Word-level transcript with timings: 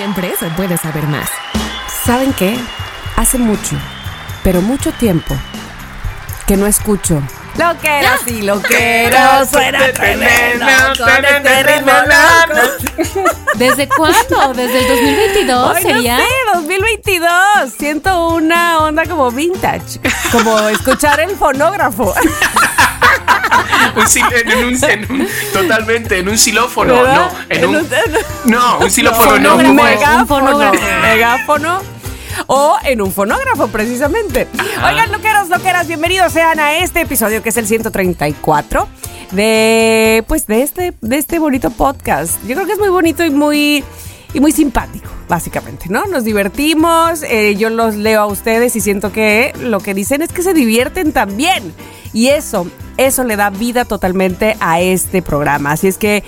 Siempre 0.00 0.32
se 0.40 0.48
puede 0.52 0.78
saber 0.78 1.06
más. 1.08 1.28
¿Saben 2.06 2.32
qué? 2.32 2.56
Hace 3.16 3.36
mucho, 3.36 3.76
pero 4.42 4.62
mucho 4.62 4.92
tiempo, 4.92 5.36
que 6.46 6.56
no 6.56 6.66
escucho. 6.66 7.22
Lo 7.58 7.78
que 7.78 7.98
era 7.98 8.16
lo 8.40 8.62
que 8.62 9.04
era 9.04 9.44
suena 9.44 9.92
tremendo 9.92 10.64
con 10.96 11.22
este 11.22 11.62
ritmo 11.64 11.92
loco. 11.92 13.30
¿Desde 13.56 13.88
cuándo? 13.88 14.54
¿Desde 14.54 14.78
el 14.78 14.88
2022 14.88 15.76
Ay, 15.76 15.82
sería? 15.82 16.16
No 16.16 16.24
sé, 16.24 16.30
2022. 16.54 17.30
Siento 17.78 18.28
una 18.28 18.78
onda 18.78 19.04
como 19.04 19.30
vintage, 19.30 20.00
como 20.32 20.60
escuchar 20.68 21.20
el 21.20 21.36
fonógrafo. 21.36 22.14
Un 23.96 24.06
en 24.34 24.64
un, 24.64 24.84
en 24.84 25.12
un- 25.12 25.28
totalmente, 25.52 26.18
en 26.18 26.28
un 26.28 26.38
xilófono, 26.38 26.94
¿Verdad? 26.94 27.30
no, 27.48 27.54
en 27.56 27.66
un, 27.66 27.76
un- 27.76 27.88
no, 28.44 28.78
un 28.78 28.90
xilófono 28.90 29.38
no, 29.38 29.56
un 29.56 29.64
¿cómo 29.64 29.86
es? 29.86 29.98
megáfono, 29.98 30.72
megáfono 31.02 31.82
o 32.46 32.76
en 32.84 33.02
un 33.02 33.12
fonógrafo 33.12 33.68
precisamente. 33.68 34.46
Oigan, 34.84 35.10
loqueros, 35.12 35.48
loqueras, 35.48 35.86
bienvenidos 35.86 36.32
sean 36.32 36.58
a 36.60 36.76
este 36.78 37.00
episodio 37.02 37.42
que 37.42 37.48
es 37.50 37.56
el 37.56 37.66
134 37.66 38.88
de 39.32 40.24
pues 40.26 40.46
de 40.46 40.62
este 40.62 40.94
de 41.00 41.16
este 41.16 41.38
bonito 41.38 41.70
podcast. 41.70 42.34
Yo 42.46 42.54
creo 42.54 42.66
que 42.66 42.72
es 42.72 42.78
muy 42.78 42.88
bonito 42.88 43.24
y 43.24 43.30
muy 43.30 43.84
y 44.32 44.40
muy 44.40 44.52
simpático, 44.52 45.10
básicamente, 45.28 45.86
¿no? 45.88 46.04
Nos 46.06 46.24
divertimos, 46.24 47.22
eh, 47.22 47.56
yo 47.56 47.70
los 47.70 47.96
leo 47.96 48.20
a 48.20 48.26
ustedes 48.26 48.76
y 48.76 48.80
siento 48.80 49.12
que 49.12 49.52
lo 49.60 49.80
que 49.80 49.94
dicen 49.94 50.22
es 50.22 50.32
que 50.32 50.42
se 50.42 50.54
divierten 50.54 51.12
también. 51.12 51.74
Y 52.12 52.28
eso, 52.28 52.66
eso 52.96 53.24
le 53.24 53.36
da 53.36 53.50
vida 53.50 53.84
totalmente 53.84 54.56
a 54.60 54.80
este 54.80 55.22
programa. 55.22 55.72
Así 55.72 55.88
es 55.88 55.98
que 55.98 56.22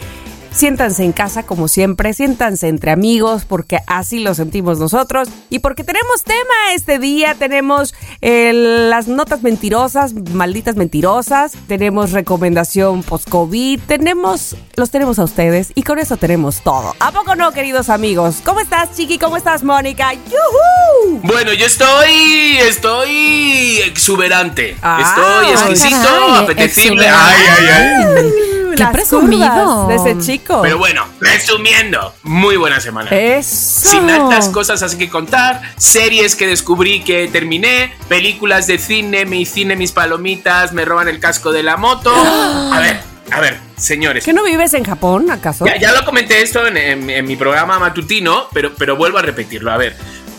Siéntanse 0.55 1.03
en 1.03 1.13
casa 1.13 1.45
como 1.45 1.67
siempre, 1.67 2.13
siéntanse 2.13 2.69
entre 2.69 2.91
amigos 2.91 3.45
porque 3.47 3.79
así 3.87 4.21
lo 4.21 4.35
sentimos 4.35 4.79
nosotros 4.79 5.29
y 5.49 5.61
porque 5.61 5.83
tenemos 5.83 6.23
tema 6.25 6.75
este 6.75 6.99
día, 6.99 7.35
tenemos 7.35 7.95
eh, 8.21 8.53
las 8.53 9.09
notas 9.09 9.43
mentirosas, 9.43 10.13
malditas 10.13 10.77
mentirosas, 10.77 11.53
tenemos 11.69 12.13
recomendación 12.13 13.03
post-COVID, 13.03 13.81
tenemos, 13.87 14.55
los 14.77 14.91
tenemos 14.91 15.19
a 15.19 15.25
ustedes 15.25 15.73
y 15.75 15.83
con 15.85 15.99
eso 15.99 16.19
tenemos 16.19 16.61
todo. 16.63 16.95
¿A 17.01 17.11
poco 17.13 17.35
no, 17.35 17.53
queridos 17.53 17.89
amigos? 17.89 18.37
¿Cómo 18.45 18.61
estás, 18.61 18.93
Chiqui? 18.95 19.19
¿Cómo 19.19 19.39
estás, 19.39 19.65
Mónica? 19.65 20.13
¡Yujú! 20.13 21.21
Bueno, 21.23 21.55
yo 21.55 21.65
estoy, 21.65 22.59
estoy 22.59 23.79
exuberante, 23.87 24.77
Ah, 24.83 25.01
estoy 25.03 25.53
exquisito, 25.75 26.35
apetecible, 26.37 27.07
exuberante. 27.07 27.45
ay, 27.59 27.67
ay, 27.67 28.15
ay. 28.17 28.62
Qué 28.77 28.83
Las 28.85 28.93
presumido. 28.93 29.49
curvas 29.49 30.05
de 30.05 30.13
ese 30.13 30.21
chico. 30.27 30.61
Pero 30.63 30.79
bueno, 30.79 31.05
resumiendo, 31.21 32.15
muy 32.23 32.57
buena 32.57 32.81
semana. 32.81 33.11
Eso. 33.11 33.91
Sin 33.91 34.09
altas 34.11 34.49
cosas 34.49 34.83
así 34.83 34.97
que 34.99 35.09
contar, 35.11 35.61
series 35.77 36.37
que 36.37 36.47
descubrí 36.47 37.03
que 37.05 37.29
terminé, 37.29 37.95
películas 38.09 38.67
de 38.67 38.79
cine, 38.79 39.25
mi 39.27 39.45
cine, 39.47 39.77
mis 39.77 39.93
palomitas, 39.93 40.73
me 40.73 40.85
roban 40.85 41.09
el 41.09 41.21
casco 41.21 41.53
de 41.53 41.63
la 41.63 41.77
moto. 41.77 42.13
A 42.73 42.79
ver, 42.81 43.01
a 43.31 43.41
ver, 43.41 43.59
señores. 43.77 44.25
¿Que 44.25 44.33
no 44.33 44.45
vives 44.45 44.75
en 44.75 44.85
Japón, 44.85 45.31
acaso? 45.31 45.65
Ya, 45.67 45.77
ya 45.79 45.93
lo 45.93 46.05
comenté 46.05 46.43
esto 46.43 46.67
en, 46.67 46.77
en- 46.77 47.11
en 47.11 47.25
mi 47.27 47.37
programa 47.37 47.79
matutino, 47.79 48.47
pero, 48.53 48.75
pero 48.75 48.97
vuelvo 48.97 49.19
a 49.19 49.23
repetirlo. 49.23 49.71
A 49.73 49.77
ver, 49.77 49.97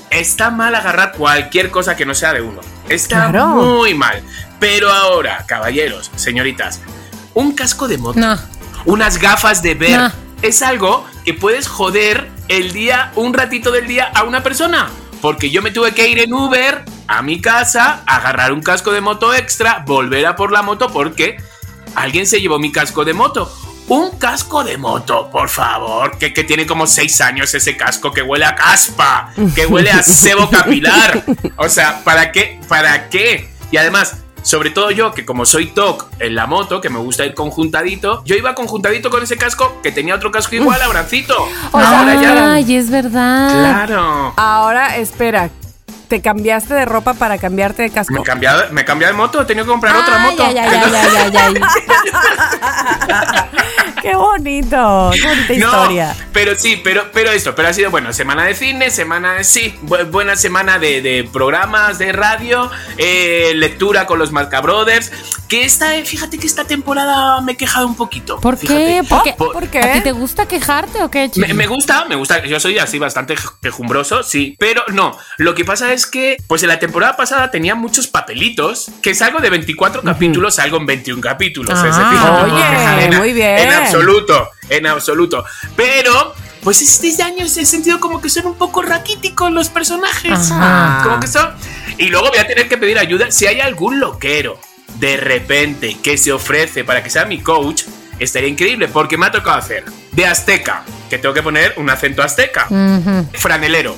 está 0.09 0.49
mal 0.51 0.73
agarrar 0.75 1.13
cualquier 1.13 1.69
cosa 1.71 1.95
que 1.95 2.05
no 2.05 2.13
sea 2.13 2.33
de 2.33 2.41
uno. 2.41 2.61
Está 2.89 3.29
Claro. 3.31 3.47
muy 3.47 3.93
mal. 3.93 4.21
Pero 4.59 4.91
ahora, 4.91 5.43
caballeros, 5.47 6.11
señoritas, 6.15 6.81
un 7.33 7.53
casco 7.53 7.87
de 7.87 7.97
moto, 7.97 8.19
No. 8.19 8.37
unas 8.85 9.17
gafas 9.17 9.61
de 9.61 9.75
ver, 9.75 9.99
No. 9.99 10.11
es 10.41 10.61
algo 10.61 11.05
que 11.25 11.33
puedes 11.33 11.67
joder 11.67 12.29
el 12.47 12.73
día, 12.73 13.11
un 13.15 13.33
ratito 13.33 13.71
del 13.71 13.87
día 13.87 14.11
a 14.13 14.23
una 14.23 14.43
persona. 14.43 14.89
Porque 15.21 15.49
yo 15.49 15.61
me 15.61 15.71
tuve 15.71 15.93
que 15.93 16.09
ir 16.09 16.19
en 16.19 16.33
Uber 16.33 16.83
a 17.07 17.21
mi 17.21 17.39
casa, 17.39 18.03
agarrar 18.05 18.51
un 18.51 18.61
casco 18.61 18.91
de 18.91 18.99
moto 18.99 19.33
extra, 19.33 19.83
volver 19.87 20.25
a 20.25 20.35
por 20.35 20.51
la 20.51 20.61
moto 20.61 20.89
porque 20.91 21.37
alguien 21.95 22.27
se 22.27 22.41
llevó 22.41 22.59
mi 22.59 22.71
casco 22.73 23.05
de 23.05 23.13
moto. 23.13 23.49
Un 23.87 24.17
casco 24.17 24.63
de 24.63 24.77
moto, 24.77 25.29
por 25.29 25.47
favor, 25.49 26.17
que, 26.17 26.33
que 26.33 26.43
tiene 26.43 26.65
como 26.65 26.87
seis 26.87 27.19
años 27.21 27.53
ese 27.53 27.75
casco, 27.77 28.11
que 28.11 28.21
huele 28.21 28.45
a 28.45 28.55
caspa, 28.55 29.31
que 29.55 29.65
huele 29.65 29.91
a 29.91 30.01
sebo 30.03 30.49
capilar. 30.49 31.23
O 31.57 31.69
sea, 31.69 32.03
¿para 32.03 32.31
qué? 32.33 32.59
¿Para 32.67 33.09
qué? 33.09 33.49
Y 33.71 33.77
además, 33.77 34.17
sobre 34.43 34.69
todo 34.69 34.91
yo, 34.91 35.11
que 35.13 35.25
como 35.25 35.45
soy 35.45 35.67
TOC 35.67 36.07
en 36.19 36.35
la 36.35 36.45
moto, 36.45 36.79
que 36.81 36.89
me 36.89 36.99
gusta 36.99 37.25
ir 37.25 37.33
conjuntadito, 37.33 38.21
yo 38.25 38.35
iba 38.35 38.53
conjuntadito 38.53 39.09
con 39.09 39.23
ese 39.23 39.37
casco, 39.37 39.79
que 39.81 39.91
tenía 39.91 40.15
otro 40.15 40.31
casco 40.31 40.55
igual, 40.55 40.81
abrancito. 40.81 41.35
Ahora 41.71 42.21
ya. 42.21 42.53
Ay, 42.53 42.75
es 42.75 42.89
verdad. 42.89 43.49
Claro. 43.51 44.33
Ahora, 44.37 44.97
espera, 44.97 45.49
¿te 46.07 46.21
cambiaste 46.21 46.73
de 46.73 46.85
ropa 46.85 47.13
para 47.13 47.37
cambiarte 47.37 47.83
de 47.83 47.89
casco? 47.89 48.13
Me 48.13 48.19
he 48.19 48.23
cambiado, 48.23 48.63
me 48.71 48.81
he 48.81 48.85
cambiado 48.85 49.13
de 49.13 49.17
moto, 49.17 49.41
he 49.41 49.45
tenido 49.45 49.65
que 49.65 49.71
comprar 49.71 49.95
otra 49.95 50.19
moto. 50.19 50.43
ay, 50.45 50.57
ay, 50.57 50.69
ay, 50.69 50.93
ay, 50.93 51.35
ay, 51.35 51.53
ay. 51.55 51.61
¡Qué 54.03 54.15
bonito! 54.15 55.11
¡Qué 55.13 55.21
bonita 55.21 55.53
No, 55.53 55.55
historia! 55.55 56.15
pero 56.33 56.55
sí, 56.57 56.79
pero, 56.83 57.05
pero 57.13 57.31
esto, 57.31 57.55
pero 57.55 57.69
ha 57.69 57.73
sido 57.73 57.89
bueno, 57.89 58.11
semana 58.13 58.43
de 58.43 58.53
cine, 58.53 58.91
semana 58.91 59.35
de 59.35 59.43
sí, 59.45 59.73
bu- 59.81 60.11
buena 60.11 60.35
semana 60.35 60.77
de, 60.77 61.01
de 61.01 61.23
programas 61.31 61.97
de 61.99 62.11
radio, 62.11 62.69
eh, 62.97 63.53
lectura 63.55 64.05
con 64.05 64.19
los 64.19 64.31
Marca 64.33 64.59
Brothers, 64.61 65.11
que 65.47 65.63
esta, 65.63 65.95
eh, 65.95 66.03
fíjate 66.05 66.37
que 66.37 66.45
esta 66.47 66.65
temporada 66.65 67.39
me 67.41 67.53
he 67.53 67.55
quejado 67.57 67.87
un 67.87 67.95
poquito. 67.95 68.39
¿Por 68.41 68.57
fíjate. 68.57 68.79
qué? 68.85 69.03
¿Por 69.07 69.23
qué? 69.23 69.33
Por- 69.37 69.53
¿Por 69.53 69.67
qué? 69.69 69.79
¿A 69.79 69.93
ti 69.93 70.01
te 70.01 70.11
gusta 70.11 70.47
quejarte 70.47 71.01
o 71.01 71.09
qué? 71.09 71.31
Me, 71.37 71.53
me 71.53 71.67
gusta, 71.67 72.05
me 72.05 72.15
gusta, 72.15 72.43
yo 72.45 72.59
soy 72.59 72.79
así 72.79 72.99
bastante 72.99 73.35
quejumbroso, 73.61 74.21
sí, 74.23 74.55
pero 74.59 74.83
no, 74.89 75.17
lo 75.37 75.55
que 75.55 75.63
pasa 75.63 75.93
es 75.93 76.05
que, 76.07 76.35
pues 76.47 76.61
en 76.63 76.69
la 76.69 76.79
temporada 76.79 77.15
pasada 77.15 77.51
tenía 77.51 77.75
muchos 77.75 78.07
papelitos, 78.07 78.91
que 79.01 79.15
salgo 79.15 79.39
de 79.39 79.49
24 79.49 80.01
capítulos, 80.03 80.55
salgo 80.55 80.75
en 80.77 80.87
21 80.87 81.21
capítulos, 81.21 81.79
¿eh? 81.79 81.89
Ah, 81.89 82.41
no 82.41 82.47
puedo 82.49 82.55
oye, 83.07 83.17
muy 83.17 83.31
bien. 83.33 83.57
En 83.59 83.69
absoluto, 83.95 84.49
en 84.69 84.87
absoluto, 84.87 85.43
pero... 85.75 86.33
Pues 86.63 86.81
este 86.81 87.21
año 87.21 87.43
he 87.43 87.65
sentido 87.65 87.99
como 87.99 88.21
que 88.21 88.29
son 88.29 88.45
un 88.45 88.55
poco 88.55 88.81
raquíticos 88.81 89.51
los 89.51 89.67
personajes. 89.67 90.31
Ajá. 90.31 91.03
Como 91.03 91.19
que 91.19 91.27
son. 91.27 91.49
Y 91.97 92.07
luego 92.07 92.29
voy 92.29 92.37
a 92.37 92.47
tener 92.47 92.69
que 92.69 92.77
pedir 92.77 92.97
ayuda. 92.97 93.31
Si 93.31 93.45
hay 93.45 93.59
algún 93.59 93.99
loquero 93.99 94.57
de 94.97 95.17
repente 95.17 95.97
que 96.01 96.17
se 96.17 96.31
ofrece 96.31 96.85
para 96.85 97.03
que 97.03 97.09
sea 97.09 97.25
mi 97.25 97.39
coach, 97.41 97.83
estaría 98.17 98.47
increíble 98.47 98.87
porque 98.87 99.17
me 99.17 99.25
ha 99.25 99.31
tocado 99.31 99.57
hacer 99.57 99.83
de 100.13 100.25
azteca, 100.25 100.83
que 101.09 101.17
tengo 101.17 101.33
que 101.33 101.43
poner 101.43 101.73
un 101.75 101.89
acento 101.89 102.23
azteca, 102.23 102.67
franelero. 103.33 103.97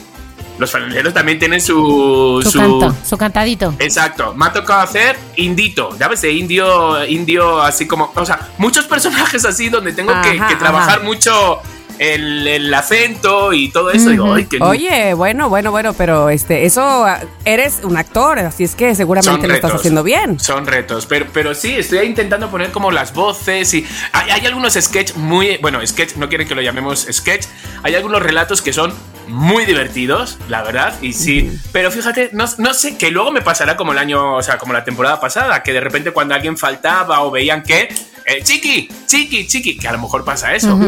Los 0.58 0.72
franeleros 0.72 1.14
también 1.14 1.40
tienen 1.40 1.62
su. 1.62 2.42
Su 2.44 2.60
canto, 2.60 2.96
su 3.04 3.18
cantadito. 3.18 3.74
Exacto, 3.80 4.34
me 4.36 4.46
ha 4.46 4.54
tocado 4.54 4.82
hacer 4.82 5.18
indito, 5.36 5.96
ya 5.98 6.08
ves, 6.08 6.22
de 6.22 6.32
indio, 6.32 7.06
indio, 7.06 7.62
así 7.62 7.88
como, 7.88 8.12
o 8.16 8.26
sea, 8.26 8.40
muchos 8.58 8.86
personajes 8.88 9.46
así 9.46 9.70
donde 9.70 9.92
tengo 9.94 10.14
que, 10.22 10.40
Ajá, 10.40 10.48
que 10.48 10.56
trabajar 10.56 10.98
ajá. 11.00 11.06
mucho 11.06 11.62
el, 12.00 12.48
el 12.48 12.74
acento 12.74 13.54
y 13.54 13.70
todo 13.70 13.92
eso. 13.92 14.10
Digo, 14.10 14.34
ay, 14.34 14.46
que 14.46 14.62
Oye, 14.62 15.14
bueno, 15.14 15.50
bueno, 15.50 15.72
bueno, 15.72 15.94
pero 15.94 16.30
este, 16.30 16.66
eso 16.66 16.82
ah, 16.82 17.20
eres 17.44 17.82
un 17.84 17.98
actor, 17.98 18.40
así 18.40 18.64
es 18.64 18.76
que 18.76 18.96
seguramente 18.96 19.42
Son 19.42 19.50
lo 19.50 19.56
estás 19.56 19.74
haciendo 19.74 20.04
bien. 20.04 20.40
Son 20.40 20.66
retos, 20.66 21.06
pero, 21.06 21.28
pero 21.34 21.54
sí, 21.54 21.74
estoy 21.74 22.00
intentando 22.00 22.50
poner 22.50 22.72
como 22.72 22.92
las 22.92 23.14
voces 23.14 23.74
y 23.74 23.86
hay, 24.12 24.32
hay 24.32 24.46
algunos 24.46 24.74
sketch 24.74 25.16
muy, 25.16 25.58
bueno, 25.58 25.86
sketch, 25.86 26.16
no 26.16 26.30
quieren 26.30 26.48
que 26.48 26.56
lo 26.56 26.62
llamemos 26.62 27.08
sketch, 27.12 27.46
hay 27.84 27.96
algunos 27.96 28.22
relatos 28.22 28.62
que 28.62 28.74
son 28.74 28.94
muy 29.28 29.66
divertidos, 29.66 30.38
la 30.50 30.64
verdad, 30.64 30.94
y 31.02 31.14
sí, 31.14 31.52
pero 31.72 31.92
fíjate, 31.92 32.30
no, 32.34 32.46
no 32.58 32.74
sé, 32.74 32.98
que 32.98 33.12
luego 33.12 33.32
me 33.32 33.42
pasará 33.42 33.76
como 33.76 33.92
el 33.92 33.98
año, 33.98 34.36
o 34.36 34.44
sea, 34.44 34.58
como 34.58 34.74
la 34.74 34.84
temporada 34.84 35.20
pasada, 35.20 35.64
que 35.64 35.74
de 35.74 35.82
repente 35.82 36.12
cuando 36.12 36.36
alguien 36.36 36.58
faltaba 36.58 37.22
o 37.24 37.32
veían 37.32 37.64
que, 37.64 37.94
eh, 38.26 38.42
chiqui, 38.44 38.90
chiqui, 39.06 39.48
chiqui, 39.48 39.78
que 39.78 39.88
a 39.88 39.92
lo 39.92 40.00
mejor 40.00 40.24
pasa 40.26 40.56
eso, 40.56 40.80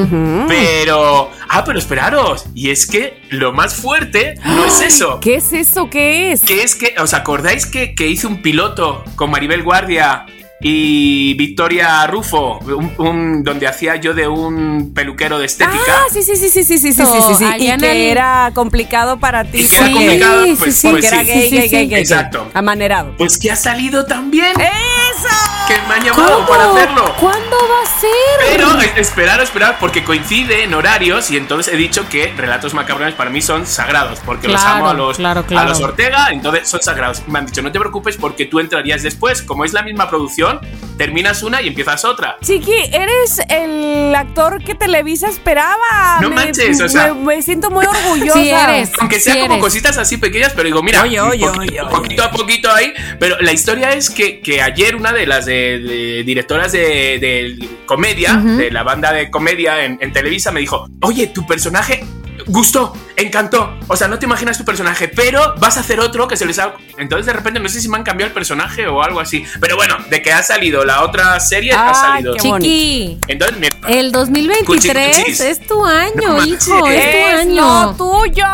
pero, 0.47 1.31
ah, 1.49 1.63
pero 1.63 1.79
esperaros, 1.79 2.45
y 2.55 2.71
es 2.71 2.87
que 2.87 3.21
lo 3.29 3.53
más 3.53 3.75
fuerte 3.75 4.35
no 4.43 4.65
es 4.65 4.81
eso. 4.81 5.19
¿Qué 5.19 5.35
es 5.35 5.53
eso? 5.53 5.89
¿Qué 5.89 6.31
es? 6.31 6.41
Que 6.41 6.63
es 6.63 6.75
que, 6.75 6.95
¿os 6.99 7.13
acordáis 7.13 7.65
que, 7.65 7.93
que 7.93 8.07
hice 8.07 8.27
un 8.27 8.41
piloto 8.41 9.03
con 9.15 9.29
Maribel 9.29 9.63
Guardia 9.63 10.25
y 10.59 11.35
Victoria 11.35 12.05
Rufo, 12.07 12.57
un- 12.59 12.91
un- 12.97 13.43
donde 13.43 13.67
hacía 13.67 13.95
yo 13.97 14.13
de 14.13 14.27
un 14.27 14.91
peluquero 14.93 15.37
de 15.37 15.45
estética. 15.45 15.77
Ah, 15.87 16.03
sí, 16.11 16.23
sí, 16.23 16.35
sí, 16.35 16.49
sí, 16.49 16.63
sí, 16.63 16.77
sí, 16.79 16.93
sí, 16.93 17.03
sí, 17.03 17.03
sí, 17.27 17.35
sí. 17.37 17.45
Y 17.59 17.77
que 17.77 17.91
el- 17.91 18.11
era 18.11 18.51
complicado 18.55 19.17
para 19.19 19.43
ti. 19.43 19.59
Y 19.61 19.67
que 19.67 19.75
era 19.75 19.85
porque- 19.85 19.93
complicado, 19.93 20.43
sí, 20.45 20.55
pues, 20.57 20.75
sí, 20.75 20.87
pues 20.89 21.05
Porque 21.05 21.07
era 21.07 21.19
sí. 21.19 21.25
gay, 21.27 21.41
Sí, 21.41 21.49
sí, 21.49 21.55
gay, 21.57 21.69
gay, 21.69 21.83
sí. 21.85 21.89
gay, 21.91 22.01
Exacto. 22.01 22.47
Amanerado. 22.53 23.13
Pues 23.17 23.37
que 23.37 23.51
ha 23.51 23.55
salido 23.55 24.05
también. 24.05 24.53
¡Eso! 24.59 25.27
Que 25.67 25.75
me 25.87 25.95
han 25.95 26.03
llamado 26.03 26.33
¿Cómo? 26.35 26.47
para 26.47 26.71
hacerlo. 26.71 27.13
¿Cuándo 27.19 27.57
va 27.57 27.81
a 27.83 27.99
ser? 27.99 28.57
Pero 28.57 28.66
esperar, 28.97 29.39
esperar, 29.41 29.77
porque 29.79 30.03
coincide 30.03 30.63
en 30.63 30.73
horarios 30.73 31.29
y 31.31 31.37
entonces 31.37 31.73
he 31.73 31.77
dicho 31.77 32.07
que 32.09 32.33
relatos 32.35 32.73
macabrones 32.73 33.13
para 33.15 33.29
mí 33.29 33.41
son 33.41 33.65
sagrados, 33.65 34.19
porque 34.25 34.47
los 34.47 34.61
Claro, 34.61 34.75
amo 34.77 34.89
a 34.89 34.93
los, 34.93 35.17
claro, 35.17 35.45
claro. 35.45 35.67
a 35.67 35.69
los 35.69 35.79
Ortega, 35.81 36.27
entonces 36.31 36.67
son 36.67 36.81
sagrados. 36.81 37.21
Me 37.27 37.39
han 37.39 37.45
dicho, 37.45 37.61
no 37.61 37.71
te 37.71 37.79
preocupes 37.79 38.17
porque 38.17 38.45
tú 38.45 38.59
entrarías 38.59 39.03
después, 39.03 39.41
como 39.41 39.65
es 39.65 39.73
la 39.73 39.83
misma 39.83 40.09
producción, 40.09 40.59
terminas 40.97 41.43
una 41.43 41.61
y 41.61 41.67
empiezas 41.67 42.03
otra. 42.05 42.37
Chiqui, 42.43 42.73
eres 42.91 43.39
el 43.49 44.13
actor 44.15 44.63
que 44.63 44.73
Televisa 44.75 45.27
esperaba. 45.27 46.19
No 46.21 46.29
me, 46.29 46.35
manches, 46.35 46.81
o 46.81 46.89
sea- 46.89 47.13
me, 47.13 47.35
me 47.35 47.41
siento 47.41 47.69
muy 47.69 47.85
orgullosa. 47.85 48.33
Sí 48.39 48.49
eres. 48.49 48.91
Aunque 48.99 49.19
sea 49.19 49.33
Sí 49.33 49.39
como 49.41 49.53
eres. 49.53 49.63
cositas 49.63 49.97
así 49.97 50.17
pequeñas, 50.17 50.53
pero 50.55 50.65
digo, 50.65 50.81
mira, 50.81 51.03
Oye, 51.03 51.19
oye, 51.21 51.45
poquito, 51.45 51.59
oye, 51.61 51.81
oye. 51.81 51.89
poquito 51.91 52.23
a 52.23 52.31
poquito 52.31 52.71
ahí. 52.73 52.93
Pero 53.19 53.37
la 53.41 53.51
historia 53.51 53.91
es 53.93 54.09
que, 54.09 54.39
que 54.39 54.61
ayer 54.61 54.95
una 54.95 55.11
de 55.13 55.27
las 55.27 55.45
de- 55.45 55.79
de 55.79 56.23
directoras 56.23 56.71
de, 56.71 56.79
de 57.19 57.67
comedia, 57.85 58.33
de 58.35 58.71
la 58.71 58.83
banda 58.87 59.11
de 59.13 59.29
comedia 59.29 59.83
en, 59.85 59.99
en 60.01 60.11
Televisa, 60.11 60.51
me 60.51 60.59
dijo, 60.61 60.87
oye, 61.01 61.27
tu 61.27 61.45
personaje 61.45 62.03
gustó, 62.47 62.93
encantó. 63.17 63.77
O 63.87 63.97
sea, 63.97 64.07
no 64.07 64.19
te 64.19 64.25
imaginas 64.25 64.57
tu 64.57 64.63
personaje, 64.63 65.09
pero 65.09 65.55
vas 65.59 65.75
a 65.75 65.81
hacer 65.81 65.99
otro 65.99 66.27
que 66.29 66.37
se 66.37 66.45
les 66.45 66.57
ha... 66.59 66.73
Entonces 66.97 67.25
de 67.25 67.33
repente 67.33 67.59
no 67.59 67.67
sé 67.67 67.81
si 67.81 67.89
me 67.89 67.97
han 67.97 68.03
cambiado 68.03 68.29
el 68.29 68.33
personaje 68.33 68.87
o 68.87 69.03
algo 69.03 69.19
así. 69.19 69.43
Pero 69.59 69.75
bueno, 69.75 69.97
de 70.09 70.21
que 70.21 70.31
ha 70.31 70.41
salido 70.43 70.85
la 70.85 71.03
otra 71.03 71.37
serie, 71.41 71.73
ha 71.73 71.89
Ay, 71.89 72.23
salido. 72.23 72.35
Chiqui. 72.37 73.17
Entonces, 73.27 73.57
mira, 73.59 73.75
El 73.89 74.11
2023 74.13 75.07
Cuchicuchis. 75.17 75.39
es 75.41 75.67
tu 75.67 75.83
año, 75.85 76.37
No 76.37 76.45
hijo, 76.45 76.55
es 76.55 76.65
tu 76.65 76.85
¡Es 76.87 77.35
año. 77.41 77.83
lo 77.83 77.95
tuyo! 77.95 78.45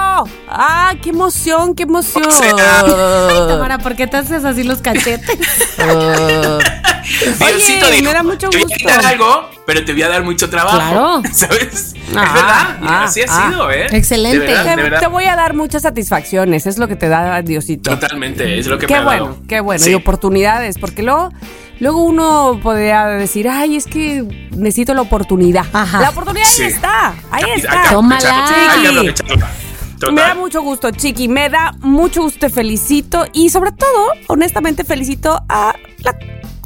¡Ah, 0.49 0.93
qué 1.01 1.09
emoción, 1.09 1.75
qué 1.75 1.83
emoción! 1.83 2.25
O 2.25 2.31
sea- 2.31 2.79
Ay, 2.81 3.47
Tamara, 3.47 3.77
¿por 3.77 3.95
qué 3.95 4.07
te 4.07 4.17
haces 4.17 4.43
así 4.43 4.63
los 4.63 4.81
cachetes? 4.81 5.37
Diosito 7.03 7.85
Oye, 7.87 7.91
dijo, 7.97 8.05
me 8.05 8.13
da 8.13 8.23
mucho 8.23 8.49
te 8.49 8.57
voy 8.57 8.61
a 8.61 8.63
gusto. 8.63 8.75
quitar 8.77 9.05
algo, 9.05 9.49
pero 9.65 9.83
te 9.85 9.93
voy 9.93 10.01
a 10.03 10.09
dar 10.09 10.23
mucho 10.23 10.49
trabajo. 10.49 10.77
Claro. 10.77 11.21
¿Sabes? 11.33 11.93
Ah, 12.15 12.23
es 12.25 12.33
verdad. 12.33 12.77
ah, 12.83 13.03
así 13.05 13.21
ha 13.21 13.25
ah. 13.29 13.49
sido, 13.49 13.71
¿eh? 13.71 13.87
Excelente. 13.91 14.39
De 14.39 14.45
verdad, 14.47 14.63
Te, 14.63 14.69
de 14.69 14.75
verdad. 14.83 14.99
te 14.99 15.07
voy 15.07 15.25
a 15.25 15.35
dar 15.35 15.53
muchas 15.53 15.81
satisfacciones, 15.83 16.65
es 16.65 16.77
lo 16.77 16.87
que 16.87 16.95
te 16.95 17.07
da 17.09 17.41
Diosito. 17.41 17.89
Totalmente, 17.91 18.57
es 18.59 18.67
lo 18.67 18.77
que 18.77 18.87
Qué 18.87 18.93
me 18.93 18.99
ha 18.99 19.03
bueno, 19.03 19.25
dado. 19.25 19.37
qué 19.47 19.59
bueno. 19.59 19.83
Sí. 19.83 19.91
Y 19.91 19.93
oportunidades, 19.95 20.77
porque 20.79 21.03
luego, 21.03 21.29
luego 21.79 22.03
uno 22.03 22.59
podría 22.61 23.05
decir, 23.07 23.47
ay, 23.49 23.75
es 23.77 23.85
que 23.85 24.23
necesito 24.51 24.93
la 24.93 25.01
oportunidad. 25.01 25.65
Ajá. 25.73 26.01
La 26.01 26.09
oportunidad 26.09 26.45
Sí. 26.47 26.63
ahí 26.63 26.69
está, 26.71 27.13
ahí 27.31 27.43
que 27.43 27.53
está. 27.61 27.89
Tómala. 27.89 29.13
Me 30.11 30.21
da 30.21 30.35
mucho 30.35 30.61
gusto, 30.61 30.91
Chiqui, 30.91 31.29
me 31.29 31.49
da 31.49 31.73
mucho 31.79 32.23
gusto, 32.23 32.39
te 32.39 32.49
felicito 32.49 33.25
y 33.31 33.49
sobre 33.49 33.71
todo, 33.71 34.07
honestamente, 34.27 34.83
felicito 34.83 35.41
a 35.47 35.73
la 35.99 36.15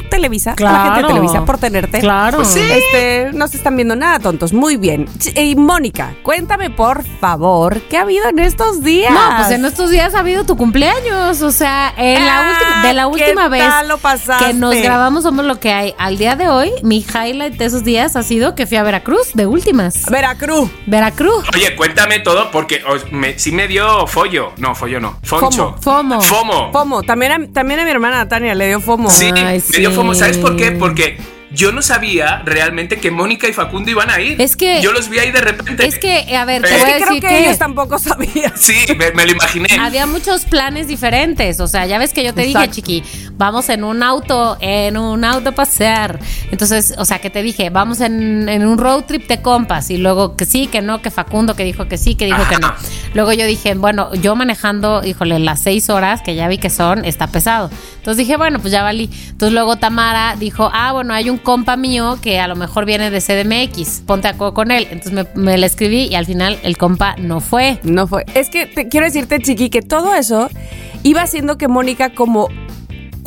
Televisa, 0.09 0.53
a 0.57 0.61
la 0.61 0.69
gente 0.83 0.89
de 0.89 0.95
Claro. 0.99 1.07
Televisa 1.07 1.45
por 1.45 1.57
tenerte. 1.57 1.99
Claro. 1.99 2.37
Pues 2.37 2.49
sí. 2.49 2.59
Este, 2.59 3.31
no 3.33 3.47
se 3.47 3.57
están 3.57 3.75
viendo 3.75 3.95
nada 3.95 4.19
tontos, 4.19 4.53
muy 4.53 4.77
bien. 4.77 5.07
Y 5.35 5.55
Mónica, 5.55 6.15
cuéntame 6.23 6.69
por 6.69 7.03
favor, 7.19 7.81
¿qué 7.89 7.97
ha 7.97 8.01
habido 8.01 8.27
en 8.29 8.39
estos 8.39 8.81
días? 8.83 9.11
No, 9.13 9.19
pues 9.37 9.51
en 9.51 9.65
estos 9.65 9.89
días 9.89 10.15
ha 10.15 10.19
habido 10.19 10.43
tu 10.45 10.55
cumpleaños. 10.57 11.41
O 11.41 11.51
sea, 11.51 11.93
en 11.97 12.25
la 12.25 12.37
Ah, 12.39 12.51
última, 12.51 12.87
de 12.87 12.93
la 12.93 13.01
¿qué 13.03 13.07
última 13.07 13.47
vez 13.49 13.63
lo 13.87 13.97
que 14.39 14.53
nos 14.53 14.75
grabamos 14.75 15.23
Somos 15.23 15.45
lo 15.45 15.59
que 15.59 15.71
hay. 15.73 15.93
Al 15.97 16.17
día 16.17 16.35
de 16.35 16.47
hoy, 16.47 16.71
mi 16.83 16.99
highlight 16.99 17.55
de 17.55 17.65
esos 17.65 17.83
días 17.83 18.15
ha 18.15 18.23
sido 18.23 18.55
que 18.55 18.65
fui 18.67 18.77
a 18.77 18.83
Veracruz 18.83 19.31
de 19.33 19.45
últimas. 19.47 20.05
Veracruz. 20.09 20.69
Veracruz. 20.85 21.43
Oye, 21.53 21.75
cuéntame 21.75 22.19
todo 22.19 22.49
porque 22.51 22.81
os- 22.87 23.11
me, 23.11 23.37
sí 23.39 23.51
me 23.51 23.67
dio 23.67 24.07
follo. 24.07 24.51
No, 24.57 24.73
follo 24.75 24.99
no. 24.99 25.17
Foncho. 25.23 25.75
Fomo. 25.81 26.21
Fomo. 26.21 26.71
FOMO, 26.71 27.03
también 27.03 27.31
a, 27.31 27.53
también 27.53 27.79
a 27.79 27.83
mi 27.83 27.91
hermana 27.91 28.27
Tania 28.27 28.55
le 28.55 28.67
dio 28.67 28.79
FOMO. 28.79 29.09
Sí, 29.09 29.31
Ay, 29.35 29.61
me 29.71 29.79
dio 29.79 29.89
sí. 29.89 29.95
Fomo. 29.97 30.13
¿Sabes 30.13 30.37
por 30.37 30.55
qué? 30.55 30.71
Porque 30.71 31.17
yo 31.51 31.71
no 31.71 31.81
sabía 31.81 32.41
realmente 32.45 32.99
que 32.99 33.09
Mónica 33.11 33.47
y 33.47 33.53
Facundo 33.53 33.89
iban 33.91 34.09
a 34.09 34.19
ir. 34.19 34.41
Es 34.41 34.55
que- 34.55 34.81
Yo 34.81 34.91
los 34.91 35.09
vi 35.09 35.19
ahí 35.19 35.31
de 35.31 35.41
repente. 35.41 35.85
Es 35.85 35.97
que, 35.97 36.35
a 36.35 36.45
ver, 36.45 36.61
te 36.61 36.75
Es 36.75 36.81
voy 36.81 36.91
a 36.91 36.93
que 36.97 36.99
creo 37.03 37.07
decir 37.15 37.21
que, 37.21 37.27
que, 37.29 37.39
ellos 37.45 37.57
tampoco 37.57 37.97
sabían. 37.99 38.51
Sí, 38.57 38.75
me, 38.97 39.11
me 39.11 39.25
lo 39.25 39.31
imaginé. 39.31 39.67
había 39.79 40.05
muchos 40.05 40.45
planes 40.45 40.87
diferentes. 40.87 41.59
O 41.59 41.67
sea, 41.67 41.85
ya 41.85 41.97
ves 41.99 42.13
que 42.13 42.23
yo 42.23 42.33
te 42.33 42.41
dije, 42.41 42.69
chiqui, 42.69 43.03
vamos 43.33 43.69
en 43.69 43.83
un 43.83 44.03
auto, 44.03 44.57
en 44.59 44.97
un 44.97 45.23
auto 45.23 45.49
a 45.49 45.51
pasear. 45.53 46.19
Entonces, 46.51 46.93
o 46.97 47.05
sea, 47.05 47.19
que 47.19 47.29
te 47.29 47.41
dije, 47.43 47.69
vamos 47.69 48.01
en, 48.01 48.49
en 48.49 48.65
un 48.65 48.77
road 48.77 49.03
trip 49.05 49.27
de 49.27 49.41
compas. 49.41 49.89
Y 49.89 49.97
luego 49.97 50.35
que 50.35 50.45
sí, 50.45 50.67
que 50.67 50.81
no, 50.81 51.01
que 51.01 51.11
Facundo, 51.11 51.55
que 51.55 51.63
dijo 51.63 51.87
que 51.87 51.97
sí, 51.97 52.15
que 52.15 52.25
dijo 52.25 52.43
que 52.49 52.57
no. 52.57 52.73
Luego 53.13 53.31
yo 53.33 53.45
dije, 53.45 53.73
bueno, 53.75 54.13
yo 54.15 54.35
manejando, 54.35 55.03
híjole, 55.05 55.39
las 55.39 55.61
seis 55.61 55.89
horas 55.89 56.21
que 56.21 56.35
ya 56.35 56.47
vi 56.47 56.57
que 56.57 56.69
son, 56.69 57.05
está 57.05 57.27
pesado. 57.27 57.69
Entonces 57.97 58.17
dije, 58.17 58.37
bueno, 58.37 58.59
pues 58.59 58.71
ya 58.71 58.83
valí. 58.83 59.09
Entonces 59.29 59.53
luego 59.53 59.77
Tamara 59.77 60.35
dijo, 60.37 60.69
ah, 60.73 60.91
bueno, 60.93 61.13
hay 61.13 61.29
un 61.29 61.36
compa 61.39 61.77
mío 61.77 62.17
que 62.21 62.39
a 62.39 62.47
lo 62.47 62.55
mejor 62.55 62.85
viene 62.85 63.09
de 63.09 63.21
CDMX, 63.21 64.01
ponte 64.05 64.27
a 64.27 64.37
con 64.37 64.71
él. 64.71 64.87
Entonces 64.91 65.13
me, 65.13 65.27
me 65.41 65.57
le 65.57 65.65
escribí 65.65 66.05
y 66.05 66.15
al 66.15 66.25
final 66.25 66.57
el 66.63 66.77
compa 66.77 67.15
no 67.17 67.39
fue. 67.39 67.79
No 67.83 68.07
fue. 68.07 68.25
Es 68.33 68.49
que 68.49 68.65
te, 68.65 68.87
quiero 68.87 69.05
decirte, 69.05 69.39
Chiqui, 69.39 69.69
que 69.69 69.81
todo 69.81 70.13
eso 70.15 70.49
iba 71.03 71.21
haciendo 71.21 71.57
que 71.57 71.67
Mónica 71.67 72.13
como 72.13 72.49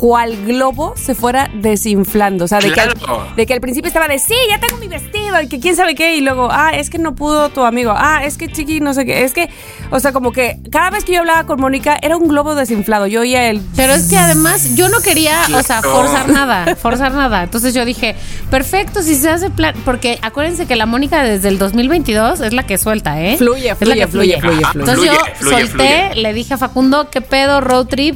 cual 0.01 0.35
globo 0.47 0.95
se 0.97 1.13
fuera 1.13 1.51
desinflando. 1.53 2.45
O 2.45 2.47
sea, 2.47 2.59
de, 2.59 2.71
que 2.71 2.81
al, 2.81 2.93
de 3.35 3.45
que 3.45 3.53
al 3.53 3.61
principio 3.61 3.87
estaba 3.87 4.07
de, 4.07 4.17
sí, 4.17 4.33
ya 4.49 4.59
tengo 4.59 4.77
mi 4.77 4.87
vestido, 4.87 5.20
y 5.41 5.47
que 5.47 5.59
quién 5.59 5.75
sabe 5.75 5.95
qué, 5.95 6.15
y 6.17 6.21
luego, 6.21 6.49
ah, 6.51 6.71
es 6.73 6.89
que 6.89 6.97
no 6.97 7.13
pudo 7.15 7.49
tu 7.49 7.61
amigo, 7.63 7.93
ah, 7.95 8.21
es 8.25 8.37
que 8.37 8.47
Chiqui, 8.51 8.79
no 8.79 8.93
sé 8.93 9.05
qué, 9.05 9.23
es 9.23 9.33
que, 9.33 9.49
o 9.91 9.99
sea, 9.99 10.11
como 10.11 10.31
que 10.31 10.59
cada 10.71 10.89
vez 10.89 11.03
que 11.03 11.13
yo 11.13 11.19
hablaba 11.19 11.45
con 11.45 11.59
Mónica 11.61 11.97
era 12.01 12.17
un 12.17 12.27
globo 12.27 12.55
desinflado. 12.55 13.07
Yo 13.07 13.21
oía 13.21 13.49
el... 13.49 13.61
Pero 13.75 13.93
es 13.93 14.09
que 14.09 14.17
además 14.17 14.75
yo 14.75 14.89
no 14.89 14.99
quería, 15.01 15.41
o 15.55 15.61
sea, 15.63 15.81
forzar 15.81 16.27
nada, 16.31 16.75
forzar 16.75 17.13
nada. 17.13 17.43
Entonces 17.43 17.73
yo 17.73 17.85
dije, 17.85 18.15
perfecto, 18.49 19.01
si 19.01 19.15
se 19.15 19.29
hace 19.29 19.49
plan, 19.49 19.75
porque 19.85 20.19
acuérdense 20.21 20.65
que 20.65 20.75
la 20.75 20.85
Mónica 20.85 21.23
desde 21.23 21.49
el 21.49 21.57
2022 21.57 22.41
es 22.41 22.53
la 22.53 22.63
que 22.65 22.77
suelta, 22.77 23.21
¿eh? 23.21 23.37
Fluye, 23.37 23.69
Es 23.69 23.69
la 23.69 23.75
fluye, 23.75 23.99
que 23.99 24.07
fluye, 24.07 24.39
fluye, 24.41 24.63
Ajá. 24.63 24.71
fluye. 24.73 24.91
Entonces 24.91 25.09
Fluye, 25.11 25.29
yo 25.29 25.35
fluye, 25.37 25.57
solté, 25.67 26.05
fluye. 26.07 26.21
le 26.21 26.33
dije 26.33 26.53
a 26.53 26.57
Facundo, 26.57 27.09
¿qué 27.09 27.21
pedo, 27.21 27.61
road 27.61 27.87
trip? 27.87 28.15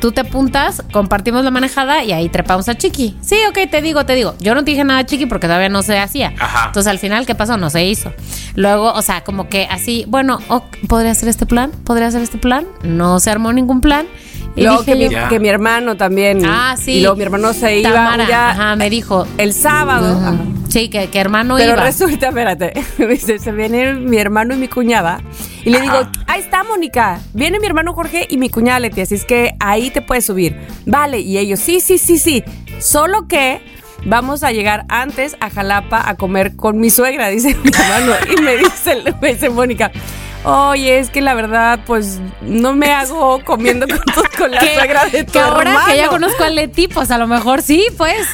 Tú 0.00 0.12
te 0.12 0.20
apuntas, 0.20 0.82
compartimos 0.92 1.44
la 1.44 1.50
manejada 1.50 2.04
y 2.04 2.12
ahí 2.12 2.28
trepamos 2.28 2.68
a 2.68 2.76
Chiqui. 2.76 3.16
Sí, 3.22 3.36
ok, 3.48 3.70
te 3.70 3.80
digo, 3.80 4.04
te 4.04 4.14
digo. 4.14 4.34
Yo 4.40 4.54
no 4.54 4.62
te 4.62 4.72
dije 4.72 4.84
nada 4.84 5.00
a 5.00 5.06
Chiqui 5.06 5.26
porque 5.26 5.46
todavía 5.46 5.70
no 5.70 5.82
se 5.82 5.98
hacía. 5.98 6.34
Ajá. 6.38 6.66
Entonces 6.66 6.90
al 6.90 6.98
final, 6.98 7.24
¿qué 7.24 7.34
pasó? 7.34 7.56
No 7.56 7.70
se 7.70 7.84
hizo. 7.84 8.12
Luego, 8.54 8.92
o 8.92 9.02
sea, 9.02 9.24
como 9.24 9.48
que 9.48 9.66
así, 9.70 10.04
bueno, 10.08 10.38
¿podría 10.88 11.12
hacer 11.12 11.28
este 11.28 11.46
plan? 11.46 11.70
¿Podría 11.84 12.08
hacer 12.08 12.22
este 12.22 12.38
plan? 12.38 12.66
No 12.82 13.20
se 13.20 13.30
armó 13.30 13.52
ningún 13.52 13.80
plan. 13.80 14.06
Y 14.56 14.62
Luego 14.62 14.82
dije 14.82 14.98
que 14.98 15.08
mi, 15.08 15.28
que 15.28 15.38
mi 15.40 15.48
hermano 15.48 15.96
también. 15.96 16.42
Ah, 16.46 16.76
sí. 16.82 16.92
Y 16.92 17.00
luego 17.02 17.16
mi 17.16 17.22
hermano 17.22 17.52
se 17.52 17.78
iba 17.80 18.26
ya 18.26 18.50
ajá, 18.50 18.76
me 18.76 18.88
dijo. 18.90 19.26
el 19.38 19.52
sábado. 19.52 20.16
Ujú. 20.16 20.26
Ajá. 20.26 20.36
Sí, 20.68 20.88
que, 20.88 21.08
que 21.08 21.18
hermano 21.20 21.56
Pero 21.56 21.74
iba. 21.74 21.84
resulta, 21.84 22.28
espérate, 22.28 22.72
dice, 23.08 23.38
se 23.38 23.52
viene 23.52 23.94
mi 23.94 24.16
hermano 24.18 24.54
y 24.54 24.58
mi 24.58 24.68
cuñada. 24.68 25.20
Y 25.64 25.70
le 25.70 25.80
digo, 25.80 26.00
ahí 26.26 26.40
está, 26.40 26.64
Mónica. 26.64 27.20
Viene 27.34 27.60
mi 27.60 27.66
hermano 27.66 27.92
Jorge 27.94 28.26
y 28.28 28.36
mi 28.36 28.50
cuñada 28.50 28.80
Leti, 28.80 29.00
así 29.00 29.14
es 29.14 29.24
que 29.24 29.54
ahí 29.60 29.90
te 29.90 30.02
puedes 30.02 30.26
subir. 30.26 30.56
Vale, 30.84 31.20
y 31.20 31.38
ellos, 31.38 31.60
sí, 31.60 31.80
sí, 31.80 31.98
sí, 31.98 32.18
sí. 32.18 32.42
Solo 32.78 33.26
que 33.28 33.60
vamos 34.04 34.42
a 34.42 34.52
llegar 34.52 34.84
antes 34.88 35.36
a 35.40 35.50
Jalapa 35.50 36.08
a 36.08 36.14
comer 36.16 36.56
con 36.56 36.78
mi 36.78 36.90
suegra, 36.90 37.28
dice 37.30 37.56
mi 37.62 37.70
hermano. 37.70 38.12
Y 38.36 38.42
me 38.42 38.56
dice, 38.56 39.02
me 39.20 39.34
dice 39.34 39.50
Mónica. 39.50 39.90
Oye, 40.44 40.98
es 41.00 41.10
que 41.10 41.20
la 41.20 41.34
verdad, 41.34 41.80
pues 41.86 42.20
no 42.40 42.72
me 42.72 42.92
hago 42.92 43.44
comiendo 43.44 43.86
con, 44.38 44.50
la 44.50 44.60
suegra 44.60 45.06
de 45.06 45.24
tu 45.24 45.32
que 45.32 45.38
ahora 45.40 45.70
hermano. 45.70 45.86
que 45.86 45.96
ya 45.96 46.08
conozco 46.08 46.44
a 46.44 46.50
Leti, 46.50 46.88
pues 46.88 47.10
a 47.10 47.18
lo 47.18 47.26
mejor 47.26 47.62
sí, 47.62 47.86
pues. 47.96 48.26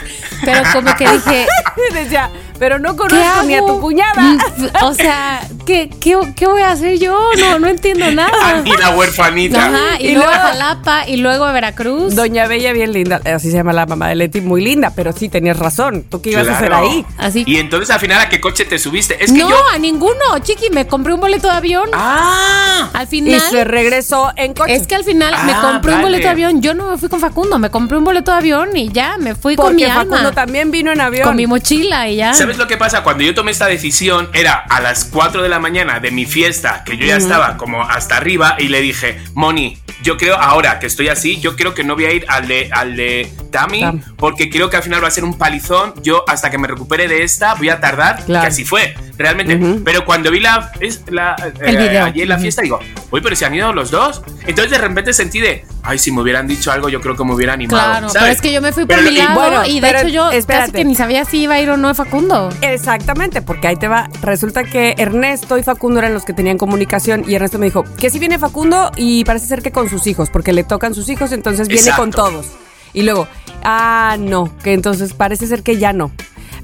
Pero 0.44 0.62
como 0.72 0.94
que 0.96 1.08
dije, 1.08 1.46
Decía, 1.92 2.30
pero 2.62 2.78
no 2.78 2.92
¿qué 2.92 2.96
conozco 2.98 3.42
ni 3.44 3.54
a 3.56 3.58
tu 3.66 3.80
cuñada. 3.80 4.22
Mm, 4.22 4.38
O 4.84 4.94
sea, 4.94 5.40
¿qué, 5.66 5.90
qué, 6.00 6.16
qué 6.36 6.46
voy 6.46 6.62
a 6.62 6.70
hacer 6.70 6.96
yo? 7.00 7.18
No, 7.40 7.58
no 7.58 7.66
entiendo 7.66 8.08
nada. 8.12 8.62
Y 8.64 8.70
la 8.76 8.90
huerfanita. 8.90 9.66
Ajá, 9.66 10.00
y, 10.00 10.10
Y 10.10 10.14
luego 10.14 10.30
a 10.30 10.34
Jalapa 10.38 11.08
y 11.08 11.16
luego 11.16 11.44
a 11.44 11.50
Veracruz. 11.50 12.14
Doña 12.14 12.46
Bella, 12.46 12.72
bien 12.72 12.92
linda. 12.92 13.20
Así 13.24 13.50
se 13.50 13.56
llama 13.56 13.72
la 13.72 13.84
mamá 13.86 14.10
de 14.10 14.14
Leti, 14.14 14.40
muy 14.40 14.62
linda, 14.62 14.92
pero 14.94 15.12
sí 15.12 15.28
tenías 15.28 15.58
razón. 15.58 16.04
¿Tú 16.08 16.22
qué 16.22 16.30
ibas 16.30 16.46
a 16.46 16.56
hacer 16.56 16.72
ahí? 16.72 17.04
Así. 17.18 17.42
Y 17.48 17.56
entonces 17.56 17.90
al 17.90 17.98
final 17.98 18.20
a 18.20 18.28
qué 18.28 18.40
coche 18.40 18.64
te 18.64 18.78
subiste. 18.78 19.16
Es 19.24 19.32
que 19.32 19.38
no, 19.40 19.50
yo. 19.50 19.56
a 19.74 19.78
ninguno, 19.78 20.14
chiqui, 20.40 20.70
me 20.70 20.86
compré 20.86 21.14
un 21.14 21.20
boleto 21.20 21.48
de 21.48 21.54
avión. 21.54 21.88
Ah. 21.94 22.90
Al 22.92 23.04
Y 23.04 23.06
final. 23.08 23.40
se 23.40 23.64
regresó 23.64 24.30
en 24.36 24.54
coche. 24.54 24.76
Es 24.76 24.86
que 24.86 24.94
al 24.94 25.02
final 25.02 25.34
me 25.46 25.52
Ah, 25.52 25.70
compré 25.72 25.94
un 25.96 26.02
boleto 26.02 26.22
de 26.22 26.28
avión. 26.28 26.62
Yo 26.62 26.74
no 26.74 26.92
me 26.92 26.96
fui 26.96 27.08
con 27.08 27.18
Facundo, 27.18 27.58
me 27.58 27.70
compré 27.70 27.98
un 27.98 28.04
boleto 28.04 28.30
de 28.30 28.36
avión 28.38 28.76
y 28.76 28.88
ya, 28.92 29.16
me 29.18 29.34
fui 29.34 29.56
con 29.56 29.74
mi 29.74 29.82
Porque 29.82 29.92
Facundo 29.94 30.16
alma. 30.18 30.32
también 30.32 30.70
vino 30.70 30.92
en 30.92 31.00
avión. 31.00 31.24
Con 31.26 31.34
mi 31.36 31.48
mochila 31.48 32.08
y 32.08 32.16
ya. 32.16 32.32
¿Sabes 32.34 32.51
lo 32.58 32.66
que 32.66 32.76
pasa? 32.76 33.02
Cuando 33.02 33.24
yo 33.24 33.34
tomé 33.34 33.50
esta 33.50 33.66
decisión 33.66 34.30
era 34.32 34.54
a 34.54 34.80
las 34.80 35.04
4 35.04 35.42
de 35.42 35.48
la 35.48 35.58
mañana 35.58 36.00
de 36.00 36.10
mi 36.10 36.26
fiesta, 36.26 36.82
que 36.84 36.96
yo 36.96 37.06
ya 37.06 37.16
estaba 37.16 37.56
como 37.56 37.82
hasta 37.82 38.16
arriba, 38.16 38.56
y 38.58 38.68
le 38.68 38.80
dije, 38.80 39.20
Moni, 39.34 39.78
yo 40.02 40.16
creo, 40.16 40.36
ahora 40.36 40.78
que 40.78 40.86
estoy 40.86 41.08
así, 41.08 41.40
yo 41.40 41.56
creo 41.56 41.74
que 41.74 41.84
no 41.84 41.94
voy 41.94 42.04
a 42.06 42.12
ir 42.12 42.24
al 42.28 42.46
de, 42.48 42.68
al 42.72 42.96
de 42.96 43.30
Tami, 43.50 43.80
Tam. 43.80 44.00
porque 44.16 44.48
creo 44.50 44.70
que 44.70 44.76
al 44.76 44.82
final 44.82 45.02
va 45.02 45.08
a 45.08 45.10
ser 45.10 45.24
un 45.24 45.36
palizón. 45.36 45.94
Yo, 46.02 46.24
hasta 46.28 46.50
que 46.50 46.58
me 46.58 46.68
recupere 46.68 47.08
de 47.08 47.22
esta, 47.22 47.54
voy 47.54 47.68
a 47.68 47.80
tardar, 47.80 48.24
Claro. 48.24 48.42
que 48.42 48.48
así 48.48 48.64
fue, 48.64 48.94
realmente. 49.18 49.56
Ujú. 49.56 49.82
Pero 49.84 50.04
cuando 50.04 50.30
vi 50.30 50.40
la, 50.40 50.72
es, 50.80 51.02
la 51.10 51.34
El 51.60 51.76
eh, 51.76 51.88
video. 51.88 52.04
allí 52.04 52.22
en 52.22 52.28
la 52.28 52.38
fiesta, 52.38 52.62
digo, 52.62 52.78
uy, 53.10 53.20
pero 53.20 53.36
se 53.36 53.44
han 53.44 53.54
ido 53.54 53.72
los 53.72 53.90
dos. 53.90 54.22
Entonces 54.46 54.70
de 54.72 54.78
repente 54.78 55.12
sentí 55.12 55.40
de, 55.40 55.64
ay, 55.82 55.98
si 55.98 56.10
me 56.10 56.20
hubieran 56.22 56.46
dicho 56.46 56.72
algo, 56.72 56.88
yo 56.88 57.00
creo 57.00 57.16
que 57.16 57.24
me 57.24 57.34
hubiera 57.34 57.52
animado. 57.52 57.82
Claro, 57.82 58.08
¿sabes? 58.08 58.22
pero 58.22 58.32
es 58.32 58.40
que 58.40 58.52
yo 58.52 58.60
me 58.62 58.72
fui 58.72 58.84
por 58.86 58.96
Pero- 58.96 59.10
mi 59.10 59.16
y- 59.16 59.18
lado 59.18 59.34
bueno, 59.34 59.64
y 59.66 59.80
de 59.80 59.90
hecho 59.90 60.08
yo 60.08 60.30
espérate. 60.30 60.72
casi 60.72 60.72
que 60.72 60.84
ni 60.84 60.94
sabía 60.94 61.24
si 61.24 61.42
iba 61.42 61.54
a 61.54 61.60
ir 61.60 61.70
o 61.70 61.76
no 61.76 61.94
Facundo. 61.94 62.48
Exactamente, 62.62 63.42
porque 63.42 63.68
ahí 63.68 63.76
te 63.76 63.86
va. 63.88 64.08
Resulta 64.22 64.64
que 64.64 64.94
Ernesto 64.98 65.58
y 65.58 65.62
Facundo 65.62 65.98
eran 66.00 66.14
los 66.14 66.24
que 66.24 66.32
tenían 66.32 66.58
comunicación 66.58 67.24
y 67.28 67.34
Ernesto 67.34 67.58
me 67.58 67.66
dijo 67.66 67.84
que 67.98 68.10
sí 68.10 68.18
viene 68.18 68.38
Facundo 68.38 68.90
y 68.96 69.24
parece 69.24 69.46
ser 69.46 69.62
que 69.62 69.70
con 69.72 69.81
sus 69.88 70.06
hijos, 70.06 70.28
porque 70.30 70.52
le 70.52 70.64
tocan 70.64 70.94
sus 70.94 71.08
hijos, 71.08 71.32
entonces 71.32 71.68
viene 71.68 71.82
Exacto. 71.90 72.02
con 72.02 72.10
todos. 72.10 72.46
Y 72.94 73.02
luego, 73.02 73.26
ah, 73.64 74.16
no, 74.18 74.50
que 74.62 74.72
entonces 74.74 75.14
parece 75.14 75.46
ser 75.46 75.62
que 75.62 75.78
ya 75.78 75.92
no. 75.92 76.10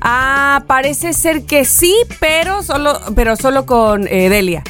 Ah, 0.01 0.63
parece 0.67 1.13
ser 1.13 1.45
que 1.45 1.65
sí, 1.65 1.95
pero 2.21 2.63
solo, 2.63 3.01
pero 3.17 3.35
solo 3.37 3.67
con 3.67 4.07
eh, 4.09 4.29
Delia. 4.29 4.63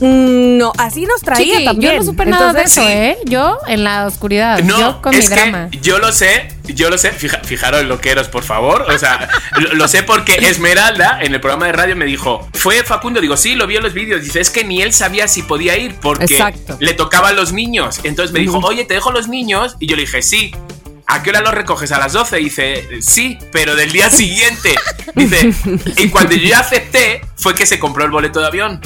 Mm, 0.00 0.58
No, 0.58 0.72
así 0.78 1.04
nos 1.06 1.20
traía 1.22 1.54
Chiqui, 1.54 1.64
también. 1.64 1.92
yo 1.94 1.98
no 1.98 2.04
supe 2.04 2.26
nada 2.26 2.52
de 2.52 2.62
eso, 2.62 2.80
sí. 2.82 2.86
¿eh? 2.86 3.18
Yo 3.24 3.58
en 3.66 3.82
la 3.82 4.06
oscuridad, 4.06 4.60
No, 4.60 4.78
yo 4.78 5.02
con 5.02 5.14
es 5.14 5.24
mi 5.28 5.34
que 5.34 5.40
drama. 5.42 5.68
yo 5.82 5.98
lo 5.98 6.12
sé, 6.12 6.48
yo 6.74 6.90
lo 6.90 6.98
sé. 6.98 7.12
Fija- 7.12 7.40
fijaros 7.44 7.84
loqueros, 7.84 8.28
por 8.28 8.44
favor. 8.44 8.86
O 8.88 8.98
sea, 8.98 9.28
lo, 9.58 9.74
lo 9.74 9.88
sé 9.88 10.02
porque 10.02 10.34
Esmeralda 10.34 11.18
en 11.22 11.34
el 11.34 11.40
programa 11.40 11.66
de 11.66 11.72
radio 11.72 11.96
me 11.96 12.04
dijo, 12.04 12.48
fue 12.54 12.82
Facundo. 12.84 13.20
Digo, 13.20 13.36
sí, 13.36 13.54
lo 13.54 13.66
vi 13.66 13.76
en 13.76 13.82
los 13.82 13.94
vídeos. 13.94 14.22
Dice, 14.22 14.40
es 14.40 14.50
que 14.50 14.64
ni 14.64 14.82
él 14.82 14.92
sabía 14.92 15.28
si 15.28 15.42
podía 15.42 15.76
ir 15.76 15.94
porque 16.00 16.24
Exacto. 16.24 16.76
le 16.80 16.94
tocaban 16.94 17.36
los 17.36 17.52
niños. 17.52 18.00
Entonces 18.04 18.32
me 18.32 18.40
dijo, 18.40 18.58
oye, 18.58 18.84
te 18.84 18.94
dejo 18.94 19.10
los 19.12 19.28
niños. 19.28 19.76
Y 19.80 19.86
yo 19.86 19.96
le 19.96 20.02
dije, 20.02 20.22
sí. 20.22 20.54
¿A 21.10 21.22
qué 21.22 21.30
hora 21.30 21.40
los 21.40 21.54
recoges? 21.54 21.90
¿A 21.92 21.98
las 21.98 22.12
12? 22.12 22.38
Y 22.38 22.44
dice, 22.44 22.86
sí, 23.00 23.38
pero 23.50 23.74
del 23.74 23.90
día 23.92 24.10
siguiente. 24.10 24.74
Dice, 25.14 25.50
y 25.96 26.10
cuando 26.10 26.34
yo 26.36 26.46
ya 26.50 26.58
acepté, 26.60 27.22
fue 27.34 27.54
que 27.54 27.64
se 27.64 27.78
compró 27.78 28.04
el 28.04 28.10
boleto 28.10 28.40
de 28.40 28.46
avión. 28.46 28.78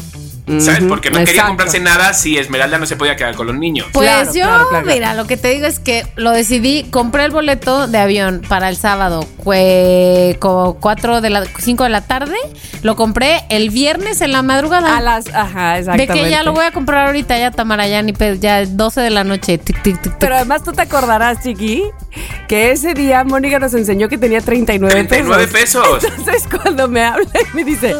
¿Sabes? 0.58 0.82
Porque 0.88 1.10
no 1.10 1.24
quería 1.24 1.46
comprarse 1.46 1.78
nada 1.78 2.12
si 2.14 2.36
Esmeralda 2.36 2.78
no 2.78 2.86
se 2.86 2.96
podía 2.96 3.14
quedar 3.14 3.36
con 3.36 3.46
los 3.46 3.56
niños. 3.56 3.86
Pues 3.92 4.08
Claro, 4.08 4.32
yo, 4.32 4.42
claro, 4.42 4.68
claro. 4.68 4.86
mira, 4.86 5.14
lo 5.14 5.26
que 5.26 5.36
te 5.36 5.48
digo 5.48 5.66
es 5.66 5.78
que 5.78 6.04
lo 6.16 6.32
decidí, 6.32 6.84
compré 6.90 7.24
el 7.24 7.30
boleto 7.30 7.86
de 7.86 7.98
avión 7.98 8.42
para 8.48 8.68
el 8.68 8.76
sábado, 8.76 9.24
fue 9.44 10.36
como 10.40 10.74
4 10.80 11.20
de 11.20 11.30
la 11.30 11.44
5 11.56 11.84
de 11.84 11.88
la 11.90 12.00
tarde, 12.00 12.36
lo 12.82 12.96
compré 12.96 13.44
el 13.50 13.70
viernes 13.70 14.20
en 14.20 14.32
la 14.32 14.42
madrugada. 14.42 14.96
A 14.96 15.00
las, 15.00 15.28
ajá, 15.28 15.74
de 15.74 15.78
exactamente. 15.80 16.12
que 16.12 16.30
ya 16.30 16.42
lo 16.42 16.52
voy 16.52 16.64
a 16.64 16.72
comprar 16.72 17.06
ahorita, 17.06 17.38
ya 17.38 17.52
Tamara, 17.52 17.86
ya 17.86 18.02
ni 18.02 18.12
ya 18.40 18.66
12 18.66 19.00
de 19.00 19.10
la 19.10 19.22
noche. 19.22 19.58
tic, 19.58 19.80
tic, 19.80 19.82
tic, 19.82 20.02
tic. 20.02 20.14
Pero 20.18 20.34
además 20.34 20.64
tú 20.64 20.72
te 20.72 20.82
acordarás, 20.82 21.40
Chiqui, 21.42 21.84
que 22.48 22.72
ese 22.72 22.94
día 22.94 23.22
Mónica 23.22 23.60
nos 23.60 23.74
enseñó 23.74 24.08
que 24.08 24.18
tenía 24.18 24.40
39, 24.40 24.92
39 24.92 25.46
pesos. 25.46 26.02
Entonces 26.18 26.48
cuando 26.48 26.88
me 26.88 27.04
habla 27.04 27.28
y 27.52 27.56
me 27.56 27.64
dice, 27.64 27.94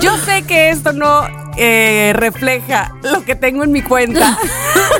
yo 0.00 0.16
sé 0.18 0.42
que 0.42 0.70
esto 0.70 0.92
no 0.92 1.47
eh, 1.58 2.12
refleja 2.14 2.92
lo 3.02 3.24
que 3.24 3.34
tengo 3.34 3.64
en 3.64 3.72
mi 3.72 3.82
cuenta, 3.82 4.38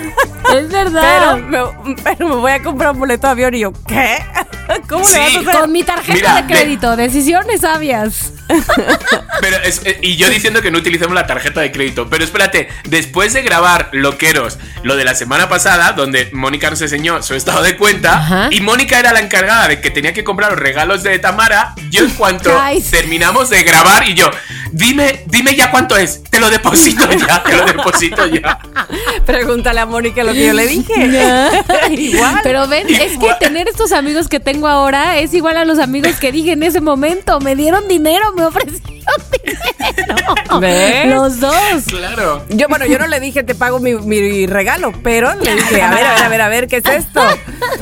es 0.54 0.66
pero 0.68 0.68
verdad. 0.70 1.36
me, 1.38 1.58
pero 2.02 2.28
me 2.28 2.34
voy 2.36 2.52
a 2.52 2.62
comprar 2.62 2.92
un 2.92 2.98
boleto 3.00 3.26
de 3.26 3.30
avión 3.32 3.54
y 3.54 3.60
yo, 3.60 3.72
¿qué? 3.86 4.18
¿Cómo 4.88 5.04
Sí. 5.04 5.14
le 5.14 5.20
vas 5.20 5.34
a 5.36 5.40
hacer? 5.50 5.60
Con 5.60 5.72
mi 5.72 5.82
tarjeta 5.82 6.12
Mira, 6.14 6.34
de 6.36 6.42
de- 6.42 6.52
crédito, 6.54 6.96
decisiones 6.96 7.60
sabias. 7.62 8.32
Pero 9.40 9.56
es- 9.64 9.82
eh, 9.84 9.98
y 10.02 10.16
yo 10.16 10.28
diciendo 10.30 10.60
que 10.62 10.70
no 10.70 10.78
utilicemos 10.78 11.14
la 11.14 11.26
tarjeta 11.26 11.60
de 11.60 11.70
crédito. 11.72 12.08
Pero 12.08 12.24
espérate, 12.24 12.68
después 12.84 13.32
de 13.34 13.42
grabar 13.42 13.88
Loqueros, 13.92 14.58
lo 14.82 14.96
de 14.96 15.04
la 15.04 15.14
semana 15.14 15.48
pasada, 15.48 15.92
donde 15.92 16.30
Mónica 16.32 16.70
nos 16.70 16.80
enseñó 16.82 17.22
su 17.22 17.34
estado 17.34 17.62
de 17.62 17.76
cuenta, 17.76 18.18
Ajá. 18.18 18.48
y 18.50 18.60
Mónica 18.60 18.98
era 18.98 19.12
la 19.12 19.20
encargada 19.20 19.68
de 19.68 19.80
que 19.80 19.90
tenía 19.90 20.12
que 20.12 20.24
comprar 20.24 20.50
los 20.50 20.60
regalos 20.60 21.02
de 21.02 21.18
Tamara, 21.18 21.74
yo 21.90 22.04
en 22.04 22.10
cuanto 22.10 22.50
terminamos 22.90 23.50
de 23.50 23.62
grabar 23.62 24.08
y 24.08 24.14
yo, 24.14 24.30
dime, 24.72 25.24
dime 25.26 25.54
ya 25.54 25.70
cuánto 25.70 25.96
es, 25.96 26.22
te 26.24 26.40
lo 26.40 26.50
deposito 26.50 27.08
ya, 27.10 27.42
te 27.42 27.56
lo 27.56 27.64
deposito 27.66 28.26
ya. 28.26 28.58
Pregúntale 29.26 29.80
a 29.80 29.86
Mónica 29.86 30.24
lo 30.24 30.32
que 30.32 30.46
yo 30.46 30.52
le 30.52 30.66
dije. 30.66 30.94
Igual. 31.90 32.40
Pero 32.42 32.66
ven, 32.68 32.88
es 32.88 33.18
que 33.18 33.28
tener 33.40 33.68
estos 33.68 33.92
amigos 33.92 34.28
que 34.28 34.40
tengo 34.40 34.68
ahora 34.68 35.18
es 35.18 35.34
igual 35.34 35.56
a 35.56 35.64
los 35.64 35.78
amigos 35.78 36.16
que 36.16 36.32
dije 36.32 36.52
en 36.52 36.62
ese 36.62 36.80
momento. 36.80 37.40
Me 37.40 37.56
dieron 37.56 37.88
dinero, 37.88 38.32
me 38.32 38.44
ofrecieron 38.44 38.97
dinero. 39.42 40.34
¿Ves? 40.60 41.06
Los 41.06 41.40
dos. 41.40 41.54
Claro. 41.86 42.44
Yo, 42.50 42.68
bueno, 42.68 42.86
yo 42.86 42.98
no 42.98 43.06
le 43.06 43.20
dije 43.20 43.42
te 43.42 43.54
pago 43.54 43.78
mi, 43.80 43.94
mi 43.94 44.46
regalo, 44.46 44.92
pero 45.02 45.34
le 45.34 45.54
dije, 45.54 45.82
a 45.82 45.90
ver, 45.90 46.04
a 46.04 46.14
ver, 46.14 46.22
a 46.22 46.28
ver, 46.28 46.40
a 46.42 46.48
ver, 46.48 46.68
¿qué 46.68 46.76
es 46.78 46.86
esto? 46.86 47.20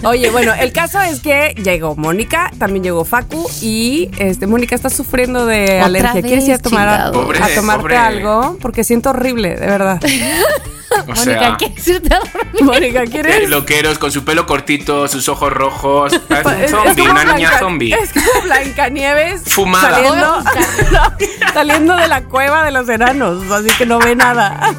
Oye, 0.04 0.30
bueno, 0.30 0.52
el 0.54 0.72
caso 0.72 1.00
es 1.00 1.20
que 1.20 1.54
llegó 1.62 1.96
Mónica, 1.96 2.50
también 2.58 2.84
llegó 2.84 3.04
Facu 3.04 3.48
y 3.62 4.10
este 4.18 4.46
Mónica 4.46 4.74
está 4.74 4.90
sufriendo 4.90 5.46
de 5.46 5.64
Otra 5.64 5.84
alergia. 5.86 6.22
¿Quieres 6.22 6.48
ir 6.48 6.54
a 6.54 6.58
tomar 6.58 6.88
a, 6.88 6.92
chingado. 6.96 7.12
Pobre, 7.12 7.38
a 7.42 7.54
tomarte 7.54 7.82
pobre. 7.82 7.96
algo? 7.96 8.58
Porque 8.60 8.84
siento 8.84 9.10
horrible, 9.10 9.56
de 9.56 9.66
verdad. 9.66 10.00
O 10.88 10.98
Mónica, 10.98 11.24
sea, 11.24 11.56
¿quieres 11.58 11.88
irte 11.88 12.14
a 12.14 12.20
dormir? 12.20 12.62
Mónica, 12.62 13.02
eh, 13.02 13.08
¿quieres? 13.10 13.50
Loqueros 13.50 13.98
con 13.98 14.12
su 14.12 14.24
pelo 14.24 14.46
cortito, 14.46 15.08
sus 15.08 15.28
ojos 15.28 15.52
rojos. 15.52 16.12
Es- 16.12 16.72
un 16.72 16.84
zombie, 16.86 17.08
una 17.08 17.24
niña 17.24 17.58
zombie. 17.58 17.92
Es 17.92 18.12
como 18.12 18.42
Blancanieves 18.44 19.42
Fumada. 19.46 19.90
Saliendo, 19.90 20.38
saliendo 21.54 21.96
de 21.96 22.08
la 22.08 22.24
cueva 22.24 22.64
de 22.64 22.72
los 22.72 22.88
enanos, 22.88 23.50
así 23.50 23.68
que 23.76 23.86
no 23.86 23.98
ve 23.98 24.14
nada. 24.14 24.74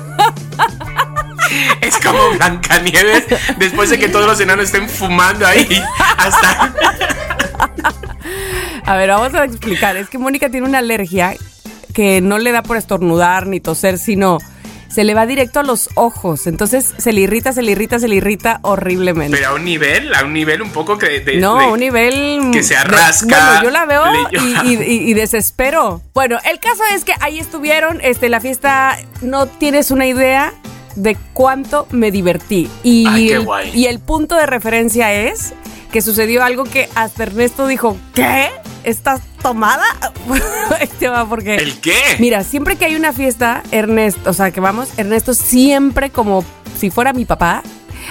Es 1.81 1.97
como 1.97 2.31
Blancanieves 2.31 3.25
después 3.57 3.89
de 3.89 3.97
que 3.97 4.09
todos 4.09 4.25
los 4.25 4.39
enanos 4.39 4.65
estén 4.65 4.89
fumando 4.89 5.47
ahí. 5.47 5.81
Hasta. 6.17 6.73
A 8.85 8.95
ver, 8.95 9.09
vamos 9.09 9.33
a 9.33 9.45
explicar. 9.45 9.95
Es 9.97 10.09
que 10.09 10.17
Mónica 10.17 10.49
tiene 10.49 10.67
una 10.67 10.79
alergia 10.79 11.35
que 11.93 12.21
no 12.21 12.37
le 12.37 12.51
da 12.51 12.63
por 12.63 12.77
estornudar 12.77 13.47
ni 13.47 13.59
toser, 13.59 13.97
sino 13.97 14.39
se 14.89 15.03
le 15.03 15.13
va 15.13 15.25
directo 15.25 15.59
a 15.59 15.63
los 15.63 15.89
ojos. 15.95 16.47
Entonces 16.47 16.93
se 16.97 17.13
le 17.13 17.21
irrita, 17.21 17.53
se 17.53 17.61
le 17.61 17.71
irrita, 17.73 17.99
se 17.99 18.07
le 18.07 18.15
irrita 18.15 18.59
horriblemente. 18.63 19.37
Pero 19.37 19.49
a 19.49 19.53
un 19.55 19.65
nivel, 19.65 20.13
a 20.15 20.23
un 20.23 20.33
nivel 20.33 20.61
un 20.61 20.69
poco 20.71 20.97
que. 20.97 21.19
de- 21.19 21.37
no, 21.37 21.59
a 21.59 21.67
un 21.71 21.79
nivel. 21.79 22.49
que 22.53 22.63
se 22.63 22.75
arrasca, 22.75 23.45
bueno, 23.47 23.63
yo 23.63 23.69
la 23.71 23.85
veo 23.85 24.03
y, 24.31 24.67
y- 24.69 24.73
y- 24.83 25.09
y 25.09 25.13
desespero. 25.13 26.01
Bueno, 26.13 26.37
el 26.49 26.59
caso 26.59 26.81
es 26.95 27.03
que 27.03 27.13
ahí 27.19 27.39
estuvieron. 27.39 27.99
Este, 28.01 28.29
la 28.29 28.39
fiesta, 28.39 28.97
no 29.21 29.45
tienes 29.47 29.91
una 29.91 30.05
idea 30.07 30.53
de 30.95 31.15
cuánto 31.33 31.87
me 31.91 32.09
divertí. 32.11 32.69
Y, 32.83 33.05
Ay, 33.07 33.27
qué 33.29 33.37
guay. 33.39 33.71
y 33.73 33.85
el 33.85 33.99
punto 33.99 34.35
de 34.35 34.45
referencia 34.47 35.13
es 35.13 35.53
que 35.91 36.01
sucedió 36.01 36.43
algo 36.43 36.63
que 36.63 36.89
hasta 36.95 37.23
Ernesto 37.23 37.67
dijo: 37.67 37.97
¿Qué? 38.13 38.49
¿Estás 38.83 39.21
tomada? 39.41 39.85
Este 40.81 41.07
va 41.09 41.25
porque. 41.27 41.55
¿El 41.55 41.79
qué? 41.79 41.95
Mira, 42.19 42.43
siempre 42.43 42.75
que 42.75 42.85
hay 42.85 42.95
una 42.95 43.13
fiesta, 43.13 43.63
Ernesto, 43.71 44.29
o 44.29 44.33
sea, 44.33 44.51
que 44.51 44.59
vamos, 44.59 44.89
Ernesto 44.97 45.33
siempre 45.33 46.09
como 46.09 46.43
si 46.79 46.89
fuera 46.89 47.13
mi 47.13 47.25
papá. 47.25 47.63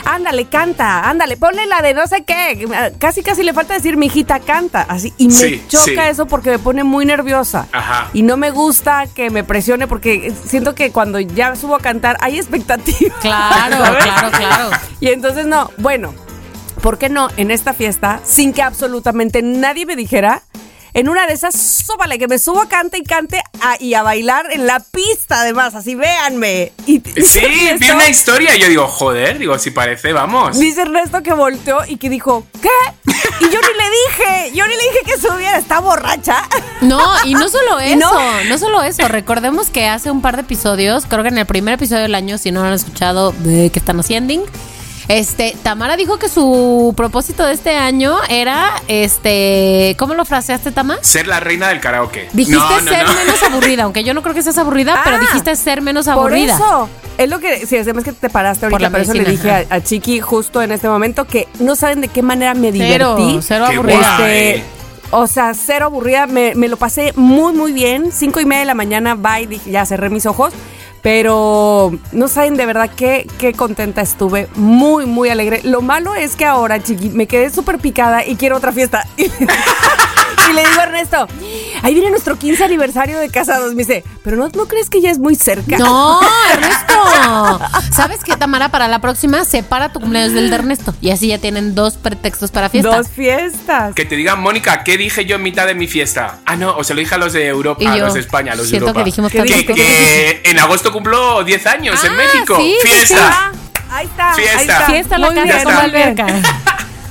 Ándale, 0.04 0.44
canta, 0.46 1.08
ándale, 1.08 1.38
ponle 1.38 1.64
la 1.64 1.80
de 1.80 1.94
no 1.94 2.06
sé 2.06 2.22
qué. 2.24 2.68
Casi, 2.98 3.22
casi 3.22 3.42
le 3.42 3.54
falta 3.54 3.72
decir, 3.72 3.96
mi 3.96 4.06
hijita, 4.06 4.40
canta. 4.40 4.82
Así. 4.82 5.14
Y 5.16 5.28
me 5.28 5.34
Sí, 5.34 5.64
choca 5.68 5.84
sí. 5.84 5.96
eso 6.10 6.26
porque 6.26 6.50
me 6.50 6.58
pone 6.58 6.84
muy 6.84 7.06
nerviosa. 7.06 7.66
Ajá. 7.72 8.10
Y 8.12 8.20
no 8.22 8.36
me 8.36 8.50
gusta 8.50 9.06
que 9.06 9.30
me 9.30 9.42
presione 9.42 9.86
porque 9.86 10.34
siento 10.46 10.74
que 10.74 10.90
cuando 10.90 11.18
ya 11.18 11.56
subo 11.56 11.76
a 11.76 11.80
cantar 11.80 12.18
hay 12.20 12.36
expectativa. 12.36 13.14
Claro, 13.22 13.76
¿sabes? 13.84 14.04
claro, 14.04 14.30
claro. 14.36 14.70
Y 15.00 15.08
entonces 15.08 15.46
no, 15.46 15.70
bueno, 15.78 16.12
¿por 16.82 16.98
qué 16.98 17.08
no 17.08 17.28
en 17.36 17.50
esta 17.50 17.74
fiesta, 17.74 18.20
sin 18.24 18.52
que 18.52 18.62
absolutamente 18.62 19.42
nadie 19.42 19.86
me 19.86 19.96
dijera, 19.96 20.42
en 20.94 21.10
una 21.10 21.26
de 21.26 21.34
esas, 21.34 21.54
súbale, 21.54 22.18
que 22.18 22.26
me 22.26 22.38
subo 22.38 22.62
a 22.62 22.68
cante 22.70 22.96
y 22.96 23.02
cante 23.02 23.42
a- 23.60 23.76
y 23.78 23.92
a 23.92 24.02
bailar 24.02 24.46
en 24.50 24.66
la 24.66 24.80
pista 24.80 25.42
además, 25.42 25.74
así 25.74 25.94
véanme. 25.94 26.72
Y 26.86 27.00
Sí, 27.22 27.40
vi 27.40 27.68
Ernesto- 27.68 27.94
una 27.94 28.08
historia 28.08 28.56
y 28.56 28.60
yo 28.60 28.68
digo, 28.68 28.86
joder, 28.86 29.38
digo, 29.38 29.58
si 29.58 29.72
parece, 29.72 30.14
vamos. 30.14 30.58
Dice 30.58 30.80
Ernesto 30.82 31.22
que 31.22 31.34
volteó 31.34 31.80
y 31.86 31.98
que 31.98 32.08
dijo, 32.08 32.46
¿qué? 32.62 32.70
Y 33.40 33.44
yo 33.50 33.60
ni 33.60 33.66
le 33.76 33.90
dije, 33.90 34.56
yo 34.56 34.66
ni 34.66 34.72
le 34.74 34.82
dije 34.84 35.00
que 35.04 35.18
subiera, 35.20 35.58
está 35.58 35.80
borracha. 35.80 36.42
No, 36.80 36.98
y 37.26 37.34
no 37.34 37.46
solo 37.50 37.78
eso, 37.82 37.98
no. 37.98 38.44
no. 38.44 38.56
solo 38.58 38.82
eso. 38.82 39.06
Recordemos 39.06 39.68
que 39.68 39.86
hace 39.86 40.10
un 40.10 40.22
par 40.22 40.36
de 40.36 40.42
episodios, 40.42 41.04
creo 41.06 41.22
que 41.22 41.28
en 41.28 41.36
el 41.36 41.44
primer 41.44 41.74
episodio 41.74 42.02
del 42.02 42.14
año, 42.14 42.38
si 42.38 42.52
no 42.52 42.62
lo 42.62 42.68
han 42.68 42.72
escuchado, 42.72 43.32
de 43.32 43.68
que 43.68 43.78
están 43.78 44.00
haciendo. 44.00 44.32
Este, 45.08 45.56
Tamara 45.62 45.96
dijo 45.96 46.18
que 46.18 46.28
su 46.28 46.92
propósito 46.96 47.44
de 47.46 47.52
este 47.54 47.76
año 47.76 48.16
era, 48.28 48.82
este, 48.88 49.94
¿cómo 49.98 50.14
lo 50.14 50.24
fraseaste, 50.24 50.72
Tama? 50.72 50.98
Ser 51.00 51.26
la 51.28 51.38
reina 51.40 51.68
del 51.68 51.80
karaoke. 51.80 52.28
Dijiste 52.32 52.58
no, 52.58 52.80
no, 52.80 52.90
ser 52.90 53.06
no. 53.06 53.14
menos 53.14 53.42
aburrida, 53.42 53.82
aunque 53.84 54.02
yo 54.02 54.14
no 54.14 54.22
creo 54.22 54.34
que 54.34 54.42
seas 54.42 54.58
aburrida, 54.58 55.00
pero 55.04 55.16
Ah, 55.16 55.20
dijiste 55.20 55.54
ser 55.56 55.80
menos 55.80 56.06
Por 56.06 56.14
aburrida. 56.14 56.54
eso. 56.56 56.88
Es 57.18 57.30
lo 57.30 57.38
que, 57.38 57.66
sí, 57.66 57.78
además 57.78 58.04
que 58.04 58.12
te 58.12 58.28
paraste 58.28 58.66
Por 58.68 58.74
ahorita, 58.82 58.88
la 58.90 58.92
por 58.92 59.00
eso 59.00 59.14
le 59.14 59.24
dije 59.24 59.50
a, 59.50 59.64
a 59.70 59.80
Chiqui 59.82 60.20
justo 60.20 60.60
en 60.60 60.72
este 60.72 60.88
momento 60.88 61.24
que 61.24 61.46
no 61.60 61.76
saben 61.76 62.00
de 62.00 62.08
qué 62.08 62.22
manera 62.22 62.54
me 62.54 62.72
Cero, 62.72 63.14
divertí. 63.16 63.38
cero 63.46 63.66
aburrida. 63.66 64.18
Este, 64.28 64.64
o 65.12 65.26
sea, 65.28 65.54
cero 65.54 65.86
aburrida, 65.86 66.26
me, 66.26 66.54
me 66.56 66.68
lo 66.68 66.76
pasé 66.76 67.12
muy, 67.16 67.52
muy 67.52 67.72
bien. 67.72 68.10
Cinco 68.12 68.40
y 68.40 68.44
media 68.44 68.60
de 68.60 68.66
la 68.66 68.74
mañana, 68.74 69.14
bye, 69.14 69.46
dije, 69.46 69.70
ya 69.70 69.86
cerré 69.86 70.10
mis 70.10 70.26
ojos. 70.26 70.52
Pero 71.06 71.96
no 72.10 72.26
saben 72.26 72.56
de 72.56 72.66
verdad 72.66 72.90
qué, 72.96 73.28
qué 73.38 73.52
contenta 73.52 74.00
estuve. 74.00 74.48
Muy, 74.56 75.06
muy 75.06 75.28
alegre. 75.28 75.60
Lo 75.62 75.80
malo 75.80 76.16
es 76.16 76.34
que 76.34 76.44
ahora, 76.44 76.82
chiqui, 76.82 77.10
me 77.10 77.28
quedé 77.28 77.48
súper 77.50 77.78
picada 77.78 78.26
y 78.26 78.34
quiero 78.34 78.56
otra 78.56 78.72
fiesta. 78.72 79.06
Y 80.48 80.52
le 80.52 80.64
digo 80.64 80.80
a 80.80 80.84
Ernesto, 80.84 81.26
ahí 81.82 81.94
viene 81.94 82.10
nuestro 82.10 82.36
15 82.36 82.64
aniversario 82.64 83.18
de 83.18 83.28
casados. 83.30 83.74
Me 83.74 83.82
dice, 83.82 84.04
pero 84.22 84.36
no, 84.36 84.48
¿no 84.48 84.68
crees 84.68 84.88
que 84.90 85.00
ya 85.00 85.10
es 85.10 85.18
muy 85.18 85.34
cerca? 85.34 85.76
No, 85.78 86.20
Ernesto. 86.52 87.60
¿Sabes 87.92 88.20
qué, 88.22 88.36
Tamara? 88.36 88.70
Para 88.70 88.88
la 88.88 89.00
próxima, 89.00 89.44
separa 89.44 89.92
tu 89.92 90.00
cumpleaños 90.00 90.32
del 90.32 90.50
de 90.50 90.56
Ernesto. 90.56 90.94
Y 91.00 91.10
así 91.10 91.28
ya 91.28 91.38
tienen 91.38 91.74
dos 91.74 91.94
pretextos 91.94 92.50
para 92.50 92.68
fiesta. 92.68 92.96
Dos 92.96 93.08
fiestas. 93.08 93.94
Que 93.94 94.04
te 94.04 94.16
digan, 94.16 94.40
Mónica, 94.40 94.84
¿qué 94.84 94.96
dije 94.96 95.24
yo 95.24 95.36
en 95.36 95.42
mitad 95.42 95.66
de 95.66 95.74
mi 95.74 95.88
fiesta? 95.88 96.38
Ah, 96.44 96.56
no, 96.56 96.76
o 96.76 96.84
se 96.84 96.94
lo 96.94 97.00
dije 97.00 97.14
a 97.14 97.18
los 97.18 97.32
de 97.32 97.46
Europa, 97.46 97.90
a 97.90 97.96
los 97.96 98.14
de 98.14 98.20
España, 98.20 98.52
a 98.52 98.56
los 98.56 98.66
de 98.66 98.70
siento 98.70 98.88
Europa. 98.88 99.00
que 99.00 99.04
dijimos 99.04 99.32
¿Qué 99.32 99.38
tantas 99.38 99.56
que, 99.64 99.74
que 99.74 100.42
en 100.44 100.58
agosto 100.58 100.92
cumplo 100.96 101.44
10 101.44 101.66
años 101.66 102.04
en 102.04 102.12
Ah, 102.12 102.16
México. 102.16 102.56
sí, 102.56 102.76
sí, 102.82 102.88
Fiesta. 102.88 103.28
Ah, 103.30 103.52
ahí 103.90 104.06
está, 104.06 104.30
ahí 104.32 104.36
Fiesta. 104.42 104.62
está. 104.62 104.86
Fiesta 104.86 105.14
en 105.16 105.20
la 105.20 105.30
Muy 105.30 105.48
casa 105.48 105.64
con 105.64 105.74
alberca. 105.74 106.26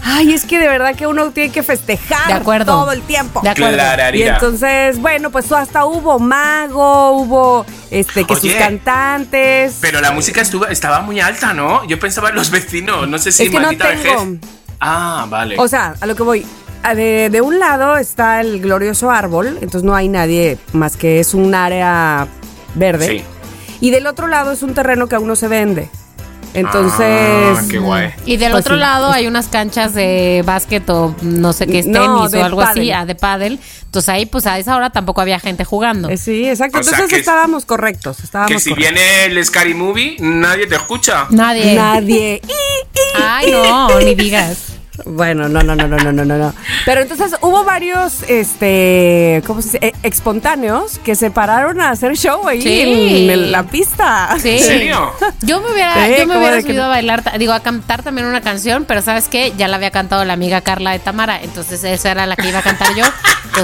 Ay, 0.08 0.34
es 0.34 0.46
que 0.46 0.60
de 0.60 0.68
verdad 0.68 0.94
que 0.96 1.08
uno 1.08 1.32
tiene 1.32 1.52
que 1.52 1.64
festejar 1.64 2.28
De 2.28 2.34
acuerdo. 2.34 2.66
todo 2.74 2.92
el 2.92 3.02
tiempo. 3.02 3.42
De 3.42 3.50
acuerdo. 3.50 3.82
Y 4.14 4.22
entonces, 4.22 5.00
bueno, 5.00 5.32
pues 5.32 5.52
hasta 5.52 5.86
hubo 5.86 6.20
mago, 6.20 7.14
hubo 7.14 7.66
este 7.90 8.24
que 8.24 8.36
sus 8.36 8.44
Oye, 8.46 8.58
cantantes. 8.60 9.78
Pero 9.82 10.02
la 10.02 10.12
música 10.12 10.42
estuvo, 10.42 10.68
estaba 10.68 11.02
muy 11.02 11.20
alta, 11.20 11.54
¿no? 11.54 11.86
Yo 11.88 12.00
pensaba 12.00 12.30
en 12.30 12.36
los 12.36 12.52
vecinos, 12.52 13.08
no 13.08 13.18
sé 13.18 13.32
si 13.32 13.44
Es 13.46 13.50
que 13.50 13.56
no 13.56 13.64
maldita 13.64 13.90
tengo. 13.90 14.04
vejez. 14.26 14.40
Ah, 14.80 15.26
vale. 15.28 15.56
O 15.58 15.68
sea, 15.68 15.96
a 16.00 16.06
lo 16.06 16.16
que 16.16 16.22
voy. 16.24 16.46
a 16.84 16.94
De, 16.94 17.30
de 17.32 17.42
un 17.42 17.58
lado 17.58 17.98
está 17.98 18.42
el 18.42 18.62
glorioso 18.62 19.10
árbol, 19.10 19.58
entonces 19.60 19.82
no 19.84 19.96
hay 19.96 20.08
nadie 20.08 20.60
más 20.74 20.98
que 20.98 21.20
es 21.20 21.34
un 21.34 21.56
área 21.56 22.28
verde. 22.76 23.08
Sí. 23.08 23.24
Y 23.82 23.92
del 23.92 24.08
otro 24.08 24.28
lado 24.28 24.52
es 24.52 24.64
un 24.64 24.74
terreno 24.74 25.08
que 25.08 25.16
aún 25.16 25.28
no 25.28 25.36
se 25.36 25.48
vende. 25.48 25.90
Entonces. 26.54 27.58
Ah, 27.58 27.62
qué 27.70 27.80
guay. 27.80 28.14
Y 28.26 28.38
del 28.38 28.52
Pues 28.54 28.62
otro 28.66 28.76
sí. 28.76 28.80
lado 28.80 29.12
hay 29.12 29.28
unas 29.28 29.48
canchas 29.50 29.94
de 29.94 30.42
básquet 30.46 30.90
o 30.90 31.14
no 31.22 31.52
sé 31.52 31.68
qué 31.68 31.80
es 31.80 31.86
tenis 31.86 32.34
o 32.34 32.44
algo 32.44 32.62
así, 32.62 32.92
ah, 32.92 33.06
de 33.06 33.14
pádel. 33.16 33.60
Entonces 33.84 34.08
ahí, 34.10 34.26
pues 34.26 34.46
a 34.46 34.58
esa 34.58 34.76
hora 34.78 34.90
tampoco 34.90 35.20
había 35.20 35.38
gente 35.40 35.66
jugando. 35.66 36.08
eh, 36.10 36.16
sí, 36.18 36.48
exacto. 36.48 36.78
O 36.78 36.82
Entonces 36.82 37.08
que- 37.10 37.18
estábamos 37.18 37.66
correctos. 37.66 38.22
Estábamos 38.22 38.54
Que 38.54 38.60
si 38.60 38.70
correctos. 38.70 38.94
viene 38.96 39.26
el 39.26 39.46
Scary 39.46 39.74
Movie, 39.74 40.16
nadie 40.20 40.66
te 40.68 40.76
escucha. 40.76 41.28
Nadie. 41.30 41.76
Nadie. 41.76 42.42
Ay, 43.22 43.52
no, 43.52 44.00
ni 44.00 44.16
digas. 44.16 44.58
Bueno, 45.06 45.50
no, 45.50 45.62
no, 45.62 45.76
no, 45.76 45.88
no, 45.88 45.98
no, 45.98 46.12
no, 46.12 46.24
no. 46.26 46.54
Pero 46.86 47.02
entonces 47.02 47.36
hubo 47.42 47.64
varios, 47.64 48.24
este, 48.28 49.44
¿cómo 49.46 49.62
se 49.62 49.68
dice? 49.68 49.88
Eh, 49.88 49.94
espontáneos 50.04 51.00
que 51.00 51.16
se 51.16 51.32
pararon 51.32 51.82
a 51.82 51.90
hacer 51.90 52.16
show 52.16 52.48
ahí 52.48 52.62
sí. 52.62 52.82
en, 53.30 53.52
la 53.52 53.64
pista. 53.64 54.36
Sí. 54.40 54.60
Yo 55.42 55.62
me 55.62 55.72
hubiera, 55.72 56.06
sí, 56.06 56.14
yo 56.18 56.28
me 56.28 56.38
hubiera 56.38 56.62
subido 56.62 56.84
a 56.84 56.88
bailar, 56.88 57.24
digo, 57.38 57.54
a 57.54 57.62
cantar 57.62 58.04
también 58.04 58.28
una 58.28 58.42
canción, 58.42 58.86
pero 58.86 59.02
¿sabes 59.02 59.28
qué? 59.28 59.54
Ya 59.58 59.68
la 59.68 59.78
había 59.78 59.92
cantado 59.92 60.24
la 60.24 60.34
amiga 60.34 60.62
Carla 60.62 60.92
de 60.92 61.00
Tamara, 61.00 61.42
entonces 61.42 61.84
esa 61.84 62.12
era 62.12 62.26
la 62.26 62.36
que 62.36 62.48
iba 62.48 62.60
a 62.60 62.64
cantar 62.64 62.96
yo. 62.96 63.06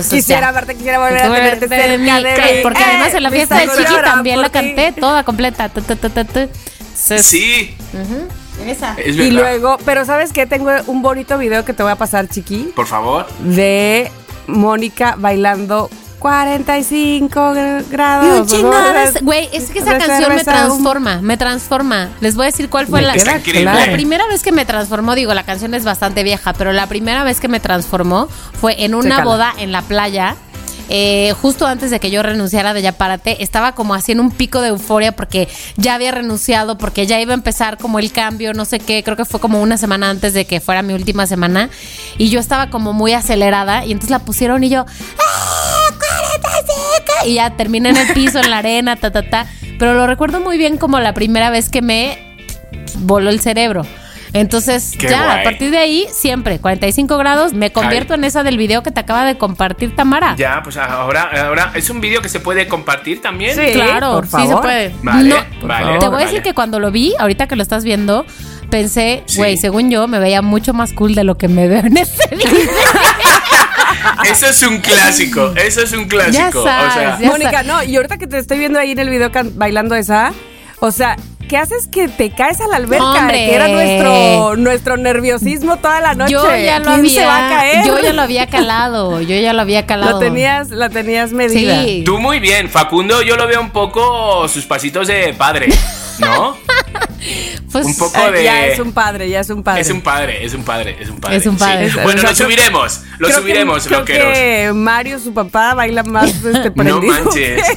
Quisiera 0.09 0.47
ya. 0.47 0.51
verte, 0.51 0.75
quisiera 0.75 0.99
volver 0.99 1.21
a 1.21 1.29
tenerte 1.29 1.67
de 1.67 1.97
mí. 1.97 2.09
Porque 2.63 2.83
además 2.83 3.13
eh, 3.13 3.17
en 3.17 3.23
la 3.23 3.31
fiesta 3.31 3.57
de 3.57 3.67
Chiqui 3.67 4.01
también 4.03 4.41
la 4.41 4.49
canté 4.49 4.93
toda 4.93 5.23
completa. 5.23 5.69
Tu, 5.69 5.81
sí. 6.95 7.75
Esa. 8.67 8.95
es 8.97 9.15
Y 9.15 9.31
luego, 9.31 9.77
pero 9.85 10.05
¿sabes 10.05 10.31
qué? 10.33 10.45
Tengo 10.45 10.69
un 10.87 11.01
bonito 11.01 11.37
video 11.37 11.65
que 11.65 11.73
te 11.73 11.83
voy 11.83 11.91
a 11.91 11.95
pasar, 11.95 12.27
chiqui, 12.27 12.71
Por 12.75 12.87
favor. 12.87 13.27
de 13.39 14.11
Mónica 14.47 15.15
bailando 15.17 15.89
45 16.19 17.39
gra- 17.53 17.79
Y 17.81 17.83
un 17.83 17.89
grados. 17.89 19.21
Güey, 19.21 19.49
es 19.51 19.69
que 19.71 19.79
esa 19.79 19.97
canción 19.97 20.35
me 20.35 20.43
transforma, 20.43 21.19
me 21.21 21.37
transforma. 21.37 22.09
Les 22.21 22.35
voy 22.35 22.43
a 22.43 22.45
decir 22.47 22.69
cuál 22.69 22.87
fue 22.87 23.01
Me 23.01 23.07
la, 23.07 23.13
queda 23.13 23.37
increíble. 23.37 23.61
claro. 23.63 23.85
la 23.87 23.91
primera 23.93 24.27
vez 24.27 24.43
que 24.43 24.51
me 24.51 24.65
transformó. 24.65 25.15
Digo, 25.15 25.33
la 25.33 25.43
canción 25.43 25.73
es 25.73 25.83
bastante 25.83 26.23
vieja, 26.23 26.53
pero 26.53 26.73
la 26.73 26.87
primera 26.87 27.23
vez 27.23 27.39
que 27.39 27.47
me 27.47 27.59
transformó 27.59 28.27
fue 28.59 28.83
en 28.85 28.93
una 28.95 29.03
Chécala. 29.17 29.23
boda 29.25 29.53
en 29.57 29.71
la 29.71 29.81
playa. 29.81 30.35
Eh, 30.93 31.31
justo 31.41 31.65
antes 31.67 31.89
de 31.89 32.01
que 32.01 32.11
yo 32.11 32.21
renunciara 32.21 32.73
de 32.73 32.81
Ya 32.81 32.91
Párate, 32.91 33.41
estaba 33.41 33.71
como 33.71 33.93
así 33.93 34.11
en 34.11 34.19
un 34.19 34.29
pico 34.29 34.59
de 34.59 34.67
euforia 34.67 35.13
porque 35.13 35.47
ya 35.77 35.95
había 35.95 36.11
renunciado, 36.11 36.77
porque 36.77 37.07
ya 37.07 37.21
iba 37.21 37.31
a 37.31 37.35
empezar 37.35 37.77
como 37.77 37.97
el 37.97 38.11
cambio, 38.11 38.53
no 38.53 38.65
sé 38.65 38.79
qué, 38.79 39.01
creo 39.01 39.15
que 39.15 39.23
fue 39.23 39.39
como 39.39 39.61
una 39.61 39.77
semana 39.77 40.09
antes 40.09 40.33
de 40.33 40.43
que 40.43 40.59
fuera 40.59 40.81
mi 40.81 40.93
última 40.93 41.27
semana, 41.27 41.69
y 42.17 42.29
yo 42.29 42.41
estaba 42.41 42.69
como 42.69 42.91
muy 42.91 43.13
acelerada, 43.13 43.85
y 43.85 43.93
entonces 43.93 44.09
la 44.09 44.19
pusieron 44.19 44.65
y 44.65 44.69
yo, 44.69 44.85
¡Ah, 45.17 45.87
45! 45.97 47.27
Y 47.27 47.35
ya 47.35 47.55
terminé 47.55 47.91
en 47.91 47.95
el 47.97 48.13
piso, 48.13 48.39
en 48.39 48.49
la 48.49 48.57
arena, 48.57 48.97
ta, 48.97 49.11
ta, 49.11 49.29
ta. 49.29 49.47
Pero 49.79 49.93
lo 49.93 50.07
recuerdo 50.07 50.41
muy 50.41 50.57
bien 50.57 50.77
como 50.77 50.99
la 50.99 51.13
primera 51.13 51.49
vez 51.49 51.69
que 51.69 51.81
me 51.81 52.35
voló 52.99 53.29
el 53.29 53.39
cerebro. 53.39 53.85
Entonces, 54.33 54.93
Qué 54.97 55.09
ya, 55.09 55.25
guay. 55.25 55.39
a 55.41 55.43
partir 55.43 55.71
de 55.71 55.77
ahí, 55.77 56.07
siempre, 56.13 56.59
45 56.59 57.17
grados, 57.17 57.51
me 57.53 57.71
convierto 57.73 58.13
Ay. 58.13 58.19
en 58.19 58.23
esa 58.23 58.43
del 58.43 58.57
video 58.57 58.81
que 58.81 58.91
te 58.91 58.99
acaba 59.01 59.25
de 59.25 59.37
compartir 59.37 59.93
Tamara. 59.95 60.35
Ya, 60.37 60.61
pues 60.63 60.77
ahora, 60.77 61.29
ahora 61.47 61.71
es 61.75 61.89
un 61.89 61.99
vídeo 61.99 62.21
que 62.21 62.29
se 62.29 62.39
puede 62.39 62.67
compartir 62.67 63.21
también. 63.21 63.55
Sí. 63.55 63.73
Claro, 63.73 64.13
por 64.15 64.25
sí 64.25 64.31
se 64.31 64.37
favor. 64.37 64.61
puede. 64.61 64.93
Vale, 65.03 65.29
No, 65.61 65.67
vale. 65.67 65.99
te 65.99 66.07
voy 66.07 66.21
a 66.23 66.25
decir 66.25 66.41
que 66.41 66.53
cuando 66.53 66.79
lo 66.79 66.91
vi, 66.91 67.13
ahorita 67.19 67.47
que 67.47 67.55
lo 67.57 67.63
estás 67.63 67.83
viendo, 67.83 68.25
pensé, 68.69 69.23
Sí. 69.25 69.37
güey, 69.37 69.57
según 69.57 69.91
yo, 69.91 70.07
me 70.07 70.19
veía 70.19 70.41
mucho 70.41 70.73
más 70.73 70.93
cool 70.93 71.13
de 71.13 71.25
lo 71.25 71.37
que 71.37 71.49
me 71.49 71.67
veo 71.67 71.79
en 71.85 71.97
ese 71.97 72.23
video. 72.35 72.71
Eso 74.31 74.47
es 74.47 74.63
un 74.63 74.77
clásico, 74.79 75.53
eso 75.55 75.81
es 75.83 75.91
un 75.91 76.05
clásico. 76.05 76.63
sabes, 76.63 76.91
o 76.91 76.93
sea, 76.99 77.19
ya 77.19 77.27
Mónica, 77.27 77.63
no, 77.63 77.83
y 77.83 77.95
ahorita 77.97 78.17
que 78.17 78.27
te 78.27 78.37
estoy 78.37 78.59
viendo 78.59 78.79
ahí 78.79 78.91
en 78.91 78.99
el 78.99 79.09
video 79.09 79.29
bailando 79.55 79.95
esa, 79.95 80.31
o 80.79 80.91
sea, 80.91 81.17
¿qué 81.51 81.57
haces 81.57 81.85
que 81.87 82.07
te 82.07 82.29
caes 82.31 82.61
a 82.61 82.67
la 82.67 82.77
alberca? 82.77 83.03
Hombre. 83.03 83.45
Que 83.45 83.55
era 83.55 83.67
nuestro, 83.67 84.55
nuestro 84.55 84.95
nerviosismo 84.95 85.75
toda 85.79 85.99
la 85.99 86.13
noche. 86.13 86.31
Yo 86.31 86.43
ya 86.55 86.79
lo 86.79 86.85
¿Quién 86.85 86.99
había, 86.99 87.11
se 87.21 87.25
va 87.25 87.45
a 87.45 87.49
caer? 87.49 87.85
yo 87.85 87.99
ya 87.99 88.13
lo 88.13 88.21
había 88.21 88.47
calado, 88.47 89.19
yo 89.19 89.35
ya 89.35 89.51
lo 89.51 89.61
había 89.61 89.85
calado. 89.85 90.13
La 90.21 90.25
tenías, 90.25 90.69
la 90.69 90.89
tenías 90.89 91.33
medida. 91.33 91.83
Sí. 91.83 92.03
tú 92.05 92.19
muy 92.19 92.39
bien, 92.39 92.69
Facundo, 92.69 93.21
yo 93.21 93.35
lo 93.35 93.47
veo 93.47 93.59
un 93.59 93.71
poco 93.71 94.47
sus 94.47 94.65
pasitos 94.65 95.07
de 95.09 95.33
padre, 95.37 95.67
¿no? 96.19 96.55
Pues, 97.71 97.85
un 97.85 97.95
poco 97.97 98.17
Ah, 98.17 98.31
de. 98.31 98.43
Ya 98.43 98.65
es 98.65 98.79
un 98.79 98.91
padre, 98.93 99.29
ya 99.29 99.39
es 99.41 99.49
un 99.51 99.63
padre. 99.63 99.81
Es 99.81 99.89
un 99.91 100.01
padre, 100.01 100.43
es 100.43 100.53
un 100.55 100.63
padre, 100.65 100.97
es 100.99 101.09
un 101.09 101.19
padre. 101.21 101.37
Es 101.37 101.45
un 101.45 101.55
padre. 101.57 101.89
sí. 101.89 101.97
Es- 101.97 102.03
Bueno, 102.03 102.21
lo 102.23 102.35
subiremos, 102.35 103.01
lo 103.19 103.27
Creo 103.27 103.39
subiremos, 103.39 103.83
que, 103.83 103.87
creo 103.87 103.99
loqueros. 103.99 104.33
que 104.37 104.71
Mario, 104.73 105.19
su 105.19 105.31
papá, 105.33 105.73
baila 105.75 106.03
más 106.03 106.29
este, 106.43 106.49
No 106.51 106.73
prendido. 106.73 107.01
manches. 107.23 107.61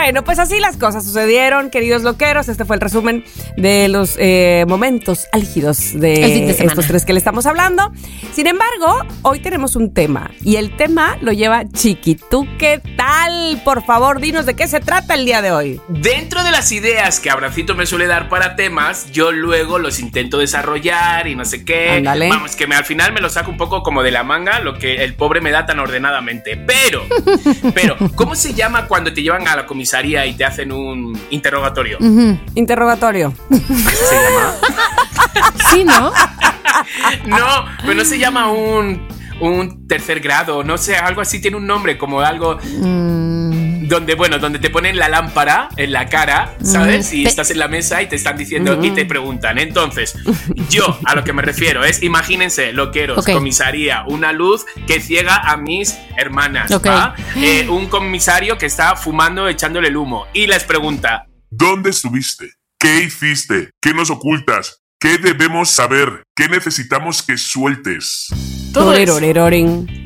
Bueno, 0.00 0.22
pues 0.22 0.38
así 0.38 0.60
las 0.60 0.76
cosas 0.76 1.04
sucedieron, 1.04 1.70
queridos 1.70 2.04
loqueros. 2.04 2.48
Este 2.48 2.64
fue 2.64 2.76
el 2.76 2.80
resumen 2.80 3.24
de 3.56 3.88
los 3.88 4.14
eh, 4.16 4.64
momentos 4.68 5.26
álgidos 5.32 5.92
de, 5.92 6.50
estos 6.50 6.86
tres 6.86 7.04
que 7.04 7.12
le 7.12 7.18
estamos 7.18 7.46
hablando. 7.46 7.90
Sin 8.32 8.46
embargo, 8.46 9.04
hoy 9.22 9.40
tenemos 9.40 9.74
un 9.74 9.92
tema 9.92 10.30
y 10.40 10.54
el 10.54 10.76
tema 10.76 11.18
lo 11.20 11.32
lleva 11.32 11.68
Chiqui. 11.68 12.14
¿Tú 12.14 12.46
qué 12.60 12.80
tal? 12.96 13.60
Por 13.64 13.84
favor, 13.84 14.20
dinos 14.20 14.46
de 14.46 14.54
qué 14.54 14.68
se 14.68 14.78
trata 14.78 15.14
el 15.14 15.24
día 15.24 15.42
de 15.42 15.50
hoy. 15.50 15.80
Dentro 15.88 16.44
de 16.44 16.52
las 16.52 16.70
ideas 16.70 17.18
que 17.18 17.30
Abracito 17.30 17.74
me 17.74 17.84
suele 17.84 18.06
dar 18.06 18.28
para 18.28 18.54
temas, 18.54 19.10
yo 19.10 19.32
luego 19.32 19.80
los 19.80 19.98
intento 19.98 20.38
desarrollar 20.38 21.26
y 21.26 21.34
no 21.34 21.44
sé 21.44 21.64
qué. 21.64 21.90
Ándale. 21.90 22.28
Vamos, 22.28 22.54
que 22.54 22.68
me, 22.68 22.76
al 22.76 22.84
final 22.84 23.12
me 23.12 23.20
lo 23.20 23.30
saco 23.30 23.50
un 23.50 23.56
poco 23.56 23.82
como 23.82 24.04
de 24.04 24.12
la 24.12 24.22
manga, 24.22 24.60
lo 24.60 24.78
que 24.78 25.02
el 25.02 25.16
pobre 25.16 25.40
me 25.40 25.50
da 25.50 25.66
tan 25.66 25.80
ordenadamente. 25.80 26.56
Pero, 26.56 27.04
pero, 27.74 27.96
¿cómo 28.14 28.36
se 28.36 28.54
llama 28.54 28.86
cuando 28.86 29.12
te 29.12 29.22
llevan 29.22 29.48
a 29.48 29.56
la 29.56 29.66
comisaría 29.88 30.26
y 30.26 30.34
te 30.34 30.44
hacen 30.44 30.70
un 30.70 31.18
interrogatorio? 31.30 31.98
Interrogatorio. 32.54 33.32
¿Eso 33.50 34.04
se 34.08 34.14
llama? 34.16 34.54
Sí, 35.70 35.84
¿no? 35.84 36.12
No, 37.26 37.64
pero 37.82 37.94
no 37.94 38.04
se 38.04 38.18
llama 38.18 38.50
un, 38.52 39.08
un 39.40 39.86
tercer 39.88 40.20
grado, 40.20 40.62
no 40.62 40.78
sé, 40.78 40.96
algo 40.96 41.20
así 41.20 41.40
tiene 41.40 41.56
un 41.56 41.66
nombre, 41.66 41.96
como 41.98 42.20
algo 42.20 42.58
Mm, 42.80 43.57
donde, 43.88 44.14
bueno, 44.14 44.38
donde 44.38 44.58
te 44.58 44.70
ponen 44.70 44.98
la 44.98 45.08
lámpara 45.08 45.68
en 45.76 45.92
la 45.92 46.06
cara, 46.06 46.54
¿sabes? 46.62 47.12
Y 47.12 47.24
estás 47.26 47.50
en 47.50 47.58
la 47.58 47.68
mesa 47.68 48.02
y 48.02 48.06
te 48.08 48.16
están 48.16 48.36
diciendo 48.36 48.78
y 48.82 48.90
te 48.90 49.04
preguntan. 49.04 49.58
Entonces, 49.58 50.14
yo 50.70 50.98
a 51.04 51.14
lo 51.14 51.24
que 51.24 51.32
me 51.32 51.42
refiero 51.42 51.84
es, 51.84 52.02
imagínense, 52.02 52.72
loqueros, 52.72 53.18
Ok. 53.18 53.32
comisaría, 53.32 54.04
una 54.06 54.32
luz 54.32 54.64
que 54.86 55.00
ciega 55.00 55.36
a 55.36 55.56
mis 55.56 55.98
hermanas, 56.16 56.70
Ok. 56.70 56.86
¿va? 56.86 57.14
Eh, 57.36 57.66
un 57.68 57.88
comisario 57.88 58.58
que 58.58 58.66
está 58.66 58.94
fumando, 58.96 59.48
echándole 59.48 59.88
el 59.88 59.96
humo 59.96 60.26
y 60.32 60.46
les 60.46 60.64
pregunta, 60.64 61.24
¿Dónde 61.50 61.90
estuviste? 61.90 62.52
¿Qué 62.78 63.04
hiciste? 63.04 63.70
¿Qué 63.80 63.94
nos 63.94 64.10
ocultas? 64.10 64.82
¿Qué 65.00 65.16
debemos 65.16 65.70
saber? 65.70 66.24
¿Qué 66.34 66.48
necesitamos 66.48 67.22
que 67.22 67.38
sueltes? 67.38 68.26
todo 68.72 68.92
eso. 68.92 69.18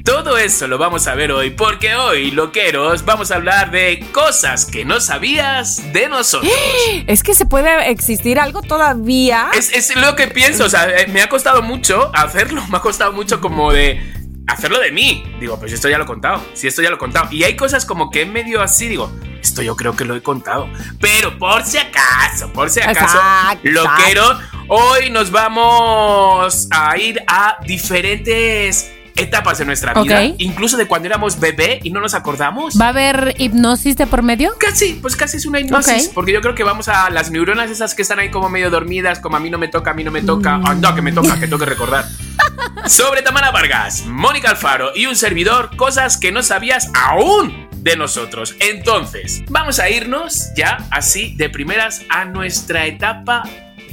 Todo 0.05 0.37
eso 0.37 0.67
lo 0.69 0.77
vamos 0.79 1.07
a 1.07 1.15
ver 1.15 1.33
hoy, 1.33 1.51
porque 1.51 1.95
hoy, 1.95 2.31
loqueros, 2.31 3.05
vamos 3.05 3.31
a 3.31 3.37
hablar 3.37 3.71
de 3.71 4.05
cosas 4.13 4.67
que 4.67 4.85
no 4.85 5.01
sabías 5.01 5.93
de 5.93 6.09
nosotros. 6.09 6.53
Es 7.07 7.23
que 7.23 7.35
se 7.35 7.47
puede 7.47 7.91
existir 7.91 8.39
algo 8.39 8.63
todavía. 8.63 9.51
Es, 9.55 9.73
es 9.73 9.97
lo 9.97 10.15
que 10.15 10.29
pienso, 10.29 10.67
o 10.67 10.69
sea, 10.69 10.89
eh, 10.91 11.07
me 11.09 11.23
ha 11.23 11.29
costado 11.29 11.63
mucho 11.63 12.11
hacerlo, 12.15 12.63
me 12.71 12.77
ha 12.77 12.81
costado 12.81 13.13
mucho 13.13 13.41
como 13.41 13.73
de 13.73 14.01
hacerlo 14.47 14.81
de 14.81 14.93
mí. 14.93 15.25
Digo, 15.41 15.59
pues 15.59 15.73
esto 15.73 15.89
ya 15.89 15.99
lo 15.99 16.05
he 16.05 16.07
contado. 16.07 16.45
Si 16.55 16.67
esto 16.67 16.83
ya 16.83 16.91
lo 16.91 16.97
he 16.97 16.99
contado. 16.99 17.29
Y 17.31 17.45
hay 17.45 17.57
cosas 17.57 17.85
como 17.85 18.11
que 18.11 18.23
en 18.23 18.33
medio 18.33 18.61
así, 18.63 18.89
digo, 18.89 19.11
esto 19.41 19.63
yo 19.63 19.77
creo 19.77 19.97
que 19.97 20.05
lo 20.05 20.15
he 20.17 20.23
contado. 20.23 20.69
Pero 21.01 21.39
por 21.39 21.65
si 21.65 21.79
acaso, 21.79 22.53
por 22.53 22.71
si 22.71 22.81
acaso, 22.81 23.17
Exacto, 23.17 23.61
lo 23.65 23.83
exacto. 23.83 24.03
quiero. 24.05 24.39
Hoy 24.69 25.11
nos 25.11 25.31
vamos 25.31 26.69
a 26.71 26.97
ir 26.97 27.23
a 27.27 27.59
diferentes 27.67 28.93
etapas 29.17 29.59
de 29.59 29.65
nuestra 29.65 29.95
vida, 29.95 30.25
incluso 30.39 30.77
de 30.77 30.87
cuando 30.87 31.07
éramos 31.09 31.39
bebé 31.41 31.81
y 31.83 31.91
no 31.91 32.01
nos 32.01 32.15
acordamos. 32.15 32.81
¿Va 32.81 32.87
a 32.87 32.89
haber 32.91 33.35
hipnosis 33.39 33.97
de 33.97 34.07
por 34.07 34.23
medio? 34.23 34.53
Casi, 34.59 34.95
pues 34.95 35.17
casi 35.17 35.37
es 35.37 35.47
una 35.47 35.61
hipnosis, 35.61 36.09
porque 36.15 36.33
yo 36.33 36.41
creo 36.41 36.55
que 36.55 36.65
vamos 36.65 36.89
a 36.89 37.11
las 37.11 37.31
neuronas 37.31 37.71
esas 37.71 37.95
que 37.95 38.03
están 38.03 38.19
ahí 38.19 38.31
como 38.31 38.49
medio 38.49 38.71
dormidas, 38.71 39.21
como 39.21 39.37
a 39.37 39.41
mí 39.41 39.51
no 39.51 39.59
me 39.59 39.69
toca, 39.69 39.91
a 39.91 39.95
mí 39.95 40.05
no 40.05 40.11
me 40.11 40.23
toca, 40.23 40.59
Mm. 40.59 40.81
no, 40.81 40.95
que 40.95 41.03
me 41.03 41.13
toca, 41.13 41.35
que 41.35 41.47
tengo 41.47 41.59
que 41.59 41.67
recordar. 41.67 42.05
Sobre 42.87 43.23
Tamara 43.23 43.51
Vargas, 43.51 44.05
Mónica 44.07 44.51
Alfaro 44.51 44.91
y 44.95 45.07
un 45.07 45.15
servidor, 45.17 45.77
cosas 45.77 46.17
que 46.17 46.33
no 46.33 46.43
sabías 46.43 46.91
aún 46.95 47.69
de 47.77 47.97
nosotros. 47.97 48.55
Entonces, 48.61 49.43
vamos 49.49 49.79
a 49.79 49.89
irnos 49.91 50.49
ya 50.57 50.79
así 50.91 51.35
de 51.37 51.49
primeras 51.49 52.03
a 52.09 52.25
nuestra 52.25 52.87
etapa 52.87 53.43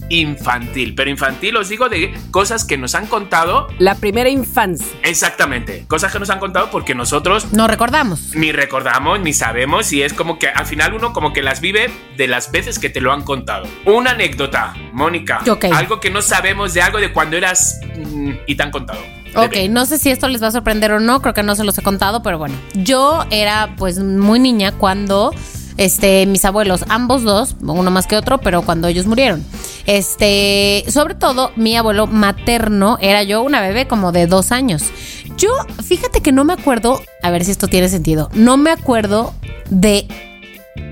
infantil, 0.09 0.95
pero 0.95 1.09
infantil 1.09 1.55
os 1.57 1.69
digo 1.69 1.89
de 1.89 2.13
cosas 2.31 2.65
que 2.65 2.77
nos 2.77 2.95
han 2.95 3.07
contado, 3.07 3.67
La 3.77 3.95
primera 3.95 4.29
infancia. 4.29 4.87
exactamente, 5.03 5.85
cosas 5.87 6.11
que 6.11 6.19
nos 6.19 6.29
han 6.29 6.39
contado 6.39 6.69
porque 6.71 6.95
nosotros 6.95 7.47
No 7.53 7.67
recordamos. 7.67 8.35
ni 8.35 8.51
recordamos 8.51 9.19
ni 9.19 9.33
sabemos 9.33 9.91
y 9.93 10.01
es 10.01 10.13
como 10.13 10.39
que 10.39 10.47
al 10.47 10.65
final 10.65 10.93
uno 10.93 11.13
como 11.13 11.33
que 11.33 11.41
las 11.41 11.61
vive 11.61 11.89
de 12.17 12.27
las 12.27 12.51
veces 12.51 12.79
que 12.79 12.89
te 12.89 13.01
lo 13.01 13.11
han 13.13 13.23
contado. 13.23 13.65
Una 13.85 14.11
anécdota, 14.11 14.73
Mónica. 14.93 15.39
Ok. 15.49 15.65
Algo 15.73 15.99
que 15.99 16.09
no 16.09 16.21
sabemos 16.21 16.73
de 16.73 16.81
algo 16.81 16.99
de 16.99 17.11
cuando 17.13 17.37
eras 17.37 17.79
mm, 17.97 18.31
y 18.47 18.55
te 18.55 18.63
han 18.63 18.71
contado. 18.71 18.99
Ok, 19.35 19.55
no 19.69 19.85
sé 19.85 19.99
si 19.99 20.09
esto 20.09 20.27
les 20.27 20.41
va 20.41 20.47
a 20.47 20.51
sorprender 20.51 20.91
o 20.91 20.99
no, 20.99 21.21
creo 21.21 21.35
que 21.35 21.43
no 21.43 21.55
se 21.55 21.63
los 21.63 21.77
he 21.77 21.83
contado, 21.83 22.23
pero 22.23 22.39
bueno. 22.39 22.55
Yo 22.73 23.23
era 23.29 23.75
pues 23.77 23.99
muy 23.99 24.39
niña 24.39 24.71
cuando 24.71 25.31
este 25.77 26.25
mis 26.25 26.43
abuelos, 26.45 26.83
ambos 26.89 27.21
dos, 27.23 27.55
uno 27.61 27.91
más 27.91 28.07
que 28.07 28.17
otro, 28.17 28.39
pero 28.39 28.63
cuando 28.63 28.87
ellos 28.87 29.05
murieron. 29.05 29.45
Este, 29.89 30.83
sobre 30.87 31.15
todo 31.15 31.51
mi 31.55 31.75
abuelo 31.75 32.05
materno 32.05 32.99
era 33.01 33.23
yo 33.23 33.41
una 33.41 33.59
bebé 33.59 33.87
como 33.87 34.11
de 34.11 34.27
dos 34.27 34.51
años. 34.51 34.83
Yo, 35.35 35.49
fíjate 35.83 36.21
que 36.21 36.31
no 36.31 36.43
me 36.43 36.53
acuerdo, 36.53 37.01
a 37.23 37.31
ver 37.31 37.43
si 37.43 37.49
esto 37.49 37.67
tiene 37.67 37.89
sentido, 37.89 38.29
no 38.35 38.55
me 38.55 38.69
acuerdo 38.69 39.33
de 39.71 40.07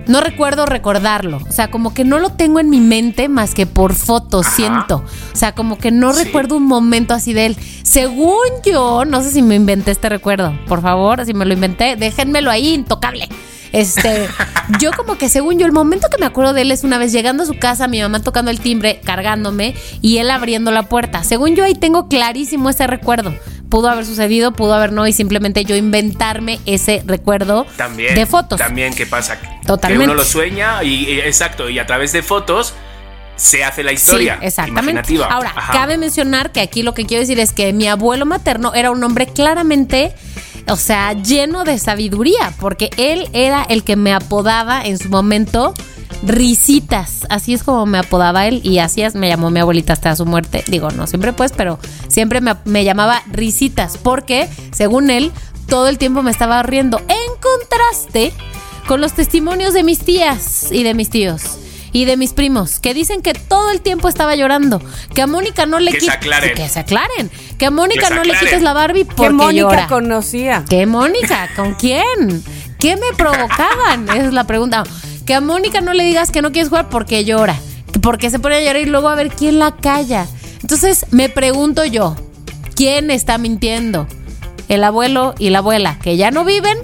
no 0.08 0.20
recuerdo 0.20 0.66
recordarlo. 0.66 1.38
O 1.48 1.52
sea, 1.52 1.70
como 1.70 1.94
que 1.94 2.06
no 2.06 2.18
lo 2.18 2.32
tengo 2.32 2.60
en 2.60 2.72
mi 2.72 2.80
mente 2.82 3.30
más 3.30 3.54
que 3.54 3.68
por 3.68 3.94
fotos, 3.94 4.48
siento. 4.48 5.04
O 5.32 5.36
sea, 5.36 5.52
como 5.54 5.78
que 5.78 5.92
no 5.92 6.12
Sí. 6.14 6.24
recuerdo 6.24 6.56
un 6.56 6.66
momento 6.66 7.14
así 7.14 7.34
de 7.34 7.46
él. 7.46 7.58
Según 7.84 8.38
yo, 8.66 9.06
no 9.06 9.22
sé 9.22 9.30
si 9.32 9.44
me 9.44 9.54
inventé 9.54 9.92
este 9.92 10.10
recuerdo. 10.10 10.58
Por 10.68 10.82
favor, 10.82 11.24
si 11.24 11.36
me 11.36 11.46
lo 11.46 11.54
inventé, 11.54 11.98
déjenmelo 11.98 12.50
ahí 12.50 12.74
intocable. 12.74 13.30
Este, 13.78 14.28
yo 14.80 14.92
como 14.92 15.18
que 15.18 15.30
según 15.30 15.60
yo, 15.60 15.66
el 15.66 15.72
momento 15.72 16.08
que 16.10 16.18
me 16.20 16.26
acuerdo 16.26 16.54
de 16.54 16.62
él 16.62 16.72
es 16.72 16.84
una 16.84 16.98
vez 16.98 17.12
llegando 17.12 17.44
a 17.44 17.46
su 17.46 17.58
casa, 17.58 17.88
mi 17.88 18.02
mamá 18.02 18.22
tocando 18.22 18.50
el 18.52 18.60
timbre, 18.60 19.00
cargándome 19.04 19.76
y 20.02 20.18
él 20.18 20.30
abriendo 20.32 20.72
la 20.72 20.84
puerta. 20.84 21.24
Según 21.24 21.56
yo 21.56 21.64
ahí 21.64 21.76
tengo 21.76 22.08
clarísimo 22.08 22.70
ese 22.70 22.88
recuerdo. 22.88 23.34
Pudo 23.70 23.90
haber 23.90 24.06
sucedido, 24.06 24.54
pudo 24.54 24.74
haber 24.74 24.94
no, 24.94 25.06
y 25.08 25.14
simplemente 25.14 25.66
yo 25.66 25.76
inventarme 25.76 26.60
ese 26.66 27.04
recuerdo 27.06 27.66
También. 27.76 28.16
de 28.16 28.26
fotos. 28.26 28.60
También, 28.60 28.94
¿qué 28.94 29.06
pasa? 29.06 29.38
Totalmente. 29.66 30.06
Que 30.06 30.10
uno 30.12 30.14
lo 30.18 30.24
sueña 30.24 30.84
y, 30.84 31.06
y- 31.10 31.20
exacto, 31.20 31.70
y 31.70 31.78
a 31.78 31.86
través 31.86 32.14
de 32.14 32.24
fotos 32.24 32.74
se 33.38 33.64
hace 33.64 33.84
la 33.84 33.94
historia. 33.94 34.38
Sí, 34.40 34.48
exactamente. 34.48 34.92
imaginativa. 34.92 35.28
Ahora, 35.28 35.54
Ajá. 35.56 35.74
cabe 35.74 35.98
mencionar 35.98 36.52
que 36.52 36.60
aquí 36.60 36.84
lo 36.84 36.94
que 36.94 37.06
quiero 37.06 37.22
decir 37.22 37.40
es 37.40 37.54
que 37.54 37.72
mi 37.72 37.88
abuelo 37.88 38.26
materno 38.26 38.74
era 38.74 38.92
un 38.92 39.04
hombre 39.04 39.28
claramente, 39.28 40.14
o 40.68 40.76
sea, 40.76 41.14
lleno 41.14 41.64
de 41.64 41.80
sabiduría, 41.80 42.54
porque 42.60 42.90
él 42.98 43.30
era 43.34 43.64
el 43.64 43.84
que 43.84 43.96
me 43.96 44.14
apodaba 44.14 44.84
en 44.84 44.98
su 44.98 45.10
momento 45.10 45.74
risitas. 46.24 47.28
Así 47.30 47.54
es 47.54 47.64
como 47.64 47.86
me 47.86 48.00
apodaba 48.00 48.48
él 48.48 48.62
y 48.64 48.80
así 48.80 49.04
es, 49.04 49.16
me 49.16 49.30
llamó 49.30 49.52
mi 49.52 49.60
abuelita 49.60 49.94
hasta 49.94 50.16
su 50.16 50.26
muerte. 50.26 50.64
Digo, 50.68 50.90
no 50.92 51.08
siempre 51.08 51.32
pues, 51.32 51.54
pero 51.56 51.80
siempre 52.08 52.42
me, 52.42 52.56
me 52.66 52.84
llamaba 52.84 53.22
risitas, 53.32 53.98
porque 53.98 54.50
según 54.72 55.10
él, 55.10 55.32
todo 55.68 55.88
el 55.88 55.98
tiempo 55.98 56.24
me 56.24 56.32
estaba 56.32 56.62
riendo. 56.64 57.00
En 57.08 57.40
contraste 57.40 58.34
con 58.88 59.00
los 59.00 59.14
testimonios 59.14 59.74
de 59.74 59.84
mis 59.84 60.00
tías 60.00 60.72
y 60.72 60.84
de 60.84 60.94
mis 60.94 61.10
tíos 61.10 61.58
y 61.92 62.06
de 62.06 62.18
mis 62.18 62.34
primos 62.34 62.80
que 62.80 62.94
dicen 62.94 63.22
que 63.22 63.34
todo 63.34 63.72
el 63.72 63.82
tiempo 63.82 64.08
estaba 64.10 64.36
llorando, 64.36 64.82
que 65.14 65.22
a 65.22 65.28
Mónica 65.28 65.66
no 65.66 65.80
le 65.80 65.92
Que 65.92 66.00
se 66.02 66.08
qui- 66.08 66.14
aclaren. 66.14 66.54
que 66.56 66.68
se 66.70 66.80
aclaren, 66.80 67.30
que 67.58 67.66
a 67.66 67.72
Mónica 67.72 68.10
Que 68.10 68.16
no 68.16 68.24
le 68.24 68.34
quites 68.38 68.62
la 68.62 68.74
Barbie 68.74 69.06
Que 69.06 69.14
porque 69.16 69.34
Mónica 69.34 69.62
llora. 69.62 69.88
conocía. 69.88 70.64
¿Qué 70.70 70.86
Mónica? 70.86 71.50
¿Con 71.56 71.74
quién? 71.76 72.44
¿Qué 72.80 72.96
me 72.96 73.16
provocaban? 73.18 74.08
Esa 74.10 74.16
es 74.28 74.34
la 74.34 74.44
pregunta. 74.46 74.84
Que 75.26 75.34
a 75.34 75.42
Mónica 75.42 75.82
no 75.82 75.94
le 75.94 76.04
digas 76.04 76.32
que 76.32 76.42
no 76.42 76.52
quieres 76.52 76.70
jugar 76.70 76.90
porque 76.90 77.26
llora. 77.26 77.56
que 77.92 78.00
Porque 78.00 78.30
se 78.30 78.40
pone 78.40 78.56
a 78.56 78.60
llorar 78.62 78.78
y 78.82 78.86
luego 78.86 79.10
a 79.10 79.16
ver 79.16 79.30
quién 79.30 79.60
la 79.60 79.76
calla. 79.76 80.28
Entonces 80.62 81.06
me 81.12 81.30
pregunto 81.30 81.84
yo, 81.86 82.16
¿quién 82.76 83.12
está 83.12 83.38
mintiendo? 83.38 84.08
¿El 84.70 84.84
abuelo 84.84 85.34
y 85.40 85.50
la 85.50 85.60
abuela 85.60 85.98
que 86.02 86.18
ya 86.18 86.30
no 86.32 86.44
viven? 86.46 86.78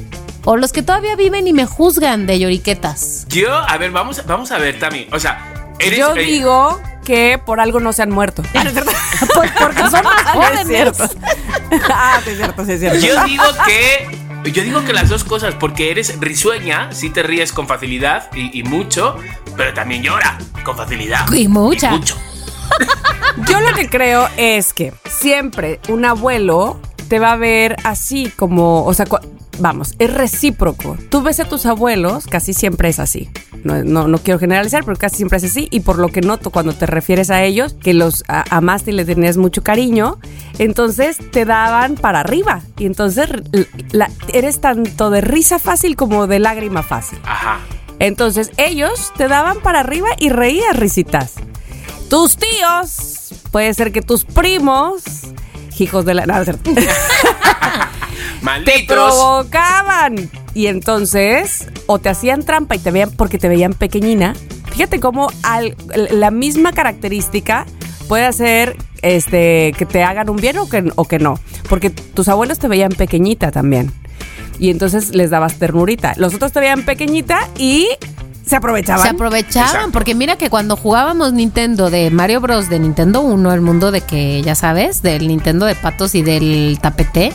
¿O 0.45 0.57
los 0.57 0.73
que 0.73 0.81
todavía 0.83 1.15
viven 1.15 1.47
y 1.47 1.53
me 1.53 1.65
juzgan 1.65 2.25
de 2.25 2.39
lloriquetas? 2.39 3.25
Yo, 3.29 3.55
a 3.55 3.77
ver, 3.77 3.91
vamos, 3.91 4.25
vamos 4.25 4.51
a 4.51 4.57
ver, 4.57 4.77
Tami. 4.77 5.07
O 5.11 5.19
sea, 5.19 5.73
eres. 5.79 5.97
Yo 5.97 6.15
eh, 6.15 6.23
digo 6.23 6.81
que 7.05 7.39
por 7.43 7.59
algo 7.59 7.79
no 7.79 7.93
se 7.93 8.01
han 8.01 8.11
muerto. 8.11 8.43
Pues 8.51 9.51
porque 9.59 9.81
son 9.89 10.03
más 10.03 10.21
es 10.25 10.31
jóvenes. 10.31 10.67
cierto. 10.67 11.03
ah, 11.89 12.19
es 12.25 12.37
cierto, 12.37 12.61
es 12.63 12.79
cierto. 12.79 12.99
Yo 12.99 13.23
digo 13.25 13.43
que. 13.65 14.23
Yo 14.51 14.61
digo 14.61 14.83
que 14.83 14.91
las 14.91 15.07
dos 15.07 15.23
cosas, 15.23 15.55
porque 15.55 15.89
eres 15.89 16.19
risueña, 16.19 16.91
sí 16.91 17.09
te 17.09 17.23
ríes 17.23 17.53
con 17.53 17.65
facilidad 17.65 18.29
y, 18.35 18.59
y 18.59 18.63
mucho, 18.63 19.15
pero 19.55 19.73
también 19.73 20.03
llora 20.03 20.37
con 20.65 20.75
facilidad. 20.75 21.31
Y 21.31 21.47
mucha. 21.47 21.91
mucho. 21.91 22.17
Yo 23.47 23.61
lo 23.61 23.73
que 23.73 23.89
creo 23.89 24.27
es 24.35 24.73
que 24.73 24.93
siempre 25.09 25.79
un 25.87 26.03
abuelo 26.03 26.77
te 27.07 27.19
va 27.19 27.31
a 27.31 27.35
ver 27.37 27.77
así 27.85 28.31
como, 28.35 28.83
o 28.83 28.93
sea, 28.93 29.05
vamos, 29.59 29.93
es 29.99 30.13
recíproco. 30.13 30.97
Tú 31.09 31.21
ves 31.21 31.39
a 31.39 31.45
tus 31.45 31.65
abuelos, 31.65 32.27
casi 32.27 32.53
siempre 32.53 32.89
es 32.89 32.99
así. 32.99 33.29
No, 33.63 33.81
no, 33.83 34.07
no 34.09 34.17
quiero 34.17 34.39
generalizar, 34.39 34.83
pero 34.83 34.97
casi 34.97 35.17
siempre 35.17 35.37
es 35.37 35.45
así. 35.45 35.67
Y 35.71 35.79
por 35.81 35.97
lo 35.97 36.09
que 36.09 36.21
noto 36.21 36.49
cuando 36.49 36.73
te 36.73 36.85
refieres 36.85 37.29
a 37.29 37.43
ellos, 37.43 37.75
que 37.81 37.93
los 37.93 38.23
a- 38.27 38.43
amaste 38.55 38.91
y 38.91 38.93
les 38.93 39.05
tenías 39.07 39.37
mucho 39.37 39.63
cariño, 39.63 40.17
entonces 40.59 41.17
te 41.31 41.45
daban 41.45 41.95
para 41.95 42.19
arriba. 42.19 42.61
Y 42.77 42.85
entonces 42.85 43.29
la- 43.91 44.09
eres 44.33 44.59
tanto 44.59 45.09
de 45.09 45.21
risa 45.21 45.59
fácil 45.59 45.95
como 45.95 46.27
de 46.27 46.39
lágrima 46.39 46.83
fácil. 46.83 47.19
Ajá. 47.25 47.59
Entonces 47.99 48.51
ellos 48.57 49.13
te 49.15 49.27
daban 49.29 49.61
para 49.61 49.79
arriba 49.79 50.09
y 50.19 50.27
reías 50.29 50.75
risitas. 50.75 51.35
Tus 52.09 52.35
tíos, 52.37 53.33
puede 53.51 53.73
ser 53.73 53.91
que 53.93 54.01
tus 54.01 54.25
primos, 54.25 55.03
hijos 55.79 56.03
de 56.03 56.13
la... 56.15 56.25
no, 56.25 56.33
te 58.65 58.71
provocaban. 59.17 60.29
Y 60.53 60.67
entonces, 60.67 61.67
o 61.87 61.99
te 61.99 62.09
hacían 62.09 62.43
trampa 62.43 62.75
y 62.75 62.79
te 62.79 62.91
veían 62.91 63.11
porque 63.11 63.37
te 63.37 63.47
veían 63.49 63.73
pequeñina. 63.73 64.35
Fíjate 64.71 64.99
cómo 64.99 65.29
al- 65.43 65.75
la 66.11 66.31
misma 66.31 66.73
característica 66.73 67.65
puede 68.07 68.25
hacer 68.25 68.75
este, 69.01 69.73
que 69.77 69.85
te 69.85 70.03
hagan 70.03 70.29
un 70.29 70.37
bien 70.37 70.57
o 70.57 70.69
que, 70.69 70.91
o 70.95 71.05
que 71.05 71.19
no. 71.19 71.39
Porque 71.69 71.89
tus 71.89 72.27
abuelos 72.27 72.59
te 72.59 72.67
veían 72.67 72.91
pequeñita 72.91 73.51
también. 73.51 73.91
Y 74.59 74.69
entonces 74.69 75.15
les 75.15 75.29
dabas 75.31 75.55
ternurita. 75.59 76.13
Los 76.17 76.33
otros 76.35 76.51
te 76.51 76.59
veían 76.59 76.83
pequeñita 76.83 77.49
y 77.57 77.87
se 78.45 78.55
aprovechaban. 78.55 79.03
Se 79.03 79.09
aprovechaban, 79.09 79.69
Exacto. 79.69 79.91
porque 79.91 80.15
mira 80.15 80.35
que 80.35 80.49
cuando 80.49 80.75
jugábamos 80.75 81.33
Nintendo 81.33 81.89
de 81.89 82.11
Mario 82.11 82.41
Bros. 82.41 82.69
de 82.69 82.79
Nintendo 82.79 83.21
1, 83.21 83.53
el 83.53 83.61
mundo 83.61 83.91
de 83.91 84.01
que 84.01 84.41
ya 84.41 84.55
sabes, 84.55 85.01
del 85.01 85.27
Nintendo 85.27 85.65
de 85.65 85.75
patos 85.75 86.13
y 86.15 86.21
del 86.21 86.77
tapete, 86.81 87.33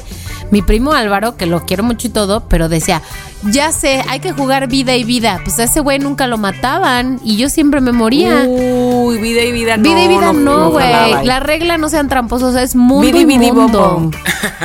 mi 0.50 0.62
primo 0.62 0.92
Álvaro, 0.92 1.36
que 1.36 1.46
lo 1.46 1.64
quiero 1.64 1.82
mucho 1.82 2.08
y 2.08 2.10
todo, 2.10 2.44
pero 2.48 2.68
decía, 2.68 3.02
ya 3.50 3.72
sé, 3.72 4.02
hay 4.08 4.20
que 4.20 4.32
jugar 4.32 4.68
vida 4.68 4.96
y 4.96 5.04
vida. 5.04 5.40
Pues 5.44 5.58
a 5.58 5.64
ese 5.64 5.80
güey 5.80 5.98
nunca 5.98 6.26
lo 6.26 6.38
mataban 6.38 7.20
y 7.24 7.36
yo 7.36 7.48
siempre 7.48 7.80
me 7.80 7.92
moría. 7.92 8.44
Uy, 8.46 9.18
vida 9.18 9.42
y 9.42 9.52
vida 9.52 9.76
no. 9.76 9.82
vida 9.82 10.02
y 10.04 10.08
vida 10.08 10.32
no, 10.32 10.70
güey. 10.70 11.24
La 11.24 11.40
regla 11.40 11.78
no 11.78 11.88
sean 11.88 12.08
tramposos, 12.08 12.54
es 12.56 12.76
mundo 12.76 13.06
y 13.18 13.26
mundo. 13.52 13.92
bom. 13.94 14.10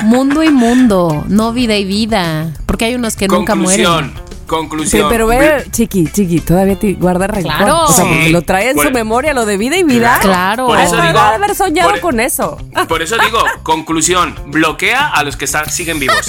Mundo 0.04 0.44
y 0.44 0.50
mundo, 0.50 1.24
no 1.28 1.54
vida 1.54 1.76
y 1.78 1.86
vida. 1.86 2.52
Porque 2.66 2.86
hay 2.86 2.96
unos 2.96 3.16
que 3.16 3.28
nunca 3.28 3.56
mueren. 3.56 4.14
Conclusión. 4.54 5.02
Sí, 5.04 5.08
pero 5.10 5.26
ve, 5.28 5.66
chiqui, 5.72 6.08
chiqui, 6.12 6.40
todavía 6.42 6.78
te 6.78 6.94
guarda 6.94 7.26
rencor. 7.28 7.56
Claro. 7.56 7.86
O 7.86 7.92
sea, 7.92 8.06
porque 8.06 8.30
lo 8.30 8.42
trae 8.44 8.70
en 8.70 8.76
Por- 8.76 8.86
su 8.86 8.92
memoria, 8.92 9.34
lo 9.34 9.46
de 9.48 9.58
vida 9.58 9.78
y 9.78 9.84
vida. 9.84 10.20
Claro. 10.22 10.68
Por 10.68 10.80
eso 10.80 10.96
Ha 10.98 11.02
de 11.02 11.08
digo. 11.08 11.20
haber 11.20 11.56
soñado 11.56 11.90
por- 11.92 12.00
con 12.02 12.20
eso. 12.20 12.58
Por 12.88 13.02
eso 13.02 13.18
digo, 13.18 13.40
conclusión, 13.64 14.36
bloquea 14.48 15.08
a 15.08 15.24
los 15.24 15.36
que 15.38 15.46
están, 15.46 15.70
siguen 15.70 16.00
vivos. 16.00 16.18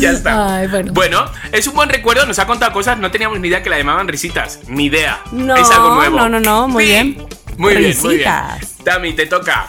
ya 0.00 0.10
está. 0.10 0.56
Ay, 0.58 0.68
bueno. 0.92 1.24
es 1.52 1.66
un 1.66 1.74
buen 1.74 1.88
recuerdo, 1.88 2.26
nos 2.26 2.38
ha 2.38 2.46
contado 2.46 2.72
cosas, 2.72 2.98
no 2.98 3.10
teníamos 3.10 3.38
ni 3.40 3.48
idea 3.48 3.62
que 3.62 3.70
la 3.70 3.78
llamaban 3.78 4.08
risitas, 4.08 4.60
ni 4.68 4.86
idea. 4.86 5.20
No, 5.32 5.54
es 5.56 5.70
algo 5.70 5.94
nuevo. 5.94 6.16
no, 6.18 6.28
no, 6.28 6.40
no, 6.40 6.68
muy 6.68 6.84
Sí. 6.84 6.90
bien. 6.90 7.26
Muy 7.56 7.74
bien, 7.76 7.96
muy 8.02 8.16
bien. 8.18 8.30
Tami, 8.84 9.12
te 9.14 9.26
toca. 9.26 9.68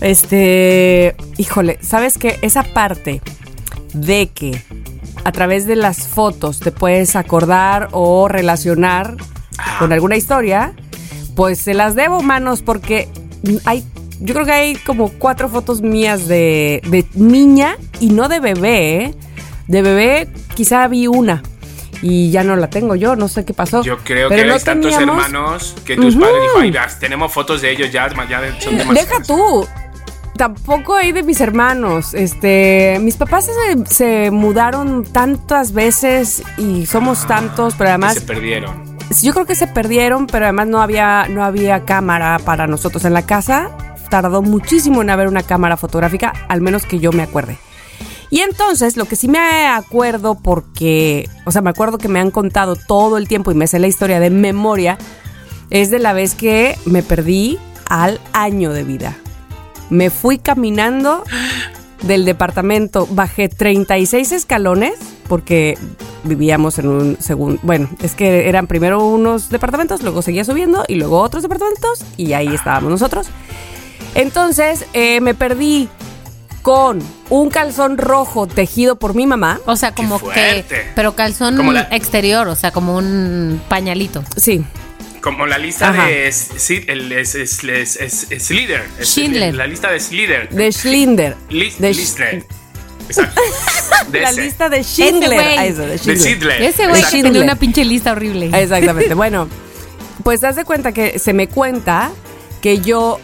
Este, 0.00 1.14
híjole, 1.36 1.78
¿sabes 1.82 2.18
qué? 2.18 2.38
Esa 2.42 2.62
parte 2.62 3.20
de 3.92 4.30
que 4.30 4.62
a 5.24 5.32
través 5.32 5.66
de 5.66 5.76
las 5.76 6.08
fotos 6.08 6.60
te 6.60 6.72
puedes 6.72 7.16
acordar 7.16 7.88
o 7.92 8.28
relacionar 8.28 9.16
con 9.78 9.92
alguna 9.92 10.16
historia, 10.16 10.72
pues 11.36 11.58
se 11.58 11.74
las 11.74 11.94
debo, 11.94 12.22
manos, 12.22 12.62
porque 12.62 13.08
hay, 13.64 13.84
yo 14.20 14.34
creo 14.34 14.46
que 14.46 14.52
hay 14.52 14.74
como 14.76 15.10
cuatro 15.10 15.48
fotos 15.48 15.80
mías 15.82 16.26
de, 16.28 16.82
de 16.88 17.06
niña 17.14 17.76
y 18.00 18.08
no 18.10 18.28
de 18.28 18.40
bebé, 18.40 19.04
¿eh? 19.04 19.14
De 19.68 19.82
bebé 19.82 20.28
quizá 20.54 20.86
vi 20.88 21.06
una 21.06 21.42
y 22.02 22.30
ya 22.32 22.42
no 22.42 22.56
la 22.56 22.68
tengo 22.68 22.96
yo, 22.96 23.14
no 23.14 23.28
sé 23.28 23.44
qué 23.44 23.54
pasó. 23.54 23.82
Yo 23.84 23.98
creo 23.98 24.28
Pero 24.28 24.42
que 24.42 24.48
no 24.48 24.58
tantos 24.58 24.90
teníamos- 24.90 25.24
hermanos 25.24 25.76
que 25.84 25.94
tus 25.96 26.16
Ujú. 26.16 26.24
padres 26.24 26.42
dijo, 26.42 26.58
ay, 26.58 26.72
tenemos 26.98 27.32
fotos 27.32 27.62
de 27.62 27.70
ellos 27.70 27.92
ya, 27.92 28.08
ya 28.28 28.40
son 28.60 28.76
demasiados. 28.76 28.94
Deja 28.94 29.22
tú. 29.22 29.66
Tampoco 30.42 30.96
hay 30.96 31.12
de 31.12 31.22
mis 31.22 31.40
hermanos. 31.40 32.14
Este, 32.14 32.98
mis 33.00 33.16
papás 33.16 33.46
se, 33.46 33.86
se 33.86 34.32
mudaron 34.32 35.04
tantas 35.04 35.72
veces 35.72 36.42
y 36.58 36.86
somos 36.86 37.28
tantos, 37.28 37.76
pero 37.78 37.90
además 37.90 38.14
se 38.14 38.22
perdieron. 38.22 38.98
yo 39.22 39.32
creo 39.34 39.46
que 39.46 39.54
se 39.54 39.68
perdieron, 39.68 40.26
pero 40.26 40.46
además 40.46 40.66
no 40.66 40.82
había 40.82 41.28
no 41.28 41.44
había 41.44 41.84
cámara 41.84 42.40
para 42.44 42.66
nosotros 42.66 43.04
en 43.04 43.14
la 43.14 43.22
casa. 43.22 43.70
Tardó 44.10 44.42
muchísimo 44.42 45.00
en 45.00 45.10
haber 45.10 45.28
una 45.28 45.44
cámara 45.44 45.76
fotográfica, 45.76 46.32
al 46.48 46.60
menos 46.60 46.86
que 46.86 46.98
yo 46.98 47.12
me 47.12 47.22
acuerde. 47.22 47.56
Y 48.28 48.40
entonces, 48.40 48.96
lo 48.96 49.04
que 49.04 49.14
sí 49.14 49.28
me 49.28 49.68
acuerdo, 49.68 50.34
porque, 50.34 51.28
o 51.44 51.52
sea, 51.52 51.62
me 51.62 51.70
acuerdo 51.70 51.98
que 51.98 52.08
me 52.08 52.18
han 52.18 52.32
contado 52.32 52.74
todo 52.74 53.16
el 53.16 53.28
tiempo 53.28 53.52
y 53.52 53.54
me 53.54 53.68
sé 53.68 53.78
la 53.78 53.86
historia 53.86 54.18
de 54.18 54.30
memoria, 54.30 54.98
es 55.70 55.92
de 55.92 56.00
la 56.00 56.12
vez 56.12 56.34
que 56.34 56.76
me 56.84 57.04
perdí 57.04 57.60
al 57.88 58.20
año 58.32 58.72
de 58.72 58.82
vida. 58.82 59.21
Me 59.92 60.08
fui 60.10 60.38
caminando 60.38 61.22
del 62.02 62.24
departamento, 62.24 63.06
bajé 63.10 63.48
36 63.48 64.32
escalones, 64.32 64.94
porque 65.28 65.76
vivíamos 66.24 66.78
en 66.78 66.88
un 66.88 67.16
segundo, 67.20 67.60
bueno, 67.62 67.88
es 68.02 68.14
que 68.14 68.48
eran 68.48 68.66
primero 68.66 69.04
unos 69.04 69.50
departamentos, 69.50 70.02
luego 70.02 70.22
seguía 70.22 70.44
subiendo 70.44 70.84
y 70.88 70.94
luego 70.94 71.20
otros 71.20 71.42
departamentos 71.42 72.04
y 72.16 72.32
ahí 72.32 72.48
estábamos 72.48 72.90
nosotros. 72.90 73.28
Entonces 74.14 74.86
eh, 74.94 75.20
me 75.20 75.34
perdí 75.34 75.88
con 76.62 77.00
un 77.28 77.50
calzón 77.50 77.98
rojo 77.98 78.46
tejido 78.46 78.96
por 78.96 79.14
mi 79.14 79.26
mamá. 79.26 79.60
O 79.66 79.74
sea, 79.76 79.94
como 79.94 80.18
que. 80.20 80.64
Pero 80.94 81.14
calzón 81.16 81.56
Como 81.56 81.72
la- 81.72 81.88
exterior, 81.90 82.46
o 82.48 82.54
sea, 82.54 82.70
como 82.70 82.96
un 82.96 83.60
pañalito. 83.68 84.22
Sí, 84.36 84.64
Como 85.22 85.46
la 85.46 85.56
lista 85.58 85.90
Ajá. 85.90 86.06
de 86.06 86.26
S- 86.28 86.84
el- 86.88 87.12
es, 87.12 87.34
es, 87.34 87.62
es, 87.64 87.96
es- 87.96 88.26
es 88.30 88.42
Slither. 88.44 88.84
Es- 88.98 89.08
Schindler. 89.08 89.54
La 89.54 89.66
lista 89.66 89.90
de 89.90 90.00
Slither. 90.00 90.48
de 90.50 90.72
Schlinder. 90.72 91.36
Lis- 91.48 91.78
de 91.78 91.90
Sch- 91.92 91.96
Lister. 91.96 92.44
Exacto. 93.08 93.40
De 94.10 94.20
La 94.20 94.30
ese. 94.30 94.42
lista 94.42 94.68
de 94.68 94.82
Schindler. 94.82 95.58
Ah, 95.58 95.64
eso, 95.66 95.82
de 95.82 95.88
De 95.92 95.98
Schindler. 95.98 96.18
Sidler. 96.20 96.62
Ese 96.62 96.86
güey 96.88 97.02
tenía 97.22 97.42
una 97.42 97.54
pinche 97.56 97.84
lista 97.84 98.12
horrible. 98.12 98.50
Exactamente. 98.52 99.14
Bueno, 99.14 99.48
pues 100.24 100.42
haz 100.44 100.56
de 100.56 100.64
cuenta 100.64 100.92
que 100.92 101.18
se 101.20 101.32
me 101.32 101.46
cuenta 101.48 102.10
que 102.60 102.80
yo, 102.80 103.20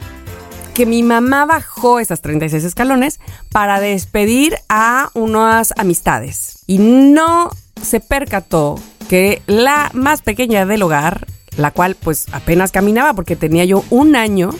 que 0.75 0.87
mi 0.87 1.03
mamá 1.03 1.47
bajó 1.47 1.99
esas 2.01 2.23
36 2.23 2.63
escalones 2.65 3.19
para 3.51 3.81
despedir 3.81 4.57
a 4.69 5.11
unas 5.15 5.75
amistades. 5.77 6.61
Y 6.67 6.79
no 6.79 7.51
se 7.83 7.99
percató 8.01 8.81
que 9.09 9.43
la 9.47 9.91
más 9.95 10.23
pequeña 10.23 10.65
del 10.65 10.83
hogar, 10.83 11.27
la 11.59 11.71
cual 11.73 11.95
pues 11.95 12.27
apenas 12.33 12.73
caminaba 12.73 13.13
porque 13.13 13.37
tenía 13.37 13.67
yo 13.67 13.85
un 13.91 14.17
año, 14.17 14.51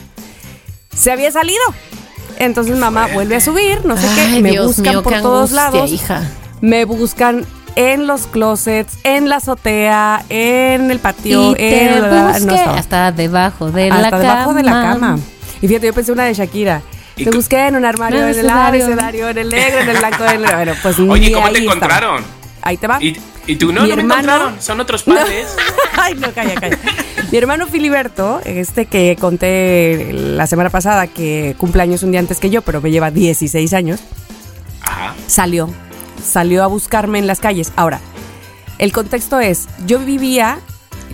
se 0.95 1.11
había 1.11 1.31
salido. 1.31 1.61
Entonces 2.37 2.77
mamá 2.77 3.07
vuelve 3.13 3.35
a 3.37 3.41
subir, 3.41 3.83
no 3.85 3.97
sé 3.97 4.07
qué, 4.15 4.41
me 4.41 4.51
Dios 4.51 4.67
buscan 4.67 4.93
mío, 4.93 5.03
por 5.03 5.13
qué 5.13 5.19
todos 5.21 5.51
angustia, 5.51 5.63
lados. 5.79 5.91
hija. 5.91 6.21
Me 6.61 6.85
buscan 6.85 7.45
en 7.75 8.07
los 8.07 8.27
closets, 8.27 8.97
en 9.03 9.27
la 9.29 9.37
azotea, 9.37 10.23
en 10.29 10.91
el 10.91 10.99
patio, 10.99 11.51
Y 11.51 11.55
te 11.55 11.95
en 11.95 12.01
la- 12.01 12.39
no 12.39 12.53
hasta 12.71 13.11
debajo 13.11 13.71
de 13.71 13.89
Hasta 13.89 14.09
la 14.11 14.19
debajo 14.19 14.49
cama. 14.49 14.53
de 14.57 14.63
la 14.63 14.71
cama. 14.71 15.19
Y 15.61 15.67
fíjate, 15.67 15.87
yo 15.87 15.93
pensé 15.93 16.11
una 16.11 16.25
de 16.25 16.33
Shakira. 16.33 16.81
¿Y 17.17 17.25
Te 17.25 17.31
busqué 17.31 17.67
en 17.67 17.75
un 17.75 17.83
armario, 17.83 18.19
Un 18.21 18.29
en 18.29 18.39
el 18.39 18.49
abecedario, 18.49 19.27
en 19.27 19.37
el 19.37 19.49
negro, 19.49 19.79
en 19.81 19.89
el 19.89 19.97
blanco, 19.97 20.23
en 20.23 20.43
el... 20.45 20.55
Bueno, 20.55 20.73
pues 20.81 20.99
Oye, 20.99 21.31
¿cómo 21.33 21.45
ahí 21.47 21.53
te 21.53 21.59
estaba. 21.59 21.75
encontraron? 21.75 22.23
Ahí 22.61 22.77
te 22.77 22.87
va. 22.87 23.03
¿Y, 23.03 23.17
y 23.51 23.55
tú 23.55 23.71
no, 23.73 23.81
Mi 23.83 23.89
no 23.89 23.95
me 23.95 24.01
hermano- 24.03 24.21
encontraron? 24.21 24.61
Son 24.61 24.79
otros 24.79 25.03
padres. 25.03 25.47
Ay, 25.97 26.15
no, 26.15 26.31
calla, 26.33 26.55
calla. 26.55 26.77
Mi 27.31 27.37
hermano 27.37 27.67
Filiberto, 27.67 28.41
este 28.45 28.85
que 28.85 29.15
conté 29.19 30.11
la 30.13 30.47
semana 30.47 30.69
pasada 30.69 31.07
que 31.07 31.55
cumple 31.57 31.81
años 31.83 32.03
un 32.03 32.11
día 32.11 32.19
antes 32.19 32.39
que 32.39 32.49
yo, 32.49 32.61
pero 32.61 32.81
me 32.81 32.91
lleva 32.91 33.11
16 33.11 33.73
años, 33.73 33.99
Ajá. 34.81 35.15
salió. 35.27 35.69
Salió 36.23 36.63
a 36.63 36.67
buscarme 36.67 37.17
en 37.19 37.27
las 37.27 37.39
calles. 37.39 37.71
Ahora, 37.75 37.99
el 38.77 38.91
contexto 38.91 39.39
es, 39.39 39.67
yo 39.85 39.99
vivía, 39.99 40.59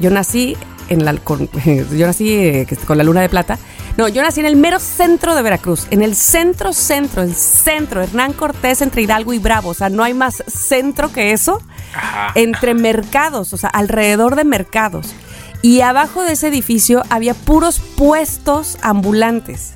yo 0.01 0.09
nací 0.09 0.57
en 0.89 1.05
la, 1.05 1.13
con, 1.15 1.49
yo 1.97 2.05
nací 2.07 2.33
eh, 2.33 2.67
con 2.85 2.97
la 2.97 3.03
luna 3.03 3.21
de 3.21 3.29
plata. 3.29 3.57
No, 3.97 4.07
yo 4.09 4.21
nací 4.21 4.41
en 4.41 4.45
el 4.45 4.57
mero 4.57 4.79
centro 4.79 5.35
de 5.35 5.41
Veracruz, 5.41 5.87
en 5.89 6.01
el 6.01 6.15
centro, 6.15 6.73
centro, 6.73 7.21
el 7.23 7.33
centro, 7.33 8.01
Hernán 8.01 8.33
Cortés 8.33 8.81
entre 8.81 9.01
Hidalgo 9.03 9.31
y 9.33 9.39
Bravo. 9.39 9.69
O 9.69 9.73
sea, 9.73 9.89
no 9.89 10.03
hay 10.03 10.13
más 10.13 10.43
centro 10.47 11.11
que 11.13 11.31
eso 11.31 11.61
Ajá. 11.95 12.31
entre 12.35 12.73
mercados, 12.73 13.53
o 13.53 13.57
sea, 13.57 13.69
alrededor 13.69 14.35
de 14.35 14.43
mercados. 14.43 15.13
Y 15.61 15.79
abajo 15.81 16.23
de 16.23 16.33
ese 16.33 16.47
edificio 16.49 17.03
había 17.09 17.33
puros 17.33 17.79
puestos 17.79 18.77
ambulantes. 18.81 19.73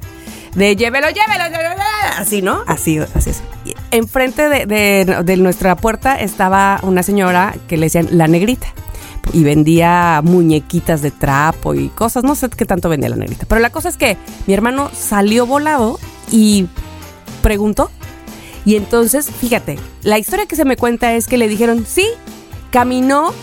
De 0.53 0.75
llévelo, 0.75 1.07
llévelo, 1.07 1.45
llévelo, 1.45 1.81
así, 2.17 2.41
¿no? 2.41 2.63
Así, 2.67 2.99
así 3.15 3.29
es. 3.29 3.41
Y 3.65 3.73
enfrente 3.91 4.49
de, 4.49 4.65
de- 4.65 5.23
de 5.23 5.37
nuestra 5.37 5.75
puerta 5.77 6.15
estaba 6.19 6.79
una 6.83 7.03
señora 7.03 7.55
que 7.67 7.77
le 7.77 7.85
decían 7.85 8.07
la 8.11 8.27
negrita. 8.27 8.67
Y 9.33 9.43
vendía 9.43 10.21
muñequitas 10.23 11.01
de 11.01 11.11
trapo 11.11 11.73
y 11.73 11.89
cosas. 11.89 12.23
No 12.23 12.35
sé 12.35 12.49
qué 12.49 12.65
tanto 12.65 12.89
vendía 12.89 13.09
la 13.09 13.15
negrita. 13.15 13.45
Pero 13.47 13.61
la 13.61 13.69
cosa 13.69 13.89
es 13.89 13.97
que 13.97 14.17
mi 14.47 14.53
hermano 14.53 14.89
salió 14.93 15.45
volado 15.45 15.99
y 16.31 16.67
preguntó. 17.41 17.91
Y 18.65 18.75
entonces, 18.75 19.29
fíjate, 19.29 19.79
la 20.03 20.17
historia 20.19 20.45
que 20.45 20.55
se 20.55 20.65
me 20.65 20.77
cuenta 20.77 21.13
es 21.13 21.27
que 21.27 21.37
le 21.37 21.47
dijeron, 21.47 21.85
sí, 21.87 22.07
caminó 22.71 23.33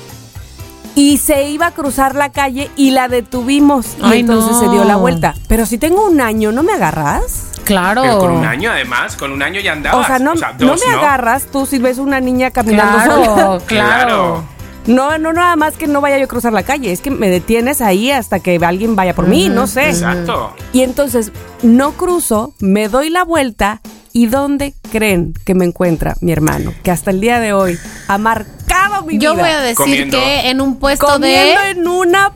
y 0.94 1.18
se 1.18 1.48
iba 1.50 1.66
a 1.66 1.70
cruzar 1.72 2.14
la 2.14 2.32
calle 2.32 2.70
y 2.74 2.90
la 2.90 3.08
detuvimos. 3.08 3.96
Y 4.02 4.20
entonces 4.20 4.52
no. 4.52 4.60
se 4.60 4.68
dio 4.70 4.84
la 4.84 4.96
vuelta. 4.96 5.34
Pero 5.46 5.66
si 5.66 5.78
tengo 5.78 6.06
un 6.06 6.20
año, 6.20 6.52
¿no 6.52 6.62
me 6.62 6.72
agarras? 6.72 7.52
Claro. 7.64 8.02
Pero 8.02 8.18
con 8.18 8.30
un 8.32 8.44
año 8.44 8.70
además, 8.70 9.16
con 9.16 9.32
un 9.32 9.42
año 9.42 9.60
ya 9.60 9.72
andabas. 9.72 10.04
o 10.04 10.06
sea, 10.06 10.18
no, 10.18 10.32
dos, 10.34 10.58
no 10.58 10.74
me 10.74 10.94
agarras 10.94 11.46
tú 11.46 11.66
si 11.66 11.78
ves 11.78 11.98
una 11.98 12.20
niña 12.20 12.50
caminando 12.50 13.00
sola. 13.04 13.58
Claro. 13.66 14.44
No, 14.86 15.18
no, 15.18 15.32
nada 15.32 15.56
más 15.56 15.74
que 15.76 15.86
no 15.86 16.00
vaya 16.00 16.18
yo 16.18 16.24
a 16.24 16.28
cruzar 16.28 16.52
la 16.52 16.62
calle. 16.62 16.92
Es 16.92 17.00
que 17.00 17.10
me 17.10 17.28
detienes 17.28 17.80
ahí 17.80 18.10
hasta 18.10 18.40
que 18.40 18.58
alguien 18.64 18.94
vaya 18.96 19.14
por 19.14 19.26
mí, 19.26 19.48
no 19.48 19.66
sé. 19.66 19.88
Exacto. 19.90 20.54
Y 20.72 20.82
entonces 20.82 21.32
no 21.62 21.92
cruzo, 21.92 22.54
me 22.60 22.88
doy 22.88 23.10
la 23.10 23.24
vuelta 23.24 23.80
y 24.12 24.26
¿dónde 24.26 24.74
creen 24.92 25.34
que 25.44 25.54
me 25.54 25.64
encuentra 25.64 26.14
mi 26.20 26.32
hermano? 26.32 26.72
Que 26.82 26.90
hasta 26.90 27.10
el 27.10 27.20
día 27.20 27.40
de 27.40 27.52
hoy 27.52 27.78
ha 28.08 28.16
marcado 28.18 29.02
mi 29.04 29.18
Yo 29.18 29.32
vida. 29.34 29.42
voy 29.42 29.50
a 29.52 29.60
decir 29.60 29.76
Comiendo. 29.76 30.18
que 30.18 30.50
en 30.50 30.60
un 30.60 30.76
puesto 30.78 31.06
comiendo 31.06 31.60
de. 31.62 31.70
en 31.70 31.86
una 31.88 32.32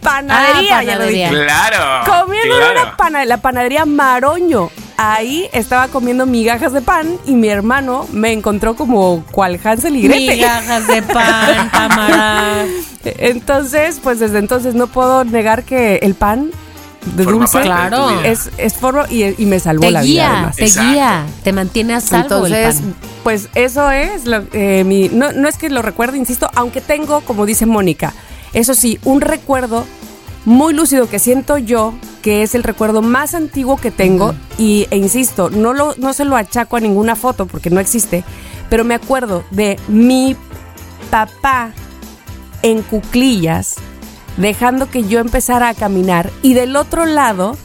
panadería, 0.00 0.78
Ah, 0.78 0.82
ya 0.84 0.96
lo 0.96 1.06
dije. 1.06 1.28
Claro. 1.30 2.04
Comiendo 2.22 2.56
en 2.60 2.70
una 2.72 2.96
panadería, 2.96 3.36
la 3.36 3.42
panadería 3.42 3.84
Maroño. 3.86 4.70
Ahí 4.96 5.48
estaba 5.52 5.88
comiendo 5.88 6.24
migajas 6.24 6.72
de 6.72 6.80
pan 6.80 7.16
y 7.26 7.32
mi 7.34 7.48
hermano 7.48 8.06
me 8.12 8.32
encontró 8.32 8.76
como 8.76 9.24
cual 9.32 9.58
Hansel 9.62 9.96
y 9.96 10.02
Gretel. 10.02 10.36
Migajas 10.36 10.86
de 10.86 11.02
pan, 11.02 11.70
Tamara. 11.72 12.64
Entonces, 13.04 14.00
pues 14.02 14.18
desde 14.20 14.38
entonces 14.38 14.74
no 14.74 14.86
puedo 14.86 15.24
negar 15.24 15.64
que 15.64 15.96
el 15.96 16.14
pan 16.14 16.50
de 17.16 17.24
Forma 17.24 17.40
dulce 17.40 17.58
de 17.58 17.64
Claro. 17.64 18.20
es, 18.22 18.50
es 18.56 18.74
forro 18.74 19.04
y, 19.10 19.24
y 19.40 19.46
me 19.46 19.60
salvó 19.60 19.82
Te 19.82 19.90
la 19.90 20.00
vida 20.02 20.32
además. 20.32 20.56
te 20.56 20.64
Exacto. 20.64 20.90
guía. 20.90 21.26
Te 21.42 21.52
mantiene 21.52 21.94
a 21.94 22.00
salvo 22.00 22.46
el 22.46 22.52
Entonces, 22.54 22.80
pan. 22.82 22.94
pues 23.22 23.48
eso 23.54 23.90
es 23.90 24.24
lo, 24.24 24.42
eh, 24.52 24.84
mi, 24.84 25.08
no, 25.10 25.32
no 25.32 25.48
es 25.48 25.58
que 25.58 25.68
lo 25.70 25.82
recuerde, 25.82 26.16
insisto, 26.16 26.48
aunque 26.54 26.80
tengo, 26.80 27.20
como 27.22 27.44
dice 27.46 27.66
Mónica, 27.66 28.14
eso 28.54 28.72
sí, 28.74 28.98
un 29.04 29.20
recuerdo 29.20 29.84
muy 30.44 30.74
lúcido 30.74 31.08
que 31.08 31.18
siento 31.18 31.58
yo 31.58 31.94
que 32.22 32.42
es 32.42 32.54
el 32.54 32.62
recuerdo 32.62 33.02
más 33.02 33.34
antiguo 33.34 33.76
que 33.76 33.90
tengo 33.90 34.34
y 34.58 34.86
e 34.90 34.96
insisto, 34.96 35.50
no 35.50 35.72
lo 35.72 35.94
no 35.96 36.12
se 36.12 36.24
lo 36.24 36.36
achaco 36.36 36.76
a 36.76 36.80
ninguna 36.80 37.16
foto 37.16 37.46
porque 37.46 37.70
no 37.70 37.80
existe, 37.80 38.24
pero 38.70 38.84
me 38.84 38.94
acuerdo 38.94 39.44
de 39.50 39.78
mi 39.88 40.36
papá 41.10 41.72
en 42.62 42.82
cuclillas 42.82 43.76
dejando 44.36 44.90
que 44.90 45.04
yo 45.04 45.20
empezara 45.20 45.68
a 45.68 45.74
caminar 45.74 46.30
y 46.42 46.54
del 46.54 46.76
otro 46.76 47.06
lado 47.06 47.56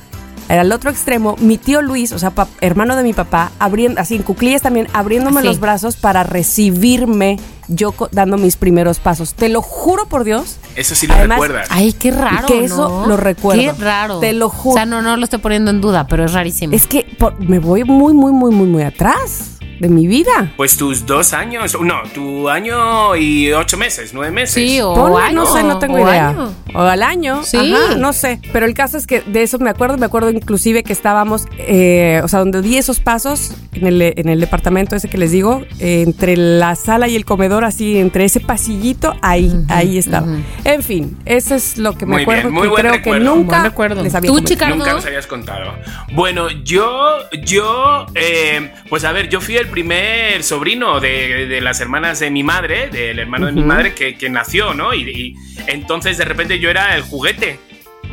al 0.57 0.71
otro 0.71 0.89
extremo, 0.89 1.35
mi 1.39 1.57
tío 1.57 1.81
Luis, 1.81 2.11
o 2.11 2.17
sea, 2.17 2.33
hermano 2.59 2.95
de 2.95 3.03
mi 3.03 3.13
papá, 3.13 3.51
abriendo, 3.59 4.01
así 4.01 4.15
en 4.15 4.23
cuclillas 4.23 4.63
también, 4.63 4.87
abriéndome 4.93 5.39
Así. 5.39 5.47
los 5.47 5.59
brazos 5.59 5.95
para 5.95 6.23
recibirme 6.23 7.37
yo 7.69 7.93
dando 8.11 8.37
mis 8.37 8.57
primeros 8.57 8.99
pasos. 8.99 9.33
Te 9.33 9.47
lo 9.49 9.61
juro 9.61 10.05
por 10.07 10.23
Dios. 10.23 10.57
Eso 10.75 10.95
sí 10.95 11.07
lo 11.07 11.13
Además, 11.13 11.39
recuerdas. 11.39 11.67
Ay, 11.71 11.93
qué 11.93 12.11
raro. 12.11 12.47
Que 12.47 12.65
eso 12.65 12.89
¿no? 12.89 13.07
lo 13.07 13.15
recuerdo. 13.17 13.61
Qué 13.61 13.71
raro. 13.73 14.19
Te 14.19 14.33
lo 14.33 14.49
juro. 14.49 14.71
O 14.73 14.77
sea, 14.77 14.85
no, 14.85 15.01
no 15.01 15.15
lo 15.15 15.23
estoy 15.23 15.39
poniendo 15.39 15.71
en 15.71 15.79
duda, 15.81 16.07
pero 16.07 16.25
es 16.25 16.33
rarísimo. 16.33 16.75
Es 16.75 16.85
que 16.87 17.05
por- 17.17 17.39
me 17.39 17.59
voy 17.59 17.83
muy, 17.83 18.13
muy, 18.13 18.31
muy, 18.33 18.51
muy, 18.51 18.67
muy 18.67 18.83
atrás 18.83 19.58
de 19.79 19.89
mi 19.89 20.07
vida. 20.07 20.51
Pues 20.57 20.77
tus 20.77 21.05
dos 21.05 21.33
años, 21.33 21.75
no, 21.81 22.01
tu 22.13 22.49
año 22.49 23.15
y 23.15 23.51
ocho 23.53 23.77
meses, 23.77 24.11
nueve 24.13 24.31
meses. 24.31 24.53
sí, 24.55 24.79
o 24.81 24.93
Ponle, 24.93 25.21
año, 25.23 25.35
no 25.35 25.45
sé, 25.45 25.63
no 25.63 25.79
tengo 25.79 25.95
o 25.95 25.99
idea. 26.09 26.29
año. 26.29 26.53
O 26.73 26.79
al 26.81 27.01
año. 27.03 27.43
Sí. 27.43 27.57
Ajá, 27.73 27.95
no 27.95 28.13
sé. 28.13 28.39
Pero 28.53 28.65
el 28.65 28.73
caso 28.73 28.97
es 28.97 29.07
que 29.07 29.21
de 29.21 29.43
eso 29.43 29.57
me 29.59 29.69
acuerdo. 29.69 29.97
Me 29.97 30.05
acuerdo 30.05 30.29
inclusive 30.29 30.83
que 30.83 30.93
estábamos, 30.93 31.45
eh, 31.57 32.21
o 32.23 32.27
sea, 32.27 32.39
donde 32.39 32.61
di 32.61 32.77
esos 32.77 32.99
pasos 32.99 33.53
en 33.73 33.87
el, 33.87 34.01
en 34.01 34.29
el 34.29 34.39
departamento 34.39 34.95
ese 34.95 35.09
que 35.09 35.17
les 35.17 35.31
digo, 35.31 35.63
eh, 35.79 36.03
entre 36.05 36.35
la 36.37 36.75
sala 36.75 37.07
y 37.07 37.15
el 37.15 37.25
comedor, 37.25 37.63
así, 37.65 37.97
entre 37.97 38.25
ese 38.25 38.39
pasillito, 38.39 39.15
ahí, 39.21 39.51
ahí 39.69 39.97
estaba. 39.97 40.27
En 40.63 40.83
fin, 40.83 41.17
eso 41.25 41.55
es 41.55 41.77
lo 41.77 41.93
que 41.97 42.05
me 42.05 42.13
Muy 42.13 42.21
acuerdo. 42.23 42.41
bien, 42.43 42.53
muy 42.53 42.61
que 42.63 42.67
buen 42.69 42.81
creo 42.81 42.93
recuerdo. 42.93 43.19
que 43.19 43.25
nunca 43.39 43.63
recuerdo. 43.63 44.03
les 44.03 44.13
había 44.15 44.27
¿Tú, 44.27 44.33
comentado. 44.35 44.53
chica? 44.55 44.69
Nunca 44.75 44.93
nos 44.93 45.05
habías 45.05 45.27
contado. 45.27 45.73
Bueno, 46.13 46.49
yo, 46.63 47.17
yo, 47.43 48.05
eh, 48.15 48.71
pues 48.89 49.03
a 49.05 49.11
ver, 49.11 49.29
yo 49.29 49.39
fui 49.41 49.55
el 49.57 49.67
primer 49.69 50.43
sobrino 50.43 50.99
de, 50.99 51.47
de 51.47 51.61
las 51.61 51.79
hermanas 51.81 52.19
de 52.19 52.29
mi 52.29 52.43
madre, 52.43 52.89
del 52.89 53.19
hermano 53.19 53.47
de 53.47 53.53
mi 53.53 53.63
madre 53.63 53.93
que, 53.93 54.17
que 54.17 54.29
nació, 54.29 54.73
¿no? 54.73 54.93
Y, 54.93 55.09
y 55.09 55.35
entonces 55.67 56.17
de 56.17 56.25
repente 56.25 56.59
yo 56.59 56.69
era 56.69 56.95
el 56.95 57.01
juguete. 57.03 57.59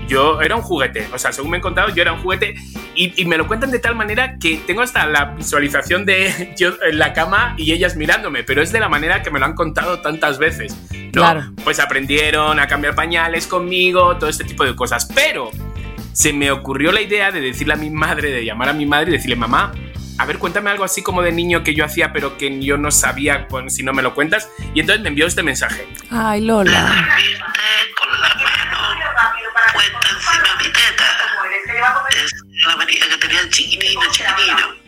Yo 0.08 0.40
era 0.40 0.54
un 0.54 0.62
juguete, 0.62 1.08
o 1.12 1.18
sea, 1.18 1.32
según 1.32 1.50
me 1.50 1.56
han 1.56 1.62
contado, 1.62 1.88
yo 1.88 2.00
era 2.00 2.12
un 2.12 2.20
juguete 2.20 2.54
y, 2.94 3.20
y 3.20 3.24
me 3.24 3.36
lo 3.36 3.48
cuentan 3.48 3.72
de 3.72 3.80
tal 3.80 3.96
manera 3.96 4.38
que 4.38 4.56
tengo 4.64 4.82
hasta 4.82 5.04
la 5.04 5.34
visualización 5.34 6.06
de 6.06 6.54
yo 6.58 6.74
en 6.88 6.98
la 6.98 7.12
cama 7.12 7.56
y 7.58 7.72
ellas 7.72 7.96
mirándome, 7.96 8.44
pero 8.44 8.62
es 8.62 8.70
de 8.70 8.78
la 8.78 8.88
manera 8.88 9.22
que 9.22 9.32
me 9.32 9.40
lo 9.40 9.46
han 9.46 9.54
contado 9.54 10.00
tantas 10.00 10.38
veces. 10.38 10.76
¿no? 10.92 11.10
Claro. 11.10 11.52
Pues 11.64 11.80
aprendieron 11.80 12.60
a 12.60 12.68
cambiar 12.68 12.94
pañales 12.94 13.48
conmigo, 13.48 14.16
todo 14.16 14.30
este 14.30 14.44
tipo 14.44 14.64
de 14.64 14.76
cosas, 14.76 15.06
pero 15.12 15.50
se 16.12 16.32
me 16.32 16.50
ocurrió 16.52 16.92
la 16.92 17.00
idea 17.00 17.32
de 17.32 17.40
decirle 17.40 17.74
a 17.74 17.76
mi 17.76 17.90
madre, 17.90 18.30
de 18.30 18.44
llamar 18.44 18.68
a 18.68 18.72
mi 18.72 18.86
madre 18.86 19.10
y 19.10 19.12
decirle, 19.14 19.36
mamá, 19.36 19.72
a 20.18 20.24
ver, 20.24 20.38
cuéntame 20.38 20.70
algo 20.70 20.84
así 20.84 21.02
como 21.02 21.22
de 21.22 21.32
niño 21.32 21.62
que 21.62 21.74
yo 21.74 21.84
hacía, 21.84 22.12
pero 22.12 22.38
que 22.38 22.62
yo 22.62 22.78
no 22.78 22.90
sabía 22.90 23.46
pues, 23.48 23.74
si 23.74 23.82
no 23.82 23.92
me 23.92 24.02
lo 24.02 24.14
cuentas. 24.14 24.48
Y 24.74 24.80
entonces 24.80 25.02
me 25.02 25.10
envió 25.10 25.26
este 25.26 25.42
mensaje. 25.42 25.86
Ay, 26.10 26.40
Lola. 26.40 27.16
viste 27.16 27.44
con 27.98 28.20
la 28.20 28.28
mano 28.28 28.98
puesta 29.74 30.08
encima 30.14 30.58
de 30.58 30.64
mi 30.64 30.72
teta. 30.72 31.04
Es 32.10 32.66
la 32.66 32.76
manía 32.76 33.08
que 33.10 33.18
tenía 33.18 33.40
el 33.40 33.50
chiquitino, 33.50 34.00
chiquitino. 34.10 34.86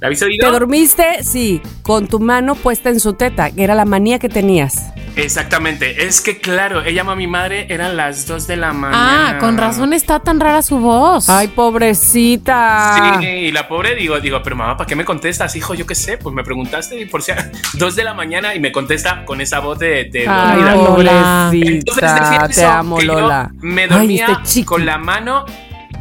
¿La 0.00 0.06
habéis 0.06 0.22
oído? 0.22 0.46
¿Te 0.46 0.52
dormiste? 0.52 1.22
Sí, 1.22 1.60
con 1.82 2.08
tu 2.08 2.18
mano 2.18 2.54
puesta 2.54 2.88
en 2.88 3.00
su 3.00 3.14
teta, 3.14 3.50
que 3.50 3.62
era 3.62 3.74
la 3.74 3.84
manía 3.84 4.18
que 4.18 4.28
tenías. 4.28 4.93
Exactamente. 5.16 6.06
Es 6.06 6.20
que, 6.20 6.38
claro, 6.38 6.80
ella 6.82 6.90
llamó 7.02 7.12
a 7.12 7.16
mi 7.16 7.26
madre, 7.26 7.66
eran 7.70 7.96
las 7.96 8.26
2 8.26 8.46
de 8.46 8.56
la 8.56 8.72
mañana. 8.72 9.30
Ah, 9.30 9.38
con 9.38 9.56
razón 9.56 9.92
está 9.92 10.20
tan 10.20 10.40
rara 10.40 10.62
su 10.62 10.78
voz. 10.78 11.28
Ay, 11.28 11.48
pobrecita. 11.48 13.18
Sí, 13.20 13.26
y 13.26 13.52
la 13.52 13.68
pobre 13.68 13.94
digo, 13.94 14.18
digo, 14.20 14.40
pero 14.42 14.56
mamá, 14.56 14.76
¿para 14.76 14.86
qué 14.88 14.96
me 14.96 15.04
contestas, 15.04 15.54
hijo? 15.56 15.74
Yo 15.74 15.86
qué 15.86 15.94
sé, 15.94 16.18
pues 16.18 16.34
me 16.34 16.42
preguntaste 16.42 17.00
y 17.00 17.04
por 17.06 17.22
si 17.22 17.32
dos 17.74 17.94
de 17.96 18.04
la 18.04 18.14
mañana 18.14 18.54
y 18.54 18.60
me 18.60 18.72
contesta 18.72 19.24
con 19.24 19.40
esa 19.40 19.60
voz 19.60 19.78
de, 19.78 20.04
de 20.10 20.26
Ay, 20.28 20.56
dormida. 20.62 20.74
Lola. 20.74 21.50
Entonces 21.52 22.14
decía 22.14 22.46
te 22.46 22.52
eso, 22.52 22.68
amo, 22.70 22.96
que 22.98 23.06
yo 23.06 23.20
Lola. 23.20 23.50
me 23.60 23.82
Ay, 23.82 23.88
dormía 23.88 24.26
este 24.26 24.42
chiqui. 24.44 24.64
con 24.64 24.84
la 24.86 24.98
mano 24.98 25.44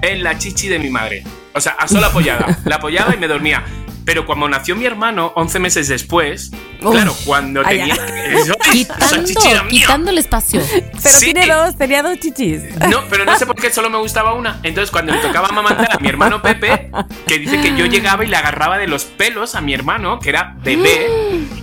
en 0.02 0.24
la 0.24 0.38
chichi 0.38 0.68
de 0.68 0.80
mi 0.80 0.90
madre. 0.90 1.24
O 1.56 1.62
sea, 1.62 1.74
a 1.74 1.88
sola 1.88 2.08
apoyada. 2.08 2.58
La 2.66 2.78
apoyaba 2.78 3.14
y 3.16 3.20
me 3.20 3.28
dormía. 3.28 3.64
Pero 4.06 4.26
cuando 4.26 4.50
nació 4.50 4.76
mi 4.76 4.86
hermano, 4.86 5.32
11 5.36 5.60
meses 5.60 5.88
después, 5.88 6.52
Uf. 6.82 6.92
claro, 6.92 7.16
cuando 7.26 7.62
Ay, 7.66 7.78
tenía... 7.80 7.94
Eso, 7.96 8.54
esa 8.60 8.72
quitando, 8.72 9.24
chichi 9.28 9.48
era 9.50 9.64
mía. 9.64 9.82
quitando 9.82 10.12
el 10.12 10.18
espacio. 10.18 10.62
Pero 11.02 11.18
Sí. 11.20 11.26
tiene 11.34 11.48
dos, 11.54 11.78
tenía 11.78 12.04
dos 12.04 12.20
chichis. 12.20 12.64
No, 12.90 13.02
pero 13.10 13.24
no 13.26 13.38
sé 13.38 13.46
por 13.46 13.56
qué 13.56 13.70
solo 13.72 13.90
me 13.90 13.98
gustaba 14.00 14.34
una. 14.34 14.60
Entonces, 14.64 14.92
cuando 14.92 15.14
le 15.14 15.20
tocaba 15.20 15.48
amamantar 15.50 15.88
a 15.96 16.00
mi 16.00 16.10
hermano 16.10 16.42
Pepe, 16.42 16.92
que 17.28 17.40
dice 17.40 17.62
que 17.62 17.76
yo 17.78 17.86
llegaba 17.86 18.24
y 18.26 18.28
le 18.28 18.36
agarraba 18.36 18.78
de 18.78 18.88
los 18.88 19.06
pelos 19.06 19.56
a 19.56 19.62
mi 19.62 19.74
hermano, 19.74 20.20
que 20.20 20.30
era 20.30 20.56
bebé, 20.62 21.08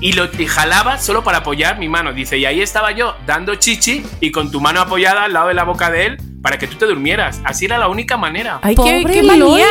y 0.01 0.13
lo 0.13 0.29
y 0.39 0.47
jalaba 0.47 0.99
solo 0.99 1.23
para 1.25 1.39
apoyar 1.39 1.79
mi 1.79 1.89
mano. 1.89 2.13
Dice, 2.13 2.39
y 2.39 2.47
ahí 2.47 2.63
estaba 2.63 2.93
yo 2.93 3.17
dando 3.27 3.55
chichi 3.57 4.05
y 4.21 4.31
con 4.31 4.51
tu 4.51 4.61
mano 4.61 4.81
apoyada 4.81 5.25
al 5.25 5.33
lado 5.35 5.49
de 5.49 5.55
la 5.55 5.65
boca 5.65 5.91
de 5.91 6.07
él 6.07 6.17
para 6.43 6.59
que 6.59 6.67
tú 6.67 6.77
te 6.77 6.87
durmieras. 6.87 7.41
Así 7.45 7.67
era 7.67 7.79
la 7.79 7.89
única 7.89 8.17
manera. 8.17 8.61
Ay, 8.63 8.75
Pobre 8.75 9.05
qué, 9.05 9.13
qué 9.13 9.23
manía. 9.23 9.67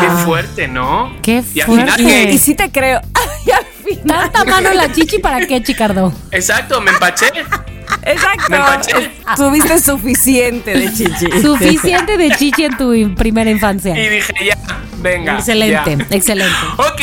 Qué 0.00 0.08
fuerte, 0.24 0.68
¿no? 0.68 1.12
Qué 1.22 1.42
Y 1.54 1.60
al 1.60 1.66
final 1.66 2.00
fuerte. 2.00 2.32
Y 2.32 2.38
sí 2.38 2.54
te 2.54 2.70
creo. 2.70 3.00
Ay, 3.14 3.52
al 3.52 3.64
final. 3.64 4.30
Tanta 4.30 4.44
mano 4.44 4.70
en 4.70 4.76
la 4.76 4.92
chichi 4.92 5.18
para 5.18 5.46
qué, 5.46 5.62
Chicardo. 5.62 6.12
Exacto, 6.30 6.80
me 6.80 6.90
empaché. 6.90 7.26
Exacto. 8.02 8.54
Empaché. 8.54 9.10
Tuviste 9.36 9.78
suficiente 9.80 10.76
de 10.76 10.92
chichi. 10.92 11.40
Suficiente 11.42 12.16
de 12.16 12.30
chichi 12.32 12.64
en 12.64 12.76
tu 12.76 13.14
primera 13.14 13.50
infancia. 13.50 13.98
Y 13.98 14.08
dije, 14.08 14.32
ya, 14.44 14.56
venga. 14.98 15.34
Excelente, 15.38 15.96
ya. 15.98 16.16
excelente. 16.16 16.54
Ok, 16.78 17.00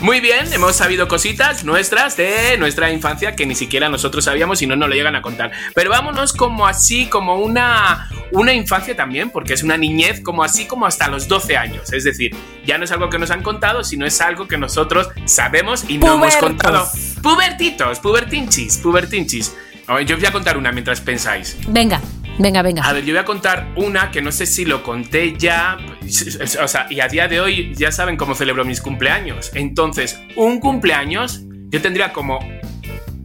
muy 0.00 0.20
bien, 0.20 0.52
hemos 0.52 0.76
sabido 0.76 1.08
cositas 1.08 1.64
nuestras 1.64 2.16
de 2.16 2.56
nuestra 2.58 2.92
infancia 2.92 3.34
que 3.34 3.46
ni 3.46 3.54
siquiera 3.54 3.88
nosotros 3.88 4.24
sabíamos 4.24 4.60
y 4.60 4.66
no 4.66 4.76
nos 4.76 4.88
lo 4.90 4.94
llegan 4.94 5.16
a 5.16 5.22
contar. 5.22 5.52
Pero 5.74 5.90
vámonos 5.90 6.32
como 6.34 6.66
así, 6.66 7.06
como 7.06 7.36
una, 7.36 8.08
una 8.32 8.52
infancia 8.52 8.94
también, 8.94 9.30
porque 9.30 9.54
es 9.54 9.62
una 9.62 9.76
niñez 9.78 10.20
como 10.20 10.44
así, 10.44 10.66
como 10.66 10.84
hasta 10.86 11.08
los 11.08 11.28
12 11.28 11.56
años. 11.56 11.92
Es 11.92 12.04
decir, 12.04 12.34
ya 12.66 12.76
no 12.76 12.84
es 12.84 12.92
algo 12.92 13.08
que 13.08 13.18
nos 13.18 13.30
han 13.30 13.42
contado, 13.42 13.82
sino 13.84 14.04
es 14.06 14.20
algo 14.20 14.46
que 14.46 14.58
nosotros 14.58 15.08
sabemos 15.24 15.84
y 15.88 15.96
no 15.98 16.06
hemos 16.14 16.36
Pubertos. 16.36 16.40
contado. 16.40 16.88
Pubertitos, 17.22 17.98
pubertinchis, 18.00 18.76
pubertinchis. 18.78 19.54
A 19.86 19.94
ver, 19.94 20.06
Yo 20.06 20.16
voy 20.16 20.26
a 20.26 20.32
contar 20.32 20.56
una 20.56 20.72
mientras 20.72 21.00
pensáis. 21.00 21.56
Venga, 21.68 22.00
venga, 22.38 22.62
venga. 22.62 22.82
A 22.82 22.92
ver, 22.92 23.04
yo 23.04 23.12
voy 23.12 23.20
a 23.20 23.24
contar 23.24 23.72
una 23.76 24.10
que 24.10 24.20
no 24.20 24.32
sé 24.32 24.46
si 24.46 24.64
lo 24.64 24.82
conté 24.82 25.36
ya. 25.38 25.78
O 26.62 26.68
sea, 26.68 26.86
y 26.90 27.00
a 27.00 27.08
día 27.08 27.28
de 27.28 27.40
hoy 27.40 27.74
ya 27.74 27.92
saben 27.92 28.16
cómo 28.16 28.34
celebro 28.34 28.64
mis 28.64 28.80
cumpleaños. 28.80 29.50
Entonces, 29.54 30.20
un 30.34 30.60
cumpleaños, 30.60 31.42
yo 31.70 31.80
tendría 31.80 32.12
como 32.12 32.40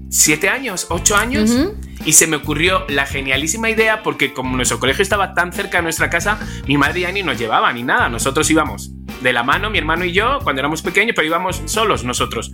siete 0.10 0.50
años, 0.50 0.88
ocho 0.90 1.16
años. 1.16 1.50
Ujú. 1.50 1.76
Y 2.06 2.14
se 2.14 2.26
me 2.26 2.38
ocurrió 2.38 2.86
la 2.90 3.06
genialísima 3.06 3.70
idea 3.70 4.02
porque 4.02 4.34
como 4.34 4.56
nuestro 4.56 4.80
colegio 4.80 5.04
estaba 5.04 5.36
tan 5.36 5.54
cerca 5.54 5.78
de 5.78 5.84
nuestra 5.84 6.10
casa, 6.10 6.40
mi 6.68 6.78
madre 6.78 7.02
ya 7.02 7.12
ni 7.12 7.22
nos 7.22 7.38
llevaba 7.38 7.72
ni 7.74 7.84
nada. 7.84 8.10
Nosotros 8.10 8.50
íbamos 8.50 8.92
de 9.22 9.34
la 9.34 9.44
mano, 9.44 9.70
mi 9.70 9.78
hermano 9.78 10.04
y 10.06 10.12
yo, 10.12 10.40
cuando 10.44 10.62
éramos 10.62 10.82
pequeños, 10.82 11.14
pero 11.16 11.28
íbamos 11.28 11.62
solos 11.66 12.04
nosotros. 12.04 12.52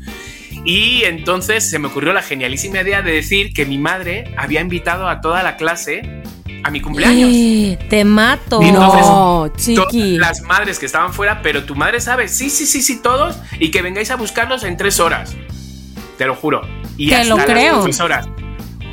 Y 0.70 1.06
entonces 1.06 1.70
se 1.70 1.80
me 1.80 1.88
ocurrió 1.88 2.12
la 2.12 2.22
genialísima 2.22 2.82
idea 2.82 3.02
de 3.02 3.14
decir 3.14 3.54
que 3.54 3.66
mi 3.66 3.78
madre 3.78 4.34
había 4.36 4.60
invitado 4.60 5.08
a 5.08 5.22
toda 5.22 5.42
la 5.42 5.56
clase 5.56 6.02
a 6.62 6.70
mi 6.72 6.82
cumpleaños. 6.82 7.30
Eh, 7.34 7.80
Te 7.90 8.04
mato. 8.04 8.62
Y 8.62 8.68
entonces- 8.68 9.02
No, 9.08 9.50
Todas 9.50 9.62
chiqui. 9.92 10.18
las 10.18 10.42
madres 10.42 10.78
que 10.78 10.86
estaban 10.86 11.14
fuera, 11.14 11.42
pero 11.42 11.64
tu 11.64 11.74
madre 11.76 12.02
sabe, 12.02 12.28
sí, 12.28 12.50
sí, 12.50 12.66
sí, 12.66 12.82
sí, 12.82 13.02
todos, 13.02 13.38
y 13.62 13.72
que 13.72 13.82
vengáis 13.82 14.12
a 14.12 14.18
buscarlos 14.18 14.66
en 14.66 14.76
tres 14.76 15.00
horas. 15.00 15.38
Te 16.18 16.26
lo 16.26 16.36
juro. 16.36 16.62
Y 16.98 17.10
Te 17.10 17.16
hasta 17.16 17.30
lo 17.30 17.38
las 17.38 17.46
creo. 17.46 17.74
profesoras. 17.76 18.28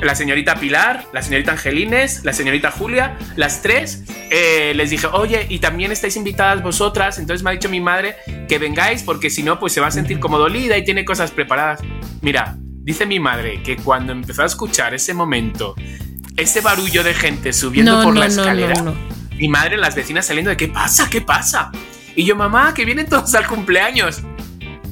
La 0.01 0.13
señorita 0.13 0.55
Pilar, 0.55 1.05
la 1.13 1.21
señorita 1.21 1.53
Angelines, 1.53 2.23
la 2.25 2.33
señorita 2.33 2.69
Julia, 2.69 3.17
las 3.37 3.61
tres, 3.61 4.03
eh, 4.29 4.73
les 4.75 4.89
dije, 4.89 5.07
oye, 5.07 5.45
y 5.49 5.59
también 5.59 5.91
estáis 5.91 6.15
invitadas 6.17 6.61
vosotras. 6.61 7.17
Entonces 7.17 7.43
me 7.43 7.49
ha 7.49 7.53
dicho 7.53 7.69
mi 7.69 7.79
madre 7.79 8.17
que 8.47 8.59
vengáis 8.59 9.03
porque 9.03 9.29
si 9.29 9.41
no, 9.41 9.59
pues 9.59 9.73
se 9.73 9.81
va 9.81 9.87
a 9.87 9.91
sentir 9.91 10.19
como 10.19 10.37
dolida 10.37 10.77
y 10.77 10.83
tiene 10.83 11.05
cosas 11.05 11.31
preparadas. 11.31 11.79
Mira, 12.21 12.55
dice 12.59 13.05
mi 13.05 13.19
madre 13.19 13.63
que 13.63 13.77
cuando 13.77 14.11
empezó 14.11 14.43
a 14.43 14.45
escuchar 14.45 14.93
ese 14.93 15.13
momento, 15.13 15.75
ese 16.35 16.61
barullo 16.61 17.03
de 17.03 17.13
gente 17.13 17.53
subiendo 17.53 17.97
No, 17.97 18.03
por 18.03 18.13
no, 18.13 18.19
la 18.19 18.25
escalera, 18.27 18.73
no. 18.81 18.93
mi 19.37 19.47
madre, 19.47 19.77
las 19.77 19.95
vecinas 19.95 20.25
saliendo 20.25 20.49
de 20.49 20.57
¿qué 20.57 20.67
pasa? 20.67 21.09
¿Qué 21.09 21.21
pasa? 21.21 21.71
Y 22.15 22.25
yo, 22.25 22.35
mamá, 22.35 22.73
que 22.73 22.85
vienen 22.85 23.07
todos 23.07 23.33
al 23.35 23.47
cumpleaños. 23.47 24.21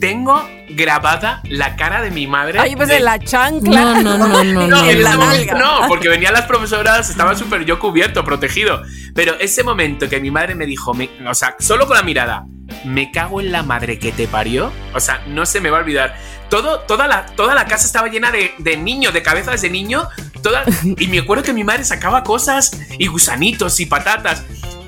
Tengo 0.04 0.50
grabada 0.70 1.42
la 1.46 1.76
cara 1.78 2.02
de 2.02 2.12
mi 2.12 2.28
madre. 2.28 2.60
Ay, 2.60 2.76
pues 2.76 2.90
de- 2.90 2.98
en 2.98 3.06
la 3.06 3.20
chancla. 3.20 3.82
No, 3.82 4.02
no, 4.02 4.18
no, 4.18 4.28
no, 4.28 4.44
no, 4.44 4.68
no, 4.68 4.84
en 4.84 4.90
ese 4.90 5.00
la 5.04 5.16
momento 5.16 5.54
nalga. 5.54 5.54
no, 5.82 5.88
porque 5.88 6.10
venían 6.10 6.34
las 6.34 6.44
profesoras, 6.46 7.10
estaba 7.10 7.36
súper 7.36 7.64
yo 7.64 7.80
cubierto, 7.80 8.26
protegido. 8.26 8.82
Pero 9.16 9.36
ese 9.40 9.64
momento 9.64 10.10
que 10.10 10.20
mi 10.20 10.30
madre 10.30 10.56
me 10.56 10.66
dijo, 10.66 10.94
me- 10.94 11.10
o 11.28 11.34
sea, 11.34 11.56
solo 11.60 11.88
con 11.88 11.96
la 11.96 12.04
mirada, 12.04 12.44
me 12.84 13.12
cago 13.12 13.40
en 13.40 13.52
la 13.54 13.64
madre 13.64 13.98
que 13.98 14.12
te 14.12 14.28
parió, 14.28 14.74
o 14.94 15.00
sea, 15.00 15.22
no 15.28 15.46
se 15.46 15.62
me 15.62 15.70
va 15.70 15.78
a 15.78 15.82
olvidar. 15.82 16.16
Todo, 16.50 16.82
toda, 16.82 17.08
la, 17.08 17.26
toda 17.28 17.56
la 17.56 17.66
casa 17.66 17.86
estaba 17.86 18.10
llena 18.10 18.30
de, 18.32 18.54
de 18.58 18.76
niños, 18.76 19.14
de 19.14 19.24
cabezas 19.24 19.62
de 19.62 19.70
niño, 19.70 20.10
toda, 20.42 20.64
y 20.84 21.08
me 21.08 21.20
acuerdo 21.20 21.44
que 21.44 21.54
mi 21.54 21.64
madre 21.64 21.86
sacaba 21.86 22.24
cosas 22.24 22.78
y 23.00 23.08
gusanitos 23.08 23.80
y 23.80 23.86
patatas, 23.86 24.44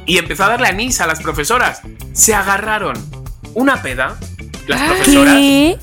y 0.05 0.17
empezó 0.17 0.43
a 0.43 0.49
darle 0.49 0.67
anís 0.67 0.99
a 0.99 1.07
las 1.07 1.21
profesoras. 1.21 1.81
Se 2.13 2.33
agarraron 2.35 2.95
una 3.53 3.81
peda, 3.81 4.17
las 4.67 4.81
profesoras. 4.81 5.35
¿Qué? 5.35 5.77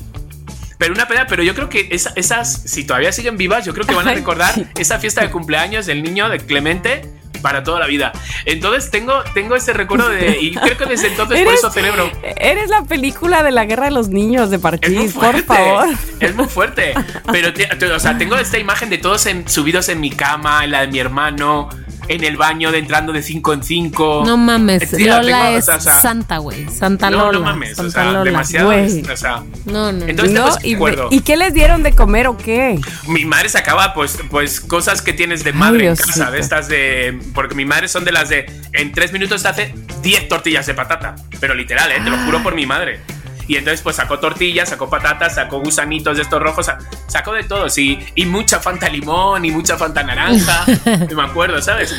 Pero 0.77 0.93
una 0.93 1.07
pena, 1.07 1.25
pero 1.27 1.43
yo 1.43 1.55
creo 1.55 1.69
que 1.69 1.87
esa- 1.91 2.11
esas, 2.15 2.51
si 2.65 2.83
todavía 2.83 3.11
siguen 3.11 3.37
vivas, 3.37 3.63
yo 3.65 3.73
creo 3.73 3.85
que 3.85 3.95
van 3.95 4.07
a 4.07 4.13
recordar 4.13 4.53
esa 4.77 4.99
fiesta 4.99 5.21
de 5.21 5.29
cumpleaños 5.29 5.85
del 5.85 6.03
niño 6.03 6.27
de 6.29 6.39
Clemente 6.39 7.07
para 7.41 7.63
toda 7.63 7.79
la 7.79 7.87
vida. 7.87 8.11
Entonces 8.45 8.89
tengo, 8.89 9.21
tengo 9.33 9.55
ese 9.55 9.73
recuerdo 9.73 10.09
de. 10.09 10.37
Y 10.41 10.55
creo 10.55 10.77
que 10.77 10.85
desde 10.85 11.07
entonces 11.07 11.43
por 11.43 11.53
eso 11.53 11.69
celebro. 11.71 12.09
Eres 12.37 12.69
la 12.69 12.83
película 12.83 13.43
de 13.43 13.51
la 13.51 13.65
guerra 13.65 13.85
de 13.85 13.91
los 13.91 14.09
niños 14.09 14.49
de 14.49 14.59
Parchís, 14.59 15.13
por 15.13 15.41
favor. 15.43 15.87
Es 16.21 16.35
muy 16.35 16.45
fuerte. 16.47 16.93
Pero, 17.31 17.53
te- 17.53 17.65
te- 17.67 17.85
o 17.91 17.99
sea, 17.99 18.17
tengo 18.17 18.35
esta 18.37 18.57
imagen 18.59 18.89
de 18.89 18.97
todos 18.97 19.25
en- 19.25 19.47
subidos 19.47 19.89
en 19.89 19.99
mi 19.99 20.09
cama, 20.09 20.63
en 20.63 20.71
la 20.71 20.81
de 20.81 20.87
mi 20.87 20.99
hermano, 20.99 21.67
en 22.07 22.23
el 22.23 22.37
baño, 22.37 22.71
de 22.71 22.79
entrando 22.79 23.13
de 23.13 23.21
cinco 23.23 23.53
en 23.53 23.63
cinco. 23.63 24.23
No 24.25 24.37
mames, 24.37 24.91
Lola 24.93 25.21
tengo- 25.21 25.37
o 25.55 25.57
es 25.57 25.69
o 25.69 25.79
sea, 25.79 26.01
santa, 26.01 26.37
güey. 26.37 26.69
Santa 26.69 27.09
no, 27.09 27.17
Lola. 27.31 27.39
no 27.39 27.45
mames, 27.45 27.73
o 27.73 27.75
Santa 27.75 27.91
sea, 27.91 28.03
Lola. 28.11 28.23
demasiado. 28.23 28.67
Güey. 28.67 29.01
O 29.09 29.17
sea, 29.17 29.43
No, 29.65 29.91
no. 29.91 30.05
Entonces, 30.05 30.33
¿No? 30.33 30.47
ese 30.49 30.67
¿Y, 30.67 30.73
recuerdo. 30.73 31.07
¿Y 31.11 31.21
qué 31.21 31.37
les 31.37 31.53
dieron 31.53 31.83
de 31.83 31.93
comer 31.93 32.27
o 32.27 32.37
qué? 32.37 32.79
Mi 33.07 33.25
madre 33.25 33.49
sacaba 33.49 33.93
pues, 33.93 34.17
pues 34.29 34.59
cosas 34.59 35.01
que 35.01 35.13
tienes 35.13 35.43
de 35.43 35.51
Ay, 35.51 35.55
madre 35.57 35.87
en 35.87 35.95
Diosito. 35.95 36.07
casa, 36.19 36.31
de 36.31 36.39
estas 36.39 36.67
de. 36.67 37.19
Porque 37.33 37.55
mi 37.55 37.65
madre 37.65 37.87
son 37.87 38.03
de 38.05 38.11
las 38.11 38.29
de. 38.29 38.45
En 38.73 38.91
tres 38.91 39.13
minutos 39.13 39.41
te 39.43 39.47
hace 39.47 39.73
10 40.01 40.27
tortillas 40.27 40.65
de 40.65 40.73
patata. 40.73 41.15
Pero 41.39 41.53
literal, 41.55 41.91
¿eh? 41.91 42.01
Te 42.03 42.09
lo 42.09 42.17
juro 42.19 42.41
por 42.43 42.55
mi 42.55 42.65
madre. 42.65 42.99
Y 43.47 43.57
entonces, 43.57 43.81
pues 43.81 43.95
sacó 43.95 44.19
tortillas, 44.19 44.69
sacó 44.69 44.89
patatas, 44.89 45.35
sacó 45.35 45.59
gusanitos 45.59 46.15
de 46.17 46.23
estos 46.23 46.41
rojos, 46.41 46.65
sa- 46.67 46.77
sacó 47.07 47.33
de 47.33 47.43
todo, 47.43 47.69
sí. 47.69 47.99
Y 48.15 48.25
mucha 48.25 48.59
fanta 48.59 48.89
limón 48.89 49.43
y 49.45 49.51
mucha 49.51 49.77
fanta 49.77 50.03
naranja. 50.03 50.65
no 51.09 51.15
me 51.21 51.23
acuerdo, 51.23 51.61
¿sabes? 51.61 51.93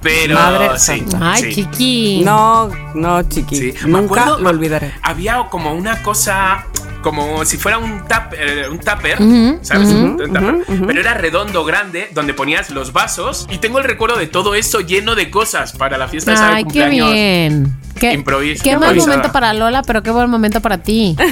Pero. 0.00 0.34
Madre 0.34 0.78
sí, 0.78 0.98
santa. 1.00 1.32
Ay, 1.32 1.42
sí. 1.42 1.54
chiqui. 1.54 2.22
No, 2.24 2.68
no, 2.94 3.22
chiqui. 3.22 3.56
Sí, 3.56 3.74
me 3.84 3.90
Nunca 4.00 4.22
acuerdo- 4.22 4.38
lo 4.40 4.50
olvidaré. 4.50 4.92
Había 5.02 5.38
como 5.50 5.72
una 5.74 6.02
cosa, 6.02 6.66
como 7.02 7.44
si 7.46 7.56
fuera 7.56 7.78
un, 7.78 8.06
tap, 8.06 8.34
eh, 8.36 8.68
un 8.70 8.78
tupper, 8.78 9.20
Ujú, 9.20 9.58
¿sabes? 9.62 9.88
ujú, 9.88 9.98
Un 9.98 10.16
tupper. 10.18 10.56
Pero 10.86 11.00
era 11.00 11.14
redondo, 11.14 11.64
grande, 11.64 12.10
donde 12.12 12.34
ponías 12.34 12.68
los 12.70 12.92
vasos. 12.92 13.46
Y 13.50 13.58
tengo 13.58 13.78
el 13.78 13.84
recuerdo 13.84 14.16
de 14.16 14.26
todo 14.26 14.54
eso 14.54 14.80
lleno 14.80 15.14
de 15.14 15.30
cosas 15.30 15.72
para 15.72 15.96
la 15.96 16.06
fiesta 16.08 16.34
esa 16.34 16.48
de 16.48 16.54
Ay, 16.56 16.64
qué 16.64 16.80
cumpleaños. 16.80 17.12
bien. 17.12 17.76
Qué, 17.98 18.18
Improvis- 18.18 18.60
qué 18.60 18.76
mal 18.76 18.96
momento 18.96 19.30
para 19.32 19.52
Lola, 19.52 19.82
pero 19.82 20.02
qué 20.02 20.10
buen 20.10 20.28
momento 20.30 20.60
para 20.60 20.78
ti. 20.78 21.16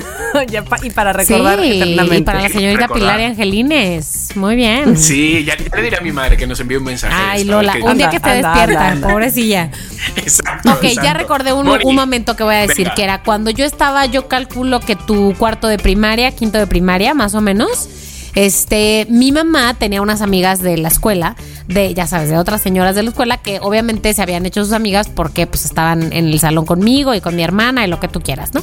Ya 0.48 0.64
pa- 0.64 0.78
y 0.82 0.88
para 0.88 1.12
recordar 1.12 1.60
sí, 1.60 1.76
eternamente. 1.76 2.16
y 2.16 2.22
para 2.22 2.40
la 2.40 2.48
señorita 2.48 2.82
Recordar. 2.86 3.16
Pilar 3.16 3.20
y 3.20 3.24
Angelines. 3.24 4.30
Muy 4.34 4.56
bien. 4.56 4.96
Sí, 4.96 5.44
ya, 5.44 5.56
le 5.56 5.82
diré 5.82 5.98
a 5.98 6.00
mi 6.00 6.10
madre 6.10 6.38
que 6.38 6.46
nos 6.46 6.58
envíe 6.58 6.76
un 6.78 6.84
mensaje. 6.84 7.14
Ay, 7.14 7.44
Lola, 7.44 7.74
un 7.82 7.98
día 7.98 8.08
que 8.08 8.16
esté 8.16 8.30
anda, 8.30 8.48
despierta, 8.54 8.80
anda, 8.88 8.92
anda. 8.92 9.08
pobrecilla. 9.08 9.70
Exacto. 10.16 10.72
Ok, 10.72 10.84
ya 11.02 11.12
recordé 11.12 11.52
un, 11.52 11.66
momento 11.94 12.34
que 12.34 12.44
voy 12.44 12.54
a 12.54 12.60
decir, 12.60 12.84
venga. 12.84 12.94
que 12.94 13.04
era 13.04 13.22
cuando 13.22 13.50
yo 13.50 13.66
estaba, 13.66 14.06
yo 14.06 14.26
calculo 14.28 14.80
que 14.80 14.96
tu 14.96 15.34
cuarto 15.36 15.68
de 15.68 15.76
primaria, 15.78 16.30
quinto 16.34 16.56
de 16.58 16.66
primaria, 16.66 17.12
más 17.12 17.34
o 17.34 17.42
menos. 17.42 17.88
Este, 18.35 19.07
mi 19.11 19.30
mamá 19.30 19.74
tenía 19.74 20.01
unas 20.01 20.22
amigas 20.22 20.62
de 20.62 20.78
la 20.78 20.89
escuela, 20.89 21.37
de, 21.68 21.93
ya 21.93 22.07
sabes, 22.07 22.30
de 22.30 22.39
otras 22.39 22.62
señoras 22.62 22.95
de 22.95 23.03
la 23.03 23.11
escuela 23.11 23.37
que 23.37 23.59
obviamente 23.61 24.12
se 24.14 24.22
habían 24.22 24.47
hecho 24.47 24.64
sus 24.64 24.72
amigas 24.72 25.09
porque 25.09 25.47
pues 25.47 25.64
estaban 25.64 26.12
en 26.12 26.28
el 26.28 26.39
salón 26.39 26.64
conmigo 26.64 27.14
y 27.14 27.20
con 27.20 27.37
mi 27.37 27.43
hermana 27.43 27.85
y 27.85 27.89
lo 27.89 28.01
que 28.01 28.09
tú 28.09 28.20
quieras, 28.20 28.55
¿no? 28.55 28.62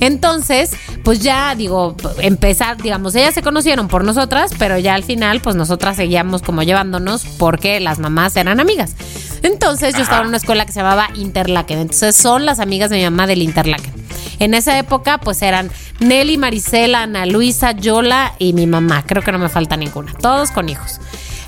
Entonces, 0.00 0.70
pues 1.02 1.20
ya 1.20 1.54
digo, 1.56 1.96
empezar, 2.20 2.76
digamos, 2.80 3.14
ellas 3.16 3.34
se 3.34 3.42
conocieron 3.42 3.88
por 3.88 4.04
nosotras, 4.04 4.52
pero 4.58 4.78
ya 4.78 4.94
al 4.94 5.02
final, 5.02 5.40
pues 5.40 5.56
nosotras 5.56 5.96
seguíamos 5.96 6.42
como 6.42 6.62
llevándonos 6.62 7.24
porque 7.24 7.80
las 7.80 7.98
mamás 7.98 8.36
eran 8.36 8.60
amigas. 8.60 8.94
Entonces 9.42 9.94
yo 9.94 10.02
estaba 10.02 10.22
en 10.22 10.28
una 10.28 10.36
escuela 10.36 10.66
que 10.66 10.72
se 10.72 10.80
llamaba 10.80 11.08
Interlaken. 11.14 11.78
Entonces 11.78 12.16
son 12.16 12.46
las 12.46 12.60
amigas 12.60 12.90
de 12.90 12.96
mi 12.98 13.04
mamá 13.04 13.26
del 13.26 13.42
Interlaken. 13.42 13.94
En 14.38 14.54
esa 14.54 14.78
época, 14.78 15.18
pues 15.18 15.42
eran 15.42 15.70
Nelly, 16.00 16.38
Marisela, 16.38 17.02
Ana 17.02 17.26
Luisa, 17.26 17.72
Yola 17.72 18.34
y 18.38 18.52
mi 18.52 18.66
mamá. 18.66 19.04
Creo 19.06 19.22
que 19.22 19.32
no 19.32 19.38
me 19.38 19.48
falta 19.48 19.76
ninguna. 19.76 20.12
Todos 20.14 20.50
con 20.50 20.68
hijos. 20.68 21.00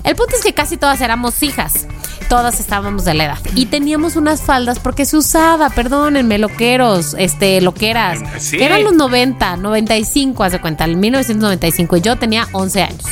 El 0.03 0.16
punto 0.16 0.34
es 0.34 0.43
que 0.43 0.55
casi 0.55 0.76
todas 0.76 1.01
éramos 1.01 1.43
hijas. 1.43 1.86
Todas 2.28 2.61
estábamos 2.61 3.05
de 3.05 3.14
la 3.14 3.24
edad. 3.24 3.38
Y 3.55 3.66
teníamos 3.66 4.16
unas 4.16 4.41
faldas 4.41 4.78
porque 4.78 5.05
se 5.05 5.16
usaba, 5.16 5.68
perdónenme, 5.70 6.38
loqueros, 6.38 7.14
este, 7.18 7.61
loqueras. 7.61 8.20
Sí. 8.38 8.57
Eran 8.61 8.84
los 8.84 8.95
90, 8.95 9.57
95, 9.57 10.45
haz 10.45 10.53
de 10.53 10.61
cuenta, 10.61 10.84
en 10.84 10.99
1995. 11.01 11.97
Y 11.97 12.01
yo 12.01 12.16
tenía 12.16 12.49
11 12.53 12.82
años. 12.82 13.05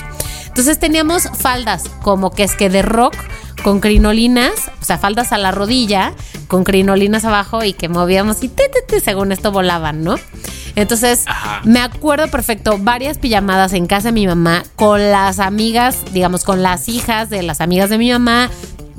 Entonces 0.47 0.79
teníamos 0.79 1.29
faldas 1.39 1.85
como 2.03 2.31
que 2.31 2.45
es 2.45 2.55
que 2.57 2.69
de 2.71 2.83
rock 2.83 3.15
con 3.63 3.81
crinolinas, 3.81 4.71
o 4.81 4.85
sea, 4.85 4.99
faldas 4.99 5.33
a 5.33 5.39
la 5.39 5.51
rodilla 5.51 6.13
con 6.47 6.65
crinolinas 6.65 7.25
abajo 7.25 7.65
y 7.65 7.73
que 7.73 7.89
movíamos 7.89 8.43
y 8.43 8.49
te, 8.49 8.69
te, 8.69 8.83
te, 8.83 9.01
según 9.01 9.33
esto 9.33 9.53
volaban, 9.53 10.03
¿no? 10.03 10.17
Entonces, 10.77 11.25
Ajá. 11.27 11.61
me 11.65 11.81
acuerdo 11.81 12.29
perfecto, 12.29 12.79
varias 12.79 13.19
pijamadas 13.19 13.73
en 13.73 13.87
casa 13.87 14.09
de 14.09 14.13
mi 14.13 14.27
mamá 14.27 14.63
con 14.77 15.11
las 15.11 15.41
amigas, 15.41 16.05
digamos, 16.13 16.45
con 16.45 16.63
las 16.63 16.89
hijas 16.89 17.31
de 17.31 17.43
las 17.43 17.61
amigas 17.61 17.91
de 17.91 17.99
mi 17.99 18.11
mamá, 18.13 18.51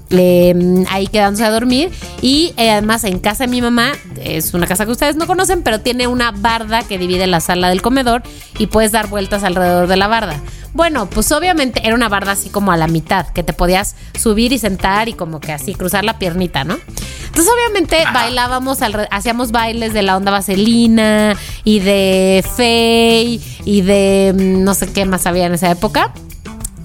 mm, 0.09 0.83
ahí 0.89 1.07
quedándose 1.07 1.43
a 1.45 1.51
dormir. 1.51 1.91
Y 2.21 2.53
eh, 2.57 2.71
además 2.71 3.03
en 3.03 3.19
casa 3.19 3.45
de 3.45 3.49
mi 3.49 3.61
mamá, 3.61 3.91
es 4.21 4.53
una 4.53 4.67
casa 4.67 4.85
que 4.85 4.91
ustedes 4.91 5.15
no 5.15 5.27
conocen, 5.27 5.63
pero 5.63 5.81
tiene 5.81 6.07
una 6.07 6.31
barda 6.31 6.83
que 6.83 6.97
divide 6.97 7.27
la 7.27 7.39
sala 7.39 7.69
del 7.69 7.81
comedor 7.81 8.23
y 8.57 8.67
puedes 8.67 8.91
dar 8.91 9.07
vueltas 9.07 9.43
alrededor 9.43 9.87
de 9.87 9.97
la 9.97 10.07
barda. 10.07 10.39
Bueno, 10.73 11.09
pues 11.09 11.31
obviamente 11.31 11.81
era 11.83 11.95
una 11.95 12.09
barda 12.09 12.33
así 12.33 12.49
como 12.49 12.71
a 12.71 12.77
la 12.77 12.87
mitad, 12.87 13.27
que 13.27 13.41
te 13.41 13.53
podías 13.53 13.95
subir 14.17 14.53
y 14.53 14.59
sentar 14.59 15.09
y 15.09 15.13
como 15.13 15.39
que 15.39 15.51
así 15.51 15.73
cruzar 15.73 16.03
la 16.03 16.19
piernita, 16.19 16.63
¿no? 16.63 16.77
Entonces 17.25 17.51
obviamente 17.53 18.03
bailábamos, 18.13 18.79
hacíamos 19.09 19.51
bailes 19.51 19.93
de 19.93 20.01
la 20.03 20.17
onda 20.17 20.31
vaselina 20.31 21.35
y 21.63 21.79
de 21.79 22.43
Fey 22.55 23.41
y 23.65 23.81
de 23.81 24.33
mm, 24.35 24.63
no 24.63 24.73
sé 24.75 24.91
qué 24.91 25.05
más 25.05 25.25
había 25.25 25.45
en 25.45 25.53
esa 25.53 25.71
época 25.71 26.13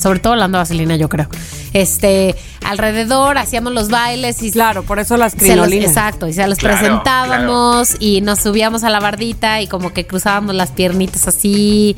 sobre 0.04 0.20
todo 0.20 0.36
la 0.36 0.44
onda 0.44 0.58
vaselina, 0.60 0.94
yo 0.94 1.08
creo. 1.08 1.26
Este, 1.72 2.36
alrededor 2.64 3.36
hacíamos 3.38 3.72
los 3.72 3.88
bailes 3.88 4.40
y 4.42 4.52
Claro, 4.52 4.84
por 4.84 5.00
eso 5.00 5.16
las 5.16 5.32
los, 5.34 5.42
crinolinas. 5.42 5.88
exacto, 5.88 6.28
y 6.28 6.32
se 6.32 6.46
los 6.46 6.58
Claro, 6.58 6.78
presentábamos 6.78 7.96
y 7.98 8.20
nos 8.20 8.38
subíamos 8.38 8.84
a 8.84 8.90
la 8.90 9.00
bardita 9.00 9.60
y 9.60 9.66
como 9.66 9.92
que 9.92 10.06
cruzábamos 10.06 10.54
las 10.54 10.70
piernitas 10.70 11.26
así. 11.26 11.96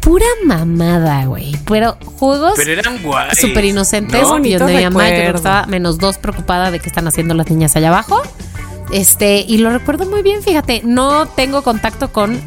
Pura 0.00 0.26
mamada, 0.44 1.24
güey. 1.24 1.56
Pero 1.66 1.96
juegos 2.18 2.52
Pero 2.56 2.72
eran 2.72 3.02
guays. 3.02 3.38
súper 3.40 3.64
inocentes. 3.64 4.20
Y 4.44 4.52
donde 4.54 4.76
mi 4.76 4.84
mamá, 4.84 5.08
yo 5.08 5.14
estaba 5.34 5.66
menos 5.66 5.98
dos 5.98 6.18
preocupada 6.18 6.70
de 6.70 6.78
qué 6.78 6.88
están 6.88 7.08
haciendo 7.08 7.34
las 7.34 7.48
niñas 7.50 7.74
allá 7.76 7.88
abajo. 7.88 8.22
Este, 8.92 9.44
y 9.48 9.58
lo 9.58 9.70
recuerdo 9.70 10.06
muy 10.06 10.22
bien, 10.22 10.42
fíjate. 10.42 10.82
No 10.84 11.26
tengo 11.26 11.62
contacto 11.62 12.12
con 12.12 12.40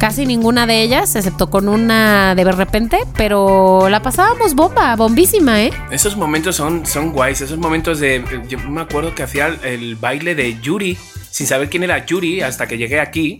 casi 0.00 0.24
ninguna 0.24 0.66
de 0.66 0.82
ellas, 0.82 1.14
excepto 1.14 1.50
con 1.50 1.68
una 1.68 2.34
de 2.34 2.50
repente, 2.50 3.00
pero 3.18 3.90
la 3.90 4.00
pasábamos 4.00 4.54
bomba, 4.54 4.96
bombísima, 4.96 5.62
¿eh? 5.62 5.72
Esos 5.90 6.16
momentos 6.16 6.56
son, 6.56 6.86
son 6.86 7.12
guays, 7.12 7.42
esos 7.42 7.58
momentos 7.58 8.00
de... 8.00 8.24
Yo 8.48 8.58
me 8.58 8.80
acuerdo 8.80 9.14
que 9.14 9.22
hacía 9.22 9.48
el, 9.62 9.96
baile 9.96 10.34
de 10.34 10.58
Yuri, 10.58 10.96
sin 11.30 11.46
saber 11.46 11.68
quién 11.68 11.82
era 11.82 12.06
Yuri 12.06 12.40
hasta 12.40 12.66
que 12.66 12.78
llegué 12.78 12.98
aquí, 12.98 13.36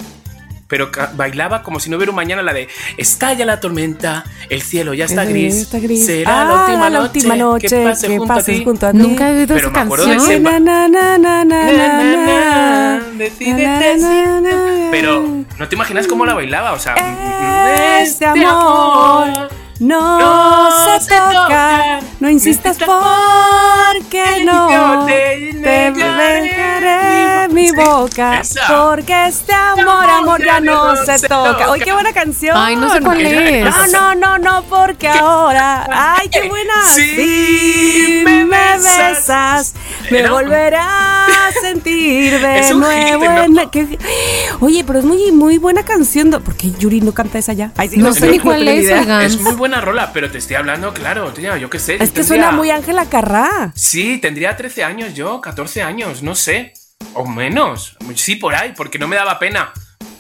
pero 0.71 0.91
bailaba 1.17 1.63
como 1.63 1.81
si 1.81 1.91
no 1.91 1.97
hubiera 1.97 2.11
un 2.13 2.17
mañana 2.17 2.43
la 2.43 2.55
de 2.55 2.69
Estalla 2.97 3.45
la 3.45 3.61
tormenta, 3.61 4.25
el 4.49 4.63
cielo 4.63 4.95
ya 4.95 5.05
está 5.05 5.25
Eh, 5.25 5.29
gris, 5.29 5.57
está 5.57 5.81
gris. 5.81 6.07
será 6.07 6.43
Ah, 6.43 6.45
la 6.45 6.61
última 6.63 6.89
la 6.89 6.99
noche, 7.01 7.19
última 7.19 7.37
noche 7.37 7.69
que 7.69 7.85
pase 7.85 8.07
que 8.07 8.19
junto 8.19 8.33
a 8.33 8.37
junto 8.65 8.87
a 8.87 8.93
ti. 8.93 8.99
Nunca 8.99 9.29
he 9.29 9.37
oído 9.39 9.55
Pero 9.55 9.69
esa 9.69 9.71
me 9.71 9.79
acuerdo 9.81 10.07
de 10.07 10.17
canción. 10.17 10.43
Pero 14.91 15.27
no 15.59 15.69
te 15.69 15.75
imaginas 15.75 16.07
cómo 16.07 16.25
la 16.25 16.35
bailaba, 16.35 16.73
o 16.73 16.79
sea... 16.79 16.95
Este 18.01 18.25
amor 18.25 19.51
no, 19.81 20.19
no 20.19 20.71
se 20.99 21.05
se 21.05 21.11
toca. 21.17 21.33
toca. 21.33 22.01
No 22.21 22.29
insistas 22.31 22.77
porque 22.79 24.45
no 24.45 25.07
te 25.07 25.51
te 25.63 25.91
dejaré 25.93 27.49
mi 27.49 27.71
boca. 27.73 28.41
esa. 28.41 28.67
Porque 28.69 29.27
este 29.27 29.53
amor, 29.53 30.05
amor 30.09 30.45
ya 30.45 30.61
no 30.61 30.95
se 30.97 31.19
toca. 31.27 31.73
¡Ay, 31.73 31.81
qué 31.81 31.93
buena 31.93 32.13
canción! 32.13 32.57
Ay, 32.57 32.77
no 32.77 32.93
sé 32.93 33.01
cuál 33.01 33.21
es. 33.21 33.65
No, 33.65 33.87
no, 33.89 34.15
no, 34.15 34.39
no, 34.39 34.63
porque 34.65 35.09
ahora. 35.09 35.87
¡Ay, 36.19 36.29
qué 36.29 36.49
buena! 36.49 36.75
Sí, 36.95 37.15
Si 37.17 38.23
me 38.25 38.45
me 38.45 38.57
besas. 38.57 39.17
besas, 39.17 39.75
me 40.11 40.29
volverás 40.29 41.31
a 41.31 41.53
sentir 41.61 42.39
de 42.41 42.59
Es 42.59 42.71
un 42.71 42.81
nuevo. 42.81 43.25
Oye, 44.61 44.85
pero 44.87 44.99
es 44.99 45.05
muy, 45.05 45.33
muy 45.33 45.59
buena 45.59 45.85
canción. 45.85 46.31
¿Por 46.31 46.55
qué 46.57 46.71
Yuri 46.73 47.01
no 47.01 47.13
canta 47.13 47.39
esa 47.39 47.53
ya? 47.55 47.73
Ay, 47.77 47.89
sí, 47.89 47.97
No 47.99 48.13
sé 48.13 48.31
ni 48.31 48.39
cuál 48.39 48.67
es. 48.69 48.89
Es 48.91 49.41
muy 49.41 49.55
buena 49.55 49.70
rola, 49.79 50.11
pero 50.15 50.31
te 50.31 50.39
estoy 50.39 50.57
hablando, 50.57 50.95
claro, 50.95 51.31
tía, 51.35 51.59
yo 51.59 51.69
qué 51.69 51.79
sé. 51.79 51.95
Es 51.97 51.99
que 51.99 52.07
tendría- 52.07 52.25
suena 52.27 52.51
muy 52.53 52.71
Ángela 52.71 53.05
Carrá. 53.11 53.73
Sí, 53.77 54.17
tendría 54.17 54.57
13 54.57 54.85
años 54.85 55.13
yo, 55.15 55.43
14 55.43 55.83
años, 55.83 56.23
no 56.23 56.35
sé. 56.35 56.73
O 57.13 57.27
menos. 57.27 57.97
Sí, 58.15 58.37
por 58.37 58.55
ahí, 58.55 58.73
porque 58.75 58.99
no 58.99 59.07
me 59.07 59.17
daba 59.17 59.39
pena. 59.39 59.73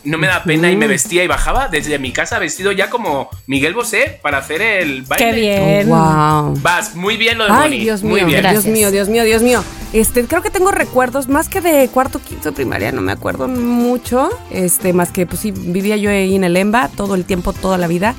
No 0.02 0.16
me 0.16 0.26
daba 0.28 0.44
pena 0.44 0.70
y 0.70 0.76
me 0.76 0.86
vestía 0.86 1.22
y 1.22 1.26
bajaba 1.26 1.68
desde 1.68 1.98
mi 1.98 2.10
casa 2.10 2.38
vestido 2.38 2.72
ya 2.72 2.88
como 2.88 3.28
Miguel 3.46 3.74
Bosé 3.74 4.18
para 4.22 4.38
hacer 4.38 4.62
el 4.62 5.02
baile. 5.02 5.26
Qué 5.26 5.32
bien. 5.36 5.88
wow. 5.90 6.54
Vas, 6.62 6.94
muy 6.94 7.18
bien 7.18 7.36
lo 7.36 7.44
de 7.44 7.50
Ay, 7.52 7.58
Bonnie. 7.60 7.80
Dios 7.80 8.02
mío, 8.02 8.12
Muy 8.12 8.24
bien. 8.24 8.40
Gracias. 8.40 8.64
Dios 8.64 8.74
mío, 8.74 8.90
Dios 8.90 9.08
mío, 9.10 9.24
Dios 9.24 9.42
mío. 9.42 9.62
Este, 9.92 10.24
creo 10.24 10.40
que 10.40 10.48
tengo 10.48 10.70
recuerdos 10.70 11.28
más 11.28 11.50
que 11.50 11.60
de 11.60 11.86
cuarto, 11.88 12.18
quinto 12.18 12.48
de 12.48 12.56
primaria, 12.56 12.92
no 12.92 13.02
me 13.02 13.12
acuerdo 13.12 13.46
mucho. 13.46 14.30
Este, 14.50 14.94
más 14.94 15.10
que 15.12 15.26
pues 15.26 15.42
sí, 15.42 15.50
vivía 15.50 15.98
yo 15.98 16.08
ahí 16.08 16.34
en 16.34 16.44
el 16.44 16.56
EMBA 16.56 16.88
todo 16.96 17.14
el 17.14 17.26
tiempo, 17.26 17.52
toda 17.52 17.76
la 17.76 17.86
vida. 17.86 18.14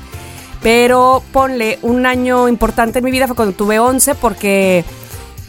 Pero 0.62 1.22
ponle 1.32 1.78
un 1.82 2.06
año 2.06 2.48
importante 2.48 3.00
en 3.00 3.04
mi 3.04 3.10
vida 3.10 3.26
fue 3.26 3.36
cuando 3.36 3.54
tuve 3.54 3.78
11 3.78 4.14
porque 4.14 4.84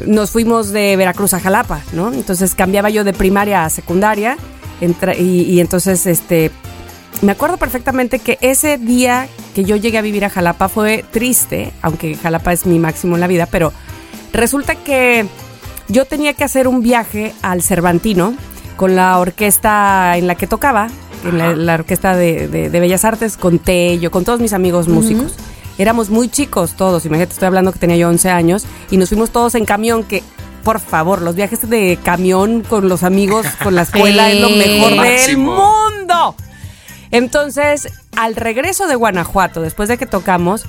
nos 0.05 0.32
fuimos 0.32 0.72
de 0.72 0.95
Veracruz 0.95 1.34
a 1.34 1.39
Jalapa, 1.39 1.82
¿no? 1.93 2.11
Entonces 2.11 2.55
cambiaba 2.55 2.89
yo 2.89 3.03
de 3.03 3.14
primaria 3.14 3.64
a 3.64 3.70
secundaria 3.70 4.38
y, 4.82 5.22
y 5.22 5.59
entonces 5.59 6.05
este 6.07 6.51
me 7.22 7.32
acuerdo 7.32 7.57
perfectamente 7.57 8.20
que 8.20 8.38
ese 8.41 8.78
día 8.78 9.30
que 9.55 9.64
yo 9.64 9.76
llegué 9.76 9.97
a 9.97 10.01
vivir 10.01 10.26
a 10.26 10.30
Jalapa 10.30 10.68
fue 10.68 11.05
triste, 11.09 11.72
aunque 11.82 12.16
Jalapa 12.16 12.51
es 12.51 12.66
mi 12.66 12.80
máximo 12.80 13.16
en 13.16 13.22
la 13.22 13.28
vida, 13.28 13.45
pero 13.45 13.72
resulta 14.34 14.76
que 14.76 15.26
yo 15.88 16.05
tenía 16.05 16.34
que 16.34 16.43
hacer 16.43 16.68
un 16.68 16.82
viaje 16.82 17.34
al 17.41 17.61
Cervantino 17.61 18.36
con 18.76 18.95
la 18.95 19.20
orquesta 19.20 20.18
en 20.18 20.28
la 20.28 20.36
que 20.36 20.47
tocaba, 20.47 20.89
en 21.24 21.38
la, 21.38 21.56
la 21.56 21.74
orquesta 21.76 22.16
de, 22.16 22.48
de- 22.48 22.70
de 22.70 22.80
Bellas 22.80 23.06
Artes, 23.06 23.38
con 23.38 23.60
Tello, 23.60 24.12
con 24.12 24.24
todos 24.26 24.40
mis 24.40 24.54
amigos 24.54 24.88
músicos. 24.88 25.36
Éramos 25.78 26.10
muy 26.10 26.30
chicos 26.30 26.74
todos, 26.78 27.06
imagínate, 27.06 27.34
estoy 27.34 27.48
hablando 27.48 27.72
que 27.72 27.80
tenía 27.80 27.98
yo 27.98 28.08
11 28.10 28.30
años, 28.30 28.66
y 28.92 28.98
nos 28.98 29.10
fuimos 29.10 29.32
todos 29.32 29.56
en 29.56 29.66
camión, 29.66 30.04
que 30.04 30.22
por 30.64 30.80
favor, 30.80 31.22
los 31.22 31.36
viajes 31.36 31.68
de 31.70 31.98
camión 32.04 32.62
con 32.62 32.88
los 32.88 33.04
amigos, 33.04 33.46
con 33.64 33.76
la 33.76 33.82
escuela, 33.84 34.32
es 34.32 34.40
lo 34.40 34.50
mejor 34.50 34.92
del 35.04 35.38
mundo. 35.38 36.36
Entonces, 37.12 37.90
al 38.16 38.36
regreso 38.36 38.88
de 38.88 38.96
Guanajuato, 38.96 39.62
después 39.62 39.90
de 39.90 39.98
que 39.98 40.06
tocamos, 40.06 40.64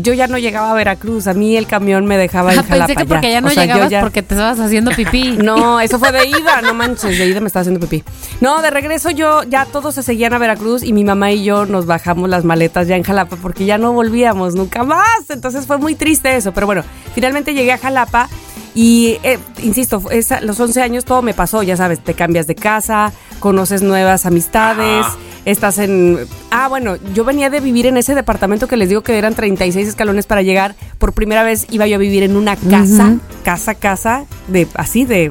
yo 0.00 0.12
ya 0.14 0.26
no 0.26 0.38
llegaba 0.38 0.70
a 0.70 0.74
Veracruz. 0.74 1.26
A 1.26 1.34
mí 1.34 1.56
el 1.56 1.66
camión 1.66 2.06
me 2.06 2.16
dejaba 2.16 2.52
en 2.52 2.60
Ah, 2.60 2.62
Jalapa. 2.62 2.86
Pensé 2.86 3.00
que 3.02 3.08
porque 3.08 3.30
ya 3.30 3.40
no 3.40 3.48
O 3.48 3.50
sea, 3.50 3.62
llegabas 3.64 3.90
ya- 3.90 4.00
porque 4.00 4.22
te 4.22 4.34
estabas 4.34 4.60
haciendo 4.60 4.90
pipí. 4.92 5.36
No, 5.42 5.80
eso 5.80 5.98
fue 5.98 6.12
de 6.12 6.26
ida, 6.28 6.60
no 6.62 6.74
manches, 6.74 7.18
de 7.18 7.26
ida 7.26 7.40
me 7.40 7.46
estaba 7.46 7.62
haciendo 7.62 7.80
pipí. 7.86 8.04
No, 8.40 8.62
de 8.62 8.70
regreso 8.70 9.10
yo, 9.10 9.42
ya 9.44 9.64
todos 9.66 9.94
se 9.94 10.02
seguían 10.02 10.32
a 10.34 10.38
Veracruz 10.38 10.82
y 10.82 10.92
mi 10.92 11.04
mamá 11.04 11.32
y 11.32 11.44
yo 11.44 11.66
nos 11.66 11.86
bajamos 11.86 12.28
las 12.28 12.44
maletas 12.44 12.88
ya 12.88 12.96
en 12.96 13.02
Jalapa 13.02 13.36
porque 13.36 13.64
ya 13.64 13.78
no 13.78 13.92
volvíamos 13.92 14.54
nunca 14.54 14.82
más. 14.84 15.06
Entonces 15.30 15.66
fue 15.66 15.78
muy 15.78 15.94
triste 15.94 16.36
eso, 16.36 16.52
pero 16.52 16.66
bueno, 16.66 16.82
finalmente 17.14 17.54
llegué 17.54 17.72
a 17.72 17.78
Jalapa 17.78 18.28
y, 18.76 19.18
eh, 19.22 19.38
insisto, 19.62 20.02
esa- 20.10 20.40
los 20.42 20.60
11 20.60 20.82
años 20.82 21.04
todo 21.04 21.22
me 21.22 21.32
pasó, 21.34 21.62
ya 21.64 21.76
sabes, 21.76 21.98
te 22.04 22.14
cambias 22.14 22.46
de 22.46 22.54
casa, 22.54 23.10
conoces 23.40 23.80
nuevas 23.82 24.26
amistades, 24.26 25.06
estás 25.46 25.78
en... 25.78 26.18
Ah, 26.50 26.68
bueno, 26.68 26.96
yo 27.14 27.24
venía 27.24 27.48
de 27.50 27.60
vivir 27.60 27.86
en 27.86 27.96
ese 27.96 28.14
departamento 28.14 28.68
que 28.68 28.76
les 28.76 28.88
digo 28.90 29.02
que 29.02 29.16
eran 29.16 29.34
36 29.34 29.88
escalones 29.88 30.26
para 30.26 30.42
llegar. 30.42 30.74
Por 30.98 31.12
primera 31.14 31.42
vez 31.42 31.66
iba 31.70 31.86
yo 31.86 31.96
a 31.96 31.98
vivir 31.98 32.22
en 32.22 32.36
una 32.36 32.54
casa, 32.56 33.16
casa, 33.44 33.74
casa, 33.74 34.24
de 34.48 34.68
así, 34.74 35.04
de 35.06 35.30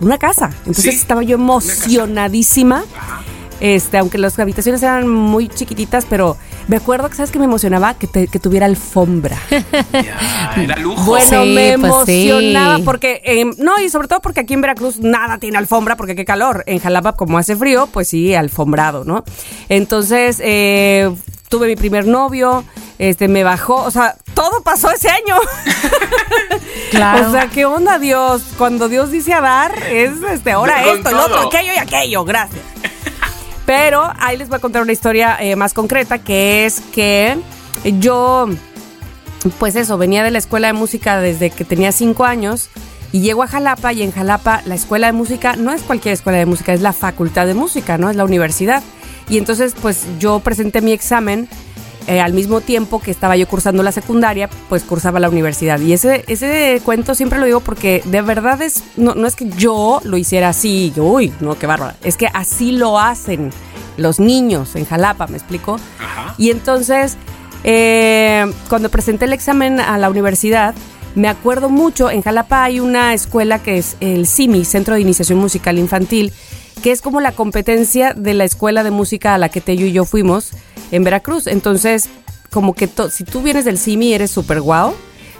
una 0.00 0.16
casa. 0.18 0.50
Entonces 0.60 0.84
Sí, 0.84 0.90
estaba 1.00 1.22
yo 1.22 1.34
emocionadísima. 1.36 2.84
Este, 3.60 3.96
aunque 3.98 4.18
las 4.18 4.38
habitaciones 4.38 4.82
eran 4.82 5.08
muy 5.08 5.48
chiquititas, 5.48 6.04
pero 6.08 6.36
me 6.68 6.76
acuerdo 6.76 7.08
que, 7.08 7.14
¿sabes 7.16 7.30
que 7.30 7.38
me 7.38 7.44
emocionaba? 7.44 7.94
Que, 7.94 8.06
te- 8.06 8.26
que 8.28 8.38
tuviera 8.38 8.66
alfombra. 8.66 9.36
Ya, 9.92 10.54
era 10.62 10.76
lujo. 10.76 11.02
Bueno, 11.04 11.44
Sí, 11.44 11.50
me 11.54 11.78
pues 11.78 11.92
sí. 12.06 12.28
emocionaba 12.30 12.78
porque, 12.84 13.22
eh, 13.24 13.44
no, 13.58 13.78
y 13.80 13.88
sobre 13.88 14.08
todo 14.08 14.20
porque 14.20 14.40
aquí 14.40 14.54
en 14.54 14.60
Veracruz 14.60 14.98
nada 14.98 15.38
tiene 15.38 15.58
alfombra 15.58 15.96
porque 15.96 16.16
qué 16.16 16.24
calor. 16.24 16.64
En 16.66 16.78
Jalapa, 16.80 17.12
como 17.14 17.38
hace 17.38 17.54
frío, 17.56 17.88
pues 17.92 18.08
sí, 18.08 18.34
alfombrado, 18.34 19.04
¿no? 19.04 19.24
Entonces, 19.68 20.40
eh, 20.42 21.10
tuve 21.48 21.68
mi 21.68 21.76
primer 21.76 22.06
novio, 22.06 22.64
este, 22.98 23.28
me 23.28 23.44
bajó, 23.44 23.76
o 23.84 23.90
sea, 23.90 24.16
todo 24.34 24.62
pasó 24.62 24.90
ese 24.90 25.08
año. 25.08 25.36
Claro. 26.90 27.28
O 27.28 27.32
sea, 27.32 27.48
¿qué 27.48 27.64
onda 27.64 27.98
Dios? 27.98 28.42
Cuando 28.56 28.88
Dios 28.88 29.10
dice 29.10 29.32
a 29.34 29.40
dar, 29.40 29.72
es 29.90 30.12
este, 30.30 30.52
ahora 30.52 30.84
esto, 30.84 31.08
el 31.10 31.16
otro, 31.16 31.40
aquello 31.48 31.72
y 31.74 31.78
aquello, 31.78 32.24
gracias. 32.24 32.62
Pero 33.66 34.10
ahí 34.20 34.36
les 34.36 34.48
voy 34.48 34.56
a 34.56 34.60
contar 34.60 34.82
una 34.82 34.92
historia 34.92 35.36
eh, 35.40 35.56
más 35.56 35.74
concreta, 35.74 36.18
que 36.18 36.66
es 36.66 36.80
que 36.94 37.36
yo, 37.98 38.48
pues 39.58 39.74
eso, 39.74 39.98
venía 39.98 40.22
de 40.22 40.30
la 40.30 40.38
escuela 40.38 40.68
de 40.68 40.72
música 40.72 41.20
desde 41.20 41.50
que 41.50 41.64
tenía 41.64 41.90
cinco 41.90 42.24
años 42.24 42.70
y 43.12 43.20
llego 43.20 43.42
a 43.42 43.48
Jalapa 43.48 43.92
y 43.92 44.02
en 44.02 44.12
Jalapa 44.12 44.62
la 44.66 44.76
escuela 44.76 45.08
de 45.08 45.12
música 45.12 45.56
no 45.56 45.72
es 45.72 45.82
cualquier 45.82 46.14
escuela 46.14 46.38
de 46.38 46.46
música, 46.46 46.72
es 46.72 46.80
la 46.80 46.92
facultad 46.92 47.46
de 47.46 47.54
música, 47.54 47.98
¿no? 47.98 48.08
Es 48.08 48.16
la 48.16 48.24
universidad. 48.24 48.82
Y 49.28 49.38
entonces, 49.38 49.74
pues 49.80 50.04
yo 50.20 50.38
presenté 50.38 50.80
mi 50.80 50.92
examen 50.92 51.48
eh, 52.06 52.20
al 52.20 52.32
mismo 52.32 52.60
tiempo 52.60 53.00
que 53.00 53.10
estaba 53.10 53.36
yo 53.36 53.48
cursando 53.48 53.82
la 53.82 53.92
secundaria, 53.92 54.48
pues 54.68 54.84
cursaba 54.84 55.20
la 55.20 55.28
universidad. 55.28 55.80
Y 55.80 55.92
ese, 55.92 56.24
ese 56.28 56.80
cuento 56.84 57.14
siempre 57.14 57.38
lo 57.38 57.46
digo 57.46 57.60
porque 57.60 58.02
de 58.04 58.22
verdad 58.22 58.62
es, 58.62 58.84
no, 58.96 59.14
no 59.14 59.26
es 59.26 59.34
que 59.34 59.48
yo 59.50 60.00
lo 60.04 60.16
hiciera 60.16 60.50
así, 60.50 60.92
uy, 60.96 61.32
no, 61.40 61.58
qué 61.58 61.66
bárbara. 61.66 61.96
Es 62.02 62.16
que 62.16 62.28
así 62.32 62.72
lo 62.72 62.98
hacen 62.98 63.50
los 63.96 64.20
niños 64.20 64.76
en 64.76 64.84
Jalapa, 64.84 65.26
¿me 65.26 65.36
explico? 65.36 65.80
Ajá. 65.98 66.34
Y 66.38 66.50
entonces, 66.50 67.16
eh, 67.64 68.44
cuando 68.68 68.88
presenté 68.88 69.24
el 69.24 69.32
examen 69.32 69.80
a 69.80 69.98
la 69.98 70.08
universidad, 70.10 70.74
me 71.16 71.28
acuerdo 71.28 71.70
mucho, 71.70 72.10
en 72.10 72.22
Jalapa 72.22 72.62
hay 72.62 72.78
una 72.78 73.14
escuela 73.14 73.62
que 73.62 73.78
es 73.78 73.96
el 74.00 74.26
CIMI, 74.26 74.64
Centro 74.66 74.94
de 74.94 75.00
Iniciación 75.00 75.38
Musical 75.38 75.78
Infantil, 75.78 76.32
que 76.82 76.92
es 76.92 77.00
como 77.02 77.20
la 77.20 77.32
competencia 77.32 78.12
de 78.14 78.34
la 78.34 78.44
escuela 78.44 78.84
de 78.84 78.90
música 78.90 79.34
a 79.34 79.38
la 79.38 79.48
que 79.48 79.60
Tello 79.60 79.86
y 79.86 79.92
yo 79.92 80.04
fuimos 80.04 80.50
en 80.92 81.04
Veracruz. 81.04 81.46
Entonces, 81.46 82.08
como 82.50 82.74
que 82.74 82.86
to- 82.86 83.10
si 83.10 83.24
tú 83.24 83.42
vienes 83.42 83.64
del 83.64 83.78
CIMI 83.78 84.12
eres 84.14 84.30
súper 84.30 84.60
guau, 84.60 84.94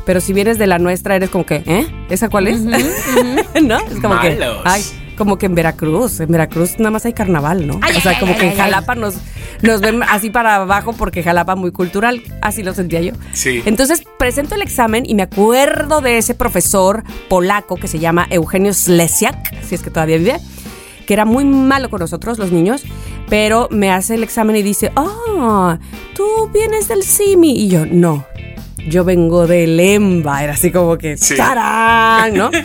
pero 0.05 0.20
si 0.20 0.32
vienes 0.32 0.59
de 0.59 0.66
la 0.66 0.78
nuestra 0.78 1.16
eres 1.16 1.30
como 1.30 1.45
que, 1.47 1.62
¿eh? 1.66 1.87
¿Esa 2.11 2.28
cuál 2.28 2.49
es? 2.49 2.61
¿No? 3.62 3.78
Es 3.78 4.01
como 4.01 4.20
que, 4.20 4.30
Malos. 4.37 4.62
ay, 4.64 4.82
como 5.16 5.39
que 5.39 5.47
en 5.47 5.55
Veracruz, 5.55 6.20
en 6.20 6.28
Veracruz 6.30 6.78
nada 6.78 6.91
más 6.91 7.05
hay 7.07 7.12
carnaval, 7.12 7.66
¿no? 7.66 7.78
Ay, 7.82 7.97
o 7.97 8.01
sea, 8.01 8.12
ay, 8.12 8.18
como 8.20 8.32
ay, 8.34 8.39
que 8.39 8.49
en. 8.51 8.57
Jalapa 8.57 8.95
nos, 8.95 9.14
nos 9.62 9.80
ven 9.80 10.03
así 10.05 10.30
para 10.30 10.57
abajo 10.57 10.93
porque 10.93 11.22
Jalapa 11.22 11.55
muy 11.57 11.70
cultural, 11.72 12.22
así 12.43 12.62
lo 12.62 12.74
sentía 12.74 13.01
yo. 13.01 13.12
Sí. 13.32 13.62
Entonces 13.66 14.03
presento 14.18 14.55
el 14.55 14.62
examen 14.62 15.05
y 15.07 15.14
me 15.14 15.22
acuerdo 15.22 16.01
de 16.01 16.18
ese 16.18 16.34
profesor 16.34 17.03
polaco 17.28 17.76
que 17.76 17.89
se 17.89 17.99
llama 17.99 18.26
Eugenio 18.30 18.72
Slesiak, 18.74 19.62
si 19.64 19.74
es 19.74 19.82
que 19.82 19.91
todavía 19.91 20.18
vive, 20.18 20.37
que 21.07 21.15
era 21.15 21.25
muy 21.25 21.45
malo 21.45 21.89
con 21.91 22.01
nosotros, 22.01 22.39
los 22.39 22.53
niños, 22.53 22.85
pero 23.29 23.69
me 23.71 23.91
hace 23.91 24.15
el 24.15 24.23
examen 24.23 24.57
y 24.57 24.63
dice, 24.63 24.93
ah, 24.97 25.79
tú 26.15 26.25
vienes 26.53 26.89
del 26.89 27.03
CIMI. 27.03 27.53
Y 27.53 27.69
yo, 27.69 27.87
no, 27.87 28.27
yo 28.89 29.05
vengo 29.05 29.47
del 29.47 29.79
EMBA, 29.79 30.45
era 30.45 30.53
así 30.55 30.71
como 30.71 30.99
que, 30.99 31.17
Sí. 31.17 31.37
¡tarán! 31.37 32.35
¿no? 32.35 32.51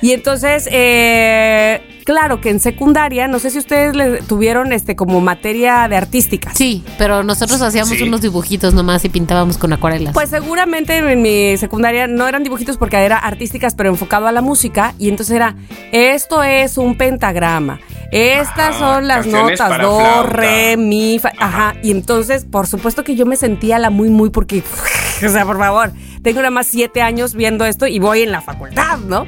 Y 0.00 0.12
entonces, 0.12 0.68
eh, 0.70 1.80
claro 2.08 2.40
que 2.40 2.48
en 2.48 2.58
secundaria, 2.58 3.28
no 3.28 3.38
sé 3.38 3.50
si 3.50 3.58
ustedes 3.58 3.94
le 3.94 4.22
tuvieron 4.22 4.72
este 4.72 4.96
como 4.96 5.20
materia 5.20 5.86
de 5.88 5.96
artísticas. 5.98 6.54
Sí, 6.56 6.82
pero 6.96 7.22
nosotros 7.22 7.60
hacíamos 7.60 7.98
Sí. 7.98 8.02
unos 8.04 8.22
dibujitos 8.22 8.72
nomás 8.72 9.04
y 9.04 9.10
pintábamos 9.10 9.58
con 9.58 9.74
acuarelas. 9.74 10.14
Pues 10.14 10.30
seguramente 10.30 10.96
en 10.96 11.20
mi 11.20 11.58
secundaria 11.58 12.06
no 12.06 12.26
eran 12.26 12.42
dibujitos 12.44 12.78
porque 12.78 12.96
era 12.96 13.18
artísticas, 13.18 13.74
pero 13.74 13.90
enfocado 13.90 14.26
a 14.26 14.32
la 14.32 14.40
música. 14.40 14.94
Y 14.98 15.10
entonces 15.10 15.36
era, 15.36 15.54
esto 15.92 16.42
es 16.42 16.78
un 16.78 16.96
pentagrama. 16.96 17.78
Estas 18.10 18.76
Ah, 18.76 18.78
son 18.78 19.06
las 19.06 19.26
notas, 19.26 19.68
do, 19.82 19.98
flauta. 20.00 20.22
re, 20.22 20.78
mi, 20.78 21.18
fa. 21.18 21.30
Ajá. 21.38 21.74
Y 21.82 21.90
entonces, 21.90 22.46
por 22.46 22.66
supuesto 22.66 23.04
que 23.04 23.16
yo 23.16 23.26
me 23.26 23.36
sentía 23.36 23.78
la 23.78 23.90
muy, 23.90 24.08
muy 24.08 24.30
porque, 24.30 24.62
o 25.26 25.28
sea, 25.28 25.44
por 25.44 25.58
favor, 25.58 25.92
tengo 26.22 26.38
nada 26.40 26.50
más 26.50 26.68
siete 26.68 27.02
años 27.02 27.34
viendo 27.34 27.66
esto 27.66 27.86
y 27.86 27.98
voy 27.98 28.22
en 28.22 28.32
la 28.32 28.40
facultad, 28.40 28.96
¿no? 29.00 29.26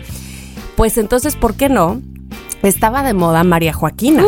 Pues 0.77 0.97
entonces, 0.97 1.37
¿por 1.37 1.57
qué 1.57 1.69
no? 1.69 2.01
Estaba 2.63 3.03
de 3.03 3.15
moda 3.15 3.43
María 3.45 3.73
Joaquina. 3.73 4.25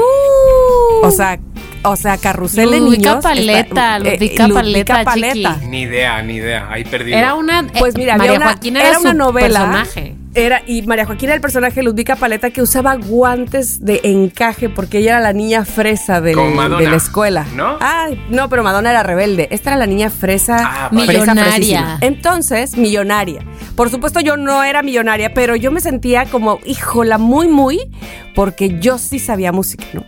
O 1.02 1.10
sea, 1.10 1.38
o 1.84 1.96
sea, 1.96 2.16
carrusel 2.16 2.70
de 2.70 2.78
Ludvica 2.80 3.08
niños. 3.10 3.22
Paleta, 3.22 3.58
está- 3.60 3.96
eh, 3.98 4.00
Ludvica 4.18 4.48
Ludvica 4.48 5.04
Paleta, 5.04 5.54
chiqui. 5.56 5.66
Ni 5.66 5.82
idea, 5.82 6.22
ni 6.22 6.34
idea. 6.36 6.68
Ahí 6.70 6.84
perdido. 6.84 7.18
Era 7.18 7.34
una. 7.34 7.60
eh, 7.60 7.66
Pues 7.78 7.96
mira, 7.96 8.16
María 8.16 8.32
había 8.32 8.44
una, 8.44 8.52
Joaquina 8.52 8.80
era, 8.80 8.88
era, 8.90 8.98
una 9.00 9.12
novela. 9.14 9.48
personaje. 9.60 10.14
Era, 10.34 10.62
y 10.66 10.80
María 10.82 11.04
Joaquina 11.04 11.32
era 11.32 11.36
el 11.36 11.40
personaje 11.42 11.74
de 11.76 11.82
Ludvica 11.82 12.16
Paleta 12.16 12.48
que 12.50 12.62
usaba 12.62 12.94
guantes 12.96 13.84
de 13.84 14.00
encaje 14.04 14.70
porque 14.70 14.98
ella 14.98 15.10
era 15.10 15.20
la 15.20 15.34
niña 15.34 15.66
fresa 15.66 16.22
del- 16.22 16.36
Como 16.36 16.50
Madonna, 16.54 16.78
de 16.82 16.88
la 16.90 16.96
escuela. 16.96 17.46
¿no? 17.54 17.76
Ay, 17.80 18.18
no, 18.30 18.48
pero 18.48 18.62
Madonna 18.62 18.90
era 18.90 19.02
rebelde. 19.02 19.48
Esta 19.50 19.70
era 19.70 19.78
la 19.78 19.86
niña 19.86 20.08
fresa. 20.08 20.56
Ah, 20.62 20.88
fresa, 20.90 21.12
Millonaria. 21.12 21.44
fresísima. 21.52 21.98
Entonces, 22.00 22.76
millonaria. 22.78 23.44
Por 23.76 23.90
supuesto, 23.90 24.20
yo 24.20 24.38
no 24.38 24.64
era 24.64 24.82
millonaria, 24.82 25.34
pero 25.34 25.54
yo 25.54 25.70
me 25.70 25.80
sentía 25.80 26.24
como, 26.24 26.60
híjola, 26.64 27.18
muy, 27.18 27.48
muy, 27.48 27.90
porque 28.34 28.78
yo 28.80 28.96
sí 28.96 29.18
sabía 29.18 29.52
música, 29.52 29.84
¿no? 29.92 30.04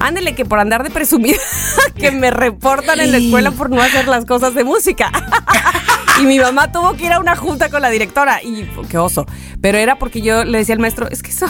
Ándele 0.00 0.34
que 0.34 0.44
por 0.44 0.58
andar 0.58 0.82
de 0.82 0.90
presumida 0.90 1.38
que 1.96 2.10
me 2.10 2.30
reportan 2.30 3.00
en 3.00 3.12
la 3.12 3.16
escuela 3.18 3.50
por 3.52 3.70
no 3.70 3.80
hacer 3.80 4.08
las 4.08 4.26
cosas 4.26 4.54
de 4.54 4.64
música. 4.64 5.10
Y 6.20 6.26
mi 6.26 6.38
mamá 6.38 6.70
tuvo 6.70 6.94
que 6.94 7.06
ir 7.06 7.12
a 7.12 7.18
una 7.18 7.34
junta 7.36 7.68
con 7.70 7.82
la 7.82 7.90
directora. 7.90 8.40
Y 8.42 8.68
qué 8.88 8.98
oso. 8.98 9.26
Pero 9.60 9.78
era 9.78 9.96
porque 9.98 10.20
yo 10.20 10.44
le 10.44 10.58
decía 10.58 10.74
al 10.74 10.78
maestro, 10.80 11.08
es 11.10 11.22
que 11.22 11.30
eso, 11.30 11.46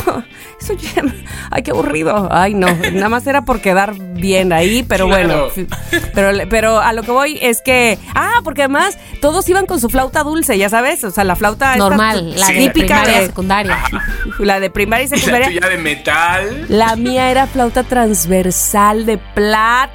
eso 0.61 0.73
ya, 0.75 1.03
ay, 1.51 1.63
qué 1.63 1.73
aburrido. 1.73 2.29
Ay, 2.31 2.55
no, 2.55 2.69
nada 2.93 3.09
más 3.09 3.27
era 3.27 3.43
por 3.43 3.61
quedar 3.61 3.95
bien 3.95 4.53
ahí, 4.53 4.83
pero 4.83 5.07
Claro. 5.09 5.51
bueno. 5.55 5.69
Pero, 6.15 6.31
pero 6.49 6.81
a 6.81 6.93
lo 6.93 7.03
que 7.03 7.11
voy 7.11 7.39
es 7.43 7.61
que, 7.63 7.99
ah, 8.15 8.41
porque 8.45 8.63
además 8.63 8.97
todos 9.21 9.49
iban 9.49 9.67
con 9.67 9.81
su 9.81 9.89
flauta 9.91 10.23
dulce, 10.23 10.57
ya 10.57 10.69
sabes, 10.69 11.03
o 11.05 11.11
sea, 11.11 11.25
la 11.25 11.37
flauta 11.37 11.73
esta 11.73 11.79
Normal, 11.89 12.35
la 12.39 12.47
Sí. 12.47 12.55
de 12.55 12.61
típica 12.69 13.01
primaria, 13.03 13.21
de, 13.21 13.27
secundaria. 13.27 13.79
la 14.39 14.61
de 14.61 14.71
primaria 14.71 15.05
y 15.05 15.09
Y 15.09 15.11
la 15.11 15.17
secundaria. 15.19 15.47
tuya 15.49 15.69
de 15.69 15.77
metal. 15.79 16.67
La 16.69 16.97
mía 16.97 17.31
era 17.31 17.47
flauta 17.47 17.83
transversal 17.83 19.05
de 19.07 19.19
plata. 19.19 19.91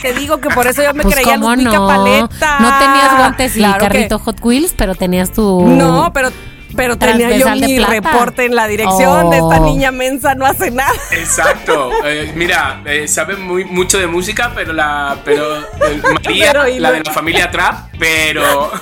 Te 0.00 0.12
digo 0.14 0.38
que 0.38 0.48
por 0.50 0.66
eso 0.66 0.82
yo 0.82 0.94
me 0.94 1.02
Pues 1.02 1.14
creía 1.16 1.36
Ludvica 1.36 1.72
no. 1.72 1.86
Paleta. 1.86 2.58
No 2.60 2.78
tenías 2.78 3.16
guantes 3.18 3.56
y 3.56 3.60
Que- 3.82 3.88
carrito 3.94 4.18
Hot 4.18 4.40
Wheels, 4.42 4.74
pero 4.76 4.94
tenías 4.94 5.32
tu. 5.32 5.66
No, 5.66 6.12
pero 6.12 6.30
Pero 6.74 6.96
tenía 6.96 7.36
yo 7.36 7.50
mi 7.54 7.78
reporte 7.80 8.46
en 8.46 8.54
la 8.54 8.66
dirección 8.66 9.28
de 9.28 9.36
esta 9.36 9.60
Oh. 9.60 9.66
niña 9.66 9.90
mensa 9.92 10.34
no 10.34 10.46
hace 10.46 10.70
nada. 10.70 10.90
Exacto. 11.10 11.90
Eh, 12.06 12.32
mira, 12.34 12.80
eh, 12.86 13.06
sabe 13.06 13.36
muy, 13.36 13.64
mucho 13.66 13.98
de 13.98 14.06
música, 14.06 14.52
pero 14.54 14.72
la. 14.72 15.18
Pero. 15.22 15.58
eh, 15.58 16.00
María, 16.24 16.52
Pero, 16.52 16.64
la 16.78 16.92
de 16.92 17.02
la 17.04 17.12
familia 17.12 17.50
Trap, 17.50 17.90
pero. 17.98 18.70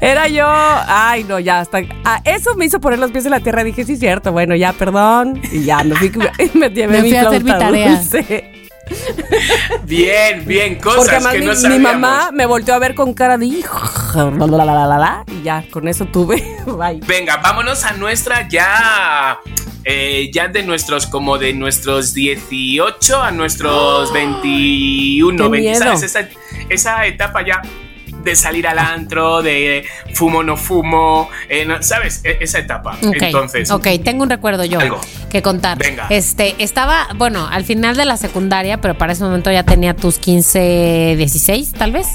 Era 0.00 0.26
yo, 0.28 0.46
ay 0.48 1.24
no, 1.24 1.38
ya 1.38 1.60
hasta 1.60 1.78
ah, 2.04 2.20
eso 2.24 2.54
me 2.56 2.64
hizo 2.66 2.80
poner 2.80 2.98
los 2.98 3.10
pies 3.12 3.24
en 3.24 3.30
la 3.30 3.40
tierra. 3.40 3.62
Dije, 3.64 3.84
sí, 3.84 3.96
cierto, 3.96 4.32
bueno, 4.32 4.54
ya, 4.56 4.72
perdón. 4.72 5.40
Y 5.52 5.64
ya 5.64 5.82
me 5.84 5.94
fui, 5.94 6.10
me 6.54 6.68
llevé 6.70 6.88
Me 6.98 7.02
mi 7.02 7.08
fui 7.10 7.16
a 7.18 7.28
hacer 7.28 7.44
mi 7.44 7.50
tarea. 7.50 7.90
dulce. 7.90 8.61
Bien, 9.84 10.44
bien, 10.46 10.78
Porque 10.78 10.96
cosas 10.96 11.08
además 11.14 11.32
que 11.32 11.38
mi, 11.40 11.44
no 11.46 11.52
mi 11.52 11.56
sabíamos. 11.60 11.92
mamá 11.92 12.30
me 12.32 12.46
volteó 12.46 12.74
a 12.74 12.78
ver 12.78 12.94
con 12.94 13.14
cara 13.14 13.38
de 13.38 13.46
hijo. 13.46 13.80
Y 15.28 15.42
ya, 15.42 15.64
con 15.70 15.88
eso 15.88 16.04
tuve. 16.06 16.36
Bye. 16.66 17.00
Venga, 17.06 17.36
vámonos 17.38 17.84
a 17.84 17.92
nuestra 17.92 18.48
ya. 18.48 19.38
eh, 19.84 20.30
ya 20.32 20.48
de 20.48 20.62
nuestros, 20.62 21.06
como 21.06 21.38
de 21.38 21.52
nuestros 21.54 22.14
18 22.14 23.22
a 23.22 23.30
nuestros 23.32 24.12
21, 24.14 25.36
¡Qué 25.36 25.48
20, 25.48 25.58
miedo! 25.70 25.84
¿sabes? 25.84 26.02
Esa, 26.02 26.28
esa 26.68 27.06
etapa 27.06 27.44
ya 27.44 27.60
de 28.24 28.36
salir 28.36 28.66
al 28.66 28.78
antro, 28.78 29.42
de 29.42 29.84
fumo, 30.14 30.42
no 30.42 30.56
fumo, 30.56 31.28
eh, 31.48 31.64
no- 31.64 31.82
¿sabes? 31.82 32.20
E- 32.24 32.38
esa 32.40 32.58
etapa. 32.58 32.96
Ok, 33.06 33.16
Entonces, 33.20 33.70
ok, 33.70 33.86
tengo 34.04 34.22
un 34.22 34.30
recuerdo 34.30 34.64
yo 34.64 34.80
Algo. 34.80 35.00
que 35.30 35.42
contar. 35.42 35.78
Venga. 35.78 36.06
Este, 36.10 36.54
estaba, 36.58 37.08
bueno, 37.16 37.46
al 37.50 37.64
final 37.64 37.96
de 37.96 38.04
la 38.04 38.16
secundaria, 38.16 38.80
pero 38.80 38.96
para 38.96 39.12
ese 39.12 39.24
momento 39.24 39.50
ya 39.50 39.62
tenía 39.64 39.94
tus 39.94 40.18
15, 40.18 41.14
16, 41.16 41.72
tal 41.72 41.92
vez. 41.92 42.06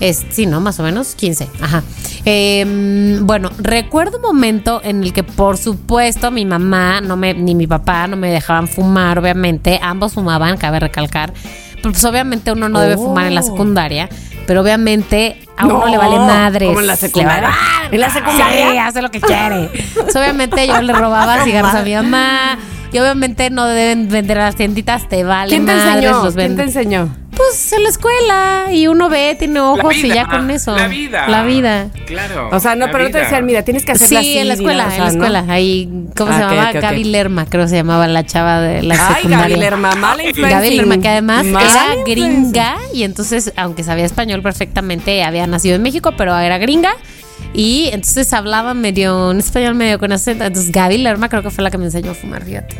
Es, 0.00 0.26
sí, 0.30 0.44
¿no? 0.44 0.60
Más 0.60 0.78
o 0.78 0.82
menos, 0.82 1.14
15. 1.14 1.48
Ajá. 1.60 1.82
Eh, 2.26 3.18
bueno, 3.22 3.50
recuerdo 3.56 4.16
un 4.18 4.22
momento 4.22 4.82
en 4.84 5.02
el 5.02 5.12
que, 5.14 5.22
por 5.22 5.56
supuesto, 5.56 6.30
mi 6.30 6.44
mamá 6.44 7.00
no 7.00 7.16
me, 7.16 7.32
ni 7.32 7.54
mi 7.54 7.66
papá 7.66 8.06
no 8.06 8.16
me 8.16 8.30
dejaban 8.30 8.68
fumar, 8.68 9.18
obviamente. 9.18 9.78
Ambos 9.82 10.12
fumaban, 10.12 10.58
cabe 10.58 10.80
recalcar. 10.80 11.32
Pero 11.76 11.92
pues 11.92 12.04
obviamente 12.04 12.52
uno 12.52 12.68
no 12.68 12.80
debe 12.80 12.96
Oh. 12.96 13.04
fumar 13.06 13.26
en 13.26 13.34
la 13.36 13.42
secundaria. 13.42 14.08
Pero 14.46 14.60
obviamente 14.62 15.42
a 15.56 15.64
uno 15.66 15.80
No, 15.80 15.86
le 15.88 15.98
vale 15.98 16.16
madres. 16.18 16.68
como 16.68 16.80
en 16.80 16.86
la 16.86 16.92
vale- 16.94 17.06
secundaria. 17.06 17.48
¡Ah! 17.52 17.88
¿En 17.90 18.00
la 18.00 18.10
secundaria? 18.10 18.70
Sí, 18.70 18.78
hace 18.78 19.02
lo 19.02 19.10
que 19.10 19.20
quiere. 19.20 19.70
Pues, 19.94 20.14
obviamente 20.16 20.66
yo 20.66 20.80
le 20.82 20.92
robaba 20.92 21.38
cigarros 21.44 21.74
a 21.74 21.82
mi 21.82 21.94
mamá. 21.94 22.58
Y 22.92 22.98
obviamente 23.00 23.50
no 23.50 23.66
deben 23.66 24.08
vender 24.08 24.38
a 24.38 24.44
las 24.44 24.56
tienditas, 24.56 25.08
te 25.08 25.24
vale 25.24 25.50
¿Quién 25.50 25.66
te 25.66 25.74
madres, 25.74 26.04
enseñó? 26.06 26.24
los 26.24 26.34
¿Quién 26.34 26.56
te 26.56 26.62
enseñó? 26.62 27.08
Pues 27.36 27.70
en 27.74 27.82
la 27.82 27.90
escuela 27.90 28.66
y 28.72 28.86
uno 28.86 29.10
ve, 29.10 29.36
tiene 29.38 29.60
ojos 29.60 29.94
y 29.96 30.08
ya 30.08 30.26
con 30.26 30.50
eso. 30.50 30.74
La 30.74 30.88
vida. 30.88 31.28
La 31.28 31.42
vida. 31.44 31.88
Claro. 32.06 32.48
O 32.50 32.58
sea, 32.60 32.74
no, 32.76 32.86
pero 32.90 33.04
no 33.04 33.10
te 33.10 33.18
decían, 33.18 33.44
mira, 33.44 33.62
tienes 33.62 33.84
que 33.84 33.92
hacerla 33.92 34.20
Sí, 34.22 34.28
así. 34.30 34.38
en 34.38 34.48
la 34.48 34.54
escuela, 34.54 34.86
o 34.88 34.92
en 34.92 34.98
la 35.00 35.08
escuela. 35.08 35.44
Ahí, 35.48 35.88
¿cómo 36.16 36.32
Ah, 36.32 36.38
se 36.38 36.44
ok, 36.44 36.50
llamaba? 36.50 36.70
ok, 36.70 36.76
ok. 36.76 36.82
Gaby 36.82 37.04
Lerma, 37.04 37.46
creo 37.46 37.64
que 37.64 37.68
se 37.68 37.76
llamaba 37.76 38.06
la 38.08 38.24
chava 38.24 38.60
de 38.60 38.82
la 38.82 38.94
Ay, 38.94 39.14
secundaria. 39.16 39.48
Gaby 39.48 39.60
Lerma, 39.60 39.94
mala 39.96 40.22
influencia. 40.24 40.58
Gaby 40.60 40.76
Lerma, 40.76 40.98
que 40.98 41.08
además 41.08 41.44
Mala 41.44 41.68
era 41.70 41.94
influencia. 41.98 42.14
gringa 42.14 42.76
y 42.94 43.02
entonces, 43.02 43.52
aunque 43.56 43.84
sabía 43.84 44.06
español 44.06 44.40
perfectamente, 44.42 45.22
había 45.22 45.46
nacido 45.46 45.76
en 45.76 45.82
México, 45.82 46.14
pero 46.16 46.36
era 46.38 46.56
gringa. 46.58 46.94
Y 47.52 47.90
entonces 47.92 48.32
hablaba 48.32 48.72
medio, 48.72 49.28
un 49.30 49.38
español 49.38 49.74
medio 49.74 49.98
con 49.98 50.10
acento. 50.12 50.44
Entonces 50.44 50.72
Gaby 50.72 50.98
Lerma 50.98 51.28
creo 51.28 51.42
que 51.42 51.50
fue 51.50 51.62
la 51.62 51.70
que 51.70 51.76
me 51.78 51.84
enseñó 51.84 52.12
a 52.12 52.14
fumar, 52.14 52.42
fíjate. 52.44 52.76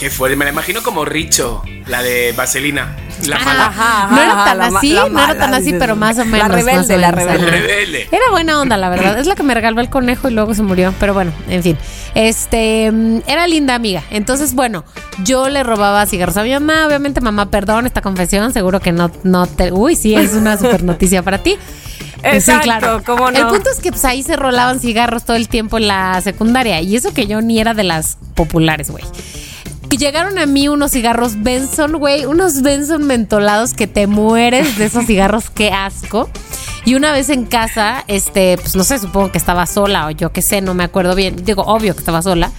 Qué 0.00 0.08
fuerte. 0.08 0.34
Me 0.34 0.46
la 0.46 0.50
imagino 0.52 0.82
como 0.82 1.04
Richo, 1.04 1.62
la 1.86 2.02
de 2.02 2.32
Vaselina. 2.32 2.96
La 3.26 3.36
Ah, 3.36 3.44
mala. 3.44 3.66
Ajá, 3.66 4.08
no 4.10 4.22
era 4.22 4.44
tan 4.46 4.58
la 4.58 4.66
así, 4.78 4.92
la 4.94 5.08
no 5.10 5.22
era 5.22 5.34
tan 5.38 5.52
así, 5.52 5.74
pero 5.78 5.94
más 5.94 6.16
o 6.16 6.20
La 6.20 6.24
menos. 6.24 6.48
rebelde, 6.48 6.76
más 6.78 6.90
o 6.90 6.96
la 6.96 7.10
rebelde. 7.10 7.50
Rebelde. 7.50 8.08
Era 8.10 8.30
buena 8.30 8.58
onda, 8.62 8.78
la 8.78 8.88
verdad. 8.88 9.18
Es 9.18 9.26
la 9.26 9.34
que 9.34 9.42
me 9.42 9.52
regaló 9.52 9.82
el 9.82 9.90
conejo 9.90 10.30
y 10.30 10.32
luego 10.32 10.54
se 10.54 10.62
murió. 10.62 10.94
Pero 10.98 11.12
bueno, 11.12 11.32
en 11.50 11.62
fin. 11.62 11.76
Este, 12.14 12.90
mm, 12.90 13.18
era 13.26 13.46
linda 13.46 13.74
amiga. 13.74 14.02
Entonces, 14.10 14.54
bueno, 14.54 14.84
yo 15.22 15.50
le 15.50 15.62
robaba 15.64 16.06
cigarros 16.06 16.38
a 16.38 16.44
mi 16.44 16.52
mamá. 16.54 16.86
Obviamente, 16.86 17.20
mamá, 17.20 17.50
perdón 17.50 17.84
esta 17.84 18.00
confesión. 18.00 18.54
Seguro 18.54 18.80
que 18.80 18.92
no, 18.92 19.10
no 19.22 19.46
te. 19.46 19.70
Uy, 19.70 19.96
sí, 19.96 20.14
es 20.14 20.32
una 20.32 20.56
super 20.56 20.82
noticia 20.82 21.22
para 21.22 21.36
ti. 21.42 21.58
Exacto, 22.22 23.02
¿cómo 23.04 23.30
no? 23.30 23.38
El 23.38 23.46
punto 23.48 23.70
es 23.70 23.80
que 23.80 23.90
pues, 23.90 24.04
ahí 24.04 24.22
se 24.22 24.36
rolaban 24.36 24.80
cigarros 24.80 25.24
todo 25.24 25.36
el 25.36 25.48
tiempo 25.48 25.76
en 25.76 25.88
la 25.88 26.20
secundaria. 26.22 26.80
Y 26.80 26.96
eso 26.96 27.12
que 27.12 27.26
yo 27.26 27.42
ni 27.42 27.60
era 27.60 27.74
de 27.74 27.82
las 27.84 28.16
populares, 28.34 28.90
güey. 28.90 29.04
Y 29.90 29.96
llegaron 29.96 30.38
a 30.38 30.46
mí 30.46 30.68
unos 30.68 30.92
cigarros 30.92 31.42
Benson, 31.42 31.94
güey, 31.94 32.24
unos 32.24 32.62
Benson 32.62 33.06
mentolados 33.06 33.74
que 33.74 33.88
te 33.88 34.06
mueres 34.06 34.78
de 34.78 34.84
esos 34.84 35.06
cigarros, 35.06 35.50
qué 35.50 35.72
asco. 35.72 36.30
Y 36.84 36.94
una 36.94 37.12
vez 37.12 37.28
en 37.28 37.44
casa, 37.44 38.04
este, 38.06 38.56
pues 38.56 38.76
no 38.76 38.84
sé, 38.84 38.98
supongo 39.00 39.32
que 39.32 39.38
estaba 39.38 39.66
sola 39.66 40.06
o 40.06 40.10
yo 40.10 40.32
qué 40.32 40.42
sé, 40.42 40.60
no 40.60 40.74
me 40.74 40.84
acuerdo 40.84 41.16
bien. 41.16 41.44
Digo, 41.44 41.62
obvio 41.62 41.94
que 41.94 41.98
estaba 41.98 42.22
sola. 42.22 42.52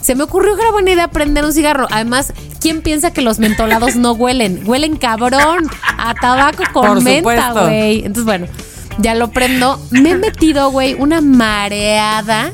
Se 0.00 0.16
me 0.16 0.24
ocurrió 0.24 0.56
que 0.56 0.62
era 0.62 0.72
buena 0.72 0.90
idea 0.90 1.08
prender 1.08 1.44
un 1.44 1.52
cigarro. 1.52 1.86
Además, 1.90 2.32
¿quién 2.60 2.82
piensa 2.82 3.12
que 3.12 3.22
los 3.22 3.38
mentolados 3.38 3.94
no 3.94 4.12
huelen? 4.12 4.62
Huelen 4.66 4.96
cabrón 4.96 5.70
a 5.96 6.14
tabaco 6.14 6.64
con 6.72 6.86
Por 6.86 7.02
menta, 7.02 7.52
güey. 7.52 7.98
Entonces, 7.98 8.24
bueno, 8.24 8.46
ya 8.98 9.14
lo 9.14 9.30
prendo. 9.30 9.80
Me 9.92 10.10
he 10.10 10.16
metido, 10.16 10.70
güey, 10.72 10.94
una 10.94 11.20
mareada. 11.20 12.52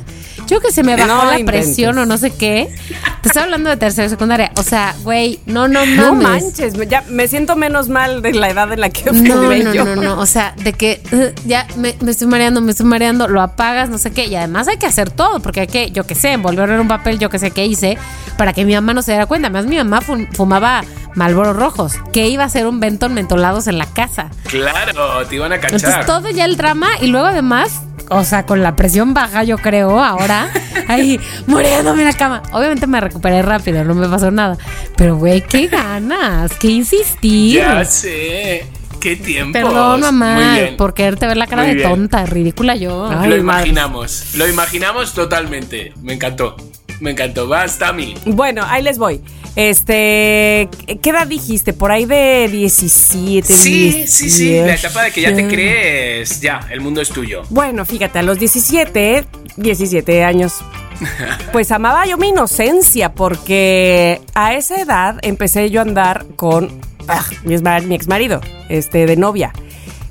Yo 0.48 0.60
que 0.60 0.72
se 0.72 0.82
me 0.82 0.96
bajó 0.96 1.08
No 1.08 1.24
la 1.26 1.38
inventes. 1.38 1.66
presión 1.66 1.98
o 1.98 2.06
no 2.06 2.16
sé 2.18 2.30
qué. 2.30 2.74
Te 3.22 3.28
estoy 3.28 3.42
hablando 3.42 3.68
de 3.70 3.76
tercera 3.76 4.06
y 4.06 4.10
secundaria. 4.10 4.50
O 4.56 4.62
sea, 4.62 4.94
güey, 5.02 5.40
no, 5.46 5.68
no 5.68 5.80
mames. 5.84 5.96
No 5.96 6.14
manches, 6.14 6.74
ya 6.88 7.04
me 7.08 7.28
siento 7.28 7.54
menos 7.56 7.88
mal 7.88 8.22
de 8.22 8.32
la 8.32 8.48
edad 8.50 8.72
en 8.72 8.80
la 8.80 8.90
que 8.90 9.10
No, 9.12 9.36
no, 9.42 9.72
yo. 9.74 9.84
no, 9.84 9.96
no. 9.96 10.18
O 10.18 10.26
sea, 10.26 10.54
de 10.62 10.72
que 10.72 11.02
uh, 11.12 11.38
ya 11.46 11.66
me, 11.76 11.94
me 12.00 12.10
estoy 12.10 12.26
mareando, 12.28 12.60
me 12.60 12.70
estoy 12.72 12.86
mareando, 12.86 13.28
lo 13.28 13.40
apagas, 13.42 13.90
no 13.90 13.98
sé 13.98 14.10
qué. 14.12 14.26
Y 14.26 14.36
además 14.36 14.68
hay 14.68 14.78
que 14.78 14.86
hacer 14.86 15.10
todo, 15.10 15.40
porque 15.40 15.60
hay 15.60 15.66
que, 15.66 15.90
yo 15.90 16.04
qué 16.06 16.14
sé, 16.14 16.32
envolverlo 16.32 16.74
en 16.76 16.80
un 16.80 16.88
papel, 16.88 17.18
yo 17.18 17.28
qué 17.30 17.38
sé 17.38 17.50
qué 17.50 17.66
hice, 17.66 17.98
para 18.36 18.52
que 18.52 18.64
mi 18.64 18.74
mamá 18.74 18.94
no 18.94 19.02
se 19.02 19.12
diera 19.12 19.26
cuenta. 19.26 19.48
Además, 19.48 19.66
mi 19.66 19.76
mamá 19.76 20.00
fu- 20.00 20.26
fumaba 20.32 20.82
malboros 21.14 21.56
rojos, 21.56 21.94
que 22.12 22.28
iba 22.28 22.44
a 22.44 22.48
ser 22.48 22.66
un 22.66 22.78
ventón 22.80 23.12
mentolados 23.12 23.66
en 23.66 23.76
la 23.78 23.86
casa. 23.86 24.30
Claro, 24.48 25.26
te 25.26 25.34
iban 25.34 25.52
a 25.52 25.58
cachar. 25.58 25.74
Entonces 25.80 26.06
todo 26.06 26.30
ya 26.30 26.44
el 26.44 26.56
drama 26.56 26.88
y 27.00 27.08
luego 27.08 27.26
además, 27.26 27.72
o 28.10 28.22
sea, 28.24 28.46
con 28.46 28.62
la 28.62 28.76
presión 28.76 29.14
baja 29.14 29.42
yo 29.42 29.58
creo 29.58 30.00
ahora, 30.02 30.37
ahí 30.88 31.18
muriéndome 31.46 32.02
en 32.02 32.08
la 32.08 32.14
cama. 32.14 32.42
Obviamente 32.52 32.86
me 32.86 33.00
recuperé 33.00 33.42
rápido, 33.42 33.84
no 33.84 33.94
me 33.94 34.08
pasó 34.08 34.30
nada. 34.30 34.56
Pero 34.96 35.16
güey, 35.16 35.40
qué 35.42 35.66
ganas, 35.66 36.52
qué 36.54 36.68
insistir. 36.68 37.56
Ya 37.56 37.84
sé. 37.84 38.77
Qué 39.00 39.16
tiempo. 39.16 39.52
Perdón, 39.52 40.00
mamá, 40.00 40.56
por 40.76 40.94
quererte 40.94 41.26
ver 41.26 41.36
la 41.36 41.46
cara 41.46 41.62
Muy 41.62 41.70
de 41.70 41.76
bien. 41.76 41.88
tonta, 41.90 42.26
ridícula 42.26 42.74
yo. 42.76 43.06
Ay, 43.06 43.10
lo 43.10 43.20
madre. 43.20 43.38
imaginamos. 43.68 44.34
Lo 44.34 44.48
imaginamos 44.48 45.14
totalmente. 45.14 45.92
Me 46.02 46.14
encantó. 46.14 46.56
Me 47.00 47.12
encantó. 47.12 47.46
Vas, 47.46 47.78
Tami. 47.78 48.14
Bueno, 48.26 48.64
ahí 48.68 48.82
les 48.82 48.98
voy. 48.98 49.20
Este, 49.54 50.68
¿qué 51.02 51.10
edad 51.10 51.26
dijiste? 51.26 51.72
Por 51.72 51.90
ahí 51.92 52.04
de 52.06 52.48
17, 52.50 53.52
Sí, 53.52 54.04
sí, 54.06 54.30
sí. 54.30 54.52
La 54.58 54.64
18. 54.66 54.86
etapa 54.86 55.02
de 55.04 55.10
que 55.12 55.20
ya 55.20 55.34
te 55.34 55.46
crees. 55.48 56.40
Ya, 56.40 56.60
el 56.70 56.80
mundo 56.80 57.00
es 57.00 57.08
tuyo. 57.10 57.42
Bueno, 57.50 57.84
fíjate, 57.84 58.18
a 58.18 58.22
los 58.22 58.38
17, 58.38 59.24
17 59.56 60.24
años, 60.24 60.54
pues 61.52 61.70
amaba 61.72 62.06
yo 62.06 62.18
mi 62.18 62.28
inocencia 62.28 63.12
porque 63.12 64.20
a 64.34 64.54
esa 64.54 64.80
edad 64.80 65.18
empecé 65.22 65.70
yo 65.70 65.80
a 65.80 65.82
andar 65.84 66.26
con 66.36 66.68
mi, 67.44 67.54
exma- 67.54 67.82
mi 67.82 67.94
ex 67.94 68.06
marido, 68.08 68.40
este, 68.68 69.06
de 69.06 69.16
novia. 69.16 69.52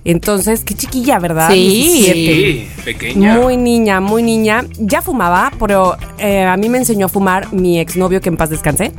Entonces, 0.06 0.64
qué 0.64 0.74
chiquilla, 0.74 1.20
¿verdad? 1.20 1.50
Sí. 1.52 2.04
17. 2.06 2.16
Sí, 2.16 2.68
pequeña. 2.86 3.38
Muy 3.40 3.58
niña, 3.58 4.00
muy 4.00 4.24
niña. 4.24 4.64
Ya 4.80 5.02
fumaba, 5.02 5.52
pero 5.60 5.98
eh, 6.18 6.44
a 6.44 6.56
mí 6.56 6.70
me 6.70 6.78
enseñó 6.78 7.08
a 7.08 7.10
fumar 7.10 7.52
mi 7.54 7.80
exnovio, 7.80 8.22
que 8.22 8.30
en 8.30 8.38
paz 8.38 8.50
descansé. 8.50 8.94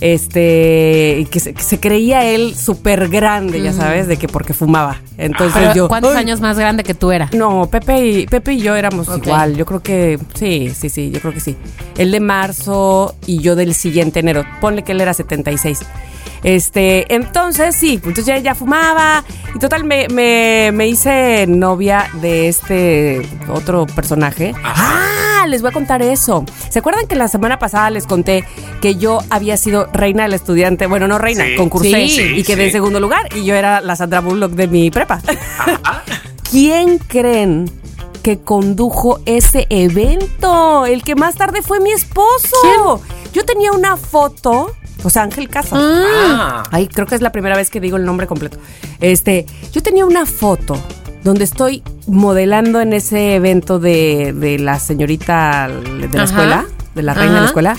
Este, 0.00 1.18
y 1.20 1.24
que 1.26 1.40
se, 1.40 1.54
que 1.54 1.62
se 1.62 1.80
creía 1.80 2.24
él 2.24 2.54
súper 2.54 3.08
grande, 3.08 3.62
ya 3.62 3.72
sabes, 3.72 4.06
de 4.08 4.16
que 4.16 4.28
porque 4.28 4.52
fumaba. 4.52 5.00
Entonces 5.16 5.54
Pero, 5.58 5.74
yo. 5.74 5.88
¿Cuántos 5.88 6.14
años 6.14 6.40
más 6.40 6.58
grande 6.58 6.84
que 6.84 6.94
tú 6.94 7.12
era? 7.12 7.30
No, 7.32 7.68
Pepe 7.70 8.06
y, 8.06 8.26
Pepe 8.26 8.54
y 8.54 8.60
yo 8.60 8.74
éramos 8.74 9.08
igual. 9.16 9.56
Yo 9.56 9.64
creo 9.64 9.82
que 9.82 10.18
sí, 10.34 10.70
sí, 10.74 10.88
sí, 10.88 11.10
yo 11.10 11.20
creo 11.20 11.32
que 11.32 11.40
sí. 11.40 11.56
Él 11.96 12.10
de 12.10 12.20
marzo 12.20 13.14
y 13.26 13.40
yo 13.40 13.56
del 13.56 13.74
siguiente 13.74 14.20
enero. 14.20 14.44
Ponle 14.60 14.82
que 14.82 14.92
él 14.92 15.00
era 15.00 15.14
76. 15.14 15.80
Este, 16.42 17.12
entonces 17.14 17.74
sí, 17.74 17.94
entonces 17.94 18.26
ya, 18.26 18.38
ya 18.38 18.54
fumaba 18.54 19.24
y 19.54 19.58
total 19.58 19.84
me, 19.84 20.06
me, 20.08 20.70
me 20.72 20.86
hice 20.86 21.46
novia 21.48 22.08
de 22.20 22.48
este 22.48 23.26
otro 23.48 23.86
personaje. 23.86 24.54
Ah, 24.62 25.35
les 25.46 25.62
voy 25.62 25.70
a 25.70 25.72
contar 25.72 26.02
eso. 26.02 26.44
¿Se 26.70 26.78
acuerdan 26.78 27.06
que 27.06 27.14
la 27.16 27.28
semana 27.28 27.58
pasada 27.58 27.90
les 27.90 28.06
conté 28.06 28.44
que 28.80 28.96
yo 28.96 29.20
había 29.30 29.56
sido 29.56 29.86
reina 29.92 30.24
del 30.24 30.34
estudiante? 30.34 30.86
Bueno, 30.86 31.08
no 31.08 31.18
reina, 31.18 31.44
Sí. 31.44 31.56
concursé 31.56 32.08
Sí, 32.08 32.20
y 32.36 32.42
quedé 32.44 32.62
sí. 32.62 32.66
en 32.68 32.72
segundo 32.72 33.00
lugar 33.00 33.28
y 33.34 33.44
yo 33.44 33.54
era 33.54 33.80
la 33.80 33.96
Sandra 33.96 34.20
Bullock 34.20 34.52
de 34.52 34.66
mi 34.68 34.90
prepa. 34.90 35.20
Ajá. 35.58 36.02
¿Quién 36.50 36.98
creen 36.98 37.70
que 38.22 38.38
condujo 38.40 39.20
ese 39.26 39.66
evento? 39.70 40.86
El 40.86 41.02
que 41.02 41.14
más 41.14 41.34
tarde 41.36 41.62
fue 41.62 41.80
mi 41.80 41.92
esposo. 41.92 43.00
Yo 43.32 43.44
tenía 43.44 43.72
una 43.72 43.96
foto, 43.96 44.72
o 45.04 45.10
sea, 45.10 45.22
Ángel 45.22 45.48
Casas. 45.48 45.78
Ah. 45.82 46.62
Ay, 46.70 46.88
creo 46.88 47.06
que 47.06 47.14
es 47.14 47.20
la 47.20 47.30
primera 47.32 47.56
vez 47.56 47.68
que 47.70 47.80
digo 47.80 47.96
el 47.96 48.04
nombre 48.04 48.26
completo. 48.26 48.58
Este, 49.00 49.44
yo 49.72 49.82
tenía 49.82 50.06
una 50.06 50.24
foto 50.26 50.76
donde 51.26 51.42
estoy 51.42 51.82
modelando 52.06 52.80
en 52.80 52.92
ese 52.92 53.34
evento 53.34 53.80
de, 53.80 54.32
de 54.32 54.60
la 54.60 54.78
señorita 54.78 55.68
de 55.68 56.08
la 56.16 56.22
Ajá. 56.22 56.24
escuela, 56.24 56.66
de 56.94 57.02
la 57.02 57.14
reina 57.14 57.34
de 57.34 57.40
la 57.40 57.46
escuela, 57.46 57.76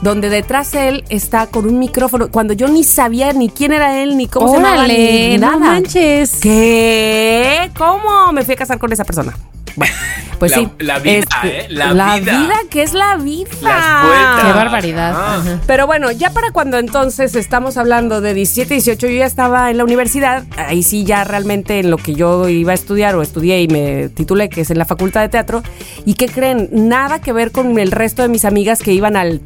donde 0.00 0.30
detrás 0.30 0.72
de 0.72 0.88
él 0.88 1.04
está 1.10 1.46
con 1.46 1.66
un 1.68 1.78
micrófono, 1.78 2.30
cuando 2.30 2.54
yo 2.54 2.68
ni 2.68 2.84
sabía 2.84 3.34
ni 3.34 3.50
quién 3.50 3.72
era 3.74 4.02
él, 4.02 4.16
ni 4.16 4.28
cómo 4.28 4.48
se 4.48 4.56
llamaba, 4.56 4.88
ni 4.88 5.36
no 5.36 5.46
nada. 5.46 5.58
manches. 5.58 6.38
¿Qué? 6.40 7.70
¿Cómo 7.76 8.32
me 8.32 8.42
fui 8.44 8.54
a 8.54 8.56
casar 8.56 8.78
con 8.78 8.90
esa 8.90 9.04
persona? 9.04 9.36
Bueno, 9.76 9.94
pues 10.38 10.52
La- 10.52 10.58
sí. 10.58 10.68
la 10.78 10.98
vida, 10.98 11.26
¿eh? 11.44 11.66
La 11.70 11.92
vida. 11.92 12.18
vida, 12.40 12.54
que 12.70 12.82
es 12.82 12.92
la 12.94 13.16
vida. 13.16 13.50
Las. 13.62 14.42
Qué 14.44 14.52
barbaridad. 14.52 15.12
Ah. 15.16 15.42
Pero 15.66 15.86
bueno, 15.86 16.10
ya 16.10 16.30
para 16.30 16.50
cuando 16.50 16.78
entonces 16.78 17.34
estamos 17.34 17.76
hablando 17.76 18.20
de 18.20 18.34
17, 18.34 18.74
18, 18.74 19.06
yo 19.06 19.12
ya 19.18 19.26
estaba 19.26 19.70
en 19.70 19.76
la 19.78 19.84
universidad, 19.84 20.44
ahí 20.56 20.82
sí 20.82 21.04
ya 21.04 21.24
realmente 21.24 21.78
en 21.80 21.90
lo 21.90 21.96
que 21.98 22.14
yo 22.14 22.48
iba 22.48 22.72
a 22.72 22.74
estudiar 22.74 23.14
o 23.16 23.22
estudié 23.22 23.62
y 23.62 23.68
me 23.68 24.08
titulé, 24.08 24.48
que 24.48 24.62
es 24.62 24.70
en 24.70 24.78
la 24.78 24.84
Facultad 24.84 25.20
de 25.20 25.28
Teatro, 25.28 25.62
y 26.04 26.14
que 26.14 26.26
creen, 26.28 26.68
nada 26.72 27.20
que 27.20 27.32
ver 27.32 27.52
con 27.52 27.78
el 27.78 27.90
resto 27.92 28.22
de 28.22 28.28
mis 28.28 28.44
amigas 28.44 28.80
que 28.80 28.92
iban 28.92 29.16
al... 29.16 29.40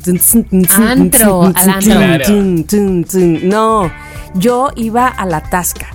Antro, 0.79 1.53
al 1.55 1.71
antro. 1.71 2.01
No, 3.43 3.93
yo 4.35 4.71
iba 4.77 5.07
a 5.09 5.27
la 5.27 5.41
tasca. 5.41 5.89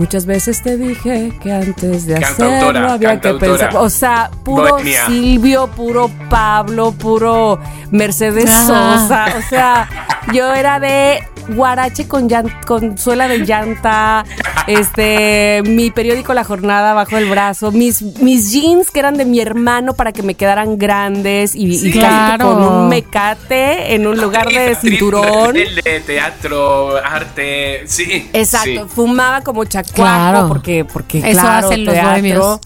Muchas 0.00 0.24
veces 0.24 0.62
te 0.62 0.78
dije 0.78 1.30
que 1.42 1.52
antes 1.52 2.06
de 2.06 2.14
Cantautora, 2.14 2.58
hacerlo 2.60 2.90
había 2.90 3.20
que 3.20 3.34
pensar. 3.34 3.76
O 3.76 3.90
sea, 3.90 4.30
puro 4.42 4.70
Bohemia. 4.70 5.04
Silvio, 5.04 5.66
puro 5.66 6.10
Pablo, 6.30 6.92
puro 6.92 7.60
Mercedes. 7.90 8.48
Sosa. 8.48 9.26
O 9.36 9.48
sea, 9.50 9.88
yo 10.32 10.54
era 10.54 10.80
de 10.80 11.20
guarache 11.48 12.06
con, 12.08 12.28
con 12.66 12.96
suela 12.96 13.28
de 13.28 13.38
llanta, 13.38 14.24
este, 14.66 15.62
mi 15.64 15.90
periódico 15.90 16.32
La 16.32 16.44
Jornada 16.44 16.94
bajo 16.94 17.16
el 17.16 17.28
brazo, 17.28 17.72
mis, 17.72 18.02
mis 18.20 18.52
jeans 18.52 18.90
que 18.90 19.00
eran 19.00 19.16
de 19.16 19.24
mi 19.24 19.40
hermano 19.40 19.94
para 19.94 20.12
que 20.12 20.22
me 20.22 20.34
quedaran 20.34 20.78
grandes 20.78 21.54
y, 21.54 21.70
Sí. 21.80 21.92
Claro. 21.92 22.54
con 22.54 22.62
un 22.62 22.88
mecate 22.88 23.94
en 23.94 24.06
un 24.06 24.18
lugar 24.20 24.48
de 24.48 24.74
cinturón. 24.76 25.54
De 25.54 26.02
teatro, 26.06 26.96
arte, 26.96 27.82
sí. 27.86 28.28
Exacto, 28.32 28.84
sí. 28.84 28.94
fumaba 28.94 29.40
como 29.40 29.64
chacuaco 29.64 29.89
Claro. 29.92 30.48
porque, 30.48 30.84
porque 30.84 31.18
Eso 31.18 31.40
claro, 31.40 31.68
hacen 31.68 31.84
los 31.84 31.94
teatro. 31.94 32.10
bohemios. 32.12 32.60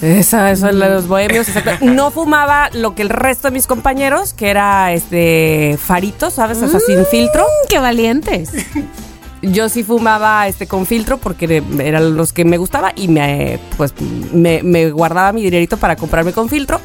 Eso, 0.00 0.44
eso 0.46 0.68
es 0.68 0.74
los 0.74 1.06
bohemios, 1.06 1.48
exacto. 1.48 1.72
No 1.84 2.10
fumaba 2.10 2.70
lo 2.72 2.94
que 2.94 3.02
el 3.02 3.08
resto 3.08 3.48
de 3.48 3.52
mis 3.52 3.66
compañeros, 3.68 4.32
que 4.34 4.50
era 4.50 4.92
este 4.92 5.78
farito, 5.80 6.30
¿sabes? 6.30 6.60
O 6.62 6.68
sea, 6.68 6.80
sin 6.80 7.06
filtro. 7.06 7.42
Mm, 7.44 7.68
Qué 7.68 7.78
valientes. 7.78 8.50
Yo 9.42 9.68
sí 9.68 9.82
fumaba 9.82 10.46
este 10.46 10.66
con 10.68 10.86
filtro 10.86 11.18
porque 11.18 11.62
eran 11.80 12.16
los 12.16 12.32
que 12.32 12.44
me 12.44 12.58
gustaba 12.58 12.92
y 12.94 13.08
me 13.08 13.58
pues 13.76 13.92
me, 14.32 14.62
me 14.62 14.90
guardaba 14.92 15.32
mi 15.32 15.42
dinerito 15.42 15.76
para 15.78 15.96
comprarme 15.96 16.32
con 16.32 16.48
filtro. 16.48 16.80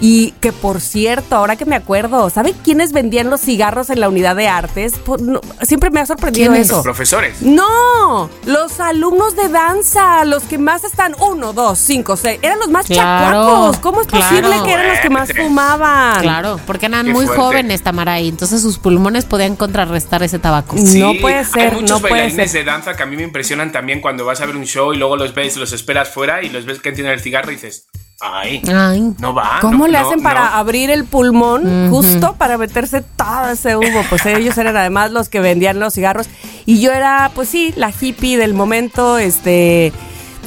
Y 0.00 0.30
que 0.40 0.52
por 0.52 0.80
cierto, 0.80 1.34
ahora 1.34 1.56
que 1.56 1.64
me 1.64 1.74
acuerdo, 1.74 2.30
¿saben 2.30 2.54
quiénes 2.62 2.92
vendían 2.92 3.30
los 3.30 3.40
cigarros 3.40 3.90
en 3.90 3.98
la 3.98 4.08
unidad 4.08 4.36
de 4.36 4.46
artes? 4.46 4.92
Por- 4.98 5.20
no, 5.20 5.40
siempre 5.62 5.90
me 5.90 6.00
ha 6.00 6.06
sorprendido 6.06 6.50
¿Quiénes? 6.52 6.68
eso. 6.68 6.76
Los 6.76 6.84
profesores. 6.84 7.42
No, 7.42 8.30
los 8.46 8.78
alumnos 8.78 9.34
de 9.34 9.48
danza, 9.48 10.24
los 10.24 10.44
que 10.44 10.56
más 10.58 10.84
están, 10.84 11.16
uno, 11.20 11.52
dos, 11.52 11.78
cinco, 11.80 12.16
seis, 12.16 12.38
eran 12.42 12.60
los 12.60 12.68
más 12.70 12.86
Claro, 12.86 13.38
chacuacos. 13.46 13.78
¿Cómo 13.78 14.00
es 14.02 14.06
posible 14.06 14.50
que 14.64 14.72
eran 14.72 14.88
los 14.88 14.98
que 15.00 15.10
más 15.10 15.32
fumaban? 15.32 16.22
Claro, 16.22 16.60
porque 16.66 16.86
eran 16.86 17.06
Qué 17.06 17.12
muy 17.12 17.26
fuerte. 17.26 17.42
jóvenes 17.42 17.82
Tamaray, 17.82 18.28
entonces 18.28 18.62
sus 18.62 18.78
pulmones 18.78 19.24
podían 19.24 19.56
contrarrestar 19.56 20.22
ese 20.22 20.38
tabaco. 20.38 20.76
No 20.76 21.12
puede 21.20 21.44
ser, 21.44 21.70
Hay 21.70 21.74
muchos 21.74 21.90
no 21.90 21.98
puede 22.00 22.12
bailarines 22.12 22.52
ser. 22.52 22.64
de 22.64 22.70
danza 22.70 22.94
que 22.96 23.02
a 23.02 23.06
mí 23.06 23.16
me 23.16 23.24
impresionan 23.24 23.72
también 23.72 24.00
cuando 24.00 24.24
vas 24.24 24.40
a 24.40 24.46
ver 24.46 24.54
un 24.56 24.64
show 24.64 24.92
y 24.92 24.96
luego 24.96 25.16
los 25.16 25.34
ves, 25.34 25.56
los 25.56 25.72
esperas 25.72 26.08
fuera 26.08 26.42
y 26.44 26.50
los 26.50 26.66
ves 26.66 26.80
que 26.80 26.90
encienden 26.90 27.14
el 27.14 27.20
cigarro 27.20 27.50
y 27.50 27.54
dices, 27.56 27.86
ay, 28.20 28.62
Ay. 28.74 29.14
no 29.18 29.32
va. 29.34 29.58
¿Cómo 29.60 29.86
no- 29.86 29.92
le 29.92 29.98
hacen 29.98 30.18
no". 30.18 30.22
para 30.24 30.58
abrir 30.58 30.90
el 30.90 31.04
pulmón 31.04 31.88
justo 31.90 32.34
para 32.34 32.58
meterse 32.58 33.02
todo 33.02 33.50
ese 33.50 33.76
humo? 33.76 34.02
Pues 34.08 34.26
ellos 34.26 34.56
eran 34.58 34.76
además 34.76 35.10
los 35.12 35.28
que 35.28 35.40
vendían 35.40 35.78
los 35.80 35.94
cigarros. 35.94 36.28
Y 36.66 36.80
yo 36.80 36.92
era, 36.92 37.30
pues 37.34 37.48
sí, 37.48 37.72
la 37.76 37.90
hippie 37.98 38.36
del 38.36 38.54
momento, 38.54 39.18
este. 39.18 39.92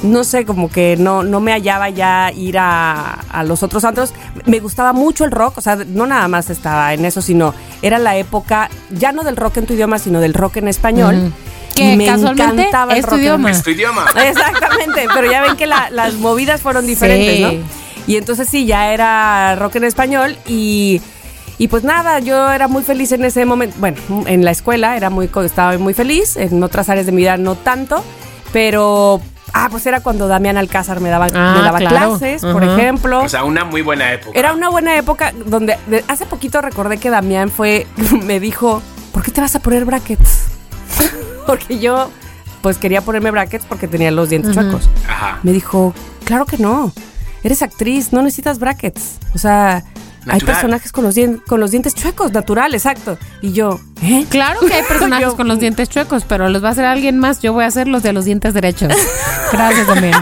No 0.03 0.23
sé, 0.23 0.45
como 0.45 0.67
que 0.71 0.97
no, 0.97 1.21
no 1.21 1.39
me 1.41 1.51
hallaba 1.51 1.89
ya 1.89 2.31
ir 2.35 2.57
a, 2.57 3.19
a 3.31 3.43
los 3.43 3.61
otros 3.61 3.83
antros. 3.85 4.13
Me 4.47 4.59
gustaba 4.59 4.93
mucho 4.93 5.25
el 5.25 5.31
rock, 5.31 5.59
o 5.59 5.61
sea, 5.61 5.75
no 5.75 6.07
nada 6.07 6.27
más 6.27 6.49
estaba 6.49 6.91
en 6.95 7.05
eso, 7.05 7.21
sino 7.21 7.53
era 7.83 7.99
la 7.99 8.15
época, 8.17 8.71
ya 8.89 9.11
no 9.11 9.23
del 9.23 9.37
rock 9.37 9.57
en 9.57 9.67
tu 9.67 9.73
idioma, 9.73 9.99
sino 9.99 10.19
del 10.19 10.33
rock 10.33 10.57
en 10.57 10.67
español. 10.69 11.31
Que 11.75 11.95
me 11.95 12.05
casualmente 12.05 12.61
encantaba 12.63 12.93
el 12.93 12.99
es 12.99 13.05
tu 13.05 13.11
rock 13.11 13.19
idioma. 13.19 13.51
Es 13.51 13.63
tu 13.63 13.69
idioma. 13.71 14.05
Exactamente, 14.25 15.07
pero 15.13 15.31
ya 15.31 15.41
ven 15.41 15.55
que 15.55 15.67
la- 15.67 15.89
las 15.89 16.13
movidas 16.15 16.61
fueron 16.61 16.85
diferentes, 16.87 17.35
Sí. 17.37 17.41
¿no? 17.41 17.81
Y 18.07 18.17
entonces 18.17 18.47
sí, 18.49 18.65
ya 18.65 18.91
era 18.93 19.55
rock 19.55 19.75
en 19.75 19.83
español 19.85 20.35
y, 20.47 21.01
y 21.57 21.67
pues 21.67 21.83
nada, 21.83 22.19
yo 22.19 22.51
era 22.51 22.67
muy 22.67 22.83
feliz 22.83 23.11
en 23.11 23.23
ese 23.23 23.45
momento. 23.45 23.75
Bueno, 23.79 23.97
en 24.25 24.43
la 24.43 24.51
escuela 24.51 24.97
era 24.97 25.09
muy, 25.09 25.29
estaba 25.45 25.77
muy 25.77 25.93
feliz, 25.93 26.35
en 26.35 26.61
otras 26.63 26.89
áreas 26.89 27.05
de 27.05 27.11
mi 27.11 27.19
vida 27.21 27.37
no 27.37 27.55
tanto, 27.55 28.03
pero... 28.51 29.21
Ah, 29.53 29.67
pues 29.69 29.85
era 29.85 29.99
cuando 29.99 30.29
Damián 30.29 30.55
Alcázar 30.55 31.01
me 31.01 31.09
daba, 31.09 31.27
Ah, 31.33 31.55
me 31.57 31.61
daba 31.61 31.77
claro. 31.79 32.17
clases, 32.17 32.41
por 32.41 32.63
ejemplo. 32.63 33.21
O 33.21 33.27
sea, 33.27 33.43
una 33.43 33.65
muy 33.65 33.81
buena 33.81 34.13
época. 34.13 34.39
Era 34.39 34.53
una 34.53 34.69
buena 34.69 34.95
época 34.95 35.33
donde 35.45 35.75
de- 35.87 36.05
hace 36.07 36.25
poquito 36.25 36.61
recordé 36.61 36.97
que 36.99 37.09
Damián 37.09 37.51
fue, 37.51 37.85
me 38.23 38.39
dijo, 38.39 38.81
¿por 39.11 39.23
qué 39.23 39.31
te 39.31 39.41
vas 39.41 39.53
a 39.57 39.59
poner 39.59 39.83
brackets? 39.83 40.45
porque 41.47 41.79
yo, 41.79 42.09
pues 42.61 42.77
quería 42.77 43.01
ponerme 43.01 43.31
brackets 43.31 43.65
porque 43.65 43.87
tenía 43.87 44.11
los 44.11 44.29
dientes 44.29 44.53
chuecos. 44.55 44.89
Ajá. 45.07 45.39
Me 45.43 45.51
dijo, 45.51 45.93
claro 46.25 46.45
que 46.45 46.57
no, 46.57 46.93
eres 47.43 47.61
actriz, 47.61 48.13
no 48.13 48.21
necesitas 48.21 48.59
brackets. 48.59 49.17
O 49.33 49.37
sea, 49.37 49.83
hay 50.27 50.39
personajes 50.39 50.91
con 50.91 51.03
los, 51.03 51.15
con 51.47 51.59
los 51.59 51.71
dientes 51.71 51.95
chuecos, 51.95 52.31
natural, 52.31 52.73
exacto. 52.75 53.17
Y 53.41 53.53
yo, 53.53 53.79
¿eh? 54.03 54.25
Claro 54.29 54.59
que 54.59 54.73
hay 54.73 54.83
personajes 54.87 55.29
Yo- 55.29 55.35
con 55.35 55.47
los 55.47 55.59
dientes 55.59 55.89
chuecos, 55.89 56.23
pero 56.27 56.47
los 56.49 56.63
va 56.63 56.69
a 56.69 56.71
hacer 56.71 56.85
alguien 56.85 57.17
más. 57.17 57.39
Yo 57.41 57.53
voy 57.53 57.63
a 57.63 57.67
hacer 57.67 57.87
los 57.87 58.03
de 58.03 58.13
los 58.13 58.25
dientes 58.25 58.53
derechos. 58.53 58.93
Gracias 59.51 59.87
también. 59.87 60.13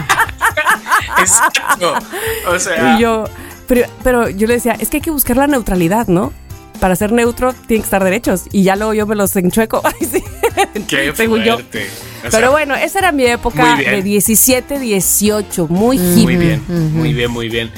Exacto. 1.18 1.94
O 2.48 2.58
sea, 2.58 2.96
Y 2.96 3.02
yo, 3.02 3.24
pero, 3.66 3.86
pero 4.02 4.28
yo 4.28 4.46
le 4.46 4.54
decía, 4.54 4.72
es 4.78 4.88
que 4.88 4.98
hay 4.98 5.00
que 5.02 5.10
buscar 5.10 5.36
la 5.36 5.46
neutralidad, 5.46 6.06
¿no? 6.08 6.32
Para 6.80 6.96
ser 6.96 7.12
neutro 7.12 7.52
tienen 7.52 7.82
que 7.82 7.86
estar 7.86 8.02
derechos. 8.02 8.44
Y 8.52 8.62
ya 8.64 8.74
luego 8.74 8.94
yo 8.94 9.06
me 9.06 9.14
los 9.14 9.34
enchueco. 9.36 9.82
Ay, 9.84 10.06
sí. 10.10 10.24
qué 10.88 11.12
Según 11.16 11.42
yo. 11.44 11.54
fuerte. 11.54 11.86
O 12.18 12.30
sea, 12.30 12.30
Pero 12.40 12.50
bueno, 12.50 12.74
esa 12.74 12.98
era 12.98 13.12
mi 13.12 13.24
época 13.24 13.76
de 13.76 14.02
17, 14.02 14.78
18, 14.78 15.68
muy 15.68 15.96
hippie. 15.98 16.24
Muy 16.24 16.36
bien, 16.36 16.62
muy 16.68 17.12
bien, 17.14 17.30
muy 17.30 17.48
bien. 17.48 17.70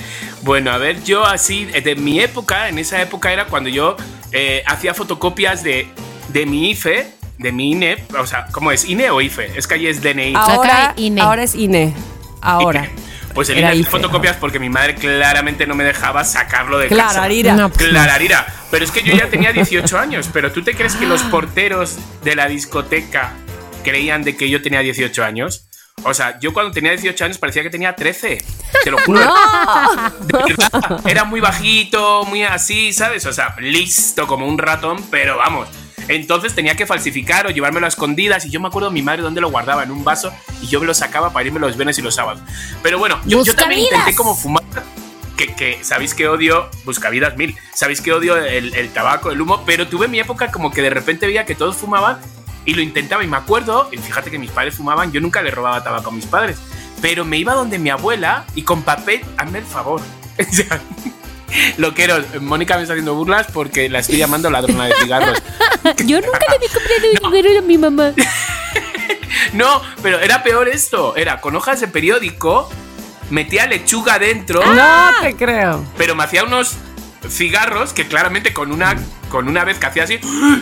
Bueno, 0.42 0.72
a 0.72 0.78
ver, 0.78 1.02
yo 1.04 1.24
así, 1.24 1.68
eh, 1.74 1.80
de 1.80 1.94
mi 1.94 2.18
época, 2.20 2.68
en 2.68 2.78
esa 2.78 3.00
época 3.00 3.32
era 3.32 3.46
cuando 3.46 3.68
yo 3.68 3.96
eh, 4.32 4.62
hacía 4.66 4.94
fotocopias 4.94 5.62
de, 5.62 5.86
de 6.32 6.46
mi 6.46 6.70
IFE, 6.70 7.06
de 7.38 7.52
mi 7.52 7.70
INE, 7.72 8.04
o 8.18 8.26
sea, 8.26 8.46
¿cómo 8.50 8.72
es? 8.72 8.84
¿INE 8.88 9.10
o 9.10 9.20
IFE? 9.20 9.56
Es 9.56 9.68
que 9.68 9.74
ahí 9.74 9.86
es 9.86 10.02
DNI. 10.02 10.32
Ahora, 10.34 10.84
Acá 10.90 10.94
INE. 10.96 11.20
ahora 11.20 11.42
es 11.44 11.54
INE. 11.54 11.94
Ahora. 12.40 12.86
INE. 12.86 13.11
Pues 13.34 13.48
el 13.48 13.58
Era 13.58 13.74
INE 13.74 13.84
fotocopias 13.88 14.36
porque 14.36 14.58
mi 14.58 14.68
madre 14.68 14.94
claramente 14.94 15.66
no 15.66 15.74
me 15.74 15.84
dejaba 15.84 16.22
sacarlo 16.24 16.78
de 16.78 16.88
Claro, 16.88 17.08
casa. 17.08 17.22
Arira. 17.24 17.54
No, 17.54 17.70
pues, 17.70 17.88
Clararira. 17.88 18.46
Pero 18.70 18.84
es 18.84 18.90
que 18.90 19.02
yo 19.02 19.14
ya 19.14 19.28
tenía 19.28 19.52
18 19.54 19.98
años. 19.98 20.28
Pero 20.32 20.52
¿tú 20.52 20.62
te 20.62 20.74
crees 20.74 20.94
que 20.96 21.06
los 21.06 21.22
porteros 21.24 21.96
de 22.22 22.36
la 22.36 22.46
discoteca 22.48 23.32
creían 23.84 24.22
de 24.22 24.36
que 24.36 24.50
yo 24.50 24.60
tenía 24.62 24.80
18 24.80 25.24
años? 25.24 25.66
O 26.04 26.14
sea, 26.14 26.38
yo 26.40 26.52
cuando 26.52 26.72
tenía 26.72 26.90
18 26.92 27.24
años 27.24 27.38
parecía 27.38 27.62
que 27.62 27.70
tenía 27.70 27.94
13. 27.94 28.42
Te 28.84 28.90
lo 28.90 28.98
juro. 28.98 29.20
De 30.20 30.54
verdad. 30.56 31.00
Era 31.06 31.24
muy 31.24 31.40
bajito, 31.40 32.24
muy 32.24 32.42
así, 32.42 32.92
¿sabes? 32.92 33.24
O 33.26 33.32
sea, 33.32 33.54
listo 33.60 34.26
como 34.26 34.46
un 34.46 34.58
ratón, 34.58 35.02
pero 35.10 35.36
vamos. 35.36 35.68
Entonces 36.08 36.54
tenía 36.54 36.76
que 36.76 36.86
falsificar 36.86 37.46
o 37.46 37.50
llevármelo 37.50 37.86
a 37.86 37.88
escondidas. 37.88 38.44
Y 38.46 38.50
yo 38.50 38.60
me 38.60 38.68
acuerdo 38.68 38.90
mi 38.90 39.02
madre 39.02 39.22
dónde 39.22 39.40
lo 39.40 39.50
guardaba, 39.50 39.82
en 39.82 39.90
un 39.90 40.04
vaso. 40.04 40.32
Y 40.60 40.66
yo 40.66 40.80
me 40.80 40.86
lo 40.86 40.94
sacaba 40.94 41.32
para 41.32 41.46
irme 41.46 41.60
los 41.60 41.76
viernes 41.76 41.98
y 41.98 42.02
los 42.02 42.14
sábados. 42.14 42.42
Pero 42.82 42.98
bueno, 42.98 43.20
yo, 43.26 43.42
yo 43.44 43.54
también 43.54 43.82
intenté 43.82 44.14
como 44.14 44.34
fumar. 44.34 44.62
Que, 45.36 45.54
que 45.54 45.82
sabéis 45.82 46.14
que 46.14 46.28
odio, 46.28 46.68
buscavidas 46.84 47.36
mil, 47.36 47.56
sabéis 47.74 48.00
que 48.02 48.12
odio 48.12 48.36
el, 48.36 48.74
el 48.74 48.90
tabaco, 48.90 49.30
el 49.30 49.40
humo, 49.40 49.64
pero 49.64 49.88
tuve 49.88 50.06
mi 50.06 50.20
época 50.20 50.52
como 50.52 50.70
que 50.70 50.82
de 50.82 50.90
repente 50.90 51.26
veía 51.26 51.46
que 51.46 51.54
todos 51.54 51.74
fumaban 51.76 52.18
y 52.64 52.74
lo 52.74 52.82
intentaba 52.82 53.24
y 53.24 53.26
me 53.26 53.36
acuerdo, 53.38 53.88
y 53.90 53.96
fíjate 53.96 54.30
que 54.30 54.38
mis 54.38 54.50
padres 54.50 54.74
fumaban, 54.76 55.10
yo 55.10 55.20
nunca 55.20 55.42
le 55.42 55.50
robaba 55.50 55.82
tabaco 55.82 56.10
a 56.10 56.12
mis 56.12 56.26
padres, 56.26 56.58
pero 57.00 57.24
me 57.24 57.38
iba 57.38 57.54
donde 57.54 57.78
mi 57.78 57.90
abuela 57.90 58.44
y 58.54 58.62
con 58.62 58.82
papel, 58.82 59.22
hazme 59.36 59.60
el 59.60 59.64
favor. 59.64 60.00
O 61.52 61.54
sea, 61.54 61.74
Lo 61.76 61.94
quiero, 61.94 62.16
Mónica 62.40 62.76
me 62.76 62.82
está 62.82 62.94
haciendo 62.94 63.14
burlas 63.14 63.46
porque 63.52 63.88
la 63.88 63.98
estoy 64.00 64.16
llamando 64.16 64.50
ladrona 64.50 64.86
de 64.86 64.94
cigarros. 65.02 65.42
Yo 66.06 66.20
nunca 66.20 66.38
le 66.50 66.58
di 66.58 66.72
comprado 66.72 67.30
dinero 67.30 67.58
a 67.58 67.62
mi 67.62 67.78
mamá. 67.78 68.12
No, 69.54 69.82
pero 70.02 70.18
era 70.20 70.42
peor 70.42 70.68
esto, 70.68 71.14
era 71.16 71.40
con 71.40 71.56
hojas 71.56 71.80
de 71.80 71.88
periódico, 71.88 72.70
metía 73.30 73.66
lechuga 73.66 74.18
dentro, 74.18 74.64
No 74.64 75.10
te 75.20 75.34
creo. 75.36 75.84
pero 75.98 76.14
me 76.14 76.24
hacía 76.24 76.44
unos 76.44 76.76
cigarros 77.28 77.92
que 77.92 78.06
claramente 78.06 78.52
con 78.52 78.72
una, 78.72 78.96
con 79.28 79.48
una 79.48 79.64
vez 79.64 79.78
que 79.78 79.86
hacía 79.86 80.04
así, 80.04 80.18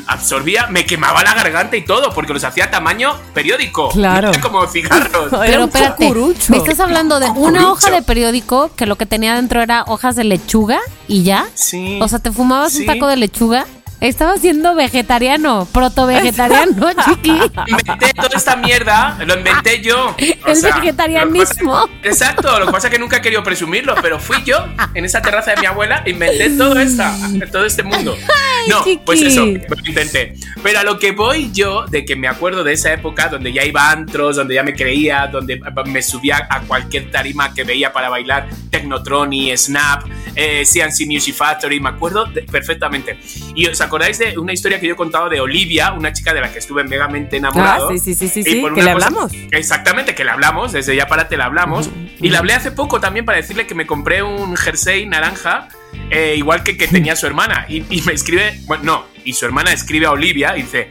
absorbía, 0.07 0.67
me 0.69 0.87
quemaba 0.87 1.23
la 1.23 1.35
garganta 1.35 1.77
y 1.77 1.85
todo, 1.85 2.13
porque 2.15 2.33
los 2.33 2.45
hacía 2.45 2.67
a 2.67 2.71
tamaño 2.71 3.15
periódico. 3.35 3.89
Claro. 3.91 4.29
No 4.29 4.33
era 4.35 4.41
como 4.41 4.67
cigarros. 4.67 5.33
Era 5.33 5.41
Pero 5.41 5.63
un 5.63 5.69
espérate, 5.69 6.07
cucurucho. 6.07 6.53
me 6.53 6.59
estás 6.59 6.81
hablando 6.81 7.21
de 7.21 7.31
una 7.31 7.71
hoja 7.71 7.91
de 7.91 8.03
periódico 8.03 8.71
que 8.77 8.87
lo 8.87 8.97
que 8.97 9.07
tenía 9.07 9.35
dentro 9.35 9.63
era 9.63 9.85
hojas 9.87 10.17
de 10.17 10.25
lechuga 10.25 10.79
y 11.09 11.23
ya. 11.23 11.47
Sí. 11.55 11.99
O 12.03 12.09
sea, 12.09 12.19
te 12.19 12.31
fumabas 12.33 12.75
un 12.77 12.87
taco 12.87 13.07
de 13.07 13.17
lechuga. 13.17 13.67
Estabas 14.01 14.41
siendo 14.41 14.75
vegetariano, 14.75 15.69
proto-vegetariano, 15.73 16.91
chiqui. 17.05 17.39
Inventé 17.67 18.13
toda 18.15 18.37
esta 18.37 18.57
mierda, 18.57 19.19
lo 19.27 19.35
inventé 19.37 19.81
yo. 19.83 20.09
O 20.09 20.49
El 20.49 20.57
sea, 20.57 20.77
vegetarianismo. 20.77 21.81
lo 21.81 22.01
que 22.01 22.09
exacto, 22.09 22.59
lo 22.59 22.67
que 22.67 22.73
pasa 22.73 22.87
es 22.89 22.93
que 22.95 22.99
nunca 22.99 23.19
he 23.19 23.21
querido 23.21 23.43
presumirlo, 23.43 23.95
pero 24.01 24.19
fui 24.19 24.43
yo 24.45 24.65
en 24.95 25.05
esa 25.05 25.21
terraza 25.21 25.51
de 25.53 25.61
mi 25.61 25.67
abuela, 25.67 26.03
inventé 26.07 26.51
todo, 26.51 26.79
esta, 26.81 27.15
todo 27.53 27.65
este 27.67 27.83
mundo. 27.83 28.17
No, 28.69 28.85
chiqui. 28.85 29.01
pues 29.07 29.23
eso, 29.23 29.47
lo 29.47 29.87
intenté. 29.87 30.35
Pero 30.63 30.81
a 30.81 30.83
lo 30.85 30.99
que 30.99 31.13
voy 31.13 31.51
yo, 31.51 31.87
de 31.87 32.05
que 32.05 32.15
me 32.15 32.29
acuerdo 32.29 32.63
de 32.63 32.75
esa 32.75 32.93
época 32.93 33.29
donde 33.29 33.55
ya 33.55 33.65
iba 33.65 33.89
a 33.89 33.93
antros, 33.93 34.37
donde 34.37 34.55
ya 34.55 34.63
me 34.63 34.75
creía, 34.75 35.29
donde 35.29 35.59
me 35.87 36.03
subía 36.03 36.47
a 36.49 36.61
cualquier 36.61 37.11
tarima 37.11 37.55
que 37.55 37.65
veía 37.65 37.91
para 37.91 38.11
bailar, 38.11 38.49
Technotroni, 38.71 39.57
Snap, 39.57 40.05
eh, 40.37 40.63
CNC 40.71 41.07
Music 41.07 41.35
Factory, 41.35 41.81
me 41.81 41.89
acuerdo 41.89 42.27
de- 42.27 42.43
perfectamente. 42.43 43.19
Y 43.55 43.67
os 43.67 43.81
acordáis 43.91 44.19
de 44.19 44.39
una 44.39 44.53
historia 44.53 44.79
que 44.79 44.87
yo 44.87 44.93
he 44.95 44.97
contado 44.97 45.29
de 45.29 45.41
Olivia, 45.41 45.93
una 45.93 46.13
chica 46.13 46.33
de 46.33 46.41
la 46.41 46.53
que 46.53 46.61
estuve 46.61 46.85
megamente 46.85 47.37
enamorado. 47.39 47.89
Ah, 47.89 47.93
sí, 47.93 47.99
sí, 47.99 48.15
sí, 48.15 48.29
sí, 48.29 48.43
sí, 48.45 48.61
por 48.61 48.73
que 48.75 48.83
le 48.83 48.93
cosa- 48.93 49.07
hablamos. 49.09 49.33
Exactamente, 49.51 50.15
que 50.15 50.25
le 50.25 50.31
hablamos, 50.31 50.73
desde 50.73 50.95
ya 50.95 51.07
para 51.09 51.29
te 51.29 51.37
le 51.37 51.43
hablamos. 51.43 51.91
Y 52.21 52.29
le 52.31 52.37
hablé 52.37 52.53
hace 52.55 52.71
poco 52.71 53.01
también 53.01 53.25
para 53.25 53.39
decirle 53.39 53.67
que 53.67 53.75
me 53.75 53.87
compré 53.87 54.23
un 54.23 54.57
jersey 54.57 55.07
naranja, 55.07 55.69
eh, 56.11 56.35
igual 56.37 56.63
que 56.63 56.77
que 56.77 56.87
tenía 56.87 57.17
su 57.17 57.27
hermana. 57.27 57.67
Y, 57.69 57.85
y 57.91 58.03
me 58.03 58.13
escribe, 58.13 58.61
bueno, 58.67 58.85
no, 58.85 59.05
y 59.25 59.33
su 59.33 59.45
hermana 59.45 59.73
escribe 59.73 60.07
a 60.07 60.13
Olivia 60.13 60.57
y 60.57 60.63
dice, 60.63 60.89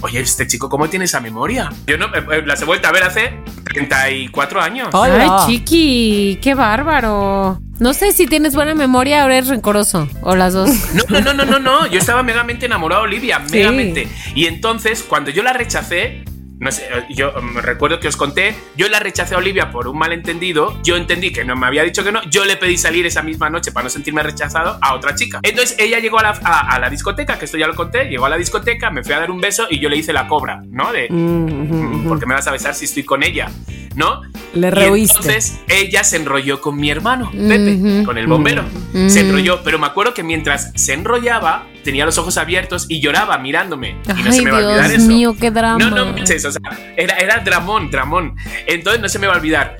oye, 0.00 0.20
este 0.20 0.46
chico, 0.46 0.68
¿cómo 0.68 0.88
tiene 0.88 1.04
esa 1.04 1.20
memoria? 1.20 1.70
Yo 1.86 1.98
no, 1.98 2.06
eh, 2.06 2.24
eh, 2.32 2.42
las 2.44 2.62
he 2.62 2.64
vuelto 2.64 2.88
a 2.88 2.92
ver 2.92 3.04
hace 3.04 3.40
34 3.64 4.60
años. 4.60 4.88
Hola. 4.92 5.44
Ay, 5.46 5.46
chiqui, 5.46 6.38
qué 6.42 6.54
bárbaro. 6.54 7.60
No 7.78 7.94
sé 7.94 8.12
si 8.12 8.26
tienes 8.26 8.54
buena 8.54 8.74
memoria 8.74 9.24
o 9.24 9.28
eres 9.28 9.48
rencoroso, 9.48 10.08
o 10.22 10.34
las 10.34 10.52
dos. 10.52 10.70
No, 11.08 11.20
no, 11.20 11.32
no, 11.32 11.32
no, 11.32 11.44
no, 11.44 11.58
no. 11.58 11.86
Yo 11.86 11.98
estaba 11.98 12.22
megamente 12.24 12.66
enamorado 12.66 13.02
de 13.02 13.08
Olivia, 13.08 13.38
megamente. 13.38 14.08
Y 14.34 14.46
entonces, 14.46 15.04
cuando 15.06 15.30
yo 15.30 15.42
la 15.42 15.52
rechacé, 15.52 16.24
no 16.60 16.72
sé, 16.72 16.88
yo 17.10 17.32
mm, 17.32 17.58
recuerdo 17.58 18.00
que 18.00 18.08
os 18.08 18.16
conté, 18.16 18.54
yo 18.76 18.88
la 18.88 19.00
rechacé 19.00 19.34
a 19.34 19.38
Olivia 19.38 19.70
por 19.70 19.88
un 19.88 19.98
malentendido. 19.98 20.80
Yo 20.82 20.96
entendí 20.96 21.32
que 21.32 21.44
no 21.44 21.56
me 21.56 21.66
había 21.66 21.82
dicho 21.84 22.04
que 22.04 22.12
no. 22.12 22.22
Yo 22.30 22.44
le 22.44 22.56
pedí 22.56 22.76
salir 22.76 23.06
esa 23.06 23.22
misma 23.22 23.50
noche 23.50 23.72
para 23.72 23.84
no 23.84 23.90
sentirme 23.90 24.22
rechazado 24.22 24.78
a 24.80 24.94
otra 24.94 25.14
chica. 25.14 25.40
Entonces 25.42 25.76
ella 25.78 25.98
llegó 25.98 26.18
a 26.18 26.22
la, 26.22 26.40
a, 26.42 26.74
a 26.74 26.78
la 26.78 26.90
discoteca, 26.90 27.38
que 27.38 27.44
esto 27.44 27.58
ya 27.58 27.66
lo 27.66 27.74
conté. 27.74 28.04
Llegó 28.08 28.26
a 28.26 28.28
la 28.28 28.36
discoteca, 28.36 28.90
me 28.90 29.02
fui 29.02 29.12
a 29.12 29.20
dar 29.20 29.30
un 29.30 29.40
beso 29.40 29.66
y 29.70 29.78
yo 29.78 29.88
le 29.88 29.96
hice 29.96 30.12
la 30.12 30.26
cobra, 30.28 30.62
¿no? 30.70 30.92
De, 30.92 31.08
Mm, 31.10 32.04
mm, 32.04 32.08
porque 32.08 32.26
me 32.26 32.34
vas 32.34 32.46
a 32.46 32.52
besar 32.52 32.74
si 32.74 32.84
estoy 32.84 33.02
con 33.02 33.22
ella, 33.22 33.50
¿no? 33.94 34.22
Le 34.54 34.70
rehuiste. 34.70 35.16
entonces 35.18 35.60
ella 35.68 36.04
se 36.04 36.16
enrolló 36.16 36.60
con 36.60 36.76
mi 36.76 36.90
hermano, 36.90 37.30
Pepe, 37.30 38.04
con 38.04 38.18
el 38.18 38.26
bombero. 38.26 38.64
Se 39.08 39.20
enrolló, 39.20 39.62
pero 39.62 39.78
me 39.78 39.86
acuerdo 39.86 40.14
que 40.14 40.22
mientras 40.22 40.72
se 40.74 40.92
enrollaba, 40.92 41.66
tenía 41.84 42.04
los 42.04 42.18
ojos 42.18 42.36
abiertos 42.38 42.86
y 42.88 43.00
lloraba 43.00 43.38
mirándome. 43.38 43.96
Y 44.18 44.22
no 44.22 44.30
Ay, 44.30 44.32
se 44.32 44.42
me 44.42 44.50
va 44.50 44.58
a 44.58 44.60
olvidar 44.66 44.88
Dios 44.88 45.02
eso. 45.02 45.08
mío, 45.08 45.36
qué 45.38 45.50
drama. 45.50 45.78
No, 45.78 45.90
no 45.90 46.12
manches, 46.12 46.44
o 46.44 46.52
sea, 46.52 46.60
era, 46.96 47.16
era 47.16 47.38
dramón, 47.40 47.90
dramón. 47.90 48.34
Entonces 48.66 49.00
no 49.02 49.08
se 49.08 49.18
me 49.18 49.26
va 49.26 49.34
a 49.34 49.36
olvidar. 49.36 49.76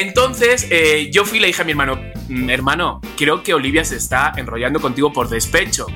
Entonces 0.00 0.66
eh, 0.70 1.10
yo 1.12 1.24
fui 1.24 1.38
y 1.38 1.40
le 1.40 1.46
dije 1.48 1.62
a 1.62 1.64
mi 1.64 1.70
hermano, 1.72 2.00
"Mm, 2.28 2.50
hermano, 2.50 3.00
creo 3.16 3.42
que 3.42 3.54
Olivia 3.54 3.84
se 3.84 3.96
está 3.96 4.32
enrollando 4.36 4.80
contigo 4.80 5.12
por 5.12 5.28
despecho. 5.28 5.86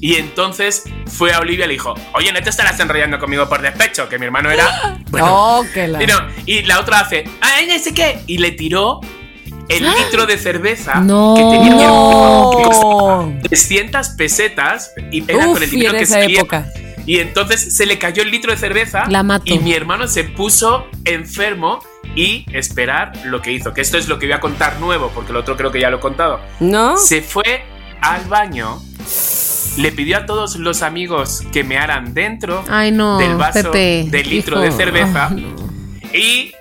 Y 0.00 0.14
entonces 0.14 0.84
fue 1.06 1.32
a 1.32 1.40
Olivia 1.40 1.64
y 1.64 1.68
le 1.68 1.74
dijo, 1.74 1.92
oye, 2.14 2.30
no 2.32 2.40
te 2.40 2.50
estarás 2.50 2.78
enrollando 2.78 3.18
conmigo 3.18 3.48
por 3.48 3.60
despecho, 3.60 4.08
que 4.08 4.16
mi 4.16 4.26
hermano 4.26 4.48
era... 4.50 4.96
Bueno, 5.10 5.26
Oh, 5.28 5.66
que 5.74 5.88
la- 5.88 6.00
y, 6.02 6.06
no, 6.06 6.14
y 6.46 6.62
la 6.62 6.78
otra 6.78 7.00
hace, 7.00 7.24
¡ay, 7.40 7.66
no 7.66 7.76
sé 7.80 7.92
qué! 7.94 8.20
Y 8.28 8.38
le 8.38 8.52
tiró 8.52 9.00
el 9.68 9.84
litro 9.84 10.26
de 10.26 10.38
cerveza 10.38 10.96
No. 11.00 11.34
que 11.36 11.42
tenía 11.42 11.74
mi 11.74 11.82
hermano, 11.82 12.50
que 12.56 12.62
No. 12.62 12.68
costaba 12.68 13.28
300 13.42 14.08
pesetas 14.10 14.92
y 15.10 15.22
era 15.30 15.46
Uf, 15.48 15.54
con 15.54 15.62
el 15.62 15.70
dinero 15.70 15.92
que 15.92 16.02
esa 16.02 16.20
salía. 16.20 16.38
época. 16.40 16.66
Y 17.06 17.20
entonces 17.20 17.74
se 17.74 17.86
le 17.86 17.98
cayó 17.98 18.22
el 18.22 18.30
litro 18.30 18.52
de 18.52 18.58
cerveza 18.58 19.04
La 19.08 19.40
y 19.44 19.58
mi 19.60 19.72
hermano 19.72 20.08
se 20.08 20.24
puso 20.24 20.86
enfermo 21.06 21.78
y 22.14 22.44
esperar 22.52 23.12
lo 23.24 23.40
que 23.40 23.52
hizo, 23.52 23.72
que 23.72 23.80
esto 23.80 23.96
es 23.96 24.08
lo 24.08 24.18
que 24.18 24.26
voy 24.26 24.34
a 24.34 24.40
contar 24.40 24.78
nuevo, 24.80 25.10
porque 25.14 25.30
el 25.30 25.36
otro 25.36 25.56
creo 25.56 25.70
que 25.72 25.80
ya 25.80 25.88
lo 25.90 25.98
he 25.98 26.00
contado. 26.00 26.40
¿No? 26.60 26.96
Se 26.98 27.22
fue 27.22 27.64
al 28.02 28.24
baño, 28.26 28.80
le 29.78 29.92
pidió 29.92 30.18
a 30.18 30.26
todos 30.26 30.56
los 30.56 30.82
amigos 30.82 31.42
que 31.52 31.64
me 31.64 31.78
haran 31.78 32.12
dentro 32.12 32.64
Ay, 32.68 32.90
no, 32.90 33.16
del 33.18 33.36
vaso 33.36 33.70
Pepe. 33.70 34.06
de 34.10 34.24
litro 34.24 34.56
hijo. 34.56 34.64
de 34.64 34.72
cerveza. 34.72 35.28
Ay, 35.30 35.36
no. 35.56 35.68
Y 36.12 36.52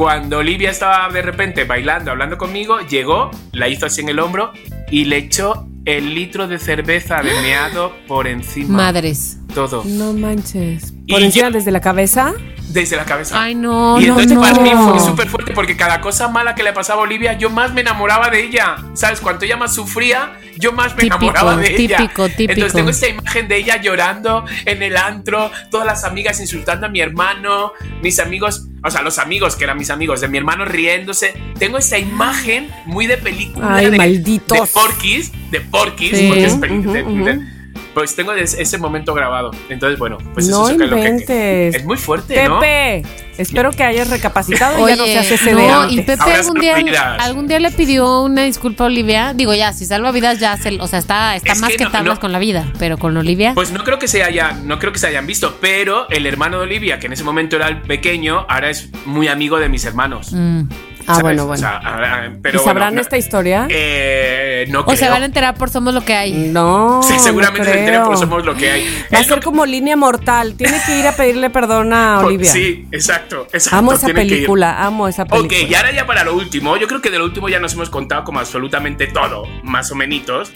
cuando 0.00 0.36
Olivia 0.40 0.68
estaba 0.72 1.08
de 1.08 1.22
repente 1.22 1.64
bailando, 1.64 2.10
hablando 2.10 2.36
conmigo, 2.36 2.80
llegó, 2.80 3.30
la 3.52 3.66
hizo 3.68 3.86
así 3.86 4.02
en 4.02 4.10
el 4.10 4.18
hombro 4.18 4.52
y 4.90 5.06
le 5.06 5.16
echó 5.16 5.66
el 5.86 6.14
litro 6.14 6.46
de 6.46 6.58
cerveza 6.58 7.22
de 7.22 7.30
meado 7.40 7.96
por 8.06 8.26
encima. 8.26 8.76
Madres. 8.76 9.38
Todo. 9.54 9.84
No 9.86 10.12
manches. 10.12 10.92
Y 11.06 11.12
¿Por 11.14 11.22
encima 11.22 11.46
yo- 11.48 11.52
desde 11.54 11.70
la 11.70 11.80
cabeza? 11.80 12.34
Desde 12.68 12.96
la 12.96 13.06
cabeza. 13.06 13.40
Ay, 13.42 13.54
no, 13.54 13.98
y 13.98 14.04
no, 14.04 14.20
entonces 14.20 14.32
no. 14.34 14.40
para 14.42 14.60
mí 14.60 14.70
fue 14.70 15.00
súper 15.00 15.28
fuerte 15.30 15.52
porque 15.54 15.78
cada 15.78 16.02
cosa 16.02 16.28
mala 16.28 16.54
que 16.54 16.62
le 16.62 16.74
pasaba 16.74 17.00
a 17.00 17.04
Olivia, 17.04 17.32
yo 17.38 17.48
más 17.48 17.72
me 17.72 17.80
enamoraba 17.80 18.28
de 18.28 18.44
ella. 18.44 18.76
¿Sabes? 18.92 19.22
Cuanto 19.22 19.46
ella 19.46 19.56
más 19.56 19.74
sufría, 19.74 20.34
yo 20.58 20.72
más 20.72 20.94
me 20.94 21.04
Típico, 21.04 21.16
enamoraba 21.16 21.56
de 21.56 21.74
ella. 21.74 21.96
típico, 21.96 22.28
típico. 22.28 22.52
Entonces 22.52 22.74
tengo 22.74 22.90
esta 22.90 23.08
imagen 23.08 23.48
de 23.48 23.56
ella 23.56 23.80
llorando 23.80 24.44
en 24.66 24.82
el 24.82 24.94
antro, 24.98 25.50
todas 25.70 25.86
las 25.86 26.04
amigas 26.04 26.38
insultando 26.38 26.84
a 26.84 26.90
mi 26.90 27.00
hermano, 27.00 27.72
mis 28.02 28.18
amigos, 28.20 28.66
o 28.86 28.90
sea, 28.90 29.02
los 29.02 29.18
amigos 29.18 29.56
que 29.56 29.64
eran 29.64 29.76
mis 29.78 29.90
amigos 29.90 30.20
de 30.20 30.28
mi 30.28 30.38
hermano 30.38 30.64
riéndose. 30.64 31.34
Tengo 31.58 31.78
esta 31.78 31.98
imagen 31.98 32.68
muy 32.86 33.06
de 33.06 33.16
película 33.16 33.74
Ay, 33.76 33.90
de, 33.90 33.96
malditos. 33.96 34.58
de 34.60 34.66
Porky's, 34.68 35.32
de 35.50 35.60
Porky's, 35.60 36.16
Sí. 36.18 36.26
porque 36.28 36.44
es 36.44 36.52
Ujú, 36.54 36.92
de- 36.92 37.02
ujú. 37.02 37.24
de- 37.24 37.55
pues 37.96 38.14
tengo 38.14 38.34
ese 38.34 38.76
momento 38.76 39.14
grabado. 39.14 39.52
Entonces, 39.70 39.98
bueno, 39.98 40.18
pues 40.34 40.46
no 40.48 40.68
eso 40.68 40.82
es 40.84 40.90
lo 40.90 40.96
que- 40.96 41.68
es 41.68 41.82
muy 41.86 41.96
fuerte, 41.96 42.46
¿no? 42.46 42.60
Pepe, 42.60 43.02
espero 43.38 43.70
que 43.70 43.84
hayas 43.84 44.10
recapacitado 44.10 44.86
y 44.86 44.90
ya 44.90 44.96
no 44.96 45.04
Oye, 45.04 45.12
seas 45.14 45.30
ese 45.30 45.54
de 45.54 45.66
no, 45.66 45.80
antes. 45.80 45.96
y 45.96 46.02
Pepe 46.02 46.22
algún 46.34 46.60
día, 46.60 47.14
algún 47.14 47.48
día 47.48 47.58
le 47.58 47.70
pidió 47.70 48.20
una 48.20 48.42
disculpa 48.42 48.84
a 48.84 48.88
Olivia. 48.88 49.32
Digo, 49.34 49.54
ya, 49.54 49.72
si 49.72 49.86
salva 49.86 50.12
vidas 50.12 50.38
ya 50.38 50.58
se, 50.58 50.78
o 50.78 50.86
sea, 50.86 50.98
está, 50.98 51.36
está 51.36 51.52
Es 51.54 51.60
más 51.62 51.70
que 51.70 51.76
que, 51.78 51.84
no- 51.84 51.90
tablas 51.90 52.16
no. 52.16 52.20
con 52.20 52.32
la 52.32 52.38
vida, 52.38 52.70
pero 52.78 52.98
con 52.98 53.16
Olivia. 53.16 53.52
Pues 53.54 53.70
no 53.72 53.82
creo 53.82 53.98
que 53.98 54.08
se 54.08 54.22
haya, 54.22 54.52
no 54.52 54.78
creo 54.78 54.92
que 54.92 54.98
se 54.98 55.06
hayan 55.06 55.26
visto, 55.26 55.56
pero 55.62 56.06
el 56.10 56.26
hermano 56.26 56.58
de 56.58 56.64
Olivia, 56.64 56.98
que 56.98 57.06
en 57.06 57.14
ese 57.14 57.24
momento 57.24 57.56
era 57.56 57.68
el 57.68 57.80
pequeño, 57.80 58.44
ahora 58.46 58.68
es 58.68 58.90
muy 59.06 59.28
amigo 59.28 59.58
de 59.58 59.70
mis 59.70 59.86
hermanos. 59.86 60.34
Mm. 60.34 60.64
Ah, 61.06 61.14
¿sabes? 61.14 61.22
bueno, 61.22 61.42
O 61.44 61.46
bueno. 61.46 61.60
sea, 61.60 61.76
ahora- 61.78 62.32
pero 62.42 62.60
¿Y 62.60 62.64
sabrán 62.64 62.88
bueno, 62.88 62.94
no- 62.96 63.00
esta 63.02 63.16
historia? 63.16 63.66
Eh, 63.70 64.66
no 64.70 64.80
o 64.80 64.84
creo. 64.86 64.96
se 64.96 65.08
van 65.08 65.22
a 65.22 65.26
enterar 65.26 65.54
por 65.54 65.70
Somos 65.70 65.94
lo 65.94 66.04
que 66.04 66.14
hay. 66.14 66.32
No. 66.32 67.00
Sí, 67.02 67.14
seguramente 67.18 67.60
no 67.60 67.64
se 67.64 67.70
enteren 67.78 67.88
creo. 68.00 68.04
porque 68.04 68.20
somos 68.20 68.44
lo 68.44 68.54
que 68.54 68.70
hay. 68.70 69.04
Va 69.14 69.18
a 69.18 69.24
ser 69.24 69.40
como 69.42 69.66
línea 69.66 69.96
mortal. 69.96 70.54
Tiene 70.56 70.78
que 70.86 70.98
ir 70.98 71.06
a 71.06 71.12
pedirle 71.12 71.50
perdón 71.50 71.92
a 71.92 72.16
por- 72.20 72.26
Olivia. 72.26 72.50
Sí, 72.50 72.86
exacto, 72.92 73.46
exacto. 73.52 73.76
Amo 73.78 73.92
esa 73.92 74.08
ir. 74.08 74.14
película, 74.14 74.84
amo 74.84 75.06
esa 75.08 75.24
película. 75.26 75.58
Ok, 75.62 75.70
y 75.70 75.74
ahora 75.74 75.92
ya 75.92 76.06
para 76.06 76.24
lo 76.24 76.34
último, 76.34 76.76
yo 76.76 76.86
creo 76.88 77.00
que 77.02 77.10
de 77.10 77.18
lo 77.18 77.24
último 77.24 77.48
ya 77.48 77.60
nos 77.60 77.74
hemos 77.74 77.90
contado 77.90 78.24
como 78.24 78.40
absolutamente 78.40 79.06
todo, 79.06 79.44
más 79.62 79.90
o 79.90 79.94
menos, 79.94 80.06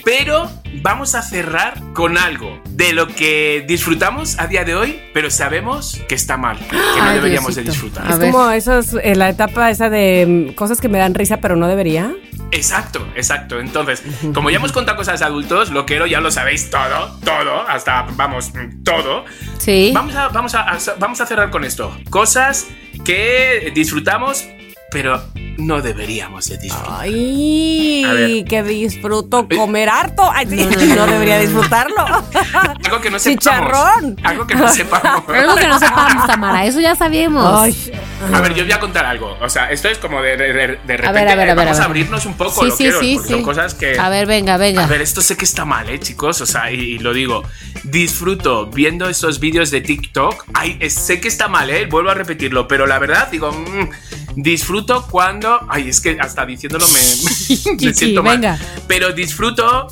pero 0.05 0.51
vamos 0.82 1.14
a 1.14 1.22
cerrar 1.22 1.74
con 1.92 2.16
algo 2.16 2.59
de 2.70 2.92
lo 2.92 3.09
que 3.09 3.64
disfrutamos 3.66 4.38
a 4.38 4.46
día 4.46 4.64
de 4.64 4.74
hoy, 4.76 5.01
pero 5.12 5.30
sabemos 5.30 6.01
que 6.09 6.14
está 6.14 6.36
mal, 6.36 6.57
que 6.59 6.76
no 6.76 7.03
Ay, 7.03 7.14
deberíamos 7.16 7.55
de 7.57 7.62
Diosito. 7.62 7.86
disfrutar. 7.88 8.07
A 8.12 8.14
Es 8.24 8.30
como 8.32 8.51
esos, 8.53 8.94
eh, 9.03 9.16
la 9.16 9.28
etapa 9.28 9.70
esa 9.70 9.90
de 9.90 10.39
cosas 10.55 10.80
que 10.80 10.88
me 10.88 10.99
dan 10.99 11.14
risa 11.14 11.38
pero 11.38 11.57
no 11.57 11.68
debería. 11.68 12.12
Exacto, 12.53 13.07
exacto. 13.14 13.61
Entonces, 13.61 14.03
como 14.34 14.51
ya 14.51 14.57
hemos 14.57 14.72
contado 14.72 14.97
cosas 14.97 15.20
de 15.20 15.26
adultos, 15.26 15.70
lo 15.70 15.86
quiero, 15.86 16.07
ya 16.07 16.20
lo 16.20 16.30
sabéis 16.30 16.68
todo, 16.70 17.18
todo, 17.24 17.68
hasta, 17.68 18.07
vamos, 18.16 18.53
todo. 18.84 19.24
Sí. 19.59 19.93
Vamos 19.95 20.14
a, 20.16 20.28
vamos 20.28 20.55
a, 20.55 20.62
a- 20.62 20.78
vamos 20.99 21.20
a 21.20 21.26
cerrar 21.26 21.51
con 21.51 21.64
esto. 21.64 21.97
Cosas 22.11 22.66
que 23.05 23.70
disfrutamos, 23.74 24.47
pero 24.91 25.22
no 25.59 25.82
deberíamos 25.82 26.47
de 26.49 26.57
disfrutar. 26.59 26.93
A 26.95 27.01
Ay, 27.03 28.05
ver. 28.05 28.45
que 28.45 28.62
disfruto 28.62 29.47
comer 29.55 29.88
harto. 29.88 30.22
Ay, 30.32 30.47
No, 30.47 30.64
no, 30.64 30.70
no, 30.76 30.86
no, 30.86 31.07
no. 31.07 31.12
debería 31.12 31.38
disfrutarlo. 31.38 31.97
Algo 32.84 33.01
que 33.01 33.11
no 33.11 33.18
sepamos. 33.18 33.45
Chicharrón. 33.45 34.16
Algo 34.24 34.47
que 34.47 34.55
no 34.55 34.68
sepamos. 34.72 35.28
Algo 35.28 35.55
que 35.57 35.66
no 35.68 35.78
sepamos, 35.78 36.26
Tamara, 36.26 36.64
eso 36.64 36.80
ya 36.80 36.95
sabíamos. 36.97 37.61
Ay, 37.61 37.93
A 38.32 38.41
ver, 38.41 38.55
yo 38.55 38.64
voy 38.64 38.72
a 38.72 38.80
contar 38.80 39.05
algo. 39.07 39.36
O 39.41 39.49
sea, 39.49 39.70
esto 39.70 39.88
es 39.88 39.99
como 39.99 40.20
de, 40.22 40.36
de, 40.36 40.53
de- 40.53 40.66
repente. 40.66 41.07
A 41.07 41.12
ver, 41.12 41.28
a 41.28 41.34
ver, 41.36 41.51
a 41.51 41.55
ver, 41.55 41.57
vamos 41.66 41.78
a 41.78 41.82
a, 41.82 41.86
abrirnos 41.86 42.26
un 42.26 42.34
poco, 42.34 42.62
sí, 42.62 42.68
lo 42.68 42.76
sí, 42.76 42.84
quiero, 42.84 43.01
sí, 43.01 43.18
son 43.28 43.43
cosas 43.43 43.74
que. 43.74 43.99
A 43.99 44.09
ver, 44.09 44.26
venga, 44.26 44.57
venga. 44.57 44.84
A 44.84 44.86
ver, 44.86 45.03
esto 45.03 45.20
sé 45.20 45.36
que 45.36 45.45
está 45.45 45.64
mal, 45.64 45.88
¿eh, 45.91 46.01
chicos? 46.01 46.41
O 46.41 46.47
sea, 46.47 46.70
y, 46.72 46.76
y 46.95 46.99
lo 46.99 47.12
digo. 47.12 47.43
Disfruto 47.84 48.66
viendo 48.66 49.09
estos 49.09 49.41
vídeos 49.41 49.70
de 49.70 49.80
TikTok. 49.82 50.45
Ay, 50.55 50.76
es- 50.80 50.95
sé 50.95 51.20
que 51.20 51.28
está 51.28 51.49
mal, 51.49 51.68
¿eh? 51.70 51.86
Vuelvo 51.86 52.11
a 52.11 52.14
repetirlo, 52.14 52.66
pero 52.66 52.86
la 52.86 52.99
verdad, 52.99 53.28
digo, 53.30 53.53
mm, 53.53 53.88
disfruto 54.36 54.80
cuando. 55.11 55.61
Ay, 55.68 55.89
es 55.89 56.01
que 56.01 56.16
hasta 56.20 56.45
diciéndolo 56.47 56.87
me, 56.89 57.93
siento 57.95 58.22
mal. 58.22 58.39
venga. 58.39 58.59
Pero 58.87 59.12
disfruto 59.12 59.89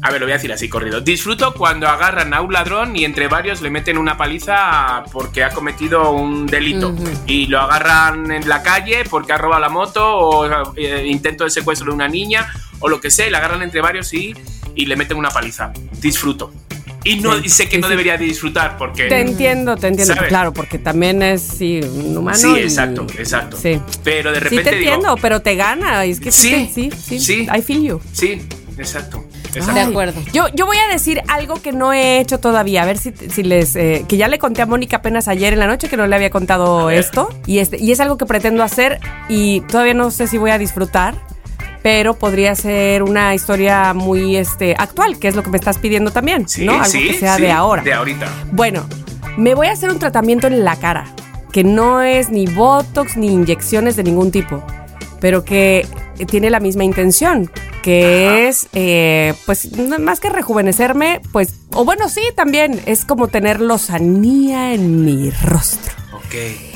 A 0.00 0.10
ver, 0.10 0.20
lo 0.20 0.26
voy 0.26 0.32
a 0.32 0.36
decir 0.36 0.52
así 0.52 0.68
corrido. 0.68 1.00
Disfruto 1.00 1.52
cuando 1.54 1.88
agarran 1.88 2.32
a 2.32 2.40
un 2.40 2.52
ladrón 2.52 2.96
y 2.96 3.04
entre 3.04 3.26
varios 3.26 3.60
le 3.62 3.70
meten 3.70 3.98
una 3.98 4.16
paliza 4.16 5.02
porque 5.12 5.42
ha 5.42 5.50
cometido 5.50 6.12
un 6.12 6.46
delito. 6.46 6.94
Y 7.26 7.46
lo 7.46 7.60
agarran 7.60 8.30
en 8.30 8.48
la 8.48 8.62
calle 8.62 9.04
porque 9.10 9.32
ha 9.32 9.38
robado 9.38 9.60
la 9.60 9.68
moto 9.68 10.06
o 10.06 10.74
eh, 10.76 11.06
intento 11.06 11.44
de 11.44 11.50
secuestro 11.50 11.88
de 11.88 11.94
una 11.94 12.08
niña 12.08 12.52
o 12.78 12.88
lo 12.88 13.00
que 13.00 13.10
sea. 13.10 13.26
Y 13.26 13.30
la 13.30 13.38
agarran 13.38 13.62
entre 13.62 13.80
varios 13.80 14.12
y, 14.14 14.34
y 14.74 14.86
le 14.86 14.94
meten 14.94 15.16
una 15.16 15.30
paliza. 15.30 15.72
Disfruto. 16.00 16.52
Y, 17.04 17.16
no, 17.20 17.34
Sí, 17.36 17.42
y 17.44 17.48
sé 17.48 17.64
que 17.68 17.76
sí, 17.76 17.80
no 17.80 17.86
sí. 17.86 17.90
debería 17.92 18.16
de 18.18 18.24
disfrutar 18.24 18.76
porque... 18.76 19.04
Te 19.08 19.20
entiendo, 19.20 19.76
te 19.76 19.86
entiendo. 19.88 20.14
¿Sabes? 20.14 20.28
Claro, 20.28 20.52
porque 20.52 20.78
también 20.78 21.22
es 21.22 21.40
sí, 21.42 21.80
un 21.82 22.16
humano. 22.16 22.36
Sí, 22.38 22.52
y- 22.56 22.58
exacto, 22.60 23.06
exacto. 23.18 23.56
Sí. 23.56 23.80
Pero 24.04 24.30
de 24.32 24.38
Sí 24.38 24.44
repente 24.44 24.70
te 24.70 24.76
digo, 24.76 24.92
entiendo, 24.92 25.16
pero 25.22 25.40
te 25.40 25.54
gana. 25.54 26.04
Es 26.04 26.20
que 26.20 26.30
sí, 26.32 26.68
Sí, 26.72 26.90
te- 26.90 26.96
sí, 26.96 27.18
sí, 27.18 27.18
sí. 27.20 27.48
I 27.56 27.62
feel 27.62 27.82
you. 27.82 28.00
Sí, 28.12 28.42
exacto. 28.76 29.24
exacto. 29.54 29.74
De 29.74 29.80
acuerdo. 29.80 30.20
Yo, 30.32 30.48
yo 30.54 30.66
voy 30.66 30.76
a 30.76 30.92
decir 30.92 31.22
algo 31.28 31.62
que 31.62 31.72
no 31.72 31.92
he 31.92 32.20
hecho 32.20 32.38
todavía. 32.40 32.82
A 32.82 32.86
ver 32.86 32.98
si, 32.98 33.12
si 33.30 33.42
les. 33.42 33.74
eh, 33.76 34.04
que 34.08 34.16
ya 34.16 34.28
le 34.28 34.38
conté 34.38 34.62
a 34.62 34.66
Mónica 34.66 34.96
apenas 34.98 35.28
ayer 35.28 35.52
en 35.52 35.60
la 35.60 35.66
noche 35.66 35.88
que 35.88 35.96
no 35.96 36.06
le 36.06 36.14
había 36.16 36.30
contado 36.30 36.90
esto. 36.90 37.28
Y, 37.46 37.58
este, 37.58 37.78
y 37.78 37.92
es 37.92 38.00
algo 38.00 38.18
que 38.18 38.26
pretendo 38.26 38.62
hacer 38.64 38.98
y 39.28 39.60
todavía 39.62 39.94
no 39.94 40.10
sé 40.10 40.26
si 40.26 40.36
voy 40.36 40.50
a 40.50 40.58
disfrutar. 40.58 41.14
Pero 41.82 42.14
podría 42.14 42.54
ser 42.54 43.02
una 43.02 43.34
historia 43.34 43.94
muy 43.94 44.36
este, 44.36 44.74
actual, 44.76 45.18
que 45.18 45.28
es 45.28 45.36
lo 45.36 45.42
que 45.42 45.50
me 45.50 45.58
estás 45.58 45.78
pidiendo 45.78 46.10
también. 46.10 46.48
Sí, 46.48 46.64
¿no? 46.64 46.72
Algo 46.72 46.86
sí, 46.86 47.08
que 47.08 47.14
sea 47.14 47.36
sí, 47.36 47.42
de 47.42 47.52
ahora. 47.52 47.82
De 47.82 47.92
ahorita. 47.92 48.26
Bueno, 48.52 48.86
me 49.36 49.54
voy 49.54 49.68
a 49.68 49.72
hacer 49.72 49.90
un 49.90 49.98
tratamiento 49.98 50.48
en 50.48 50.64
la 50.64 50.76
cara, 50.76 51.06
que 51.52 51.64
no 51.64 52.02
es 52.02 52.30
ni 52.30 52.46
botox 52.46 53.16
ni 53.16 53.28
inyecciones 53.28 53.96
de 53.96 54.02
ningún 54.02 54.30
tipo, 54.30 54.62
pero 55.20 55.44
que 55.44 55.86
tiene 56.26 56.50
la 56.50 56.60
misma 56.60 56.84
intención, 56.84 57.50
que 57.82 58.48
es, 58.48 58.68
eh, 58.74 59.34
pues, 59.46 59.70
más 60.00 60.20
que 60.20 60.28
rejuvenecerme, 60.28 61.20
pues, 61.32 61.54
o 61.72 61.84
bueno, 61.84 62.08
sí, 62.08 62.22
también, 62.34 62.80
es 62.86 63.04
como 63.04 63.28
tener 63.28 63.60
lozanía 63.60 64.74
en 64.74 65.04
mi 65.04 65.30
rostro. 65.30 65.97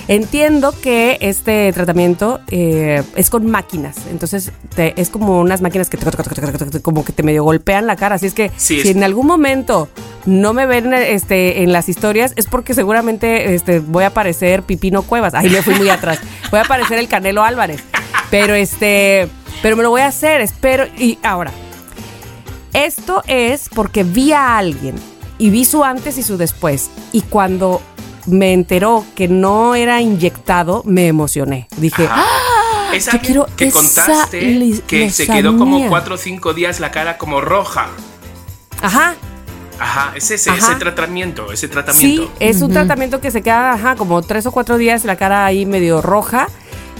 Entiendo 0.09 0.74
que 0.80 1.18
este 1.20 1.72
tratamiento 1.72 2.40
eh, 2.48 3.03
es 3.16 3.30
con 3.30 3.46
máquinas, 3.50 3.96
entonces 4.11 4.50
te- 4.74 5.00
es 5.00 5.09
como 5.11 5.40
unas 5.40 5.61
máquinas 5.62 5.88
que 5.88 5.96
te- 5.96 6.80
como 6.82 7.05
que 7.05 7.12
te 7.12 7.22
medio 7.22 7.44
golpean 7.44 7.86
la 7.86 7.96
cara, 7.96 8.16
así 8.16 8.26
es 8.26 8.34
que 8.34 8.50
Sí, 8.57 8.80
si 8.82 8.88
es- 8.90 8.96
en 8.96 9.05
algún 9.05 9.26
momento 9.26 9.88
no 10.26 10.53
me 10.53 10.66
ven 10.66 10.92
este, 10.94 11.62
en 11.62 11.72
las 11.72 11.88
historias 11.88 12.32
es 12.36 12.46
porque 12.46 12.74
seguramente 12.74 13.55
este, 13.55 13.78
voy 13.80 14.05
a 14.05 14.09
aparecer 14.09 14.62
Pipino 14.62 15.03
Cuevas, 15.03 15.34
ahí 15.34 15.48
me 15.50 15.62
fui 15.62 15.74
muy 15.74 15.88
atrás, 15.88 16.18
voy 16.50 16.59
a 16.61 16.62
aparecer 16.62 16.98
el 16.98 17.09
Canelo 17.09 17.42
Álvarez, 17.44 17.80
pero 18.30 18.55
este, 18.55 19.28
pero 19.62 19.76
me 19.76 19.82
lo 19.82 19.90
voy 19.90 20.00
a 20.00 20.07
hacer, 20.09 20.40
espero, 20.40 20.84
y 20.98 21.18
ahora, 21.22 21.53
esto 22.72 23.22
es 23.26 23.68
porque 23.68 24.03
vi 24.03 24.32
a 24.32 24.57
alguien 24.59 24.94
y 25.38 25.50
vi 25.50 25.64
su 25.64 25.84
antes 25.84 26.18
y 26.18 26.22
su 26.22 26.36
después. 26.38 26.90
Y 27.12 27.22
cuando 27.22 27.82
me 28.26 28.52
enteró 28.52 29.04
que 29.14 29.28
no 29.28 29.74
era 29.74 30.00
inyectado, 30.00 30.82
me 30.84 31.06
emocioné. 31.08 31.68
Dije, 31.76 32.04
Ajá. 32.06 32.22
¡Ah! 32.24 32.94
Es 32.94 33.06
yo 33.06 33.12
alguien 33.12 33.24
quiero 33.32 33.56
que 33.56 33.66
esa 33.68 33.78
contaste 33.78 34.82
que 34.86 35.10
se 35.10 35.26
quedó 35.26 35.56
como 35.56 35.88
cuatro 35.88 36.16
o 36.16 36.18
cinco 36.18 36.52
días 36.52 36.78
la 36.78 36.90
cara 36.90 37.16
como 37.16 37.40
roja. 37.40 37.88
ajá, 38.82 39.14
Ajá, 39.78 40.12
es 40.14 40.30
ese, 40.30 40.50
Ajá. 40.50 40.58
ese 40.72 40.74
tratamiento, 40.78 41.50
ese 41.50 41.66
sí, 41.66 41.72
tratamiento. 41.72 42.30
es 42.38 42.60
un 42.62 42.70
tratamiento 42.72 43.20
que 43.20 43.30
se 43.30 43.42
queda, 43.42 43.72
ajá, 43.72 43.96
como 43.96 44.22
tres 44.22 44.46
o 44.46 44.52
cuatro 44.52 44.76
días 44.76 45.04
la 45.04 45.16
cara 45.16 45.44
ahí 45.44 45.66
medio 45.66 46.00
roja. 46.02 46.46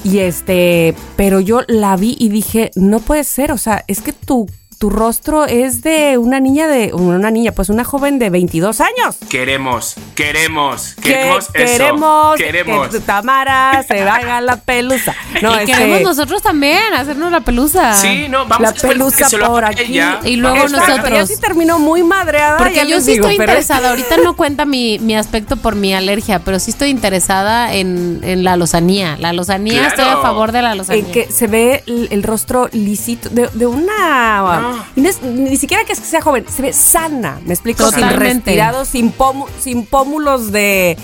Y 0.03 0.19
este, 0.19 0.97
pero 1.15 1.39
yo 1.39 1.61
la 1.69 1.95
vi 1.97 2.17
y 2.19 2.29
dije, 2.29 2.73
no 2.75 2.99
puede 2.99 3.23
ser, 3.23 3.53
o 3.53 3.59
sea, 3.59 3.85
es 3.87 4.01
que 4.01 4.13
tu, 4.13 4.49
tu 4.83 4.91
rostro 4.91 5.45
es 5.45 5.83
de 5.83 6.19
una 6.19 6.41
niña 6.41 6.67
de, 6.67 6.93
una 6.93 7.31
niña, 7.31 7.53
pues 7.53 7.69
una 7.69 7.85
joven 7.85 8.19
de 8.19 8.31
22 8.31 8.81
años. 8.81 9.17
Queremos, 9.29 9.95
queremos, 10.17 10.95
que 10.97 11.03
queremos 11.13 11.45
eso. 11.45 11.53
queremos, 11.53 12.37
Queremos. 12.37 12.89
que 12.89 12.99
Tamara 12.99 13.85
se 13.87 14.01
haga 14.09 14.41
la 14.41 14.57
pelusa. 14.57 15.15
No, 15.41 15.53
y 15.55 15.59
este, 15.61 15.67
queremos 15.73 16.01
nosotros 16.03 16.43
también 16.43 16.95
hacernos 16.95 17.31
la 17.31 17.43
pelusa. 17.43 17.95
Sí, 17.95 18.27
no, 18.29 18.39
vamos 18.49 18.61
La 18.61 18.69
a 18.71 18.73
pelusa 18.75 19.29
que 19.31 19.39
por 19.39 19.65
aquí. 19.65 19.83
ella. 19.85 20.19
Y 20.25 20.35
luego. 20.35 20.57
Exacto, 20.67 21.11
ya 21.11 21.27
sí 21.27 21.35
terminó 21.41 21.79
muy 21.79 22.03
madreada. 22.03 22.57
Porque 22.57 22.75
ya 22.75 22.85
yo 22.85 23.01
sí 23.01 23.13
digo, 23.13 23.29
estoy 23.29 23.37
pero- 23.39 23.53
interesada. 23.53 23.91
Ahorita 23.91 24.17
no 24.17 24.35
cuenta 24.35 24.65
mi, 24.65 24.99
mi 24.99 25.15
aspecto 25.15 25.57
por 25.59 25.77
mi 25.77 25.95
alergia, 25.95 26.41
pero 26.41 26.59
sí 26.59 26.73
estoy 26.73 26.89
interesada 26.89 27.73
en, 27.73 28.19
en 28.25 28.43
la 28.43 28.57
lozanía. 28.57 29.17
La 29.21 29.33
lozanía, 29.33 29.75
Claro. 29.75 29.89
estoy 29.91 30.09
a 30.09 30.17
favor 30.23 30.51
de 30.51 30.63
la 30.63 30.75
lozanía. 30.75 31.05
En 31.05 31.13
que 31.13 31.31
se 31.31 31.47
ve 31.47 31.85
el, 31.87 32.09
el 32.11 32.25
rostro 32.25 32.69
lisito 32.73 33.29
de, 33.29 33.49
de 33.53 33.67
una 33.69 33.93
y 33.93 34.72
no 34.97 35.09
es- 35.09 35.23
ni 35.23 35.57
siquiera 35.57 35.85
que 35.85 35.93
es 35.93 36.01
que 36.01 36.07
sea 36.07 36.21
joven 36.23 36.45
se 36.49 36.63
ve 36.63 36.73
sana 36.73 37.41
me 37.45 37.55
explico 37.55 37.85
sin 37.91 38.01
Totalmente. 38.01 38.51
sin 38.87 39.13
pomu- 39.17 39.49
sin 39.61 39.87
pómulos 39.87 40.53
de 40.53 40.97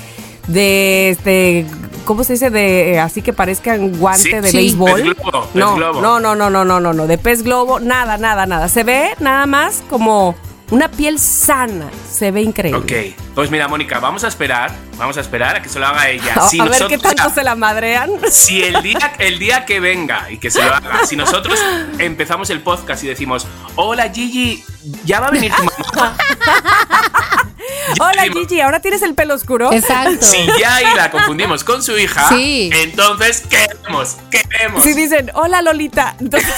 de 0.46 1.10
este 1.10 1.66
cómo 2.04 2.24
se 2.24 2.32
dice 2.34 2.48
de 2.50 2.98
así 3.00 3.20
que 3.20 3.32
parezcan 3.32 3.98
guante 3.98 4.22
Sí, 4.22 4.30
de 4.32 4.50
sí. 4.50 4.56
béisbol 4.56 4.92
Pez 4.92 5.04
globo, 5.04 5.42
pez 5.52 5.54
no, 5.54 5.74
globo. 5.76 6.00
no 6.00 6.20
no 6.20 6.34
no 6.34 6.48
no 6.50 6.64
no 6.64 6.80
no 6.80 6.92
no 6.94 7.06
de 7.06 7.18
pez 7.18 7.42
globo 7.42 7.80
nada 7.80 8.16
nada 8.16 8.46
nada 8.46 8.68
se 8.68 8.82
ve 8.82 9.10
nada 9.20 9.44
más 9.46 9.82
como 9.90 10.34
una 10.70 10.90
piel 10.90 11.18
sana 11.18 11.88
se 12.12 12.30
ve 12.30 12.42
increíble 12.42 12.78
Ok, 13.14 13.16
pues 13.34 13.50
mira, 13.50 13.68
Mónica, 13.68 14.00
vamos 14.00 14.24
a 14.24 14.28
esperar, 14.28 14.70
vamos 14.96 15.16
a 15.16 15.20
esperar 15.22 15.56
a 15.56 15.62
que 15.62 15.68
se 15.68 15.78
lo 15.78 15.86
haga 15.86 16.08
ella. 16.10 16.34
a, 16.36 16.48
Si 16.48 16.60
a 16.60 16.64
ver 16.64 16.86
qué 16.88 16.98
tanto 16.98 17.30
se 17.30 17.42
la 17.42 17.54
madrean 17.54 18.10
Si 18.30 18.62
el 18.62 18.82
día, 18.82 19.14
el 19.18 19.38
día 19.38 19.64
que 19.64 19.80
venga 19.80 20.30
y 20.30 20.38
que 20.38 20.50
se 20.50 20.62
lo 20.62 20.74
haga, 20.74 21.06
si 21.06 21.16
nosotros 21.16 21.58
empezamos 21.98 22.50
el 22.50 22.60
podcast 22.60 23.02
y 23.04 23.06
decimos, 23.08 23.46
hola 23.76 24.10
Gigi, 24.12 24.62
ya 25.04 25.20
va 25.20 25.28
a 25.28 25.30
venir 25.30 25.52
tu 25.54 25.62
mamá. 25.64 26.16
hola 28.00 28.22
Gigi 28.32 28.60
ahora 28.60 28.80
tienes 28.80 29.02
el 29.02 29.14
pelo 29.14 29.34
oscuro 29.34 29.72
Exacto. 29.72 30.24
Si 30.26 30.46
ya 30.60 30.76
ahí 30.76 30.86
la 30.96 31.10
confundimos 31.10 31.64
con 31.64 31.82
su 31.82 31.96
hija, 31.96 32.28
Sí. 32.28 32.70
entonces 32.74 33.42
queremos, 33.48 34.16
queremos. 34.30 34.82
Si 34.82 34.92
dicen, 34.94 35.30
hola 35.34 35.62
Lolita, 35.62 36.14
entonces 36.20 36.52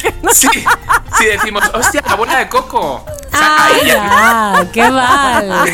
que 0.00 0.12
no. 0.22 0.32
Sí, 0.32 0.48
si 1.18 1.24
decimos, 1.26 1.64
hostia, 1.72 2.02
la 2.04 2.12
abuela 2.12 2.38
de 2.38 2.48
Coco. 2.48 3.04
Ay, 3.32 3.80
ahí 3.82 3.86
ya- 3.88 4.66
qué 4.72 4.90
mal. 4.90 5.64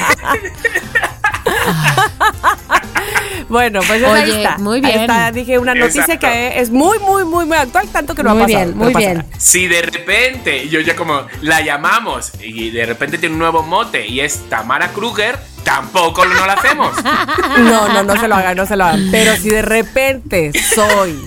Bueno, 3.48 3.80
pues 3.86 4.02
ahí 4.04 4.24
Oye, 4.24 4.42
está. 4.42 4.58
muy 4.58 4.76
Ahí 4.76 4.82
bien. 4.82 5.00
está. 5.00 5.32
Dije 5.32 5.58
una 5.58 5.74
noticia 5.74 6.02
Exacto. 6.02 6.26
que 6.26 6.60
es 6.60 6.68
muy, 6.70 6.98
muy, 6.98 7.24
muy, 7.24 7.46
muy 7.46 7.56
actual, 7.56 7.88
tanto 7.88 8.14
que 8.14 8.22
no 8.22 8.34
Muy 8.34 8.42
ha 8.42 8.46
pasado. 8.46 8.64
bien, 8.66 8.78
pero 8.78 8.90
muy 8.90 8.94
bien. 9.02 9.24
Si 9.38 9.66
de 9.66 9.80
repente 9.82 10.68
yo 10.68 10.80
ya 10.80 10.94
como 10.94 11.22
la 11.40 11.62
llamamos 11.62 12.32
y 12.40 12.70
de 12.70 12.84
repente 12.84 13.16
tiene 13.16 13.34
un 13.34 13.38
nuevo 13.38 13.62
mote 13.62 14.06
y 14.06 14.20
es 14.20 14.48
Tamara 14.50 14.88
Kruger, 14.88 15.38
tampoco 15.64 16.26
no 16.26 16.34
lo 16.46 16.52
hacemos. 16.52 16.92
No, 17.58 17.88
no, 17.88 18.02
no 18.02 18.20
se 18.20 18.28
lo 18.28 18.34
hagan, 18.36 18.56
no 18.56 18.66
se 18.66 18.76
lo 18.76 18.84
hagan. 18.84 19.08
Pero 19.10 19.34
si 19.36 19.48
de 19.48 19.62
repente 19.62 20.52
soy. 20.74 21.18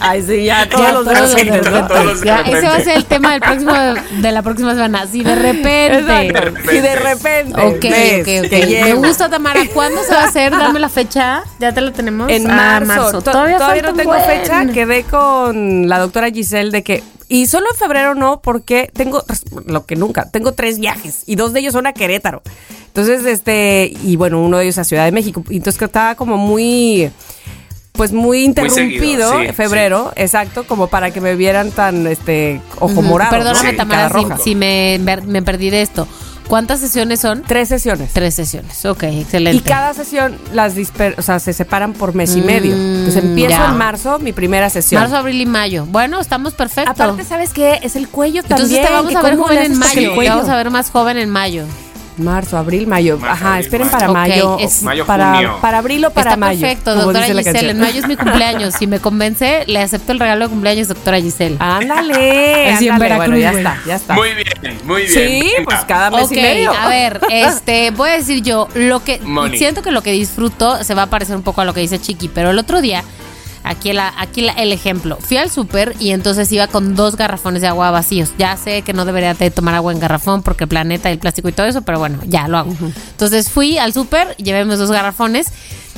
Ay, 0.00 0.22
sí, 0.22 0.44
ya 0.44 0.68
todos 0.68 0.86
Ya, 0.86 0.92
los 0.92 1.06
de 1.06 1.14
todos 1.14 1.34
repente, 1.34 1.60
de 1.60 1.70
¿no? 1.70 1.86
todos 1.86 2.04
los 2.06 2.20
de 2.20 2.26
Ya, 2.26 2.36
repente. 2.38 2.58
ese 2.58 2.68
va 2.68 2.74
a 2.76 2.80
ser 2.80 2.96
el 2.96 3.04
tema 3.04 3.32
del 3.32 3.40
próximo, 3.40 3.72
de 4.22 4.32
la 4.32 4.42
próxima 4.42 4.74
semana. 4.74 5.06
Si 5.06 5.22
de 5.22 5.34
repente. 5.34 5.98
Exacto. 5.98 6.70
Si 6.70 6.78
de 6.80 6.96
repente. 6.96 7.60
Ok, 7.60 7.82
ves 7.82 8.20
ok, 8.46 8.46
ok. 8.46 8.84
Me 8.84 8.94
gusta, 8.94 9.28
Tamara. 9.28 9.60
¿Cuándo 9.72 10.02
se 10.02 10.14
va 10.14 10.22
a 10.22 10.28
hacer? 10.28 10.50
Dame 10.52 10.80
la 10.80 10.88
fecha. 10.88 11.42
¿Ya 11.58 11.72
te 11.72 11.80
la 11.80 11.92
tenemos? 11.92 12.30
En 12.30 12.50
Ah, 12.50 12.80
marzo. 12.80 13.12
To- 13.12 13.22
Todavía, 13.30 13.58
Todavía, 13.58 13.82
no 13.82 13.94
tengo 13.94 14.10
buen. 14.12 14.24
fecha. 14.24 14.66
Quedé 14.72 15.04
con 15.04 15.88
la 15.88 15.98
doctora 15.98 16.30
Giselle 16.30 16.70
de 16.70 16.82
que. 16.82 17.02
Y 17.28 17.46
solo 17.46 17.66
en 17.70 17.76
febrero 17.76 18.14
no, 18.16 18.40
porque 18.40 18.90
tengo 18.92 19.22
lo 19.66 19.86
que 19.86 19.94
nunca. 19.96 20.28
Tengo 20.30 20.52
tres 20.52 20.80
viajes 20.80 21.22
y 21.26 21.36
dos 21.36 21.52
de 21.52 21.60
ellos 21.60 21.74
son 21.74 21.86
a 21.86 21.92
Querétaro. 21.92 22.42
Entonces, 22.88 23.24
este. 23.24 23.92
Y 24.02 24.16
bueno, 24.16 24.40
uno 24.42 24.56
de 24.58 24.64
ellos 24.64 24.78
a 24.78 24.84
Ciudad 24.84 25.04
de 25.04 25.12
México. 25.12 25.44
Y 25.48 25.58
Entonces 25.58 25.78
que 25.78 25.84
estaba 25.84 26.14
como 26.16 26.36
muy. 26.38 27.10
Pues 27.92 28.12
muy 28.12 28.44
interrumpido 28.44 29.00
seguido, 29.30 29.40
sí, 29.40 29.46
en 29.48 29.54
febrero, 29.54 30.12
exacto, 30.16 30.64
como 30.64 30.86
para 30.86 31.10
que 31.10 31.20
me 31.20 31.34
vieran 31.36 31.70
tan 31.70 32.06
este 32.06 32.60
ojo 32.78 33.02
morado. 33.02 33.30
Perdóname, 33.30 33.72
¿no? 33.72 33.76
Tamara, 33.78 34.38
si, 34.42 34.54
me, 34.54 34.98
me 35.26 35.42
perdí 35.42 35.70
de 35.70 35.82
esto. 35.82 36.06
¿Cuántas 36.48 36.80
sesiones 36.80 37.20
son? 37.20 37.44
Tres 37.46 37.68
sesiones. 37.68 38.10
Tres 38.12 38.34
sesiones. 38.34 38.84
Ok, 38.84 39.04
excelente. 39.04 39.56
Y 39.58 39.60
cada 39.60 39.94
sesión 39.94 40.36
las 40.52 40.74
disper 40.74 41.14
o 41.16 41.22
sea, 41.22 41.38
se 41.38 41.52
separan 41.52 41.92
por 41.92 42.12
mes 42.16 42.34
y 42.34 42.40
Mm, 42.40 42.44
medio. 42.44 42.74
Entonces 42.74 43.22
empiezo 43.22 43.50
ya. 43.50 43.68
en 43.68 43.76
marzo 43.76 44.18
mi 44.18 44.32
primera 44.32 44.68
sesión. 44.68 45.00
Marzo, 45.00 45.16
abril 45.16 45.40
y 45.40 45.46
mayo. 45.46 45.86
Bueno, 45.86 46.20
estamos 46.20 46.54
perfectos. 46.54 46.90
Aparte, 46.98 47.22
¿sabes 47.24 47.52
qué? 47.52 47.78
Es 47.84 47.94
el 47.94 48.08
cuello 48.08 48.40
Entonces 48.42 48.66
también. 48.68 48.86
te 48.86 48.92
vamos 48.92 49.14
a 49.14 49.22
ver 49.22 49.36
joven 49.36 49.58
en 49.58 49.78
mayo. 49.78 50.14
Te 50.18 50.28
vamos 50.28 50.48
a 50.48 50.56
ver 50.56 50.70
más 50.70 50.90
joven 50.90 51.18
en 51.18 51.30
mayo. 51.30 51.66
Marzo, 52.20 52.56
abril, 52.58 52.86
mayo. 52.86 53.18
Marzo, 53.18 53.32
Ajá, 53.34 53.48
abril, 53.54 53.64
esperen 53.64 53.86
mayo. 53.86 53.98
para 53.98 54.12
mayo. 54.12 54.56
es- 54.60 54.82
Mayo, 54.82 55.06
para, 55.06 55.32
junio. 55.34 55.58
para 55.60 55.78
abril 55.78 56.04
o 56.04 56.10
para 56.10 56.30
Está 56.30 56.36
mayo. 56.36 56.60
perfecto, 56.60 56.94
doctora 56.94 57.26
Giselle. 57.26 57.70
En 57.70 57.80
mayo 57.80 58.00
es 58.00 58.06
mi 58.08 58.16
cumpleaños. 58.16 58.74
Si 58.78 58.86
me 58.86 59.00
convence, 59.00 59.64
le 59.66 59.80
acepto 59.80 60.12
el 60.12 60.20
regalo 60.20 60.44
de 60.46 60.50
cumpleaños, 60.50 60.88
doctora 60.88 61.20
Giselle. 61.20 61.56
Ándale, 61.58 62.70
Así 62.72 62.88
en. 62.88 62.98
Veracruz, 62.98 63.26
bueno, 63.28 63.40
ya 63.40 63.52
está, 63.52 63.78
ya 63.86 63.94
está. 63.96 64.14
Muy 64.14 64.28
bien, 64.34 64.78
muy 64.84 65.02
bien. 65.02 65.12
sí, 65.12 65.52
Venga. 65.56 65.64
pues 65.64 65.80
cada 65.86 66.10
mes 66.10 66.24
Ok, 66.24 66.32
y 66.32 66.36
medio. 66.42 66.72
a 66.72 66.88
ver, 66.88 67.20
este, 67.30 67.90
voy 67.92 68.10
a 68.10 68.12
decir 68.14 68.42
yo, 68.42 68.68
lo 68.74 69.02
que 69.04 69.20
siento 69.56 69.82
que 69.82 69.90
lo 69.90 70.02
que 70.02 70.12
disfruto 70.12 70.82
se 70.84 70.94
va 70.94 71.02
a 71.04 71.06
parecer 71.06 71.36
un 71.36 71.42
poco 71.42 71.60
a 71.60 71.64
lo 71.64 71.72
que 71.74 71.80
dice 71.80 71.98
Chiqui, 72.00 72.28
pero 72.28 72.50
el 72.50 72.58
otro 72.58 72.80
día 72.80 73.02
Aquí, 73.62 73.92
la, 73.92 74.12
aquí 74.16 74.40
la- 74.40 74.52
el 74.54 74.72
ejemplo. 74.72 75.18
Fui 75.20 75.36
al 75.36 75.50
súper 75.50 75.94
y 76.00 76.10
entonces 76.10 76.50
iba 76.50 76.66
con 76.66 76.94
dos 76.96 77.16
garrafones 77.16 77.60
de 77.60 77.68
agua 77.68 77.90
vacíos. 77.90 78.30
Ya 78.38 78.56
sé 78.56 78.82
que 78.82 78.92
no 78.92 79.04
debería 79.04 79.34
de 79.34 79.50
tomar 79.50 79.74
agua 79.74 79.92
en 79.92 80.00
garrafón 80.00 80.42
porque 80.42 80.64
el 80.64 80.68
planeta, 80.68 81.10
el 81.10 81.18
plástico 81.18 81.48
y 81.48 81.52
todo 81.52 81.66
eso, 81.66 81.82
pero 81.82 81.98
bueno, 81.98 82.18
ya 82.26 82.48
lo 82.48 82.56
hago. 82.58 82.74
Entonces 83.10 83.50
fui 83.50 83.76
al 83.78 83.92
súper, 83.92 84.34
llevé 84.36 84.64
mis 84.64 84.78
dos 84.78 84.90
garrafones 84.90 85.48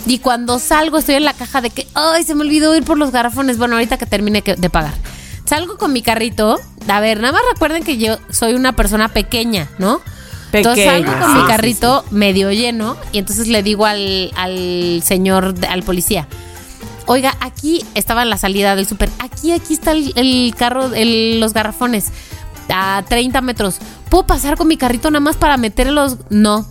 y 0.07 0.19
cuando 0.19 0.59
salgo 0.59 0.99
estoy 0.99 1.15
en 1.15 1.25
la 1.25 1.35
caja 1.35 1.61
de 1.61 1.71
que, 1.71 1.87
ay, 1.95 2.25
se 2.25 2.35
me 2.35 2.41
olvidó 2.43 2.75
ir 2.77 2.83
por 2.83 2.99
los 2.99 3.13
garrafones. 3.13 3.59
Bueno, 3.59 3.77
ahorita 3.77 3.97
que 3.97 4.07
termine 4.07 4.43
de 4.43 4.71
pagar. 4.71 4.95
Salgo 5.45 5.77
con 5.79 5.93
mi 5.93 6.03
carrito. 6.03 6.59
A 6.89 7.01
ver, 7.01 7.21
nada 7.21 7.33
más 7.33 7.43
recuerden 7.53 7.85
que 7.85 7.97
yo 7.97 8.19
soy 8.31 8.55
una 8.55 8.73
persona 8.73 9.09
pequeña, 9.09 9.69
¿no? 9.79 10.01
Entonces 10.53 10.85
Pequeña. 10.87 11.07
salgo 11.07 11.25
con 11.25 11.35
mi 11.35 11.41
sí, 11.41 11.47
carrito 11.47 12.05
medio 12.11 12.51
lleno 12.53 12.97
y 13.13 13.19
entonces 13.19 13.47
le 13.49 13.63
digo 13.63 13.87
al, 13.87 14.31
al 14.37 15.01
señor, 15.05 15.55
al 15.69 15.83
policía, 15.83 16.27
oiga, 17.07 17.35
aquí 17.41 17.85
estaba 17.95 18.25
la 18.25 18.37
salida 18.39 18.77
del 18.77 18.87
súper, 18.87 19.11
aquí, 19.19 19.53
aquí 19.53 19.75
está 19.75 19.93
el, 19.93 20.13
el 20.17 20.55
carro, 20.57 20.93
el- 20.95 21.41
los 21.41 21.53
garrafones, 21.53 22.11
a 22.73 23.03
30 23.09 23.41
metros. 23.41 23.79
¿Puedo 24.09 24.27
pasar 24.27 24.57
con 24.57 24.69
mi 24.69 24.77
carrito 24.77 25.11
nada 25.11 25.21
más 25.21 25.37
para 25.37 25.57
meterlos? 25.57 26.17
No. 26.31 26.67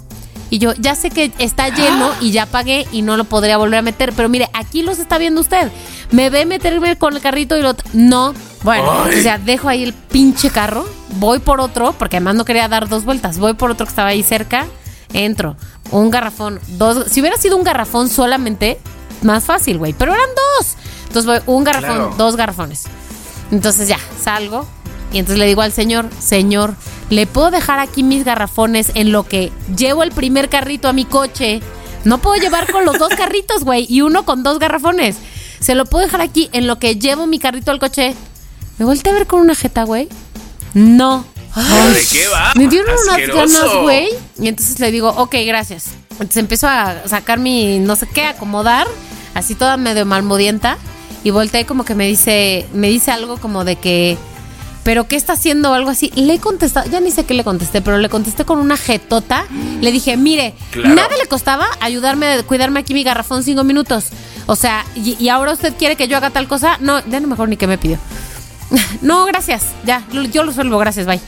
Y 0.49 0.57
yo, 0.57 0.73
ya 0.73 0.95
sé 0.95 1.09
que 1.11 1.31
está 1.39 1.69
lleno 1.69 2.11
y 2.19 2.31
ya 2.31 2.45
pagué 2.45 2.85
y 2.91 3.03
no 3.03 3.15
lo 3.15 3.23
podría 3.23 3.55
volver 3.57 3.79
a 3.79 3.81
meter, 3.81 4.11
pero 4.13 4.27
mire, 4.27 4.49
aquí 4.53 4.83
los 4.83 4.99
está 4.99 5.17
viendo 5.17 5.39
usted. 5.39 5.71
Me 6.11 6.29
ve 6.29 6.45
meterme 6.45 6.97
con 6.97 7.15
el 7.15 7.21
carrito 7.21 7.57
y 7.57 7.61
lo... 7.61 7.73
No. 7.93 8.33
Bueno, 8.63 8.91
Ay. 9.05 9.19
o 9.19 9.21
sea, 9.23 9.37
dejo 9.37 9.69
ahí 9.69 9.81
el 9.83 9.93
pinche 9.93 10.49
carro, 10.49 10.85
voy 11.19 11.39
por 11.39 11.61
otro, 11.61 11.93
porque 11.97 12.17
además 12.17 12.35
no 12.35 12.43
quería 12.45 12.67
dar 12.67 12.89
dos 12.89 13.05
vueltas, 13.05 13.37
voy 13.39 13.53
por 13.53 13.71
otro 13.71 13.85
que 13.85 13.89
estaba 13.91 14.09
ahí 14.09 14.23
cerca, 14.23 14.65
entro, 15.13 15.55
un 15.89 16.11
garrafón, 16.11 16.59
dos... 16.77 17.05
Si 17.09 17.21
hubiera 17.21 17.37
sido 17.37 17.55
un 17.57 17.63
garrafón 17.63 18.09
solamente, 18.09 18.77
más 19.23 19.43
fácil, 19.43 19.77
güey, 19.77 19.93
pero 19.93 20.13
eran 20.13 20.29
dos. 20.59 20.75
Entonces 21.07 21.25
voy, 21.25 21.53
un 21.55 21.63
garrafón, 21.63 21.89
Claro. 21.95 22.13
dos 22.17 22.35
garrafones. 22.35 22.83
Entonces 23.51 23.87
ya, 23.87 23.97
salgo 24.21 24.65
y 25.11 25.19
entonces 25.19 25.39
le 25.39 25.45
digo 25.47 25.61
al 25.61 25.71
señor, 25.73 26.09
señor, 26.19 26.73
¿le 27.09 27.27
puedo 27.27 27.51
dejar 27.51 27.79
aquí 27.79 28.01
mis 28.03 28.23
garrafones 28.23 28.91
en 28.95 29.11
lo 29.11 29.23
que 29.23 29.51
llevo 29.75 30.03
el 30.03 30.11
primer 30.11 30.47
carrito 30.49 30.87
a 30.87 30.93
mi 30.93 31.03
coche? 31.05 31.61
No 32.05 32.17
puedo 32.19 32.41
llevar 32.41 32.71
con 32.71 32.85
los 32.85 32.97
dos 32.97 33.09
carritos, 33.17 33.63
güey, 33.63 33.85
y 33.89 34.01
uno 34.01 34.23
con 34.25 34.41
dos 34.43 34.57
garrafones. 34.57 35.17
¿Se 35.59 35.75
lo 35.75 35.85
puedo 35.85 36.05
dejar 36.05 36.21
aquí 36.21 36.49
en 36.53 36.65
lo 36.65 36.79
que 36.79 36.95
llevo 36.95 37.27
mi 37.27 37.37
carrito 37.39 37.71
al 37.71 37.79
coche? 37.79 38.15
Me 38.79 38.85
volteé 38.85 39.11
a 39.11 39.15
ver 39.15 39.27
con 39.27 39.41
una 39.41 39.53
jeta, 39.53 39.83
güey. 39.83 40.07
No. 40.73 41.25
¿Pero 41.55 41.89
¿De 41.93 42.05
qué 42.11 42.27
va? 42.27 42.51
Me 42.55 42.67
dieron 42.67 42.95
unas 43.07 43.27
ganas, 43.27 43.73
güey. 43.81 44.07
Y 44.39 44.47
entonces 44.47 44.79
le 44.79 44.91
digo, 44.91 45.09
ok, 45.09 45.35
gracias. 45.45 45.85
Entonces 46.11 46.37
empiezo 46.37 46.67
a 46.67 47.07
sacar 47.07 47.39
mi 47.39 47.79
no 47.79 47.95
sé 47.95 48.07
qué, 48.07 48.25
acomodar, 48.25 48.87
así 49.33 49.55
toda 49.55 49.77
medio 49.77 50.05
malmodienta. 50.05 50.77
Y 51.23 51.29
volteé 51.31 51.65
como 51.65 51.83
que 51.85 51.93
me 51.95 52.07
dice, 52.07 52.65
me 52.73 52.87
dice 52.89 53.11
algo 53.11 53.37
como 53.37 53.63
de 53.63 53.75
que, 53.75 54.17
¿pero 54.83 55.07
qué 55.07 55.15
está 55.15 55.33
haciendo? 55.33 55.71
O 55.71 55.73
algo 55.73 55.89
así. 55.89 56.11
Le 56.15 56.35
he 56.35 56.39
contestado, 56.39 56.89
ya 56.89 56.99
ni 56.99 57.11
sé 57.11 57.25
qué 57.25 57.33
le 57.33 57.43
contesté, 57.43 57.81
pero 57.81 57.97
le 57.99 58.09
contesté 58.09 58.43
con 58.45 58.57
una 58.59 58.77
jetota. 58.77 59.45
Le 59.81 59.91
dije, 59.91 60.17
mire, 60.17 60.53
Claro. 60.71 60.95
nada 60.95 61.15
le 61.21 61.27
costaba 61.27 61.67
ayudarme 61.79 62.27
a 62.27 62.43
cuidarme 62.43 62.79
aquí 62.79 62.93
mi 62.93 63.03
garrafón 63.03 63.43
cinco 63.43 63.63
minutos. 63.63 64.05
O 64.47 64.55
sea, 64.55 64.83
y, 64.95 65.15
y 65.23 65.29
ahora 65.29 65.51
usted 65.51 65.73
quiere 65.77 65.95
que 65.95 66.07
yo 66.07 66.17
haga 66.17 66.29
tal 66.31 66.47
cosa. 66.47 66.77
No, 66.79 66.99
ya 67.07 67.19
no 67.19 67.27
mejor 67.27 67.49
ni 67.49 67.57
que 67.57 67.67
me 67.67 67.77
pidió. 67.77 67.97
No, 69.01 69.25
gracias. 69.25 69.63
Ya, 69.85 70.03
yo 70.31 70.43
lo 70.43 70.49
resuelvo, 70.51 70.77
gracias, 70.77 71.05
bye. 71.05 71.19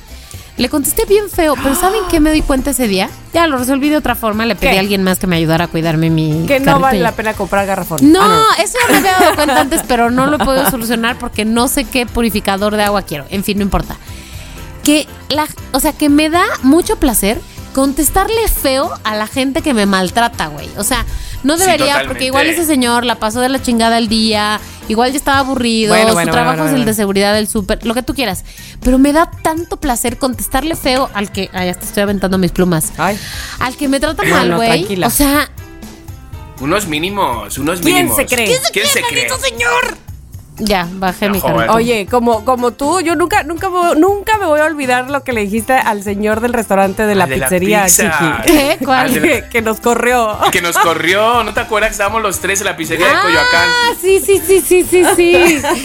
Le 0.58 0.70
contesté 0.70 1.06
bien 1.06 1.30
feo, 1.32 1.56
pero 1.62 1.74
¿saben 1.74 2.02
qué 2.12 2.20
me 2.20 2.32
di 2.32 2.44
cuenta 2.44 2.70
ese 2.72 2.88
día? 2.88 3.10
Ya 3.34 3.48
lo 3.48 3.58
resolví 3.58 3.90
de 3.90 3.98
otra 3.98 4.14
forma, 4.14 4.46
le 4.46 4.56
pedí 4.56 4.70
¿Qué? 4.72 4.78
a 4.78 4.82
alguien 4.82 5.02
más 5.04 5.18
que 5.18 5.26
me 5.26 5.36
ayudara 5.36 5.66
a 5.66 5.68
cuidarme 5.68 6.12
mi 6.12 6.46
Que 6.46 6.60
no 6.60 6.66
carrito 6.66 6.80
vale 6.80 6.98
y- 7.00 7.02
la 7.02 7.12
pena 7.14 7.34
comprar 7.34 7.66
garrafón. 7.66 8.00
No, 8.12 8.20
Ah, 8.22 8.46
eso 8.62 8.78
ya 8.88 8.92
me 8.92 8.98
había 9.00 9.18
dado 9.20 9.36
cuenta 9.36 9.60
antes, 9.60 9.82
pero 9.88 10.12
no 10.12 10.28
lo 10.28 10.36
he 10.36 10.46
podido 10.46 10.70
solucionar 10.70 11.18
porque 11.18 11.44
no 11.44 11.68
sé 11.68 11.86
qué 11.86 12.06
purificador 12.06 12.76
de 12.76 12.84
agua 12.84 13.02
quiero. 13.02 13.26
En 13.32 13.44
fin, 13.44 13.58
no 13.58 13.64
importa. 13.64 13.96
Que 14.84 15.08
la, 15.30 15.48
o 15.72 15.80
sea, 15.80 15.94
que 15.94 16.10
me 16.10 16.30
da 16.30 16.44
mucho 16.62 16.98
placer 16.98 17.42
contestarle 17.74 18.48
feo 18.48 18.94
a 19.04 19.16
la 19.16 19.26
gente 19.26 19.64
que 19.64 19.74
me 19.74 19.88
maltrata, 19.88 20.48
güey. 20.48 20.70
O 20.78 20.84
sea, 20.84 21.04
no 21.44 21.58
debería, 21.58 22.04
porque 22.08 22.26
igual 22.26 22.48
ese 22.48 22.66
señor 22.66 23.06
la 23.06 23.16
pasó 23.16 23.40
de 23.42 23.50
la 23.50 23.62
chingada 23.62 23.98
el 23.98 24.08
día, 24.08 24.60
igual 24.88 25.12
ya 25.12 25.18
estaba 25.18 25.40
aburrido, 25.40 25.94
Bueno, 25.94 26.10
su 26.10 26.14
bueno, 26.16 26.32
trabajo 26.32 26.58
bueno, 26.58 26.72
es 26.72 26.80
el 26.80 26.86
de 26.86 26.94
seguridad 26.94 27.34
del 27.34 27.48
súper, 27.48 27.86
lo 27.86 27.94
que 27.94 28.04
tú 28.04 28.14
quieras. 28.14 28.44
Pero 28.82 28.98
me 28.98 29.14
da 29.14 29.30
tanto 29.44 29.78
placer 29.78 30.18
contestarle 30.18 30.76
feo 30.76 31.10
al 31.14 31.32
que, 31.32 31.50
ay, 31.54 31.70
hasta 31.70 31.86
estoy 31.86 32.04
aventando 32.04 32.38
mis 32.38 32.52
plumas. 32.52 32.92
Ay. 32.98 33.18
Al 33.60 33.76
que 33.76 33.88
me 33.88 34.00
trata 34.00 34.24
mal, 34.24 34.50
no, 34.50 34.56
güey. 34.58 34.70
tranquila. 34.70 35.08
o 35.08 35.12
sea, 35.12 35.50
Unos 36.60 36.88
mínimos, 36.88 37.58
unos 37.58 37.80
¿Quién 37.82 37.96
mínimos. 37.96 38.16
se 38.18 38.26
cree? 38.26 38.46
¿Quién 38.72 38.88
se 38.88 39.02
cree? 39.02 39.28
Ya, 40.60 40.88
bajé 40.94 41.30
mi 41.30 41.40
joder. 41.40 41.56
carrito. 41.56 41.74
Oye, 41.74 42.06
como, 42.10 42.46
como 42.46 42.72
tú, 42.72 43.02
yo 43.02 43.16
nunca, 43.16 43.44
nunca, 43.44 43.70
me- 43.70 43.96
nunca 44.00 44.38
me 44.38 44.46
voy 44.46 44.60
a 44.60 44.66
olvidar 44.66 45.10
lo 45.10 45.24
que 45.24 45.34
le 45.34 45.42
dijiste 45.42 45.74
al 45.74 46.04
señor 46.04 46.42
del 46.42 46.54
restaurante 46.54 47.06
de 47.08 47.16
la 47.16 47.24
Al 47.24 47.30
de 47.32 47.38
la 47.38 47.46
pizzería, 47.48 47.84
pizza. 47.86 48.44
Chiqui. 48.44 48.52
¿Qué? 48.54 48.78
¿Cuál? 48.86 49.00
Al 49.08 49.14
de 49.16 49.22
Que, 49.22 49.44
que 49.52 49.62
nos 49.62 49.80
corrió. 49.80 50.38
Que 50.52 50.62
nos 50.62 50.78
corrió, 50.78 51.44
¿no 51.44 51.54
te 51.54 51.60
acuerdas 51.60 51.90
que 51.90 51.94
estábamos 51.94 52.22
los 52.22 52.40
tres 52.40 52.60
en 52.62 52.66
la 52.66 52.78
pizzería 52.78 53.08
de 53.08 53.14
Coyoacán? 53.14 53.68
Ah, 53.70 53.94
sí, 54.00 54.22
sí, 54.26 54.40
sí, 54.46 54.62
sí, 54.62 54.84
sí, 54.90 55.04
sí. 55.16 55.36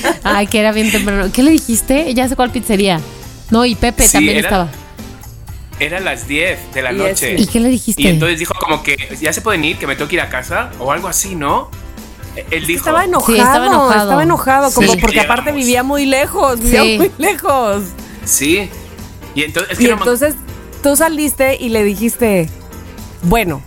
Ay, 0.24 0.46
que 0.46 0.60
era 0.60 0.72
bien 0.72 0.90
temprano. 0.92 1.30
¿Qué 1.32 1.42
le 1.42 1.50
dijiste? 1.50 2.12
Ya 2.14 2.28
sé 2.28 2.36
cuál 2.36 2.50
pizzería. 2.50 3.00
No, 3.50 3.64
y 3.64 3.74
Pepe 3.74 4.02
Sí, 4.06 4.12
también 4.12 4.36
era- 4.38 4.48
estaba. 4.48 4.68
Eran 5.80 6.04
las 6.04 6.26
10 6.26 6.74
de 6.74 6.82
la 6.82 6.92
Y 6.92 6.96
noche. 6.96 7.36
¿Y 7.38 7.46
qué 7.46 7.60
le 7.60 7.68
dijiste? 7.68 8.02
Y 8.02 8.08
entonces 8.08 8.38
dijo 8.40 8.52
como 8.58 8.82
que 8.82 8.96
ya 9.20 9.32
se 9.32 9.40
pueden 9.42 9.64
ir, 9.64 9.78
que 9.78 9.86
me 9.86 9.94
tengo 9.94 10.08
que 10.08 10.16
ir 10.16 10.20
a 10.20 10.28
casa 10.28 10.70
o 10.80 10.90
algo 10.90 11.06
así, 11.06 11.36
¿no? 11.36 11.70
Él 12.50 12.66
dijo. 12.66 12.78
Estaba 12.80 13.04
enojado, 13.04 13.34
Sí, 13.34 13.40
estaba 13.40 13.66
enojado. 13.66 14.02
estaba 14.02 14.22
enojado, 14.22 14.70
como 14.72 14.92
Sí. 14.92 14.98
porque 15.00 15.20
aparte 15.20 15.52
vivía 15.52 15.82
muy 15.82 16.06
lejos, 16.06 16.60
vivía 16.60 16.82
Sí. 16.82 16.98
muy 16.98 17.10
lejos. 17.18 17.82
Sí. 18.24 18.70
Y 19.34 19.42
entonces 19.44 19.72
es 19.72 19.78
que 19.78 19.84
Y 19.84 19.88
no 19.88 19.96
entonces 19.98 20.34
tú 20.82 20.96
saliste 20.96 21.56
y 21.60 21.68
le 21.70 21.84
dijiste, 21.84 22.48
bueno, 23.22 23.62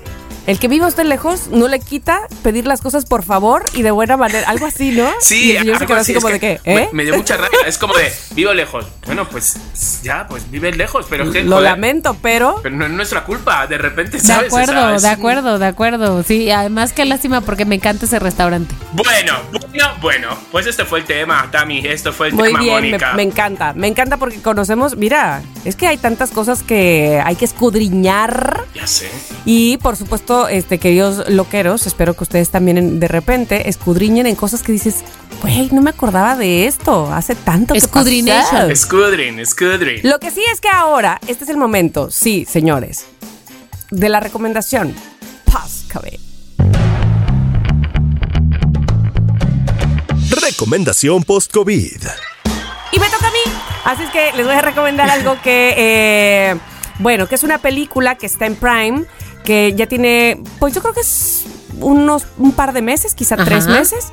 el 0.48 0.60
que 0.60 0.68
viva 0.68 0.88
usted 0.88 1.04
lejos 1.06 1.48
no 1.52 1.68
le 1.68 1.80
quita 1.80 2.20
pedir 2.44 2.66
las 2.66 2.82
cosas 2.82 3.06
por 3.06 3.24
favor 3.24 3.64
y 3.74 3.82
de 3.84 3.92
buena 3.92 4.18
manera, 4.18 4.50
algo 4.50 4.66
así, 4.66 4.92
¿no? 4.92 5.10
Sí, 5.20 5.52
y 5.52 5.52
el 5.52 5.60
señor 5.60 5.80
se 5.80 5.86
quedó 5.86 5.98
así, 5.98 6.12
así 6.12 6.22
como 6.22 6.34
de 6.34 6.40
que 6.40 6.60
qué, 6.64 6.72
¿eh? 6.72 6.90
Me, 6.92 6.98
me 6.98 7.04
dio 7.06 7.16
mucha 7.18 7.38
rabia. 7.38 7.50
Es 7.68 7.78
como 7.78 7.94
de, 7.94 8.12
vivo 8.36 8.54
lejos. 8.54 8.86
Bueno, 9.06 9.28
pues 9.30 9.56
ya, 10.04 10.28
pues 10.28 10.50
vives 10.50 10.76
lejos, 10.78 11.06
pero 11.10 11.26
es 11.26 11.30
que. 11.32 11.44
Lo 11.44 11.58
joder, 11.58 11.72
lamento, 11.72 12.18
pero 12.22 12.60
Pero 12.64 12.76
no 12.76 12.86
es 12.86 12.92
nuestra 12.92 13.24
culpa, 13.24 13.68
de 13.68 13.78
repente, 13.78 14.18
De 14.18 14.24
¿sabes? 14.24 14.48
acuerdo, 14.48 14.74
O 14.74 14.76
sea, 14.88 14.96
es 14.96 15.02
de 15.04 15.10
acuerdo, 15.10 15.60
de 15.60 15.66
acuerdo. 15.66 16.24
Sí, 16.24 16.50
además 16.52 16.94
qué 16.94 17.06
lástima 17.06 17.42
porque 17.42 17.66
me 17.66 17.76
encanta 17.76 18.06
ese 18.06 18.20
restaurante. 18.20 18.74
Bueno, 18.94 19.34
bueno, 19.52 19.86
bueno. 20.02 20.38
Pues 20.52 20.68
este 20.68 20.86
fue 20.86 21.00
el 21.00 21.06
tema, 21.06 21.48
Tami. 21.52 21.80
Esto 21.86 22.12
fue 22.12 22.28
el 22.30 22.34
muy 22.34 22.48
tema, 22.48 22.60
bien, 22.60 22.76
me, 22.76 22.82
Mónica. 22.82 23.14
me 23.14 23.24
encanta, 23.24 23.74
me 23.74 23.88
encanta 23.88 24.18
porque 24.18 24.42
conocemos, 24.42 24.98
mira, 24.98 25.42
es 25.66 25.76
que 25.76 25.88
hay 25.88 25.98
tantas 25.98 26.32
cosas 26.32 26.64
que 26.64 27.22
hay 27.24 27.36
que 27.36 27.46
escudriñar. 27.46 28.62
Ya 28.76 28.88
sé. 28.88 29.10
Y 29.46 29.78
por 29.78 29.96
supuesto, 29.96 30.31
este 30.48 30.78
queridos 30.78 31.30
loqueros, 31.30 31.86
espero 31.88 32.16
que 32.16 32.24
ustedes 32.24 32.50
también 32.50 33.00
de 33.00 33.08
repente 33.08 33.70
escudriñen 33.70 34.26
en 34.28 34.36
cosas 34.36 34.64
que 34.64 34.72
dices, 34.72 35.04
güey, 35.42 35.70
no 35.72 35.82
me 35.82 35.90
acordaba 35.92 36.36
de 36.36 36.68
esto, 36.68 37.12
hace 37.14 37.36
tanto 37.36 37.74
que 37.74 37.80
Escudrination. 37.80 38.68
pasó". 38.70 38.76
Scudrin, 38.76 39.46
Scudrin. 39.46 40.02
Lo 40.04 40.20
que 40.20 40.32
sí 40.32 40.42
es 40.54 40.62
que 40.62 40.70
ahora, 40.70 41.20
este 41.28 41.44
es 41.44 41.50
el 41.50 41.58
momento, 41.58 42.10
sí, 42.12 42.46
señores, 42.50 43.06
de 43.90 44.10
la 44.10 44.20
recomendación. 44.20 44.96
Páscame. 45.52 46.20
Recomendación 50.42 51.24
post-COVID. 51.24 52.02
Y 52.94 53.00
me 53.00 53.06
toca 53.10 53.28
a 53.28 53.32
mí. 53.32 53.54
Así 53.86 54.04
es 54.04 54.10
que 54.12 54.32
les 54.36 54.46
voy 54.46 54.56
a 54.56 54.62
recomendar 54.62 55.10
algo 55.10 55.38
que, 55.42 55.74
eh, 55.78 56.56
bueno, 57.00 57.28
que 57.28 57.36
es 57.36 57.44
una 57.44 57.58
película 57.58 58.16
que 58.16 58.26
está 58.26 58.46
en 58.46 58.56
Prime, 58.56 59.06
que 59.44 59.74
ya 59.74 59.88
tiene, 59.88 60.42
pues 60.60 60.74
yo 60.74 60.82
creo 60.82 60.94
que 60.94 61.02
es 61.02 61.46
unos, 61.80 62.28
un 62.38 62.52
par 62.52 62.74
de 62.74 62.82
meses, 62.82 63.16
quizá 63.16 63.36
Ajá. 63.36 63.46
tres 63.46 63.68
meses, 63.68 64.12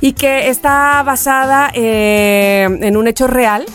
y 0.00 0.12
que 0.12 0.48
está 0.48 1.02
basada 1.02 1.70
eh, 1.74 2.68
en 2.80 2.96
un 2.96 3.08
hecho 3.08 3.26
real, 3.26 3.66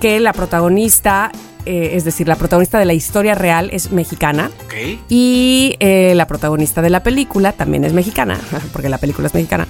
que 0.00 0.18
la 0.18 0.32
protagonista, 0.32 1.30
eh, 1.66 1.90
es 1.94 2.04
decir, 2.04 2.26
la 2.26 2.36
protagonista 2.36 2.78
de 2.78 2.86
la 2.86 2.94
historia 2.94 3.34
real 3.34 3.68
es 3.72 3.92
mexicana. 3.92 4.50
Ok. 4.64 4.74
Y 5.08 5.76
eh, 5.78 6.14
la 6.16 6.26
protagonista 6.26 6.82
de 6.82 6.90
la 6.90 7.02
película 7.02 7.52
también 7.52 7.84
es 7.84 7.92
mexicana, 7.92 8.38
porque 8.72 8.88
la 8.88 8.98
película 8.98 9.28
es 9.28 9.34
mexicana. 9.34 9.68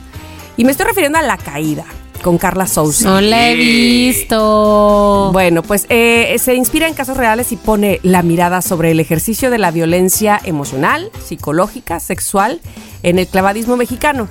Y 0.57 0.65
me 0.65 0.73
estoy 0.73 0.87
refiriendo 0.87 1.19
a 1.19 1.23
La 1.23 1.37
Caída, 1.37 1.85
con 2.21 2.39
Carla 2.39 2.67
Souza. 2.67 3.09
No 3.09 3.21
la 3.21 3.51
he 3.51 3.55
visto. 3.55 5.31
Bueno, 5.33 5.63
pues 5.63 5.87
eh, 5.89 6.37
se 6.39 6.55
inspira 6.55 6.89
en 6.89 6.95
casos 6.95 7.17
reales 7.17 7.53
y 7.53 7.57
pone 7.57 8.01
la 8.03 8.23
mirada 8.23 8.63
sobre 8.63 8.91
el 8.91 9.01
ejercicio 9.01 9.51
de 9.51 9.59
la 9.59 9.71
violencia 9.71 10.41
emocional, 10.45 11.11
psicológica, 11.25 12.01
sexual 12.01 12.61
en 13.03 13.19
el 13.19 13.27
clavadismo 13.27 13.77
mexicano. 13.77 14.29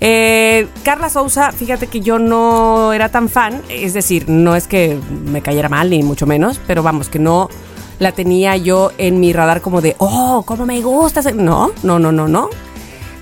Eh, 0.00 0.66
Carla 0.82 1.08
Souza, 1.08 1.52
fíjate 1.52 1.86
que 1.86 2.00
yo 2.00 2.18
no 2.18 2.92
era 2.92 3.08
tan 3.10 3.28
fan, 3.28 3.62
es 3.68 3.94
decir, 3.94 4.28
no 4.28 4.56
es 4.56 4.66
que 4.66 4.98
me 5.26 5.42
cayera 5.42 5.68
mal 5.68 5.90
ni 5.90 6.02
mucho 6.02 6.26
menos, 6.26 6.60
pero 6.66 6.82
vamos, 6.82 7.08
que 7.08 7.20
no 7.20 7.48
la 8.00 8.10
tenía 8.10 8.56
yo 8.56 8.90
en 8.98 9.20
mi 9.20 9.32
radar 9.32 9.60
como 9.60 9.80
de, 9.80 9.94
oh, 9.98 10.42
cómo 10.44 10.66
me 10.66 10.80
gusta. 10.80 11.20
ese-". 11.20 11.34
No, 11.34 11.70
no, 11.84 11.98
no, 12.00 12.10
no, 12.10 12.26
no. 12.26 12.50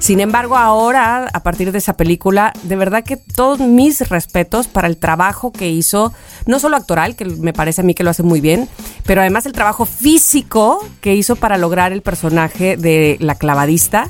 Sin 0.00 0.18
embargo, 0.20 0.56
ahora, 0.56 1.28
a 1.30 1.42
partir 1.42 1.72
de 1.72 1.78
esa 1.78 1.92
película, 1.92 2.54
de 2.62 2.74
verdad 2.74 3.04
que 3.04 3.18
todos 3.18 3.60
mis 3.60 4.08
respetos 4.08 4.66
para 4.66 4.88
el 4.88 4.96
trabajo 4.96 5.52
que 5.52 5.68
hizo, 5.68 6.14
no 6.46 6.58
solo 6.58 6.78
actoral, 6.78 7.16
que 7.16 7.26
me 7.26 7.52
parece 7.52 7.82
a 7.82 7.84
mí 7.84 7.92
que 7.92 8.02
lo 8.02 8.08
hace 8.08 8.22
muy 8.22 8.40
bien, 8.40 8.66
pero 9.04 9.20
además 9.20 9.44
el 9.44 9.52
trabajo 9.52 9.84
físico 9.84 10.82
que 11.02 11.14
hizo 11.14 11.36
para 11.36 11.58
lograr 11.58 11.92
el 11.92 12.00
personaje 12.00 12.78
de 12.78 13.18
la 13.20 13.34
clavadista. 13.34 14.08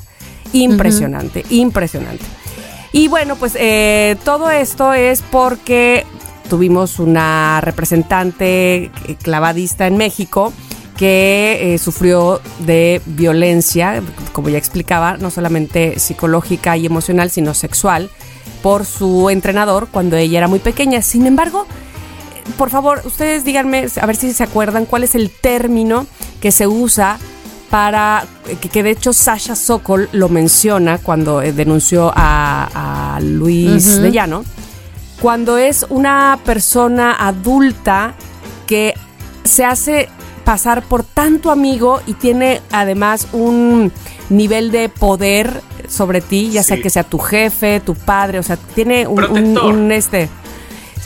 Impresionante, 0.53 1.45
impresionante. 1.49 2.23
Y 2.93 3.09
bueno, 3.09 3.35
pues 3.35 3.57
eh, 3.59 4.15
todo 4.23 4.49
esto 4.49 4.93
es 4.93 5.21
porque 5.21 6.05
tuvimos 6.49 6.99
una 6.99 7.59
representante 7.59 8.85
eh, 8.85 8.91
clavadista 9.21 9.87
en 9.87 9.97
México 9.97 10.53
que 11.01 11.73
eh, 11.73 11.79
sufrió 11.79 12.39
de 12.59 13.01
violencia, 13.07 14.03
como 14.33 14.49
ya 14.49 14.59
explicaba, 14.59 15.17
no 15.17 15.31
solamente 15.31 15.97
psicológica 15.97 16.77
y 16.77 16.85
emocional, 16.85 17.31
sino 17.31 17.55
sexual, 17.55 18.11
por 18.61 18.85
su 18.85 19.31
entrenador 19.31 19.87
cuando 19.89 20.15
ella 20.15 20.37
era 20.37 20.47
muy 20.47 20.59
pequeña. 20.59 21.01
Sin 21.01 21.25
embargo, 21.25 21.65
por 22.55 22.69
favor, 22.69 23.01
ustedes 23.03 23.43
díganme, 23.43 23.87
a 23.99 24.05
ver 24.05 24.15
si 24.15 24.31
se 24.31 24.43
acuerdan, 24.43 24.85
cuál 24.85 25.03
es 25.03 25.15
el 25.15 25.31
término 25.31 26.05
que 26.39 26.51
se 26.51 26.67
usa 26.67 27.17
para, 27.71 28.27
eh, 28.47 28.57
que, 28.61 28.69
que 28.69 28.83
de 28.83 28.91
hecho 28.91 29.11
Sasha 29.11 29.55
Sokol 29.55 30.07
lo 30.11 30.29
menciona 30.29 30.99
cuando 30.99 31.41
eh, 31.41 31.51
denunció 31.51 32.13
a, 32.15 33.15
a 33.15 33.19
Luis 33.21 33.99
de 33.99 34.11
Llano, 34.11 34.45
cuando 35.19 35.57
es 35.57 35.83
una 35.89 36.37
persona 36.45 37.15
adulta 37.17 38.13
que 38.67 38.93
se 39.43 39.65
hace 39.65 40.07
pasar 40.51 40.83
por 40.83 41.03
tanto 41.05 41.49
amigo 41.49 42.01
y 42.07 42.13
tiene 42.13 42.59
además 42.73 43.29
un 43.31 43.89
nivel 44.29 44.69
de 44.71 44.89
poder 44.89 45.61
sobre 45.87 46.19
ti, 46.19 46.49
ya 46.51 46.61
sea 46.61 46.75
que 46.81 46.89
sea 46.89 47.03
tu 47.05 47.19
jefe, 47.19 47.79
tu 47.79 47.95
padre, 47.95 48.37
o 48.37 48.43
sea, 48.43 48.57
tiene 48.57 49.07
un, 49.07 49.11
un- 49.11 49.15
Protector. 49.27 49.63
un, 49.73 49.91
este. 49.93 50.27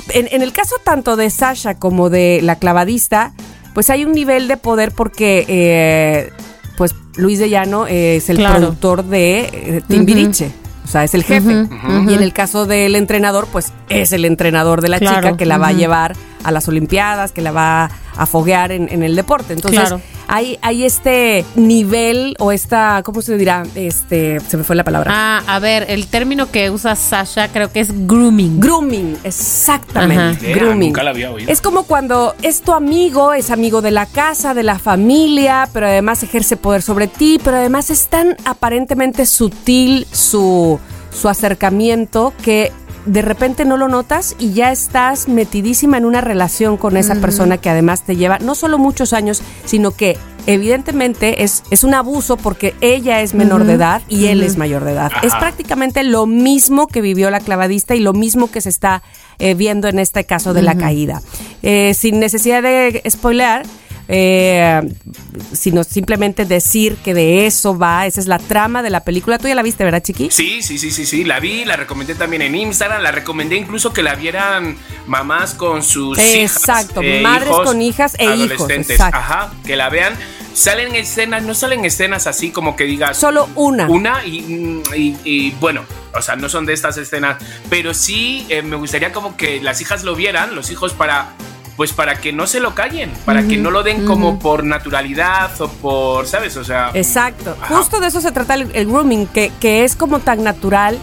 En, 0.09 0.27
en 0.31 0.41
el 0.41 0.51
caso 0.51 0.77
tanto 0.83 1.15
de 1.15 1.29
Sasha 1.29 1.75
como 1.75 2.09
de 2.09 2.39
la 2.41 2.55
clavadista, 2.55 3.33
pues 3.75 3.91
hay 3.91 4.03
un 4.03 4.13
nivel 4.13 4.47
de 4.47 4.57
poder 4.57 4.91
porque 4.91 5.45
eh, 5.47 6.31
pues 6.75 6.95
Luis 7.15 7.37
de 7.37 7.47
Llano 7.51 7.85
es 7.85 8.27
el 8.31 8.37
Claro. 8.37 8.55
productor 8.57 9.03
de 9.03 9.41
eh, 9.41 9.81
Timbiriche. 9.87 10.49
O 10.85 10.87
sea, 10.87 11.03
es 11.03 11.13
el 11.13 11.23
jefe. 11.23 11.67
Y 12.07 12.13
en 12.13 12.21
el 12.23 12.31
caso 12.31 12.65
del 12.65 12.95
entrenador, 12.95 13.47
pues 13.51 13.73
es 13.89 14.11
el 14.13 14.23
entrenador 14.23 14.81
de 14.81 14.89
la 14.89 14.99
Claro. 14.99 15.15
chica 15.17 15.37
que 15.37 15.45
la 15.45 15.57
va 15.57 15.67
a 15.69 15.73
llevar 15.73 16.15
a 16.43 16.51
las 16.51 16.67
Olimpiadas, 16.67 17.31
que 17.31 17.41
la 17.41 17.51
va 17.51 17.89
a 18.15 18.25
foguear 18.27 18.71
en, 18.71 18.87
en 18.91 19.03
el 19.03 19.15
deporte. 19.15 19.53
Entonces, 19.53 19.79
Claro. 19.81 19.99
Hay, 20.27 20.57
hay 20.61 20.83
este 20.85 21.45
nivel 21.55 22.35
o 22.39 22.51
esta, 22.51 23.01
¿cómo 23.03 23.21
se 23.21 23.37
dirá? 23.37 23.63
Este, 23.75 24.39
se 24.39 24.57
me 24.57 24.63
fue 24.63 24.75
la 24.75 24.83
palabra. 24.83 25.11
Ah, 25.13 25.43
a 25.47 25.59
ver, 25.59 25.85
el 25.89 26.07
término 26.07 26.51
que 26.51 26.69
usa 26.69 26.95
Sasha 26.95 27.49
creo 27.49 27.71
que 27.71 27.79
es 27.79 28.07
grooming. 28.07 28.59
Grooming, 28.59 29.17
exactamente. 29.23 30.53
Grooming. 30.53 30.89
nunca 30.89 31.03
la 31.03 31.11
había 31.11 31.31
oído. 31.31 31.51
Es 31.51 31.61
como 31.61 31.83
cuando 31.83 32.35
es 32.41 32.61
tu 32.61 32.73
amigo, 32.73 33.33
es 33.33 33.51
amigo 33.51 33.81
de 33.81 33.91
la 33.91 34.05
casa, 34.05 34.53
de 34.53 34.63
la 34.63 34.79
familia, 34.79 35.69
pero 35.73 35.87
además 35.87 36.23
ejerce 36.23 36.57
poder 36.57 36.81
sobre 36.81 37.07
ti, 37.07 37.39
pero 37.43 37.57
además 37.57 37.89
es 37.89 38.07
tan 38.07 38.35
aparentemente 38.45 39.25
sutil 39.25 40.07
su, 40.11 40.79
su 41.11 41.29
acercamiento 41.29 42.33
que 42.43 42.71
de 43.05 43.21
repente 43.21 43.65
no 43.65 43.77
lo 43.77 43.87
notas 43.87 44.35
y 44.39 44.53
ya 44.53 44.71
estás 44.71 45.27
metidísima 45.27 45.97
en 45.97 46.05
una 46.05 46.21
relación 46.21 46.77
con 46.77 46.97
esa 46.97 47.15
persona 47.15 47.57
que 47.57 47.69
además 47.69 48.01
te 48.01 48.15
lleva 48.15 48.39
no 48.39 48.55
solo 48.55 48.77
muchos 48.77 49.13
años, 49.13 49.41
sino 49.65 49.91
que 49.91 50.17
evidentemente 50.47 51.43
es, 51.43 51.63
es 51.71 51.83
un 51.83 51.93
abuso 51.93 52.37
porque 52.37 52.75
ella 52.81 53.21
es 53.21 53.33
menor 53.33 53.65
de 53.65 53.73
edad 53.73 54.01
y 54.09 54.27
él 54.27 54.43
es 54.43 54.57
mayor 54.57 54.83
de 54.83 54.91
edad. 54.91 55.11
Es 55.23 55.33
prácticamente 55.35 56.03
lo 56.03 56.25
mismo 56.25 56.87
que 56.87 57.01
vivió 57.01 57.29
la 57.29 57.39
clavadista 57.39 57.95
y 57.95 57.99
lo 57.99 58.13
mismo 58.13 58.49
que 58.49 58.61
se 58.61 58.69
está 58.69 59.01
eh, 59.39 59.53
viendo 59.53 59.87
en 59.87 59.99
este 59.99 60.25
caso 60.25 60.53
de 60.53 60.61
la 60.61 60.75
caída. 60.75 61.21
Eh, 61.63 61.93
sin 61.93 62.19
necesidad 62.19 62.61
de 62.61 63.01
spoilear, 63.09 63.65
eh, 64.07 64.81
sino 65.53 65.83
simplemente 65.83 66.45
decir 66.45 66.95
que 66.97 67.13
de 67.13 67.45
eso 67.45 67.77
va, 67.77 68.05
esa 68.05 68.19
es 68.19 68.27
la 68.27 68.39
trama 68.39 68.83
de 68.83 68.89
la 68.89 69.03
película. 69.03 69.37
Tú 69.39 69.47
ya 69.47 69.55
la 69.55 69.63
viste, 69.63 69.83
¿verdad, 69.83 70.01
Chiqui? 70.03 70.29
Sí, 70.31 70.61
sí, 70.61 70.77
sí, 70.77 70.91
sí, 70.91 71.05
sí, 71.05 71.23
la 71.23 71.39
vi, 71.39 71.65
la 71.65 71.75
recomendé 71.75 72.15
también 72.15 72.41
en 72.41 72.55
Instagram, 72.55 73.01
la 73.01 73.11
recomendé 73.11 73.55
incluso 73.55 73.93
que 73.93 74.03
la 74.03 74.15
vieran 74.15 74.77
mamás 75.07 75.53
con 75.53 75.83
sus 75.83 76.17
hijas. 76.17 76.35
Exacto, 76.57 77.01
eh, 77.01 77.21
madres 77.21 77.49
hijos, 77.49 77.65
con 77.65 77.81
hijas 77.81 78.15
e 78.19 78.23
hijos, 78.25 78.35
adolescentes. 78.35 78.89
exacto. 78.91 79.17
Ajá, 79.17 79.53
que 79.65 79.75
la 79.75 79.89
vean. 79.89 80.13
Salen 80.53 80.95
escenas, 80.95 81.43
no 81.43 81.53
salen 81.53 81.83
escenas 81.83 82.27
así 82.27 82.49
como 82.51 82.77
que 82.77 82.85
digas. 82.85 83.17
Solo 83.17 83.49
una. 83.55 83.87
Una 83.89 84.23
y, 84.25 84.81
y- 84.95 85.17
y, 85.25 85.51
bueno, 85.59 85.81
o 86.13 86.21
sea, 86.21 86.37
no 86.37 86.47
son 86.47 86.65
de 86.65 86.71
estas 86.71 86.95
escenas, 86.95 87.43
pero 87.69 87.93
sí 87.93 88.45
eh, 88.47 88.61
me 88.61 88.77
gustaría 88.77 89.11
como 89.11 89.35
que 89.35 89.59
las 89.61 89.81
hijas 89.81 90.05
lo 90.05 90.15
vieran, 90.15 90.55
los 90.55 90.71
hijos 90.71 90.93
para, 90.93 91.33
pues 91.77 91.91
para 91.93 92.19
que 92.21 92.31
no 92.31 92.47
se 92.47 92.59
lo 92.59 92.73
callen, 92.73 93.11
para 93.25 93.43
que 93.43 93.57
no 93.57 93.69
lo 93.71 93.83
den 93.83 94.05
como 94.05 94.39
por 94.39 94.63
naturalidad 94.63 95.51
o 95.61 95.67
por, 95.67 96.25
¿sabes? 96.27 96.55
O 96.57 96.63
sea, 96.63 96.91
Exacto. 96.93 97.55
Ajá. 97.61 97.75
Justo 97.75 97.99
de 97.99 98.07
eso 98.07 98.21
se 98.21 98.31
trata 98.31 98.53
el, 98.53 98.71
el 98.73 98.87
grooming, 98.87 99.27
que, 99.27 99.51
que 99.59 99.83
es 99.83 99.95
como 99.95 100.19
tan 100.19 100.43
natural 100.43 100.97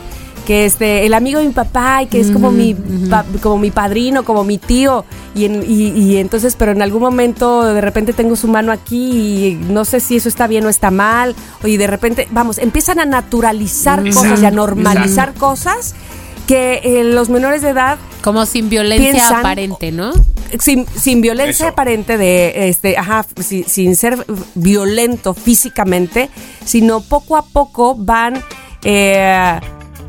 que 0.47 0.65
este 0.65 1.07
el 1.07 1.15
amigo 1.15 1.39
de 1.39 1.47
mi 1.47 1.53
papá 1.53 2.03
y 2.03 2.07
que 2.07 2.19
es 2.19 2.33
como 2.33 2.51
mi 2.51 2.75
pa- 2.75 3.25
como 3.41 3.59
mi 3.59 3.71
padrino, 3.71 4.25
como 4.25 4.43
mi 4.43 4.59
tío 4.59 5.05
y, 5.37 5.45
en- 5.45 5.63
y, 5.63 5.91
y 5.91 6.17
entonces 6.17 6.57
pero 6.57 6.73
en 6.73 6.83
algún 6.83 7.01
momento 7.01 7.63
de 7.63 7.81
repente 7.81 8.13
tengo 8.13 8.35
su 8.35 8.49
mano 8.49 8.73
aquí 8.73 9.47
y 9.47 9.55
no 9.55 9.85
sé 9.85 10.01
si 10.01 10.17
eso 10.17 10.29
está 10.29 10.49
bien 10.49 10.67
o 10.67 10.69
está 10.69 10.91
mal 10.91 11.37
y 11.63 11.77
de 11.77 11.87
repente 11.87 12.27
vamos 12.33 12.59
empiezan 12.59 12.99
a 12.99 13.05
naturalizar 13.05 14.01
Exacto, 14.05 14.19
cosas 14.31 14.43
y 14.43 14.47
a 14.47 14.51
normalizar 14.51 15.35
cosas 15.35 15.95
que 16.47 16.81
eh, 16.85 17.05
los 17.05 17.29
menores 17.29 17.63
de 17.63 17.71
edad 17.71 17.99
Como 18.23 18.47
sin 18.47 18.69
violencia 18.69 19.13
Piensan- 19.13 19.39
aparente, 19.41 19.93
¿no? 19.93 20.13
sin, 20.61 20.87
sin 20.89 21.21
violencia 21.23 21.67
Eso. 21.67 21.73
aparente 21.73 22.19
de 22.19 22.69
este 22.69 22.97
ajá 22.99 23.25
si- 23.41 23.63
sin 23.65 23.97
ser 23.97 24.25
violento 24.55 25.33
físicamente 25.35 26.29
sino 26.65 27.01
poco 27.01 27.37
a 27.37 27.47
poco 27.47 27.95
van 27.95 28.43
eh, 28.85 29.59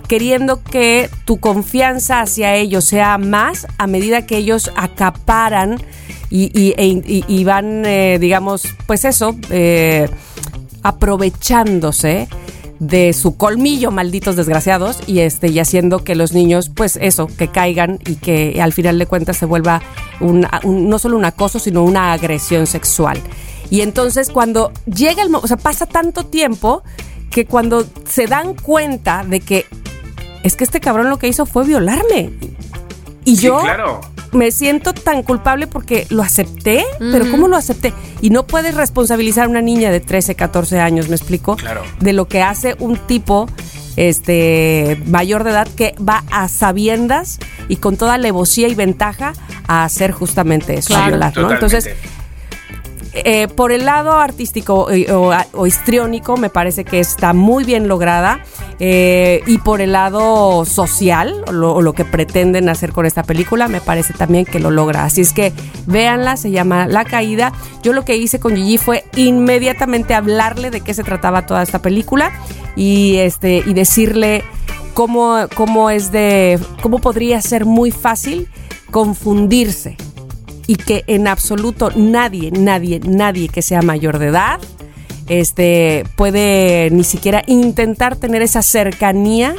queriendo 0.08 0.62
que 0.62 1.10
tu 1.26 1.40
confianza 1.40 2.20
hacia 2.22 2.56
ellos 2.56 2.84
sea 2.84 3.18
más 3.18 3.68
a 3.78 3.88
medida 3.88 4.26
que 4.26 4.36
ellos 4.38 4.70
acaparan 4.76 5.82
y, 6.30 6.52
y- 6.60 6.74
e- 6.78 7.02
y- 7.06 7.24
y 7.28 7.44
van 7.46 7.86
eh, 7.86 8.18
digamos 8.20 8.64
pues 8.86 9.06
eso 9.06 9.36
eh, 9.50 10.10
aprovechándose 10.82 12.28
de 12.80 13.14
su 13.14 13.38
colmillo, 13.38 13.92
malditos 13.92 14.36
desgraciados, 14.36 15.00
y 15.08 15.20
este, 15.20 15.48
y 15.48 15.60
haciendo 15.60 16.04
que 16.04 16.16
los 16.16 16.34
niños, 16.34 16.70
pues 16.74 16.98
eso, 17.02 17.28
que 17.28 17.48
caigan 17.48 18.00
y 18.06 18.16
que 18.16 18.60
al 18.62 18.74
final 18.74 19.00
de 19.00 19.06
cuentas 19.06 19.38
se 19.38 19.46
vuelva 19.46 19.82
un, 20.20 20.46
un- 20.64 20.90
no 20.90 21.00
solo 21.00 21.18
un 21.18 21.26
acoso, 21.26 21.60
sino 21.60 21.84
una 21.84 22.14
agresión 22.14 22.68
sexual. 22.68 23.20
Y 23.70 23.82
entonces 23.82 24.30
cuando 24.30 24.72
llega 24.86 25.22
el 25.24 25.30
momento, 25.30 25.46
o 25.46 25.48
sea, 25.48 25.58
pasa 25.58 25.86
tanto 25.86 26.26
tiempo 26.26 26.84
que 27.32 27.46
cuando 27.46 27.86
se 28.08 28.28
dan 28.28 28.54
cuenta 28.54 29.24
de 29.24 29.40
que 29.40 29.66
es 30.44 30.56
que 30.56 30.64
este 30.66 30.80
cabrón 30.80 31.10
lo 31.10 31.18
que 31.18 31.28
hizo 31.28 31.46
fue 31.46 31.64
violarme. 31.66 32.32
Y 33.26 33.38
sí, 33.38 33.44
yo 33.46 33.60
claro. 33.62 34.02
Me 34.34 34.52
siento 34.52 34.94
tan 34.94 35.24
culpable 35.24 35.68
porque 35.68 36.06
lo 36.10 36.22
acepté, 36.24 36.86
pero 37.00 37.30
¿cómo 37.32 37.48
lo 37.48 37.56
acepté? 37.56 37.94
Y 38.22 38.30
no 38.30 38.46
puedes 38.46 38.76
responsabilizar 38.76 39.46
a 39.46 39.50
una 39.50 39.62
niña 39.62 39.92
de 39.92 40.00
13, 40.00 40.36
14 40.36 40.80
años, 40.80 41.08
¿me 41.10 41.16
explico? 41.16 41.56
Claro. 41.56 41.82
De 42.00 42.14
lo 42.14 42.28
que 42.28 42.42
hace 42.42 42.76
un 42.80 42.98
tipo 42.98 43.48
este 43.96 45.00
mayor 45.06 45.44
de 45.44 45.52
edad 45.52 45.68
que 45.68 45.94
va 46.08 46.24
a 46.32 46.48
sabiendas 46.48 47.40
y 47.70 47.76
con 47.78 47.96
toda 47.96 48.16
alevosía 48.16 48.68
y 48.68 48.76
ventaja 48.76 49.34
a 49.68 49.84
hacer 49.84 50.12
justamente 50.12 50.74
eso, 50.80 50.94
a 50.94 50.98
Claro. 50.98 51.08
violar, 51.12 51.30
¿no? 51.38 51.42
Totalmente. 51.48 51.66
Entonces, 51.66 51.96
eh, 53.14 53.48
por 53.48 53.72
el 53.72 53.86
lado 53.86 54.14
artístico 54.14 54.90
eh, 54.90 55.12
o, 55.12 55.32
o 55.54 55.68
histriónico 55.68 56.36
me 56.36 56.50
parece 56.50 56.84
que 56.84 57.00
está 57.00 57.34
muy 57.34 57.64
bien 57.64 57.88
lograda 57.88 58.40
eh, 58.80 59.44
y 59.46 59.60
por 59.60 59.82
el 59.82 59.92
lado 59.92 60.66
social 60.66 61.44
lo, 61.52 61.82
lo 61.82 61.94
que 61.94 62.06
pretenden 62.06 62.70
hacer 62.70 62.92
con 62.92 63.06
esta 63.06 63.22
película 63.22 63.68
me 63.68 63.82
parece 63.82 64.14
también 64.14 64.46
que 64.46 64.60
lo 64.60 64.72
logra. 64.72 65.04
Así 65.04 65.22
es 65.22 65.32
que 65.32 65.54
véanla 65.86 66.38
se 66.38 66.50
llama 66.50 66.88
La 66.88 67.06
Caída. 67.06 67.54
Yo 67.84 67.94
lo 67.94 68.04
que 68.04 68.18
hice 68.18 68.40
con 68.40 68.56
Gigi 68.56 68.80
fue 68.80 69.04
inmediatamente 69.16 70.16
hablarle 70.16 70.72
de 70.72 70.82
qué 70.82 70.96
se 70.96 71.04
trataba 71.04 71.46
toda 71.46 71.62
esta 71.62 71.80
película 71.84 72.32
y 72.76 73.18
este 73.18 73.64
y 73.64 73.76
decirle 73.76 74.44
cómo, 74.96 75.38
cómo 75.56 75.92
es 75.92 76.12
de 76.12 76.60
cómo 76.82 76.98
podría 77.00 77.42
ser 77.42 77.66
muy 77.66 77.92
fácil 77.92 78.50
confundirse 78.90 79.98
y 80.68 80.76
que 80.76 81.04
en 81.08 81.28
absoluto 81.28 81.92
nadie, 81.96 82.52
nadie, 82.52 83.00
nadie 83.04 83.50
que 83.50 83.62
sea 83.62 83.82
mayor 83.82 84.20
de 84.20 84.28
edad 84.28 84.60
este 85.28 86.04
puede 86.16 86.90
ni 86.92 87.04
siquiera 87.04 87.44
intentar 87.48 88.16
tener 88.18 88.42
esa 88.42 88.62
cercanía 88.62 89.56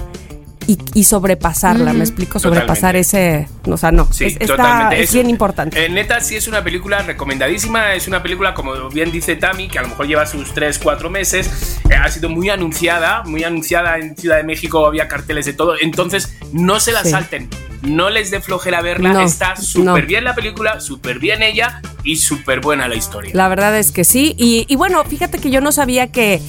y, 0.66 0.78
y 0.94 1.04
sobrepasarla, 1.04 1.92
me 1.92 2.00
explico, 2.04 2.38
sobrepasar 2.38 2.96
ese, 2.96 3.48
o 3.66 3.76
sea, 3.76 3.92
no, 3.92 4.10
Sí, 4.10 4.24
es, 4.24 4.36
es 4.40 5.12
bien 5.12 5.28
importante. 5.28 5.84
Eh, 5.84 5.90
neta, 5.90 6.20
sí 6.20 6.36
es 6.36 6.48
una 6.48 6.64
película 6.64 7.02
recomendadísima. 7.02 7.92
Es 7.92 8.08
una 8.08 8.22
película, 8.22 8.54
como 8.54 8.88
bien 8.88 9.12
dice 9.12 9.36
Tami, 9.36 9.68
que 9.68 9.78
a 9.78 9.82
lo 9.82 9.88
mejor 9.88 10.06
lleva 10.06 10.24
sus 10.24 10.54
3, 10.54 10.78
4 10.78 11.10
meses. 11.10 11.80
Eh, 11.90 11.94
ha 11.94 12.10
sido 12.10 12.30
muy 12.30 12.48
anunciada, 12.48 13.24
muy 13.24 13.44
anunciada 13.44 13.98
en 13.98 14.16
Ciudad 14.16 14.38
de 14.38 14.44
México. 14.44 14.86
Había 14.86 15.06
carteles 15.06 15.44
de 15.44 15.52
todo. 15.52 15.74
Entonces, 15.78 16.34
no 16.52 16.80
se 16.80 16.92
la 16.92 17.02
Sí. 17.04 17.10
salten. 17.10 17.50
No 17.84 18.10
les 18.10 18.30
dé 18.30 18.40
flojera 18.40 18.80
verla. 18.82 19.12
No, 19.12 19.20
Está 19.20 19.56
súper 19.56 19.84
no. 20.02 20.06
bien 20.06 20.24
la 20.24 20.34
película, 20.34 20.80
súper 20.80 21.18
bien 21.18 21.42
ella 21.42 21.80
y 22.02 22.16
súper 22.16 22.60
buena 22.60 22.88
la 22.88 22.94
historia. 22.96 23.30
La 23.34 23.48
verdad 23.48 23.78
es 23.78 23.92
que 23.92 24.04
sí. 24.04 24.34
Y, 24.38 24.66
y 24.68 24.76
bueno, 24.76 25.02
fíjate 25.04 25.38
que 25.38 25.50
yo 25.50 25.60
no 25.60 25.72
sabía 25.72 26.10
que 26.10 26.40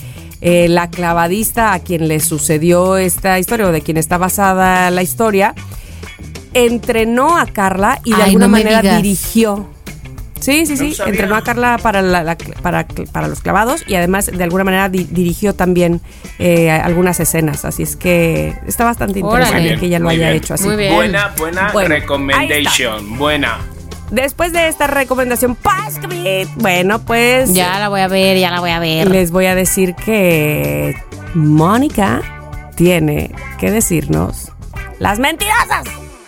eh, 0.42 0.68
la 0.70 0.90
clavadista 0.90 1.74
a 1.74 1.80
quien 1.80 2.08
le 2.08 2.20
sucedió 2.20 2.98
esta 2.98 3.40
historia 3.40 3.68
o 3.68 3.72
de 3.72 3.82
quien 3.82 3.98
está 3.98 4.18
basada 4.18 4.90
la 4.92 5.02
historia, 5.04 5.54
entrenó 6.54 7.38
a 7.38 7.46
Carla 7.48 8.00
y 8.04 8.12
de 8.12 8.18
Ay, 8.18 8.22
alguna 8.24 8.48
no 8.48 8.52
manera 8.52 8.82
dirigió. 8.98 9.70
Sí, 10.40 10.66
sí, 10.66 10.74
No 10.74 10.78
sí. 10.80 10.94
sabía. 10.94 11.12
entrenó 11.14 11.36
a 11.36 11.44
Carla 11.44 11.78
para, 11.82 12.02
la- 12.02 12.24
la- 12.24 12.38
para, 12.38 12.86
para 13.12 13.28
los 13.28 13.40
clavados 13.42 13.84
y 13.88 13.96
además 13.96 14.26
de 14.28 14.44
alguna 14.44 14.64
manera 14.64 14.90
di- 14.90 15.08
dirigió 15.10 15.56
también 15.56 16.02
eh, 16.40 16.70
algunas 16.70 17.20
escenas. 17.20 17.66
Así 17.66 17.84
es 17.84 17.96
que 17.96 18.54
está 18.68 18.84
bastante 18.84 19.22
Órale. 19.24 19.46
interesante 19.48 19.80
que 19.80 19.86
ella 19.88 20.00
lo 20.00 20.10
haya 20.10 20.28
bien. 20.30 20.38
hecho 20.38 20.54
así. 20.54 20.66
Muy 20.68 20.76
bien. 20.76 20.94
Buena, 20.94 21.34
buena 21.38 21.70
Bueno, 21.72 21.90
recommendation. 21.90 23.18
Buena. 23.18 23.58
Después 24.12 24.54
de 24.54 24.68
esta 24.68 24.86
recomendación, 24.86 25.56
¡Pasquit! 25.56 26.48
bueno, 26.58 27.00
pues 27.00 27.54
Ya 27.54 27.80
la 27.80 27.90
voy 27.90 28.02
a 28.02 28.08
ver, 28.08 28.38
ya 28.38 28.52
la 28.52 28.60
voy 28.60 28.70
a 28.70 28.80
ver. 28.80 29.10
les 29.10 29.32
voy 29.32 29.48
a 29.48 29.56
decir 29.56 29.96
que 29.96 30.96
Mónica 31.34 32.22
tiene 32.76 33.32
que 33.60 33.72
decirnos 33.72 34.52
las 35.00 35.18
mentirosas, 35.20 35.86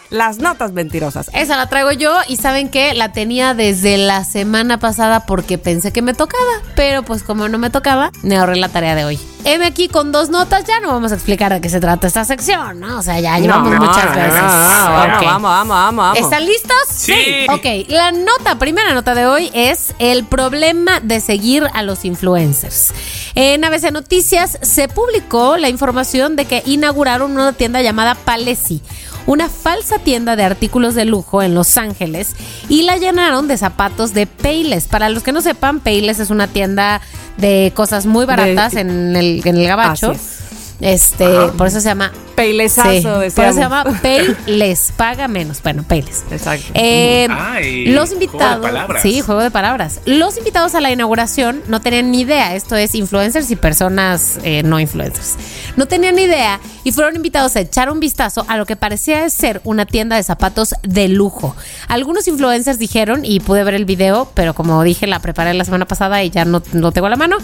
las 0.10 0.40
notas 0.40 0.72
mentirosas. 0.72 1.30
Esa 1.34 1.58
la 1.58 1.68
traigo 1.68 1.92
yo 1.92 2.16
y 2.28 2.38
saben 2.38 2.70
que 2.70 2.94
la 2.94 3.12
tenía 3.12 3.54
desde 3.54 3.98
la 3.98 4.24
semana 4.24 4.80
pasada 4.80 5.26
porque 5.26 5.58
pensé 5.58 5.92
que 5.92 6.02
me 6.02 6.14
tocaba, 6.14 6.44
pero 6.76 7.04
pues 7.04 7.24
como 7.24 7.48
no 7.50 7.58
me 7.58 7.70
tocaba, 7.70 8.12
me 8.24 8.38
ahorré 8.38 8.56
la 8.58 8.70
tarea 8.70 8.96
de 8.96 9.06
hoy. 9.06 9.20
Heme 9.44 9.66
aquí 9.66 9.88
con 9.88 10.12
dos 10.12 10.30
notas, 10.30 10.66
ya 10.66 10.80
no 10.82 10.90
vamos 10.90 11.12
a 11.12 11.16
explicar 11.16 11.54
de 11.54 11.62
qué 11.62 11.70
se 11.70 11.80
trata 11.80 12.08
esta 12.08 12.26
sección, 12.26 12.80
¿no? 12.82 12.98
O 13.00 13.02
sea, 13.02 13.20
ya 13.20 13.38
llevamos 13.40 13.72
No, 13.72 13.80
muchas 13.80 14.06
no, 14.06 14.16
veces. 14.16 14.34
no, 14.34 14.42
vamos, 14.42 15.24
vamos, 15.24 15.24
vamos, 15.24 15.70
vamos, 15.70 15.96
vamos. 16.06 16.20
¿Están 16.20 16.46
listos? 16.46 16.74
Sí. 16.90 17.46
Ok, 17.50 17.90
la 17.90 18.12
nota, 18.12 18.60
primera 18.60 18.94
nota 18.94 19.16
de 19.16 19.26
hoy 19.26 19.50
es 19.54 19.94
el 20.00 20.26
problema 20.26 21.00
de 21.02 21.22
seguir 21.22 21.66
a 21.74 21.82
los 21.84 22.04
influencers. 22.04 22.94
En 23.36 23.64
ABC 23.64 23.92
Noticias 23.92 24.58
se 24.62 24.88
publicó 24.90 25.58
la 25.58 25.70
información 25.70 26.36
de 26.36 26.46
que 26.46 26.64
inauguraron 26.66 27.32
una 27.32 27.54
tienda 27.54 27.82
llamada 27.82 28.16
Palesi, 28.16 28.82
una 29.28 29.50
falsa 29.50 30.00
tienda 30.00 30.36
de 30.36 30.44
artículos 30.44 30.96
de 30.96 31.06
lujo 31.06 31.44
en 31.44 31.54
Los 31.54 31.78
Ángeles, 31.78 32.30
y 32.70 32.82
la 32.84 32.98
llenaron 32.98 33.48
de 33.48 33.58
zapatos 33.58 34.14
de 34.16 34.26
Payless. 34.26 34.86
Para 34.88 35.10
los 35.10 35.22
que 35.22 35.32
no 35.32 35.42
sepan, 35.42 35.80
Payless 35.82 36.20
es 36.20 36.30
una 36.32 36.48
tienda 36.48 37.02
de 37.38 37.72
cosas 37.76 38.06
muy 38.08 38.26
baratas 38.26 38.72
De- 38.74 38.82
en, 38.82 39.16
el, 39.16 39.42
en 39.46 39.58
el 39.58 39.68
gabacho. 39.68 40.12
Así 40.12 40.20
es. 40.20 40.38
Este, 40.80 41.26
por 41.58 41.68
eso 41.68 41.80
se 41.82 41.90
llama 41.90 42.12
Peilesazo, 42.36 42.92
Sí, 43.24 43.32
por 43.36 43.46
eso 43.46 43.54
se 43.54 43.60
llama 43.62 43.84
Payless, 44.04 44.94
paga 44.96 45.28
menos. 45.28 45.64
Bueno, 45.64 45.84
Payless. 45.84 46.24
Exacto. 46.30 46.68
Eh, 46.76 47.28
Ay, 47.32 47.88
los 47.88 48.10
juego 48.10 48.20
de 48.20 48.26
invitados. 48.26 48.62
palabras. 48.62 49.02
Sí, 49.02 49.22
juego 49.22 49.42
de 49.42 49.50
palabras. 49.50 50.02
Los 50.06 50.38
invitados 50.38 50.76
a 50.76 50.82
la 50.82 50.92
inauguración 50.92 51.64
no 51.68 51.82
tenían 51.82 52.12
ni 52.12 52.22
idea. 52.22 52.54
Esto 52.56 52.76
es 52.76 52.94
influencers 52.94 53.50
y 53.50 53.56
personas 53.56 54.38
eh, 54.44 54.62
no 54.64 54.80
influencers. 54.80 55.36
No 55.78 55.88
tenían 55.88 56.16
ni 56.16 56.24
idea 56.24 56.60
y 56.84 56.92
fueron 56.92 57.16
invitados 57.16 57.56
a 57.56 57.62
echar 57.62 57.90
un 57.90 58.00
vistazo 58.00 58.46
a 58.48 58.56
lo 58.58 58.68
que 58.68 58.76
parecía 58.76 59.28
ser 59.32 59.62
una 59.64 59.88
tienda 59.88 60.16
de 60.16 60.24
zapatos 60.24 60.76
de 60.84 61.08
lujo. 61.08 61.56
Algunos 61.88 62.28
influencers 62.28 62.78
dijeron, 62.78 63.26
y 63.26 63.40
pude 63.40 63.64
ver 63.64 63.74
el 63.74 63.86
video, 63.86 64.30
pero 64.36 64.54
como 64.54 64.84
dije, 64.84 65.08
la 65.08 65.20
preparé 65.20 65.56
la 65.56 65.66
semana 65.66 65.86
pasada 65.86 66.24
y 66.24 66.30
ya 66.30 66.46
no 66.46 66.62
lo 66.74 66.92
tengo 66.92 67.08
a 67.08 67.10
la 67.10 67.16
mano. 67.16 67.38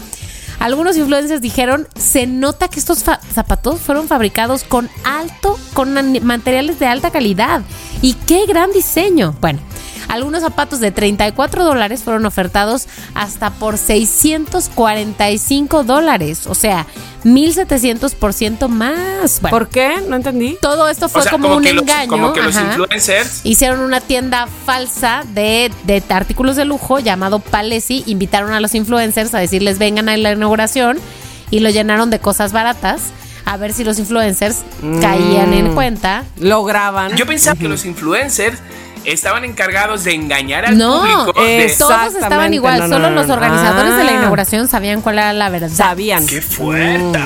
Algunos 0.58 0.96
influencers 0.96 1.40
dijeron, 1.40 1.88
se 1.94 2.26
nota 2.26 2.68
que 2.68 2.78
estos 2.78 2.98
zapatos 2.98 3.80
fueron 3.80 4.08
fabricados 4.08 4.64
con 4.64 4.88
alto, 5.04 5.58
con 5.74 5.94
materiales 6.24 6.78
de 6.78 6.86
alta 6.86 7.10
calidad. 7.10 7.62
Y 8.00 8.14
qué 8.14 8.46
gran 8.46 8.72
diseño. 8.72 9.34
Bueno, 9.40 9.60
algunos 10.08 10.42
zapatos 10.42 10.80
de 10.80 10.90
34 10.90 11.64
dólares 11.64 12.02
fueron 12.02 12.26
ofertados 12.26 12.86
hasta 13.14 13.50
por 13.50 13.78
645 13.78 15.84
dólares. 15.84 16.46
O 16.46 16.54
sea, 16.54 16.86
1700% 17.24 18.68
más. 18.68 19.40
Bueno, 19.40 19.56
¿Por 19.56 19.68
qué? 19.68 20.02
No 20.08 20.16
entendí. 20.16 20.58
todo 20.60 20.88
esto 20.88 21.08
fue 21.08 21.20
o 21.20 21.24
sea, 21.24 21.32
como, 21.32 21.56
un 21.56 21.62
que 21.62 21.72
los- 21.72 21.82
engaño. 21.82 22.08
como 22.08 22.32
que 22.32 22.42
los 22.42 22.56
influencers 22.56 23.40
Hicieron 23.44 23.80
una 23.80 24.00
tienda 24.00 24.46
falsa 24.66 25.22
de, 25.32 25.70
de 25.84 26.02
artículos 26.10 26.56
de 26.56 26.64
lujo 26.64 26.98
llamado 26.98 27.38
Palesi. 27.38 28.02
Invitaron 28.06 28.52
a 28.52 28.60
los 28.60 28.74
influencers 28.74 29.32
a 29.34 29.38
decirles 29.38 29.78
vengan 29.78 30.08
a 30.08 30.16
la 30.16 30.32
inauguración 30.32 30.98
y 31.50 31.60
lo 31.60 31.70
llenaron 31.70 32.10
de 32.10 32.18
cosas 32.18 32.52
baratas. 32.52 33.00
A 33.46 33.58
ver 33.58 33.74
si 33.74 33.84
los 33.84 33.98
influencers 33.98 34.62
caían 35.02 35.52
en 35.52 35.74
cuenta. 35.74 36.24
Lo 36.40 36.64
graban. 36.64 37.14
Yo 37.14 37.26
pensaba 37.26 37.58
que 37.58 37.68
los 37.68 37.84
influencers 37.84 38.56
estaban 39.04 39.44
encargados 39.44 40.04
de 40.04 40.14
engañar 40.14 40.64
al 40.66 40.78
No, 40.78 41.00
público. 41.00 41.42
de- 41.44 41.64
es- 41.66 41.78
todos 41.78 42.14
estaban 42.14 42.52
igual. 42.54 42.78
no, 42.80 42.88
no, 42.88 42.94
Solo 42.96 43.10
no, 43.10 43.16
los 43.22 43.30
organizadores 43.30 43.96
de 43.96 44.04
la 44.04 44.10
Ah. 44.12 44.14
inauguración 44.14 44.68
sabían 44.68 45.00
cuál 45.00 45.16
era 45.18 45.32
la 45.32 45.48
verdad. 45.50 45.68
Sabían. 45.70 46.26
¡Qué 46.26 46.40
fuerte! 46.40 47.18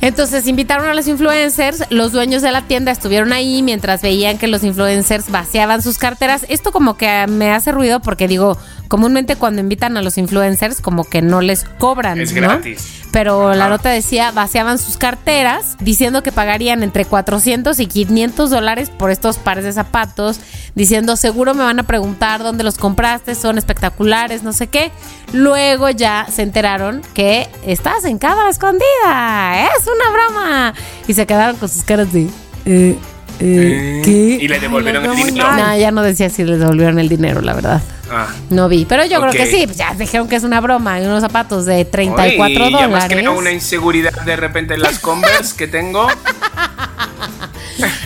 Entonces 0.00 0.46
invitaron 0.46 0.88
a 0.88 0.94
los 0.94 1.06
influencers, 1.08 1.84
los 1.90 2.12
dueños 2.12 2.42
de 2.42 2.52
la 2.52 2.62
tienda 2.62 2.92
estuvieron 2.92 3.32
ahí 3.32 3.62
mientras 3.62 4.02
veían 4.02 4.38
que 4.38 4.46
los 4.46 4.62
influencers 4.64 5.30
vaciaban 5.30 5.82
sus 5.82 5.98
carteras. 5.98 6.44
Esto 6.48 6.72
como 6.72 6.96
que 6.96 7.26
me 7.28 7.52
hace 7.52 7.72
ruido 7.72 8.00
porque 8.00 8.28
digo, 8.28 8.56
comúnmente 8.88 9.36
cuando 9.36 9.60
invitan 9.60 9.96
a 9.96 10.02
los 10.02 10.18
influencers 10.18 10.80
como 10.80 11.04
que 11.04 11.22
no 11.22 11.40
les 11.40 11.64
cobran, 11.64 12.20
Es 12.20 12.32
¿no? 12.34 12.40
gratis. 12.42 13.02
Pero 13.12 13.54
la 13.54 13.68
nota 13.68 13.88
decía, 13.88 14.30
vaciaban 14.30 14.78
sus 14.78 14.98
carteras 14.98 15.76
diciendo 15.80 16.22
que 16.22 16.32
pagarían 16.32 16.82
entre 16.82 17.06
400 17.06 17.78
y 17.80 17.86
500 17.86 18.50
dólares 18.50 18.90
por 18.90 19.10
estos 19.10 19.38
pares 19.38 19.64
de 19.64 19.72
zapatos, 19.72 20.38
diciendo, 20.74 21.16
seguro 21.16 21.54
me 21.54 21.64
van 21.64 21.78
a 21.78 21.82
preguntar 21.84 22.42
dónde 22.42 22.62
los 22.64 22.76
compraste, 22.76 23.34
son 23.34 23.56
espectaculares, 23.56 24.42
no 24.42 24.52
sé 24.52 24.66
qué. 24.66 24.90
Luego 25.32 25.88
ya 25.90 26.26
se 26.30 26.42
enteraron 26.42 27.00
que 27.14 27.48
estás 27.64 28.04
en 28.04 28.18
cámara 28.18 28.50
escondida, 28.50 29.66
es 29.76 29.84
una 29.86 30.10
broma. 30.12 30.74
Y 31.08 31.14
se 31.14 31.26
quedaron 31.26 31.56
con 31.56 31.68
sus 31.70 31.82
caras 31.84 32.12
de... 32.12 32.28
eh, 32.66 32.98
eh, 33.40 34.02
¿Qué? 34.04 34.38
Y 34.40 34.48
le 34.48 34.58
devolvieron 34.60 35.04
Ay, 35.04 35.20
el 35.20 35.26
dinero. 35.26 35.52
No, 35.52 35.76
ya 35.76 35.90
no 35.90 36.02
decía 36.02 36.30
si 36.30 36.44
les 36.44 36.58
devolvieron 36.58 36.98
el 36.98 37.08
dinero, 37.08 37.40
la 37.40 37.54
verdad. 37.54 37.82
Ah. 38.10 38.28
No 38.50 38.68
vi, 38.68 38.84
pero 38.84 39.04
yo 39.04 39.20
creo 39.20 39.32
que 39.32 39.46
sí, 39.46 39.66
pues 39.66 39.76
ya 39.76 39.92
dijeron 39.94 40.28
que 40.28 40.36
es 40.36 40.44
una 40.44 40.60
broma, 40.60 41.00
y 41.00 41.04
unos 41.04 41.22
zapatos 41.22 41.66
de 41.66 41.84
34 41.84 42.44
Oye, 42.44 42.54
y 42.54 42.72
dólares. 42.72 43.08
creado 43.08 43.36
una 43.38 43.50
inseguridad 43.50 44.12
de 44.24 44.36
repente 44.36 44.74
en 44.74 44.82
las 44.82 44.98
Converse 45.00 45.56
que 45.56 45.66
tengo. 45.66 46.06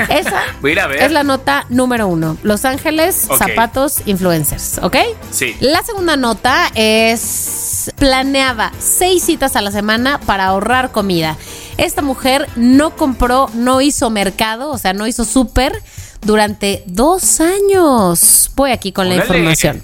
Esa 0.08 0.42
Voy 0.60 0.70
a 0.70 0.72
ir 0.72 0.80
a 0.80 0.86
ver. 0.88 1.02
es 1.02 1.12
la 1.12 1.22
nota 1.22 1.66
número 1.68 2.08
uno. 2.08 2.36
Los 2.42 2.64
Ángeles, 2.64 3.28
zapatos, 3.38 4.02
influencers, 4.06 4.78
¿ok? 4.82 4.96
Sí. 5.30 5.56
La 5.60 5.82
segunda 5.82 6.16
nota 6.16 6.70
es 6.74 7.92
planeaba 7.96 8.72
seis 8.78 9.24
citas 9.24 9.56
a 9.56 9.60
la 9.60 9.70
semana 9.70 10.18
para 10.26 10.46
ahorrar 10.46 10.90
comida. 10.90 11.36
Esta 11.80 12.02
mujer 12.02 12.46
no 12.56 12.94
compró, 12.94 13.48
no 13.54 13.80
hizo 13.80 14.10
mercado, 14.10 14.70
o 14.70 14.76
sea, 14.76 14.92
no 14.92 15.06
hizo 15.06 15.24
súper 15.24 15.72
durante 16.20 16.84
dos 16.86 17.40
años. 17.40 18.50
Voy 18.54 18.72
aquí 18.72 18.92
con 18.92 19.08
la 19.08 19.14
información. 19.14 19.82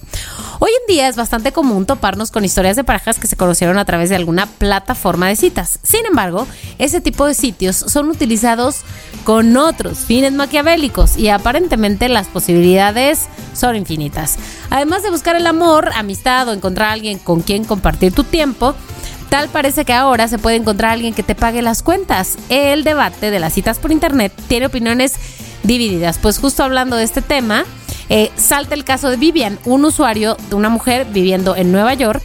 Hoy 0.59 0.71
en 0.83 0.95
día 0.95 1.09
es 1.09 1.17
bastante 1.17 1.53
común 1.53 1.87
toparnos 1.87 2.31
con 2.31 2.45
historias 2.45 2.77
de 2.77 2.85
parejas 2.85 3.19
que 3.19 3.27
se 3.27 3.37
conocieron 3.37 3.79
a 3.79 3.87
través 3.87 4.11
de 4.11 4.17
alguna 4.17 4.45
plataforma 4.45 5.29
de 5.29 5.37
citas. 5.37 5.79
Sin 5.85 6.05
embargo, 6.05 6.47
ese 6.77 7.01
tipo 7.01 7.25
de 7.25 7.33
sitios 7.33 7.77
son 7.77 8.11
utilizados 8.11 8.83
con 9.25 9.57
otros 9.57 10.01
fines 10.01 10.33
maquiavélicos 10.33 11.17
y 11.17 11.31
aparentemente 11.31 12.11
las 12.11 12.27
posibilidades 12.27 13.27
son 13.55 13.75
infinitas. 13.75 14.37
Además 14.69 15.03
de 15.03 15.11
buscar 15.11 15.35
el 15.37 15.47
amor, 15.47 15.91
amistad 15.95 16.47
o 16.49 16.53
encontrar 16.53 16.91
a 16.91 16.93
alguien 16.93 17.19
con 17.19 17.41
quien 17.41 17.65
compartir 17.65 18.13
tu 18.13 18.23
tiempo, 18.23 18.75
Tal 19.29 19.49
parece 19.49 19.85
que 19.85 19.93
ahora 19.93 20.29
se 20.29 20.39
puede 20.39 20.57
encontrar 20.57 20.93
alguien 20.93 21.15
que 21.15 21.23
te 21.23 21.35
pague 21.35 21.63
las 21.63 21.83
cuentas. 21.83 22.37
El 22.49 22.85
debate 22.85 23.31
de 23.31 23.39
las 23.39 23.53
citas 23.53 23.79
por 23.79 23.93
internet 23.93 24.33
tiene 24.49 24.67
opiniones 24.67 25.15
divididas. 25.63 26.19
Pues 26.19 26.39
justo 26.39 26.63
hablando 26.63 26.97
de 26.97 27.05
este 27.05 27.23
tema, 27.23 27.65
eh, 28.09 28.31
salta 28.37 28.75
el 28.75 28.85
caso 28.85 29.11
de 29.11 29.17
Vivian, 29.17 29.59
un 29.65 29.85
usuario 29.85 30.37
de 30.49 30.55
una 30.55 30.69
mujer 30.69 31.07
viviendo 31.11 31.57
en 31.57 31.73
Nueva 31.73 31.95
York 31.95 32.23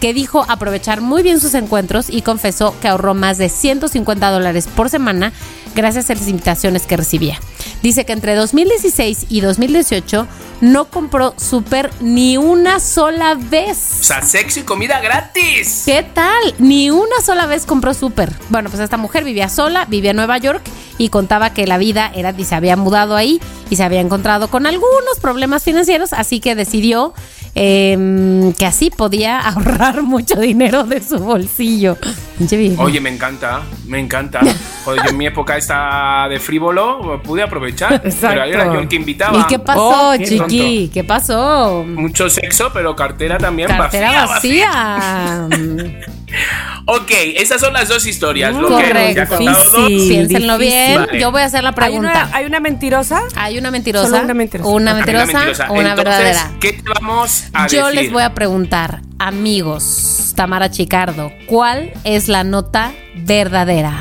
que 0.00 0.14
dijo 0.14 0.44
aprovechar 0.48 1.00
muy 1.00 1.22
bien 1.22 1.40
sus 1.40 1.54
encuentros 1.54 2.10
y 2.10 2.22
confesó 2.22 2.74
que 2.80 2.88
ahorró 2.88 3.14
más 3.14 3.38
de 3.38 3.48
150 3.48 4.30
dólares 4.30 4.68
por 4.68 4.90
semana 4.90 5.32
gracias 5.74 6.10
a 6.10 6.14
las 6.14 6.28
invitaciones 6.28 6.86
que 6.86 6.96
recibía. 6.96 7.38
Dice 7.82 8.04
que 8.04 8.12
entre 8.12 8.34
2016 8.34 9.26
y 9.28 9.40
2018 9.40 10.26
no 10.60 10.86
compró 10.86 11.34
súper 11.36 11.90
ni 12.00 12.36
una 12.36 12.80
sola 12.80 13.34
vez. 13.34 14.00
O 14.00 14.04
sea, 14.04 14.22
sexo 14.22 14.60
y 14.60 14.62
comida 14.62 15.00
gratis. 15.00 15.82
¿Qué 15.84 16.02
tal? 16.02 16.54
Ni 16.58 16.90
una 16.90 17.20
sola 17.24 17.46
vez 17.46 17.66
compró 17.66 17.92
súper. 17.92 18.32
Bueno, 18.48 18.70
pues 18.70 18.80
esta 18.80 18.96
mujer 18.96 19.24
vivía 19.24 19.48
sola, 19.48 19.84
vivía 19.86 20.10
en 20.12 20.16
Nueva 20.16 20.38
York 20.38 20.62
y 20.96 21.08
contaba 21.08 21.52
que 21.52 21.66
la 21.66 21.78
vida 21.78 22.10
era 22.14 22.34
y 22.36 22.44
se 22.44 22.54
había 22.54 22.76
mudado 22.76 23.16
ahí 23.16 23.40
y 23.70 23.76
se 23.76 23.82
había 23.82 24.00
encontrado 24.00 24.48
con 24.48 24.66
algunos 24.66 25.18
problemas 25.20 25.64
financieros, 25.64 26.12
así 26.12 26.40
que 26.40 26.54
decidió 26.54 27.14
em, 27.54 28.52
que 28.54 28.66
así 28.66 28.90
podía 28.90 29.38
ahorrar 29.48 30.02
mucho 30.02 30.36
dinero 30.40 30.84
de 30.84 31.02
su 31.02 31.18
bolsillo. 31.18 31.96
Oye, 32.78 33.00
me 33.00 33.10
encanta, 33.10 33.62
me 33.86 34.00
encanta. 34.00 34.40
Joder, 34.84 35.02
yo 35.04 35.10
en 35.10 35.16
mi 35.16 35.26
época 35.26 35.56
esta 35.56 36.26
de 36.28 36.40
frívolo 36.40 37.20
pude 37.22 37.42
aprovechar. 37.42 37.94
Exacto. 38.04 38.28
Pero 38.28 38.44
era 38.44 38.64
yo 38.66 38.80
el 38.80 38.88
que 38.88 38.96
invitaba. 38.96 39.38
¿Y 39.38 39.44
qué 39.44 39.58
pasó, 39.60 40.10
Oh, 40.10 40.12
qué 40.18 40.24
chiqui? 40.24 40.90
¿Qué 40.92 41.04
pasó? 41.04 41.84
Mucho 41.86 42.28
sexo, 42.28 42.70
pero 42.74 42.96
cartera 42.96 43.38
también 43.38 43.68
Cartera 43.68 44.26
vacía. 44.26 44.68
vacía. 45.48 45.48
Ok, 46.86 47.10
esas 47.36 47.60
son 47.60 47.72
las 47.72 47.88
dos 47.88 48.04
historias. 48.06 48.54
Lo 48.54 48.66
que 48.76 48.84
Correcto. 48.88 49.36
dos. 49.38 49.72
Sí, 49.88 50.06
Piénsenlo 50.08 50.58
bien. 50.58 51.06
Vale. 51.06 51.20
Yo 51.20 51.30
voy 51.30 51.42
a 51.42 51.44
hacer 51.44 51.62
la 51.62 51.70
¿Hay 51.70 51.74
pregunta. 51.74 52.10
una, 52.10 52.36
¿Hay 52.36 52.44
una 52.44 52.60
mentirosa? 52.60 53.22
Hay 53.36 53.56
una 53.56 53.70
mentirosa. 53.70 54.08
Solo 54.08 54.24
una 54.24 54.34
mentirosa. 54.34 54.68
Una 54.68 54.90
Ok. 54.92 54.96
mentirosa, 54.98 55.24
Una 55.30 55.38
mentirosa. 55.44 55.70
una 55.70 55.80
Entonces, 55.90 56.04
verdadera. 56.04 56.50
¿Qué 56.60 56.72
te 56.72 56.82
vamos 57.00 57.43
a 57.52 57.66
Yo 57.68 57.86
decir? 57.86 58.02
les 58.02 58.12
voy 58.12 58.22
a 58.22 58.34
preguntar, 58.34 59.00
amigos, 59.18 60.32
Tamara 60.36 60.70
Chicardo, 60.70 61.32
¿cuál 61.46 61.92
es 62.04 62.28
la 62.28 62.44
nota 62.44 62.92
verdadera? 63.16 63.92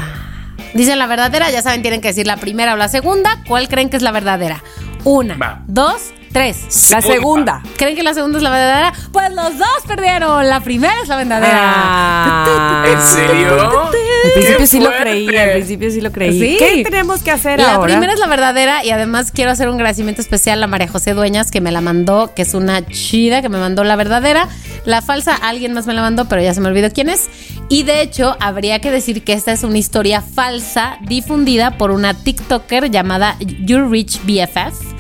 Dicen 0.74 0.98
la 0.98 1.06
verdadera, 1.08 1.52
ya 1.52 1.62
saben, 1.62 1.82
tienen 1.82 2.02
que 2.02 2.08
decir 2.10 2.26
la 2.26 2.38
primera 2.38 2.74
o 2.74 2.78
la 2.78 2.88
segunda. 2.88 3.44
¿Cuál 3.48 3.68
creen 3.68 3.90
que 3.90 3.98
es 3.98 4.04
la 4.04 4.12
verdadera? 4.12 4.64
Una, 5.04 5.36
Va. 5.38 5.62
dos, 5.68 6.14
tres. 6.34 6.90
La 6.92 7.02
segunda. 7.02 7.62
¿Creen 7.78 7.96
que 7.96 8.04
la 8.04 8.14
segunda 8.14 8.38
es 8.38 8.44
la 8.44 8.50
verdadera? 8.50 8.94
Pues 9.12 9.32
los 9.34 9.58
dos 9.58 9.68
perdieron. 9.88 10.50
La 10.50 10.60
primera 10.60 10.94
es 11.02 11.08
la 11.08 11.16
verdadera. 11.18 11.60
Ah. 11.62 12.86
¿En 12.88 13.02
serio? 13.02 13.62
Al 13.62 14.32
principio 14.34 14.58
¡Qué 14.58 14.68
sí 14.68 14.80
lo 14.80 14.90
creí, 14.92 15.38
al 15.38 15.52
principio 15.52 15.92
sí 15.92 16.02
lo 16.02 16.12
creí. 16.12 16.40
Sí. 16.40 16.56
¿Qué 16.58 16.84
tenemos 16.84 17.22
que 17.22 17.32
hacer 17.32 17.60
La 17.60 17.76
ahora? 17.76 17.94
primera 17.94 18.14
es 18.14 18.20
la 18.20 18.28
verdadera 18.28 18.84
y 18.84 18.90
además 18.92 19.32
quiero 19.32 19.52
hacer 19.52 19.70
un 19.70 19.76
agradecimiento 19.76 20.22
especial 20.22 20.62
a 20.64 20.68
María 20.68 20.88
José 20.88 21.14
Dueñas 21.14 21.52
que 21.52 21.62
me 21.62 21.72
la 21.72 21.82
mandó, 21.82 22.34
que 22.34 22.42
es 22.42 22.54
una 22.54 22.86
chida 22.86 23.42
que 23.42 23.50
me 23.50 23.60
mandó 23.60 23.84
la 23.84 23.96
verdadera. 23.96 24.48
La 24.86 25.02
falsa 25.02 25.36
alguien 25.36 25.74
más 25.74 25.86
me 25.86 25.94
la 25.94 26.02
mandó, 26.02 26.26
pero 26.26 26.42
ya 26.42 26.54
se 26.54 26.62
me 26.62 26.68
olvidó 26.70 26.90
quién 26.92 27.10
es. 27.10 27.30
Y 27.70 27.84
de 27.84 28.02
hecho, 28.02 28.36
habría 28.40 28.80
que 28.80 28.92
decir 28.92 29.24
que 29.24 29.34
esta 29.34 29.52
es 29.52 29.64
una 29.64 29.78
historia 29.78 30.22
falsa 30.22 30.98
difundida 31.02 31.78
por 31.78 31.92
una 31.92 32.14
TikToker 32.14 32.90
llamada 32.92 33.36
You 33.40 33.90
Rich 33.90 34.22
BFF. 34.24 34.93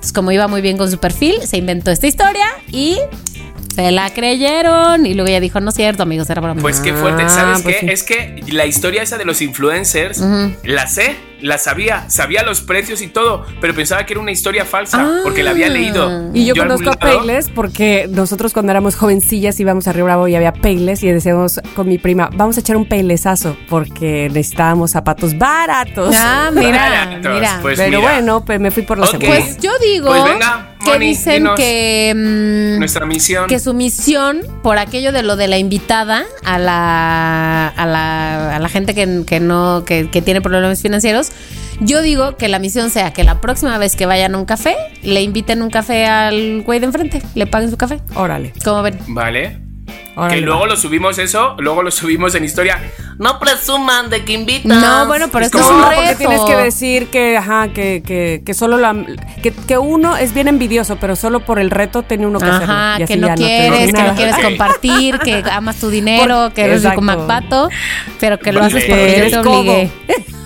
Entonces, 0.00 0.14
como 0.14 0.32
iba 0.32 0.48
muy 0.48 0.62
bien 0.62 0.78
con 0.78 0.90
su 0.90 0.96
perfil, 0.96 1.42
se 1.46 1.58
inventó 1.58 1.90
esta 1.90 2.06
historia 2.06 2.46
y 2.72 2.96
se 3.74 3.90
la 3.90 4.08
creyeron. 4.08 5.04
Y 5.04 5.12
luego 5.12 5.28
ella 5.28 5.40
dijo, 5.40 5.60
no 5.60 5.68
es 5.68 5.74
cierto, 5.74 6.04
amigos, 6.04 6.30
era 6.30 6.40
broma. 6.40 6.58
Pues 6.62 6.80
qué 6.80 6.94
fuerte. 6.94 7.24
Ah, 7.24 7.28
¿Sabes 7.28 7.60
pues 7.62 7.76
qué? 7.76 7.80
sí. 7.80 7.92
Es 7.92 8.02
que 8.02 8.42
la 8.50 8.64
historia 8.64 9.02
esa 9.02 9.18
de 9.18 9.26
los 9.26 9.42
influencers, 9.42 10.22
la 10.64 10.86
sé, 10.86 11.16
la 11.42 11.58
sabía, 11.58 12.08
sabía 12.10 12.42
los 12.42 12.60
precios 12.60 13.00
y 13.02 13.08
todo, 13.08 13.44
pero 13.60 13.74
pensaba 13.74 14.04
que 14.06 14.12
era 14.14 14.20
una 14.20 14.30
historia 14.32 14.64
falsa, 14.64 15.20
porque 15.22 15.42
la 15.42 15.50
había 15.50 15.68
leído. 15.68 16.30
Y 16.34 16.44
yo, 16.46 16.54
conozco 16.54 16.90
a 16.90 16.94
Payless 16.96 17.48
porque 17.54 18.08
nosotros 18.10 18.52
cuando 18.52 18.72
éramos 18.72 18.94
jovencillas 18.96 19.58
íbamos 19.60 19.86
a 19.88 19.92
Río 19.92 20.04
Bravo 20.04 20.28
y 20.28 20.34
había 20.34 20.52
Payless 20.52 21.02
y 21.02 21.08
decíamos 21.10 21.60
con 21.74 21.88
mi 21.88 21.98
prima, 21.98 22.30
vamos 22.34 22.56
a 22.56 22.60
echar 22.60 22.76
un 22.76 22.86
Paylesazo 22.86 23.56
porque 23.68 24.28
necesitábamos 24.28 24.90
zapatos 24.90 25.36
baratos. 25.38 26.14
Ah, 26.18 26.50
mira, 26.52 26.70
Baratos, 26.90 27.32
mira. 27.34 27.58
pues 27.62 27.78
Pero 27.78 27.98
mira. 28.00 28.12
bueno, 28.12 28.44
pues 28.44 28.60
me 28.60 28.70
fui 28.70 28.82
por 28.82 28.98
la 28.98 29.06
Ok. 29.06 29.12
segunda. 29.12 29.34
Pues 29.36 29.58
yo 29.58 29.70
digo 29.82 30.08
Pues 30.08 30.24
venga, 30.24 30.76
que 30.84 30.90
Moni, 30.92 31.06
dicen 31.08 31.34
dinos. 31.34 31.56
que, 31.56 32.12
mm, 32.16 32.78
Nuestra 32.78 33.06
misión. 33.06 33.46
que 33.46 33.58
su 33.60 33.74
misión, 33.74 34.40
por 34.62 34.78
aquello 34.78 35.12
de 35.12 35.22
lo 35.22 35.36
de 35.36 35.48
la 35.48 35.58
invitada 35.58 36.24
a 36.44 36.58
la, 36.58 37.68
a 37.68 37.86
la, 37.86 38.56
a 38.56 38.58
la 38.58 38.68
gente 38.68 38.94
que, 38.94 39.24
que 39.26 39.40
no, 39.40 39.84
que, 39.84 40.08
que 40.10 40.22
tiene 40.22 40.40
problemas 40.40 40.80
financieros, 40.82 41.29
yo 41.80 42.02
digo 42.02 42.36
que 42.36 42.48
la 42.48 42.58
misión 42.58 42.90
sea 42.90 43.12
que 43.12 43.24
la 43.24 43.40
próxima 43.40 43.78
vez 43.78 43.96
que 43.96 44.06
vayan 44.06 44.34
a 44.34 44.38
un 44.38 44.44
café, 44.44 44.76
le 45.02 45.22
inviten 45.22 45.62
un 45.62 45.70
café 45.70 46.06
al 46.06 46.62
güey 46.62 46.78
de 46.80 46.86
enfrente, 46.86 47.22
le 47.34 47.46
paguen 47.46 47.70
su 47.70 47.76
café. 47.76 48.00
Órale, 48.14 48.52
¿Cómo 48.64 48.82
ven? 48.82 48.98
Vale. 49.08 49.58
órale. 50.16 50.34
Que 50.36 50.40
luego 50.42 50.66
lo 50.66 50.76
subimos 50.76 51.18
eso, 51.18 51.56
luego 51.58 51.82
lo 51.82 51.90
subimos 51.90 52.34
en 52.34 52.44
historia. 52.44 52.78
No 53.18 53.38
presuman 53.38 54.08
de 54.10 54.24
que 54.24 54.32
invitan. 54.34 54.80
No, 54.80 55.06
bueno, 55.06 55.28
pero 55.32 55.40
Es 55.44 55.46
esto 55.46 55.58
es 55.60 55.66
un 55.66 55.82
reto. 55.82 55.94
porque 56.02 56.14
tienes 56.16 56.40
que 56.42 56.56
decir 56.56 57.06
que, 57.08 57.36
ajá, 57.36 57.68
que, 57.68 58.02
que, 58.04 58.42
que 58.44 58.54
solo 58.54 58.76
la, 58.78 58.94
que, 59.42 59.52
que 59.52 59.76
uno 59.78 60.16
es 60.16 60.32
bien 60.34 60.48
envidioso, 60.48 60.96
pero 61.00 61.16
solo 61.16 61.40
por 61.40 61.58
el 61.58 61.70
reto 61.70 62.02
tiene 62.02 62.26
uno 62.26 62.38
que 62.38 62.46
hacerlo. 62.46 62.72
Ajá, 62.74 63.04
que 63.06 63.16
no 63.16 63.34
quieres, 63.34 63.92
que 63.92 64.02
no 64.02 64.14
quieres 64.14 64.36
compartir, 64.38 65.18
que 65.18 65.42
amas 65.50 65.76
tu 65.76 65.88
dinero, 65.90 66.44
Por- 66.44 66.52
que 66.54 66.62
eres 66.64 66.82
rico 66.82 67.00
Exacto. 67.02 67.02
macpato, 67.26 67.68
pero 68.20 68.38
que 68.38 68.52
lo 68.52 68.60
Vale. 68.60 68.74
haces 68.76 68.84
Que 68.84 68.90
porque 68.90 69.30
te 69.30 69.48
obligué. 69.48 69.90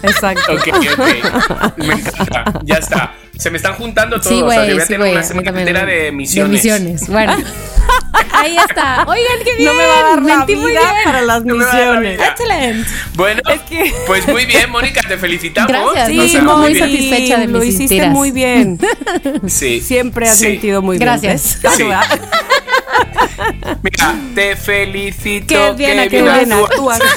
Exacto. 0.04 0.52
Ok, 0.52 0.68
ok. 0.72 1.76
Me 1.78 1.94
encanta. 1.94 2.60
Ya 2.64 2.74
está. 2.76 3.12
Se 3.38 3.50
me 3.50 3.56
están 3.56 3.74
juntando 3.74 4.20
todos. 4.20 4.28
Sí, 4.28 4.40
o 4.42 4.48
sea, 4.50 4.64
yo 4.64 4.74
voy 4.74 4.78
a 4.78 4.82
sí, 4.82 4.86
tener 4.88 5.00
güey. 5.00 5.12
una 5.12 5.22
semana 5.24 5.58
entera 5.60 5.84
de 5.84 6.12
misiones. 6.12 6.62
De 6.62 6.70
misiones. 6.70 7.08
Bueno. 7.08 7.36
Ahí 8.32 8.56
está. 8.56 9.04
Oigan, 9.08 9.38
qué 9.44 9.54
bien. 9.56 9.66
No 9.72 9.74
me 9.74 9.86
va 9.86 9.98
a 9.98 10.02
dar 10.10 10.22
la 10.22 10.36
Mentí 10.38 10.56
muy 10.56 10.70
vida 10.70 10.80
bien. 10.80 11.04
para 11.04 11.22
las 11.22 11.44
No 11.44 11.54
la 11.54 11.64
misiones. 11.64 12.16
vida. 12.16 12.28
Excelente. 12.28 12.90
Bueno, 13.14 13.40
Es 13.52 13.60
que- 13.62 13.92
pues 14.06 14.28
muy 14.28 14.44
bien, 14.46 14.70
Mónica, 14.70 15.00
te 15.06 15.18
felicitamos. 15.18 15.68
Gracias, 15.70 16.08
Sí, 16.08 16.20
O 16.20 16.28
sea, 16.28 16.42
muy 16.42 16.72
bien. 16.74 16.84
satisfecha 16.84 17.38
de 17.40 17.46
Lo 17.48 17.58
mis 17.58 17.68
hiciste 17.70 17.94
mentiras. 17.96 18.10
muy 18.12 18.30
bien. 18.30 18.78
Sí. 19.48 19.80
Siempre 19.80 20.28
has 20.28 20.38
Sí. 20.38 20.46
mentido 20.48 20.80
muy 20.82 20.98
Gracias. 20.98 21.58
bien. 21.60 21.88
¿Verdad? 21.88 22.20
Mira, 23.82 24.14
te 24.34 24.56
felicito. 24.56 25.46
Qué 25.48 25.72
bien, 25.76 25.98
Qué 26.04 26.08
Qué 26.08 26.22
bien 26.22 26.52
actúas. 26.52 27.00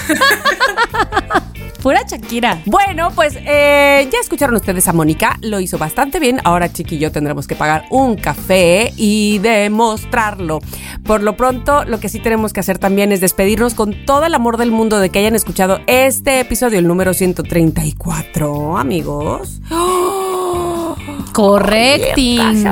Pura 1.87 2.03
Shakira. 2.05 2.61
Bueno, 2.65 3.11
pues 3.15 3.37
eh, 3.45 4.09
ya 4.11 4.19
escucharon 4.19 4.57
ustedes 4.57 4.89
a 4.89 4.91
Mónica, 4.91 5.39
lo 5.41 5.61
hizo 5.61 5.77
bastante 5.77 6.19
bien. 6.19 6.41
Ahora 6.43 6.67
Chiqui 6.67 6.95
y 6.95 6.99
yo 6.99 7.13
tendremos 7.13 7.47
que 7.47 7.55
pagar 7.55 7.85
un 7.91 8.17
café 8.17 8.91
y 8.97 9.37
demostrarlo. 9.37 10.59
Por 11.05 11.23
lo 11.23 11.37
pronto, 11.37 11.85
lo 11.85 12.01
que 12.01 12.09
sí 12.09 12.19
tenemos 12.19 12.51
que 12.51 12.59
hacer 12.59 12.77
también 12.77 13.13
es 13.13 13.21
despedirnos 13.21 13.73
con 13.73 14.05
todo 14.05 14.25
el 14.25 14.33
amor 14.33 14.57
del 14.57 14.69
mundo 14.69 14.99
de 14.99 15.09
que 15.09 15.19
hayan 15.19 15.33
escuchado 15.33 15.79
este 15.87 16.41
episodio, 16.41 16.77
el 16.77 16.87
número 16.87 17.13
134, 17.13 18.77
amigos. 18.77 19.61
Correcting. 21.33 22.63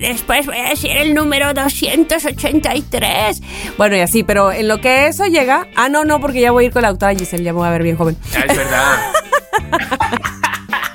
Después 0.00 0.46
voy 0.46 0.58
a 0.58 0.70
decir 0.70 0.96
el 0.96 1.14
número 1.14 1.52
283. 1.54 3.42
Bueno, 3.76 3.96
y 3.96 4.00
así, 4.00 4.22
pero 4.22 4.52
en 4.52 4.68
lo 4.68 4.80
que 4.80 5.06
eso 5.06 5.26
llega. 5.26 5.66
Ah, 5.76 5.88
no, 5.88 6.04
no, 6.04 6.20
porque 6.20 6.40
ya 6.40 6.50
voy 6.50 6.64
a 6.64 6.66
ir 6.68 6.72
con 6.72 6.82
la 6.82 6.88
doctora 6.88 7.14
Giselle, 7.14 7.44
ya 7.44 7.52
me 7.52 7.58
voy 7.58 7.68
a 7.68 7.70
ver 7.70 7.82
bien 7.82 7.96
joven. 7.96 8.16
Ah, 8.36 8.44
es 8.48 8.56
verdad. 8.56 8.98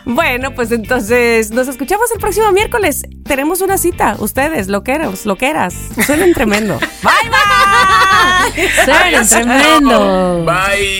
Bueno, 0.06 0.54
pues 0.54 0.72
entonces 0.72 1.52
nos 1.52 1.68
escuchamos 1.68 2.12
el 2.12 2.20
próximo 2.20 2.52
miércoles. 2.52 3.04
Tenemos 3.26 3.62
una 3.62 3.78
cita. 3.78 4.18
Ustedes, 4.20 4.68
loqueros, 4.68 5.26
loqueras. 5.26 5.74
Suenen 6.06 6.34
tremendo. 6.34 6.78
Bye, 7.04 7.30
bye. 8.54 8.70
Suena 8.86 9.26
tremendo. 9.26 10.44
Bye. 10.46 11.00